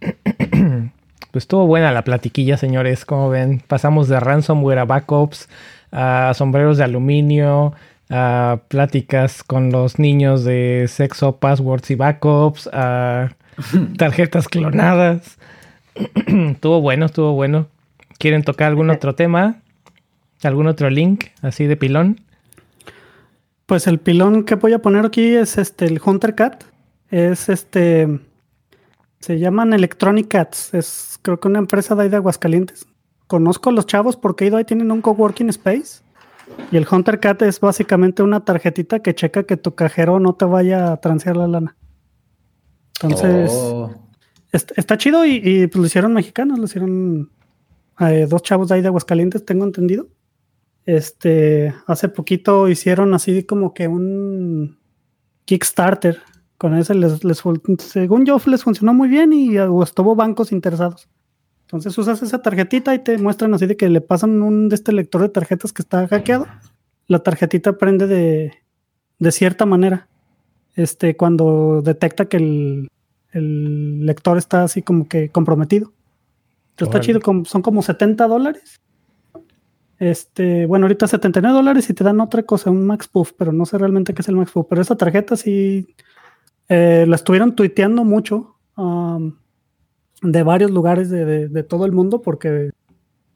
Pues 1.36 1.42
estuvo 1.42 1.66
buena 1.66 1.92
la 1.92 2.02
platiquilla, 2.02 2.56
señores. 2.56 3.04
Como 3.04 3.28
ven, 3.28 3.60
pasamos 3.66 4.08
de 4.08 4.18
ransomware 4.18 4.78
a 4.78 4.84
backups, 4.86 5.50
a 5.92 6.32
sombreros 6.34 6.78
de 6.78 6.84
aluminio, 6.84 7.74
a 8.08 8.60
pláticas 8.68 9.42
con 9.42 9.70
los 9.70 9.98
niños 9.98 10.44
de 10.44 10.86
sexo, 10.88 11.36
passwords 11.36 11.90
y 11.90 11.94
backups, 11.94 12.70
a 12.72 13.36
tarjetas 13.96 14.48
clonadas. 14.48 15.38
estuvo 16.26 16.80
bueno, 16.80 17.06
estuvo 17.06 17.32
bueno. 17.32 17.68
¿Quieren 18.18 18.42
tocar 18.42 18.68
algún 18.68 18.90
otro 18.90 19.14
tema? 19.14 19.62
¿Algún 20.42 20.66
otro 20.66 20.90
link 20.90 21.26
así 21.42 21.66
de 21.66 21.76
pilón? 21.76 22.20
Pues 23.66 23.86
el 23.86 23.98
pilón 23.98 24.44
que 24.44 24.54
voy 24.54 24.72
a 24.72 24.78
poner 24.80 25.04
aquí 25.04 25.34
es 25.34 25.58
este, 25.58 25.86
el 25.86 26.00
Hunter 26.04 26.34
Cat. 26.34 26.64
Es 27.10 27.48
este. 27.48 28.20
Se 29.20 29.38
llaman 29.38 29.72
Electronic 29.72 30.28
Cats. 30.28 30.72
Es 30.72 31.18
creo 31.22 31.40
que 31.40 31.48
una 31.48 31.58
empresa 31.58 31.94
de 31.94 32.04
ahí 32.04 32.08
de 32.08 32.16
Aguascalientes. 32.16 32.86
Conozco 33.26 33.70
a 33.70 33.72
los 33.72 33.86
chavos 33.86 34.16
porque 34.16 34.44
he 34.44 34.48
ido 34.48 34.56
ahí, 34.56 34.64
tienen 34.64 34.92
un 34.92 35.00
coworking 35.00 35.48
space. 35.48 36.02
Y 36.70 36.76
el 36.76 36.86
Hunter 36.88 37.18
Cat 37.18 37.42
es 37.42 37.58
básicamente 37.58 38.22
una 38.22 38.44
tarjetita 38.44 39.00
que 39.00 39.14
checa 39.14 39.42
que 39.42 39.56
tu 39.56 39.74
cajero 39.74 40.20
no 40.20 40.34
te 40.34 40.44
vaya 40.44 40.92
a 40.92 40.96
transear 40.98 41.36
la 41.36 41.48
lana. 41.48 41.76
Entonces, 43.02 43.50
Oh. 43.52 43.90
est- 44.52 44.72
está 44.76 44.96
chido 44.96 45.24
y, 45.24 45.40
y, 45.42 45.66
pues 45.66 45.80
lo 45.80 45.86
hicieron 45.86 46.12
mexicanos, 46.14 46.58
lo 46.58 46.64
hicieron 46.64 47.30
eh, 48.00 48.26
dos 48.28 48.42
chavos 48.42 48.68
de 48.68 48.76
ahí 48.76 48.82
de 48.82 48.88
Aguascalientes, 48.88 49.44
tengo 49.44 49.64
entendido. 49.64 50.08
Este, 50.84 51.74
hace 51.86 52.08
poquito 52.08 52.68
hicieron 52.68 53.12
así 53.14 53.42
como 53.44 53.74
que 53.74 53.88
un 53.88 54.78
Kickstarter. 55.44 56.18
Con 56.58 56.74
ese 56.74 56.94
les, 56.94 57.20
según 57.78 58.24
yo, 58.24 58.38
les 58.46 58.62
funcionó 58.62 58.94
muy 58.94 59.08
bien 59.08 59.32
y 59.34 59.58
uh, 59.60 59.82
estuvo 59.82 60.14
bancos 60.14 60.52
interesados. 60.52 61.08
Entonces 61.62 61.98
usas 61.98 62.22
esa 62.22 62.40
tarjetita 62.40 62.94
y 62.94 63.00
te 63.00 63.18
muestran 63.18 63.52
así 63.52 63.66
de 63.66 63.76
que 63.76 63.90
le 63.90 64.00
pasan 64.00 64.40
un 64.40 64.68
de 64.70 64.76
este 64.76 64.92
lector 64.92 65.20
de 65.20 65.28
tarjetas 65.28 65.72
que 65.74 65.82
está 65.82 66.06
hackeado. 66.08 66.46
La 67.08 67.18
tarjetita 67.18 67.76
prende 67.76 68.06
de, 68.06 68.52
de 69.18 69.32
cierta 69.32 69.66
manera. 69.66 70.08
Este, 70.76 71.16
cuando 71.16 71.82
detecta 71.82 72.26
que 72.26 72.36
el, 72.36 72.88
el 73.32 74.06
lector 74.06 74.38
está 74.38 74.62
así 74.62 74.82
como 74.82 75.08
que 75.08 75.30
comprometido. 75.30 75.92
Entonces 76.70 76.94
está 76.94 77.00
chido, 77.00 77.44
son 77.46 77.62
como 77.62 77.82
70 77.82 78.26
dólares. 78.28 78.80
Este, 79.98 80.66
bueno, 80.66 80.84
ahorita 80.84 81.06
79 81.06 81.54
dólares 81.56 81.88
y 81.88 81.94
te 81.94 82.04
dan 82.04 82.20
otra 82.20 82.42
cosa, 82.42 82.70
un 82.70 82.86
Max 82.86 83.08
Puff, 83.08 83.32
pero 83.36 83.50
no 83.52 83.64
sé 83.64 83.78
realmente 83.78 84.12
qué 84.12 84.20
es 84.20 84.28
el 84.28 84.36
Max 84.36 84.52
Puff. 84.52 84.66
Pero 84.68 84.82
esta 84.82 84.96
tarjeta 84.96 85.36
sí 85.36 85.94
eh, 86.68 87.06
la 87.08 87.16
estuvieron 87.16 87.54
tuiteando 87.56 88.04
mucho 88.04 88.56
um, 88.76 89.32
de 90.20 90.42
varios 90.42 90.70
lugares 90.70 91.08
de, 91.08 91.24
de- 91.24 91.48
de 91.48 91.62
todo 91.62 91.86
el 91.86 91.92
mundo 91.92 92.20
porque 92.20 92.70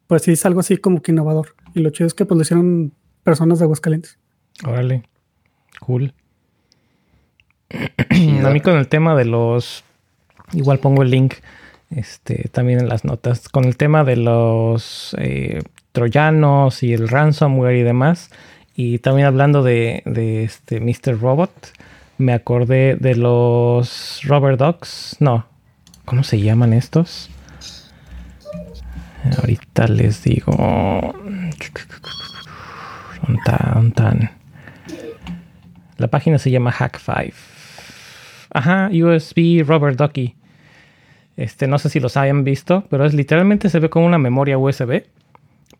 pues 0.07 0.23
sí 0.23 0.33
es 0.33 0.45
algo 0.45 0.61
así 0.61 0.77
como 0.77 1.01
que 1.01 1.13
innovador. 1.13 1.55
Y 1.75 1.81
lo 1.81 1.89
chido 1.91 2.07
es 2.09 2.15
que 2.15 2.27
pues 2.27 2.37
lo 2.37 2.43
hicieron 2.43 2.93
personas 3.23 3.59
de 3.59 3.65
Aguascalientes. 3.65 4.19
Órale. 4.67 5.05
Cool. 5.81 6.13
A 8.45 8.51
mí 8.51 8.61
con 8.61 8.77
el 8.77 8.89
tema 8.89 9.15
de 9.15 9.25
los 9.25 9.85
Igual 10.53 10.79
pongo 10.79 11.03
el 11.03 11.11
link 11.11 11.35
este, 11.91 12.49
también 12.49 12.81
en 12.81 12.89
las 12.89 13.05
notas. 13.05 13.49
Con 13.49 13.65
el 13.65 13.77
tema 13.77 14.05
de 14.05 14.17
los 14.17 15.15
eh, 15.19 15.63
troyanos 15.93 16.83
y 16.83 16.93
el 16.93 17.09
ransomware 17.09 17.77
y 17.77 17.83
demás. 17.83 18.31
Y 18.75 18.99
también 18.99 19.27
hablando 19.27 19.63
de, 19.63 20.03
de 20.07 20.45
este 20.45 20.81
Mr. 20.81 21.21
Robot, 21.21 21.53
me 22.19 22.33
acordé 22.33 22.97
de 22.97 23.15
los 23.15 24.23
Robert 24.25 24.59
Dogs. 24.59 25.17
No, 25.21 25.47
¿cómo 26.05 26.25
se 26.25 26.41
llaman 26.41 26.73
estos? 26.73 27.31
Ahorita 29.39 29.87
les 29.87 30.23
digo. 30.25 31.15
Tan, 33.95 34.31
La 35.99 36.09
página 36.09 36.39
se 36.39 36.51
llama 36.51 36.73
Hack5. 36.73 37.60
Ajá, 38.53 38.91
USB 38.93 39.65
Robert 39.67 39.99
Ducky. 39.99 40.35
Este, 41.37 41.67
no 41.67 41.79
sé 41.79 41.89
si 41.89 42.01
los 42.01 42.17
hayan 42.17 42.45
visto, 42.45 42.85
pero 42.91 43.07
es 43.07 43.15
literalmente 43.15 43.71
se 43.71 43.81
ve 43.81 43.89
como 43.89 44.07
una 44.07 44.19
memoria 44.19 44.59
USB. 44.59 45.05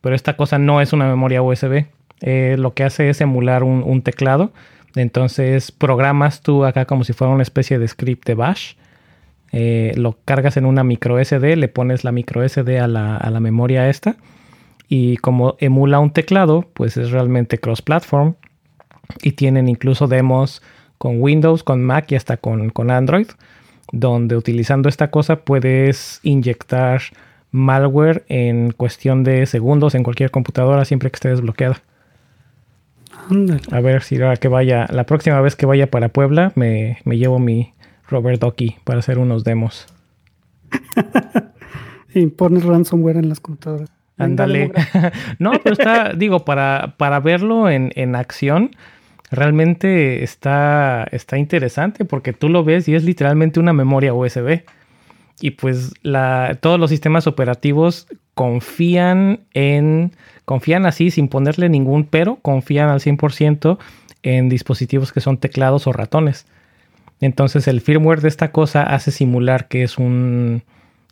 Pero 0.01 0.15
esta 0.15 0.37
cosa 0.37 0.59
no 0.59 0.81
es 0.81 0.93
una 0.93 1.07
memoria 1.07 1.43
USB. 1.43 1.87
Eh, 2.23 2.57
lo 2.59 2.75
que 2.75 2.85
hace 2.85 3.11
es 3.11 3.21
emular 3.21 3.63
un, 3.63 4.03
teclado. 4.03 4.53
Entonces 4.95 5.71
programas 5.73 6.41
tú 6.43 6.65
acá 6.65 6.87
como 6.87 7.05
si 7.05 7.13
fuera 7.13 7.33
una 7.33 7.43
especie 7.43 7.79
de 7.79 7.89
script 7.89 8.27
de 8.27 8.35
bash. 8.35 8.75
Eh, 9.53 9.93
lo 9.97 10.17
cargas 10.25 10.57
en 10.57 10.65
una 10.65 10.85
micro 10.85 11.23
SD, 11.23 11.57
le 11.57 11.69
pones 11.69 12.05
la 12.05 12.13
micro 12.13 12.49
SD 12.49 12.79
a 12.79 12.87
la, 12.87 13.17
a 13.17 13.31
la 13.31 13.41
memoria 13.41 13.89
esta. 13.89 14.17
Y 14.89 15.19
como 15.19 15.57
emula 15.61 15.99
un 15.99 16.13
teclado, 16.13 16.69
pues 16.73 16.97
es 16.97 17.11
realmente 17.11 17.59
cross-platform. 17.59 18.35
Y 19.23 19.33
tienen 19.33 19.69
incluso 19.69 20.07
demos 20.07 20.63
con 21.01 21.21
Windows, 21.21 21.65
con 21.65 21.83
Mac 21.83 22.13
y 22.13 22.15
hasta 22.15 22.37
con, 22.37 22.71
con 22.71 22.93
Android 22.93 23.27
donde 23.93 24.37
utilizando 24.37 24.89
esta 24.89 25.11
cosa 25.11 25.37
puedes 25.37 26.21
inyectar 26.23 27.03
malware 27.51 28.25
en 28.29 28.73
cuestión 28.73 29.25
de 29.25 29.47
segundos 29.47 29.95
en 29.95 30.03
cualquier 30.03 30.31
computadora 30.31 30.85
siempre 30.85 31.11
que 31.11 31.17
esté 31.17 31.29
desbloqueada. 31.29 31.83
A 33.71 33.81
ver 33.81 34.03
si 34.03 34.17
ahora 34.17 34.37
que 34.37 34.49
vaya, 34.49 34.87
la 34.91 35.05
próxima 35.05 35.41
vez 35.41 35.57
que 35.57 35.67
vaya 35.67 35.91
para 35.91 36.09
Puebla, 36.09 36.53
me, 36.55 36.99
llevo 37.05 37.39
mi 37.39 37.75
Robert 38.09 38.41
Docky 38.41 38.77
para 38.85 39.01
hacer 39.01 39.19
unos 39.19 39.45
demos. 39.45 39.87
y 42.15 42.27
pones 42.27 42.65
ransomware 42.65 43.17
en 43.17 43.29
las 43.29 43.41
computadoras. 43.41 43.91
Ándale. 44.17 44.73
no, 45.39 45.53
pero 45.63 45.73
está, 45.73 46.13
digo, 46.13 46.45
para, 46.45 46.95
para 46.99 47.21
verlo 47.21 47.71
en, 47.71 47.93
en 47.95 48.15
acción, 48.15 48.73
realmente 49.31 50.23
está, 50.25 51.07
está 51.13 51.39
interesante 51.39 52.05
porque 52.05 52.33
tú 52.33 52.49
lo 52.49 52.65
ves 52.65 52.89
y 52.89 52.95
es 52.95 53.05
literalmente 53.05 53.61
una 53.61 53.73
memoria 53.73 54.15
USB. 54.15 54.63
Y 55.41 55.53
pues 55.53 55.95
la, 56.03 56.59
todos 56.61 56.79
los 56.79 56.91
sistemas 56.91 57.27
operativos 57.27 58.07
confían 58.35 59.41
en, 59.55 60.13
confían 60.45 60.85
así 60.85 61.11
sin 61.11 61.29
ponerle 61.29 61.69
ningún 61.69 62.05
pero, 62.05 62.37
confían 62.37 62.89
al 62.89 63.01
100% 63.01 63.79
en 64.23 64.49
dispositivos 64.49 65.13
que 65.13 65.21
son 65.21 65.39
teclados 65.39 65.87
o 65.87 65.93
ratones. 65.93 66.47
Entonces 67.21 67.69
el 67.69 67.81
firmware 67.81 68.21
de 68.21 68.29
esta 68.29 68.53
cosa 68.53 68.83
hace 68.83 69.11
simular 69.11 69.69
que 69.69 69.83
es 69.83 69.99
un, 69.99 70.63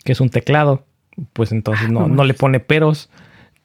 que 0.04 0.12
es 0.12 0.20
un 0.20 0.28
teclado. 0.28 0.84
Pues 1.32 1.52
entonces 1.52 1.90
no, 1.90 2.06
no 2.06 2.24
le 2.24 2.34
pone 2.34 2.60
peros. 2.60 3.10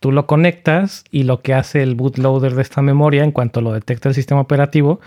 Tú 0.04 0.12
lo 0.12 0.28
conectas 0.28 1.06
y 1.12 1.24
lo 1.24 1.42
que 1.42 1.54
hace 1.54 1.82
el 1.82 1.96
bootloader 1.96 2.56
de 2.56 2.62
esta 2.62 2.82
memoria 2.82 3.24
en 3.24 3.32
cuanto 3.32 3.62
lo 3.62 3.72
detecta 3.72 4.10
el 4.10 4.16
sistema 4.16 4.42
operativo 4.42 5.00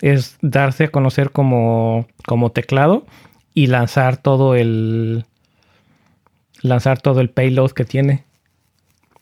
es 0.00 0.38
darse 0.42 0.86
a 0.86 0.88
conocer 0.88 1.30
como, 1.30 2.08
como 2.26 2.50
teclado 2.50 3.06
y 3.54 3.68
lanzar 3.68 4.16
todo 4.16 4.56
el 4.56 5.24
lanzar 6.62 7.00
todo 7.00 7.20
el 7.20 7.30
payload 7.30 7.70
que 7.70 7.84
tiene. 7.84 8.24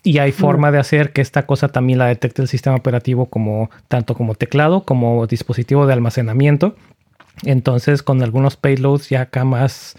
Y 0.03 0.16
hay 0.16 0.33
forma 0.33 0.70
de 0.70 0.79
hacer 0.79 1.12
que 1.12 1.20
esta 1.20 1.45
cosa 1.45 1.68
también 1.68 1.99
la 1.99 2.07
detecte 2.07 2.41
el 2.41 2.49
sistema 2.49 2.76
operativo 2.76 3.26
como 3.26 3.68
tanto 3.89 4.14
como 4.14 4.35
teclado 4.35 4.85
como 4.85 5.26
dispositivo 5.26 5.87
de 5.87 5.93
almacenamiento. 5.93 6.74
Entonces, 7.43 8.03
con 8.03 8.22
algunos 8.22 8.57
payloads 8.57 9.11
ya 9.11 9.20
acá 9.20 9.45
más, 9.45 9.95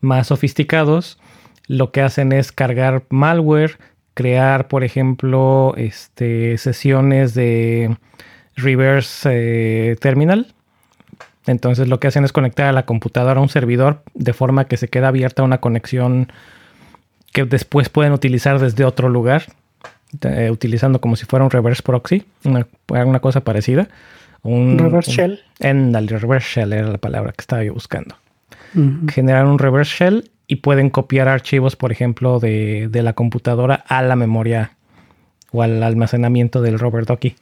más 0.00 0.28
sofisticados, 0.28 1.18
lo 1.66 1.90
que 1.90 2.02
hacen 2.02 2.30
es 2.30 2.52
cargar 2.52 3.02
malware, 3.08 3.78
crear, 4.20 4.68
por 4.68 4.84
ejemplo, 4.84 5.72
este, 5.78 6.58
sesiones 6.58 7.32
de 7.32 7.96
reverse 8.54 9.92
eh, 9.92 9.96
terminal. 9.96 10.52
Entonces 11.46 11.88
lo 11.88 11.98
que 12.00 12.08
hacen 12.08 12.24
es 12.24 12.32
conectar 12.32 12.66
a 12.66 12.72
la 12.72 12.84
computadora 12.84 13.40
a 13.40 13.42
un 13.42 13.48
servidor 13.48 14.02
de 14.12 14.34
forma 14.34 14.66
que 14.66 14.76
se 14.76 14.88
queda 14.88 15.08
abierta 15.08 15.42
una 15.42 15.62
conexión 15.62 16.30
que 17.32 17.46
después 17.46 17.88
pueden 17.88 18.12
utilizar 18.12 18.58
desde 18.58 18.84
otro 18.84 19.08
lugar, 19.08 19.44
eh, 20.20 20.50
utilizando 20.50 21.00
como 21.00 21.16
si 21.16 21.24
fuera 21.24 21.42
un 21.42 21.50
reverse 21.50 21.82
proxy, 21.82 22.24
una, 22.44 23.20
cosa 23.20 23.40
parecida. 23.40 23.88
Un 24.42 24.78
reverse 24.78 25.12
shell. 25.12 25.40
En 25.60 25.96
el 25.96 26.08
reverse 26.08 26.60
shell 26.60 26.74
era 26.74 26.88
la 26.88 26.98
palabra 26.98 27.32
que 27.32 27.40
estaba 27.40 27.64
yo 27.64 27.72
buscando. 27.72 28.16
Generar 29.08 29.46
un 29.46 29.58
reverse 29.58 29.96
shell 29.96 30.30
y 30.50 30.56
pueden 30.56 30.90
copiar 30.90 31.28
archivos, 31.28 31.76
por 31.76 31.92
ejemplo, 31.92 32.40
de, 32.40 32.90
la 32.92 33.12
computadora 33.12 33.76
a 33.86 34.02
la 34.02 34.16
memoria 34.16 34.72
o 35.52 35.62
al 35.62 35.80
almacenamiento 35.80 36.60
del 36.60 36.76
Robert 36.76 37.06
Docky. 37.06 37.36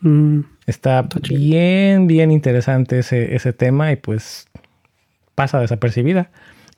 Mm. 0.00 0.40
Está 0.66 1.06
bien, 1.28 2.08
bien 2.08 2.32
interesante 2.32 2.98
ese, 2.98 3.36
ese 3.36 3.52
tema 3.52 3.92
y 3.92 3.96
pues 3.96 4.48
pasa 5.36 5.60
desapercibida. 5.60 6.30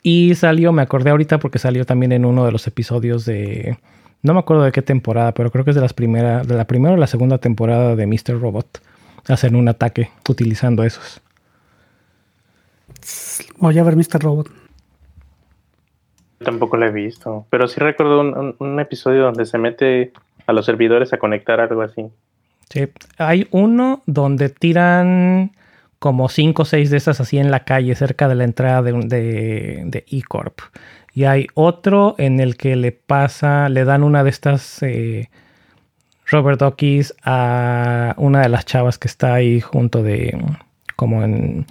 Y 0.03 0.35
salió, 0.35 0.73
me 0.73 0.83
acordé 0.83 1.09
ahorita 1.09 1.39
porque 1.39 1.59
salió 1.59 1.87
también 1.87 2.13
en 2.13 2.27
uno 2.27 2.45
de 2.45 2.53
los 2.53 2.67
episodios 2.67 3.25
de. 3.25 3.79
No 4.21 4.35
me 4.35 4.41
acuerdo 4.41 4.65
de 4.65 4.73
qué 4.73 4.83
temporada, 4.83 5.33
pero 5.33 5.51
creo 5.51 5.65
que 5.65 5.71
es 5.71 5.75
de 5.75 5.81
las 5.81 5.95
primeras, 5.95 6.47
de 6.47 6.55
la 6.55 6.67
primera 6.67 6.93
o 6.93 6.99
la 6.99 7.07
segunda 7.07 7.39
temporada 7.39 7.97
de 7.97 8.07
Mr. 8.07 8.39
Robot. 8.39 8.83
Hacen 9.27 9.57
un 9.57 9.69
ataque 9.71 10.11
utilizando 10.29 10.85
esos. 10.85 11.23
Voy 13.57 13.79
a 13.79 13.85
ver 13.85 13.97
Mr. 13.97 14.21
Robot. 14.21 14.62
Tampoco 16.43 16.77
lo 16.77 16.87
he 16.87 16.91
visto, 16.91 17.47
pero 17.51 17.69
sí 17.69 17.81
recuerdo 17.81 18.21
un, 18.21 18.81
episodio 18.81 19.23
donde 19.23 19.47
se 19.47 19.59
mete 19.59 20.13
a 20.47 20.53
los 20.53 20.67
servidores 20.67 21.13
a 21.13 21.19
conectar 21.19 21.61
algo 21.61 21.83
así. 21.83 22.07
Sí, 22.71 22.89
hay 23.19 23.47
uno 23.51 24.03
donde 24.07 24.49
tiran 24.49 25.53
como 25.99 26.29
cinco 26.29 26.63
o 26.63 26.65
seis 26.65 26.91
de 26.91 26.97
esas 26.97 27.21
así 27.21 27.39
en 27.39 27.51
la 27.51 27.65
calle, 27.65 27.95
cerca 27.95 28.29
de 28.29 28.35
la 28.35 28.45
entrada 28.45 28.83
de, 28.83 29.83
de, 29.85 30.05
eCorp. 30.11 30.61
Y 31.15 31.25
hay 31.25 31.47
otro 31.55 32.15
en 32.19 32.41
el 32.41 32.57
que 32.57 32.75
le 32.77 32.93
pasa, 32.93 33.69
le 33.69 33.85
dan 33.85 34.03
una 34.03 34.25
de 34.25 34.31
estas 34.31 34.83
eh, 34.83 35.29
Robert 36.27 36.59
Dockies 36.59 37.15
a 37.23 38.15
una 38.17 38.41
de 38.41 38.49
las 38.49 38.65
chavas 38.65 38.99
que 38.99 39.07
está 39.07 39.35
ahí 39.35 39.61
junto 39.61 40.03
de, 40.03 40.37
como 40.97 41.23
en, 41.23 41.67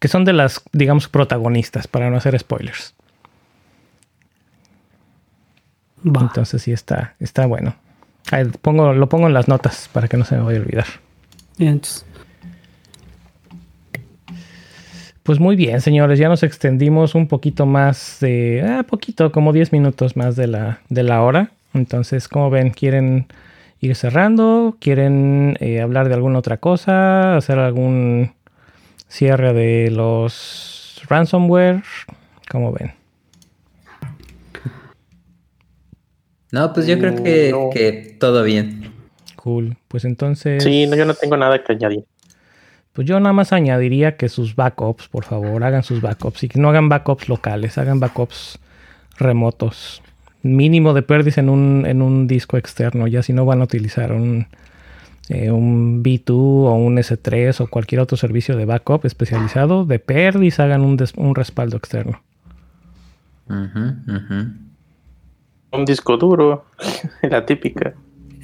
que 0.00 0.08
son 0.08 0.24
de 0.24 0.32
las, 0.32 0.62
digamos, 0.72 1.08
protagonistas, 1.08 1.86
para 1.88 2.10
no 2.10 2.16
hacer 2.16 2.38
spoilers. 2.38 2.94
Entonces 6.14 6.62
sí 6.62 6.72
está, 6.72 7.14
está 7.18 7.46
bueno. 7.46 7.74
pongo, 8.62 8.92
lo 8.92 9.08
pongo 9.08 9.26
en 9.26 9.34
las 9.34 9.48
notas 9.48 9.90
para 9.92 10.08
que 10.08 10.16
no 10.16 10.24
se 10.24 10.36
me 10.36 10.42
vaya 10.42 10.58
a 10.58 10.62
olvidar. 10.62 10.86
Bien. 11.58 11.80
Pues 15.22 15.40
muy 15.40 15.56
bien, 15.56 15.80
señores, 15.80 16.20
ya 16.20 16.28
nos 16.28 16.44
extendimos 16.44 17.16
un 17.16 17.26
poquito 17.26 17.66
más 17.66 18.18
de, 18.20 18.64
ah, 18.64 18.84
poquito, 18.84 19.32
como 19.32 19.52
10 19.52 19.72
minutos 19.72 20.16
más 20.16 20.36
de 20.36 20.46
la, 20.46 20.78
de 20.88 21.02
la 21.02 21.22
hora. 21.22 21.50
Entonces, 21.74 22.28
como 22.28 22.48
ven, 22.48 22.70
¿quieren 22.70 23.26
ir 23.80 23.96
cerrando? 23.96 24.76
¿Quieren 24.80 25.56
eh, 25.60 25.80
hablar 25.80 26.08
de 26.08 26.14
alguna 26.14 26.38
otra 26.38 26.58
cosa? 26.58 27.36
¿Hacer 27.36 27.58
algún 27.58 28.34
cierre 29.08 29.52
de 29.52 29.90
los 29.90 31.02
ransomware? 31.08 31.82
¿Cómo 32.48 32.72
ven? 32.72 32.95
No, 36.52 36.72
pues 36.72 36.86
yo 36.86 36.98
creo 36.98 37.22
que, 37.22 37.52
que 37.72 38.16
todo 38.18 38.42
bien. 38.42 38.92
Cool. 39.36 39.76
Pues 39.88 40.04
entonces. 40.04 40.62
Sí, 40.62 40.86
no, 40.86 40.96
yo 40.96 41.04
no 41.04 41.14
tengo 41.14 41.36
nada 41.36 41.62
que 41.62 41.72
añadir. 41.72 42.04
Pues 42.92 43.06
yo 43.06 43.20
nada 43.20 43.34
más 43.34 43.52
añadiría 43.52 44.16
que 44.16 44.30
sus 44.30 44.56
backups, 44.56 45.08
por 45.08 45.24
favor, 45.24 45.62
hagan 45.62 45.82
sus 45.82 46.00
backups 46.00 46.44
y 46.44 46.48
que 46.48 46.58
no 46.58 46.70
hagan 46.70 46.88
backups 46.88 47.28
locales, 47.28 47.76
hagan 47.76 48.00
backups 48.00 48.58
remotos. 49.18 50.02
Mínimo 50.42 50.94
de 50.94 51.02
pérdidas 51.02 51.36
en 51.36 51.50
un, 51.50 51.84
en 51.86 52.00
un 52.00 52.26
disco 52.26 52.56
externo, 52.56 53.06
ya 53.06 53.22
si 53.22 53.34
no 53.34 53.44
van 53.44 53.60
a 53.60 53.64
utilizar 53.64 54.12
un, 54.12 54.46
eh, 55.28 55.50
un 55.50 56.02
B2 56.02 56.30
o 56.30 56.72
un 56.72 56.96
S3 56.96 57.60
o 57.60 57.66
cualquier 57.66 58.00
otro 58.00 58.16
servicio 58.16 58.56
de 58.56 58.64
backup 58.64 59.04
especializado, 59.04 59.84
de 59.84 59.98
pérdidas 59.98 60.60
hagan 60.60 60.80
un, 60.80 60.96
un 61.16 61.34
respaldo 61.34 61.76
externo. 61.76 62.22
Un 65.76 65.84
disco 65.84 66.16
duro, 66.16 66.64
la 67.22 67.44
típica. 67.46 67.94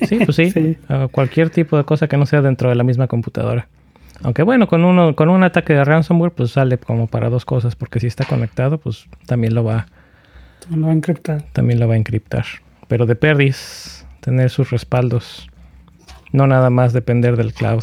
Sí, 0.07 0.19
pues 0.25 0.37
sí, 0.37 0.77
cualquier 1.13 1.51
tipo 1.51 1.77
de 1.77 1.85
cosa 1.85 2.09
que 2.09 2.17
no 2.17 2.27
sea 2.27 2.43
dentro 2.43 2.69
de 2.69 2.75
la 2.75 2.85
misma 2.85 3.07
computadora. 3.07 3.69
Aunque 4.23 4.43
bueno, 4.43 4.69
con 4.69 4.85
uno, 4.85 5.17
con 5.17 5.29
un 5.31 5.43
ataque 5.43 5.73
de 5.73 5.85
ransomware, 5.85 6.33
pues 6.33 6.53
sale 6.53 6.79
como 6.79 7.09
para 7.09 7.29
dos 7.29 7.45
cosas, 7.45 7.75
porque 7.75 7.99
si 8.01 8.07
está 8.07 8.25
conectado, 8.25 8.79
pues 8.79 9.07
también 9.27 9.55
lo 9.55 9.65
va, 9.65 9.87
Lo 10.71 10.87
va 10.87 10.93
a 10.93 10.95
encriptar. 10.95 11.43
también 11.53 11.81
lo 11.81 11.89
va 11.89 11.95
a 11.95 11.97
encriptar. 11.97 12.45
Pero 12.89 13.07
de 13.07 13.17
perdis, 13.17 14.07
tener 14.21 14.51
sus 14.51 14.71
respaldos. 14.71 15.49
No 16.33 16.47
nada 16.47 16.71
más 16.71 16.93
depender 16.93 17.37
del 17.37 17.53
cloud. 17.53 17.83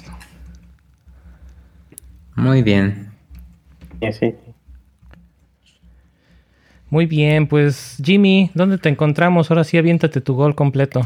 Muy 2.36 2.64
bien. 2.64 3.12
Sí, 4.02 4.14
sí. 4.14 4.36
Muy 6.90 7.06
bien, 7.06 7.48
pues 7.48 7.98
Jimmy, 8.03 8.49
¿dónde 8.53 8.78
te 8.78 8.90
encontramos? 8.90 9.52
Ahora 9.52 9.64
sí, 9.64 9.78
aviéntate 9.78 10.22
tu 10.22 10.34
gol 10.36 10.56
completo. 10.56 11.02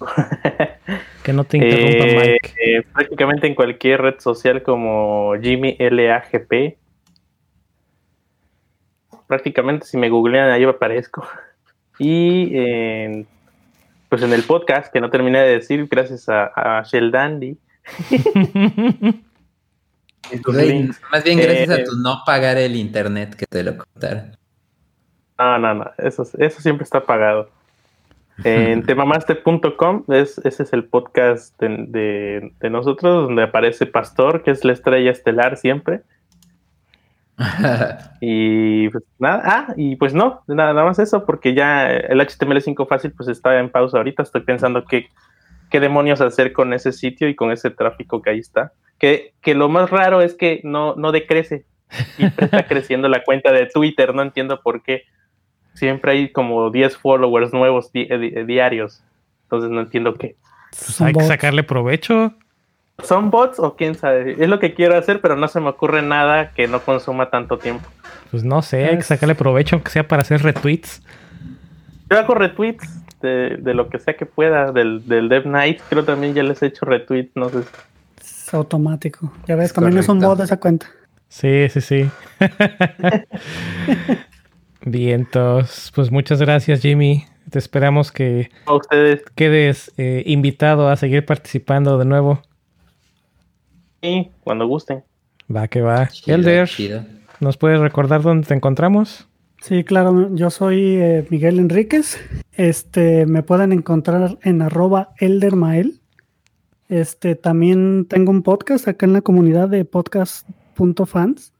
que 1.22 1.32
no 1.34 1.44
te 1.44 1.58
interrumpa 1.58 2.04
Eh, 2.06 2.38
Mike. 2.42 2.54
eh, 2.64 2.82
prácticamente 2.92 3.46
en 3.46 3.54
cualquier 3.54 4.00
red 4.00 4.14
social 4.18 4.62
como 4.62 5.34
Jimmy 5.40 5.76
LAGP. 5.78 6.78
Prácticamente 9.26 9.86
si 9.86 9.96
me 9.98 10.08
googlean 10.08 10.50
ahí 10.50 10.64
aparezco. 10.64 11.26
Y 12.02 13.26
pues 14.08 14.22
en 14.22 14.32
el 14.32 14.42
podcast 14.44 14.90
que 14.90 15.02
no 15.02 15.10
terminé 15.10 15.40
de 15.42 15.52
decir, 15.58 15.86
gracias 15.86 16.30
a, 16.30 16.78
a 16.78 16.82
Shell 16.82 17.10
Dandy. 17.10 17.58
Güey, 20.46 20.88
más 21.12 21.24
bien 21.24 21.38
gracias 21.38 21.68
Eh, 21.78 21.82
a 21.82 21.84
tu 21.84 21.96
no 22.02 22.22
pagar 22.24 22.56
el 22.56 22.74
internet 22.76 23.34
que 23.34 23.44
te 23.46 23.62
lo 23.62 23.76
contaron. 23.76 24.34
No, 25.40 25.58
no, 25.58 25.74
no, 25.74 25.90
eso, 25.96 26.22
eso 26.38 26.60
siempre 26.60 26.84
está 26.84 27.00
pagado. 27.04 27.48
En 28.44 28.82
temamaster.com, 28.86 30.04
es, 30.08 30.36
ese 30.44 30.62
es 30.64 30.72
el 30.74 30.84
podcast 30.84 31.58
de, 31.58 31.68
de- 31.88 32.52
de 32.60 32.70
nosotros, 32.70 33.24
donde 33.26 33.42
aparece 33.44 33.86
Pastor, 33.86 34.42
que 34.42 34.50
es 34.50 34.64
la 34.64 34.72
estrella 34.72 35.10
estelar 35.10 35.56
siempre. 35.56 36.02
Y 38.20 38.88
pues 38.90 39.02
nada, 39.18 39.42
ah, 39.46 39.74
y 39.76 39.96
pues 39.96 40.12
no, 40.12 40.42
nada, 40.46 40.74
nada 40.74 40.84
más 40.86 40.98
eso, 40.98 41.24
porque 41.24 41.54
ya 41.54 41.90
el 41.90 42.20
HTML5 42.20 42.86
fácil 42.86 43.12
pues 43.12 43.28
está 43.30 43.58
en 43.58 43.70
pausa 43.70 43.96
ahorita. 43.96 44.22
Estoy 44.22 44.42
pensando 44.42 44.84
qué, 44.84 45.08
qué 45.70 45.80
demonios 45.80 46.20
hacer 46.20 46.52
con 46.52 46.74
ese 46.74 46.92
sitio 46.92 47.28
y 47.28 47.34
con 47.34 47.50
ese 47.50 47.70
tráfico 47.70 48.20
que 48.20 48.30
ahí 48.30 48.38
está. 48.40 48.72
Que, 48.98 49.32
que 49.40 49.54
lo 49.54 49.70
más 49.70 49.88
raro 49.88 50.20
es 50.20 50.34
que 50.34 50.60
no, 50.64 50.94
no 50.96 51.12
decrece. 51.12 51.64
Siempre 52.16 52.44
está 52.44 52.66
creciendo 52.68 53.08
la 53.08 53.24
cuenta 53.24 53.52
de 53.52 53.66
Twitter, 53.66 54.14
no 54.14 54.20
entiendo 54.20 54.60
por 54.60 54.82
qué. 54.82 55.04
Siempre 55.80 56.12
hay 56.12 56.28
como 56.30 56.70
10 56.70 56.98
followers 56.98 57.54
nuevos 57.54 57.90
di- 57.90 58.04
di- 58.04 58.44
diarios. 58.44 59.02
Entonces 59.44 59.70
no 59.70 59.80
entiendo 59.80 60.12
qué. 60.14 60.36
Pues 60.70 61.00
hay 61.00 61.14
que 61.14 61.24
sacarle 61.24 61.62
provecho. 61.62 62.34
¿Son 63.02 63.30
bots 63.30 63.58
o 63.58 63.76
quién 63.76 63.94
sabe? 63.94 64.36
Es 64.38 64.46
lo 64.50 64.58
que 64.58 64.74
quiero 64.74 64.94
hacer, 64.98 65.22
pero 65.22 65.36
no 65.36 65.48
se 65.48 65.58
me 65.58 65.70
ocurre 65.70 66.02
nada 66.02 66.52
que 66.52 66.68
no 66.68 66.80
consuma 66.80 67.30
tanto 67.30 67.56
tiempo. 67.58 67.88
Pues 68.30 68.44
no 68.44 68.60
sé, 68.60 68.84
hay 68.84 68.96
que 68.98 69.02
sacarle 69.04 69.34
provecho, 69.34 69.76
aunque 69.76 69.90
sea 69.90 70.06
para 70.06 70.20
hacer 70.20 70.42
retweets. 70.42 71.02
Yo 72.10 72.18
hago 72.18 72.34
retweets 72.34 72.86
de, 73.22 73.56
de 73.56 73.72
lo 73.72 73.88
que 73.88 73.98
sea 73.98 74.18
que 74.18 74.26
pueda, 74.26 74.70
del, 74.72 75.08
del 75.08 75.30
Dev 75.30 75.46
Night, 75.46 75.80
creo 75.88 76.04
también 76.04 76.34
ya 76.34 76.42
les 76.42 76.62
he 76.62 76.66
hecho 76.66 76.84
retweets, 76.84 77.34
no 77.36 77.48
sé. 77.48 77.60
Es 78.20 78.52
automático. 78.52 79.32
Ya 79.48 79.56
ves, 79.56 79.68
Es 79.68 79.72
también 79.72 79.96
es 79.96 80.06
un 80.10 80.16
correcto. 80.18 80.28
bot 80.28 80.38
de 80.38 80.44
esa 80.44 80.60
cuenta. 80.60 80.86
Sí, 81.28 81.70
sí, 81.70 81.80
sí. 81.80 82.10
Vientos. 84.84 85.92
Pues 85.94 86.10
muchas 86.10 86.40
gracias, 86.40 86.80
Jimmy. 86.80 87.24
Te 87.50 87.58
esperamos 87.58 88.12
que 88.12 88.50
A 88.66 88.74
ustedes, 88.74 89.22
quedes 89.34 89.92
eh, 89.96 90.22
invitado 90.26 90.88
a 90.88 90.96
seguir 90.96 91.26
participando 91.26 91.98
de 91.98 92.04
nuevo. 92.04 92.42
sí, 94.02 94.30
cuando 94.42 94.66
gusten. 94.66 95.04
Va 95.54 95.66
que 95.68 95.80
va. 95.80 96.08
Chido, 96.08 96.36
Elder, 96.36 96.68
chido. 96.68 97.04
¿nos 97.40 97.56
puedes 97.56 97.80
recordar 97.80 98.22
dónde 98.22 98.46
te 98.46 98.54
encontramos? 98.54 99.26
Sí, 99.62 99.84
claro, 99.84 100.34
yo 100.34 100.48
soy 100.50 100.96
eh, 100.96 101.26
Miguel 101.28 101.58
Enríquez. 101.58 102.18
Este, 102.52 103.26
me 103.26 103.42
pueden 103.42 103.72
encontrar 103.72 104.38
en 104.42 104.62
arroba 104.62 105.10
eldermael. 105.18 106.00
Este, 106.88 107.34
también 107.34 108.06
tengo 108.08 108.30
un 108.30 108.42
podcast 108.42 108.88
acá 108.88 109.06
en 109.06 109.12
la 109.12 109.20
comunidad 109.20 109.68
de 109.68 109.84
podcast.fans. 109.84 111.52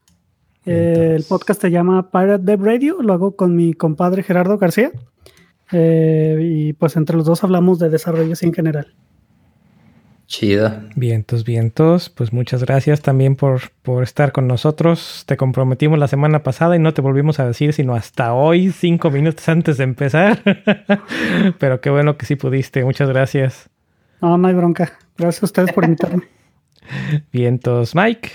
Eh, 0.65 1.13
el 1.15 1.23
podcast 1.23 1.61
se 1.61 1.71
llama 1.71 2.11
Pirate 2.11 2.43
Dev 2.43 2.63
Radio, 2.63 3.01
lo 3.01 3.13
hago 3.13 3.35
con 3.35 3.55
mi 3.55 3.73
compadre 3.73 4.23
Gerardo 4.23 4.57
García. 4.57 4.91
Eh, 5.71 6.39
y 6.41 6.73
pues 6.73 6.95
entre 6.97 7.15
los 7.15 7.25
dos 7.25 7.43
hablamos 7.43 7.79
de 7.79 7.89
desarrollo 7.89 8.33
así 8.33 8.45
en 8.45 8.53
general. 8.53 8.93
Chido. 10.27 10.71
Vientos, 10.95 11.43
vientos. 11.43 12.09
Pues 12.09 12.31
muchas 12.31 12.63
gracias 12.63 13.01
también 13.01 13.35
por, 13.35 13.71
por 13.81 14.03
estar 14.03 14.31
con 14.31 14.47
nosotros. 14.47 15.23
Te 15.25 15.35
comprometimos 15.35 15.99
la 15.99 16.07
semana 16.07 16.41
pasada 16.41 16.75
y 16.77 16.79
no 16.79 16.93
te 16.93 17.01
volvimos 17.01 17.41
a 17.41 17.45
decir 17.45 17.73
sino 17.73 17.95
hasta 17.95 18.33
hoy, 18.33 18.71
cinco 18.71 19.11
minutos 19.11 19.47
antes 19.49 19.77
de 19.77 19.83
empezar. 19.83 20.41
Pero 21.59 21.81
qué 21.81 21.89
bueno 21.89 22.17
que 22.17 22.25
sí 22.25 22.35
pudiste. 22.35 22.85
Muchas 22.85 23.09
gracias. 23.09 23.69
No, 24.21 24.37
no 24.37 24.47
hay 24.47 24.53
bronca. 24.53 24.93
Gracias 25.17 25.43
a 25.43 25.45
ustedes 25.47 25.73
por 25.73 25.83
invitarme. 25.83 26.23
Vientos, 27.33 27.93
Mike. 27.93 28.29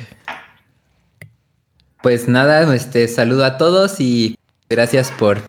Pues 2.07 2.29
nada, 2.29 2.73
este 2.73 3.09
saludo 3.09 3.45
a 3.45 3.59
todos 3.59 3.99
y 3.99 4.39
gracias 4.71 5.11
por 5.11 5.41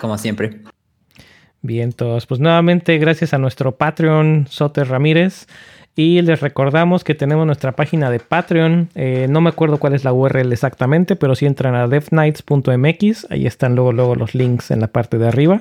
como 0.00 0.16
siempre. 0.16 0.62
Vientos. 1.60 2.24
Pues 2.24 2.40
nuevamente 2.40 2.96
gracias 2.96 3.34
a 3.34 3.38
nuestro 3.38 3.76
Patreon 3.76 4.46
Soter 4.48 4.88
Ramírez. 4.88 5.46
Y 5.94 6.22
les 6.22 6.40
recordamos 6.40 7.04
que 7.04 7.14
tenemos 7.14 7.44
nuestra 7.44 7.72
página 7.72 8.10
de 8.10 8.20
Patreon. 8.20 8.88
Eh, 8.94 9.26
no 9.28 9.42
me 9.42 9.50
acuerdo 9.50 9.76
cuál 9.76 9.92
es 9.92 10.02
la 10.02 10.14
URL 10.14 10.50
exactamente, 10.50 11.14
pero 11.14 11.34
si 11.34 11.44
entran 11.44 11.74
a 11.74 11.86
devnights.mx, 11.88 13.26
ahí 13.30 13.46
están 13.46 13.74
luego, 13.74 13.92
luego 13.92 14.14
los 14.14 14.34
links 14.34 14.70
en 14.70 14.80
la 14.80 14.86
parte 14.86 15.18
de 15.18 15.28
arriba. 15.28 15.60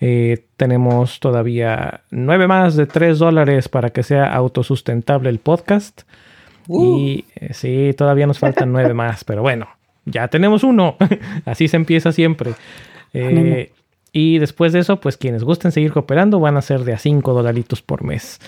Eh, 0.00 0.46
tenemos 0.56 1.18
todavía 1.18 2.02
nueve 2.12 2.46
más 2.46 2.76
de 2.76 2.86
3 2.86 3.18
dólares 3.18 3.68
para 3.68 3.90
que 3.90 4.04
sea 4.04 4.32
autosustentable 4.32 5.28
el 5.28 5.40
podcast. 5.40 6.02
Uh. 6.68 6.98
Y 6.98 7.24
eh, 7.36 7.54
sí, 7.54 7.92
todavía 7.96 8.26
nos 8.26 8.38
faltan 8.38 8.72
nueve 8.72 8.94
más, 8.94 9.24
pero 9.24 9.42
bueno, 9.42 9.68
ya 10.04 10.28
tenemos 10.28 10.64
uno. 10.64 10.96
Así 11.44 11.68
se 11.68 11.76
empieza 11.76 12.12
siempre. 12.12 12.52
Eh, 13.12 13.26
Ánimo. 13.26 13.56
y 14.12 14.38
después 14.38 14.72
de 14.72 14.80
eso, 14.80 15.00
pues 15.00 15.16
quienes 15.16 15.44
gusten 15.44 15.72
seguir 15.72 15.92
cooperando 15.92 16.40
van 16.40 16.56
a 16.56 16.62
ser 16.62 16.84
de 16.84 16.92
a 16.92 16.98
5 16.98 17.32
dolaritos 17.32 17.82
por 17.82 18.04
mes. 18.04 18.40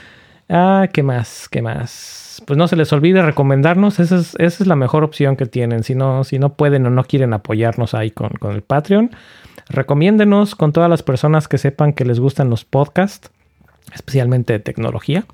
Ah, 0.48 0.88
¿qué 0.92 1.02
más? 1.02 1.48
¿Qué 1.48 1.62
más? 1.62 2.42
Pues 2.46 2.56
no 2.56 2.68
se 2.68 2.76
les 2.76 2.92
olvide 2.92 3.22
recomendarnos. 3.22 4.00
Esa 4.00 4.16
es, 4.16 4.34
esa 4.38 4.64
es 4.64 4.66
la 4.66 4.76
mejor 4.76 5.04
opción 5.04 5.36
que 5.36 5.46
tienen. 5.46 5.82
Si 5.82 5.94
no, 5.94 6.24
si 6.24 6.38
no 6.38 6.54
pueden 6.54 6.86
o 6.86 6.90
no 6.90 7.04
quieren 7.04 7.32
apoyarnos 7.34 7.94
ahí 7.94 8.10
con, 8.10 8.30
con 8.30 8.54
el 8.54 8.62
Patreon, 8.62 9.10
recomiéndenos 9.68 10.54
con 10.54 10.72
todas 10.72 10.88
las 10.88 11.02
personas 11.02 11.48
que 11.48 11.58
sepan 11.58 11.92
que 11.92 12.04
les 12.04 12.20
gustan 12.20 12.48
los 12.48 12.64
podcasts, 12.64 13.30
especialmente 13.92 14.54
de 14.54 14.60
tecnología. 14.60 15.24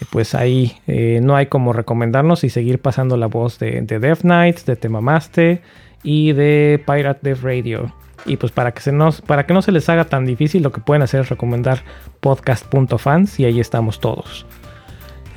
Y 0.00 0.04
pues 0.06 0.34
ahí 0.34 0.76
eh, 0.86 1.20
no 1.22 1.36
hay 1.36 1.46
como 1.46 1.72
recomendarnos 1.72 2.44
y 2.44 2.50
seguir 2.50 2.80
pasando 2.80 3.16
la 3.16 3.26
voz 3.26 3.58
de, 3.58 3.80
de 3.82 3.98
Dev 3.98 4.24
Nights, 4.24 4.66
de 4.66 4.76
Temamaste 4.76 5.62
y 6.02 6.32
de 6.32 6.82
Pirate 6.84 7.20
Dev 7.22 7.42
Radio. 7.42 7.92
Y 8.26 8.36
pues 8.36 8.52
para 8.52 8.72
que, 8.72 8.80
se 8.80 8.92
nos, 8.92 9.20
para 9.20 9.46
que 9.46 9.54
no 9.54 9.62
se 9.62 9.72
les 9.72 9.88
haga 9.88 10.04
tan 10.04 10.24
difícil, 10.24 10.62
lo 10.62 10.72
que 10.72 10.80
pueden 10.80 11.02
hacer 11.02 11.20
es 11.20 11.28
recomendar 11.28 11.82
podcast.fans 12.20 13.38
y 13.38 13.44
ahí 13.44 13.60
estamos 13.60 14.00
todos. 14.00 14.46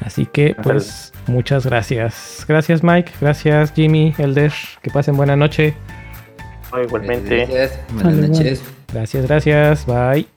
Así 0.01 0.25
que 0.25 0.55
pues 0.61 1.11
muchas 1.27 1.65
gracias. 1.65 2.45
Gracias 2.47 2.83
Mike, 2.83 3.11
gracias 3.19 3.73
Jimmy, 3.73 4.13
Elder, 4.17 4.53
que 4.81 4.91
pasen 4.91 5.17
buena 5.17 5.35
noche. 5.35 5.73
No, 6.71 6.83
igualmente. 6.83 7.45
Gracias. 7.45 7.79
Buenas 7.93 8.29
noches. 8.29 8.63
Gracias, 8.93 9.27
gracias. 9.27 9.85
Bye. 9.85 10.36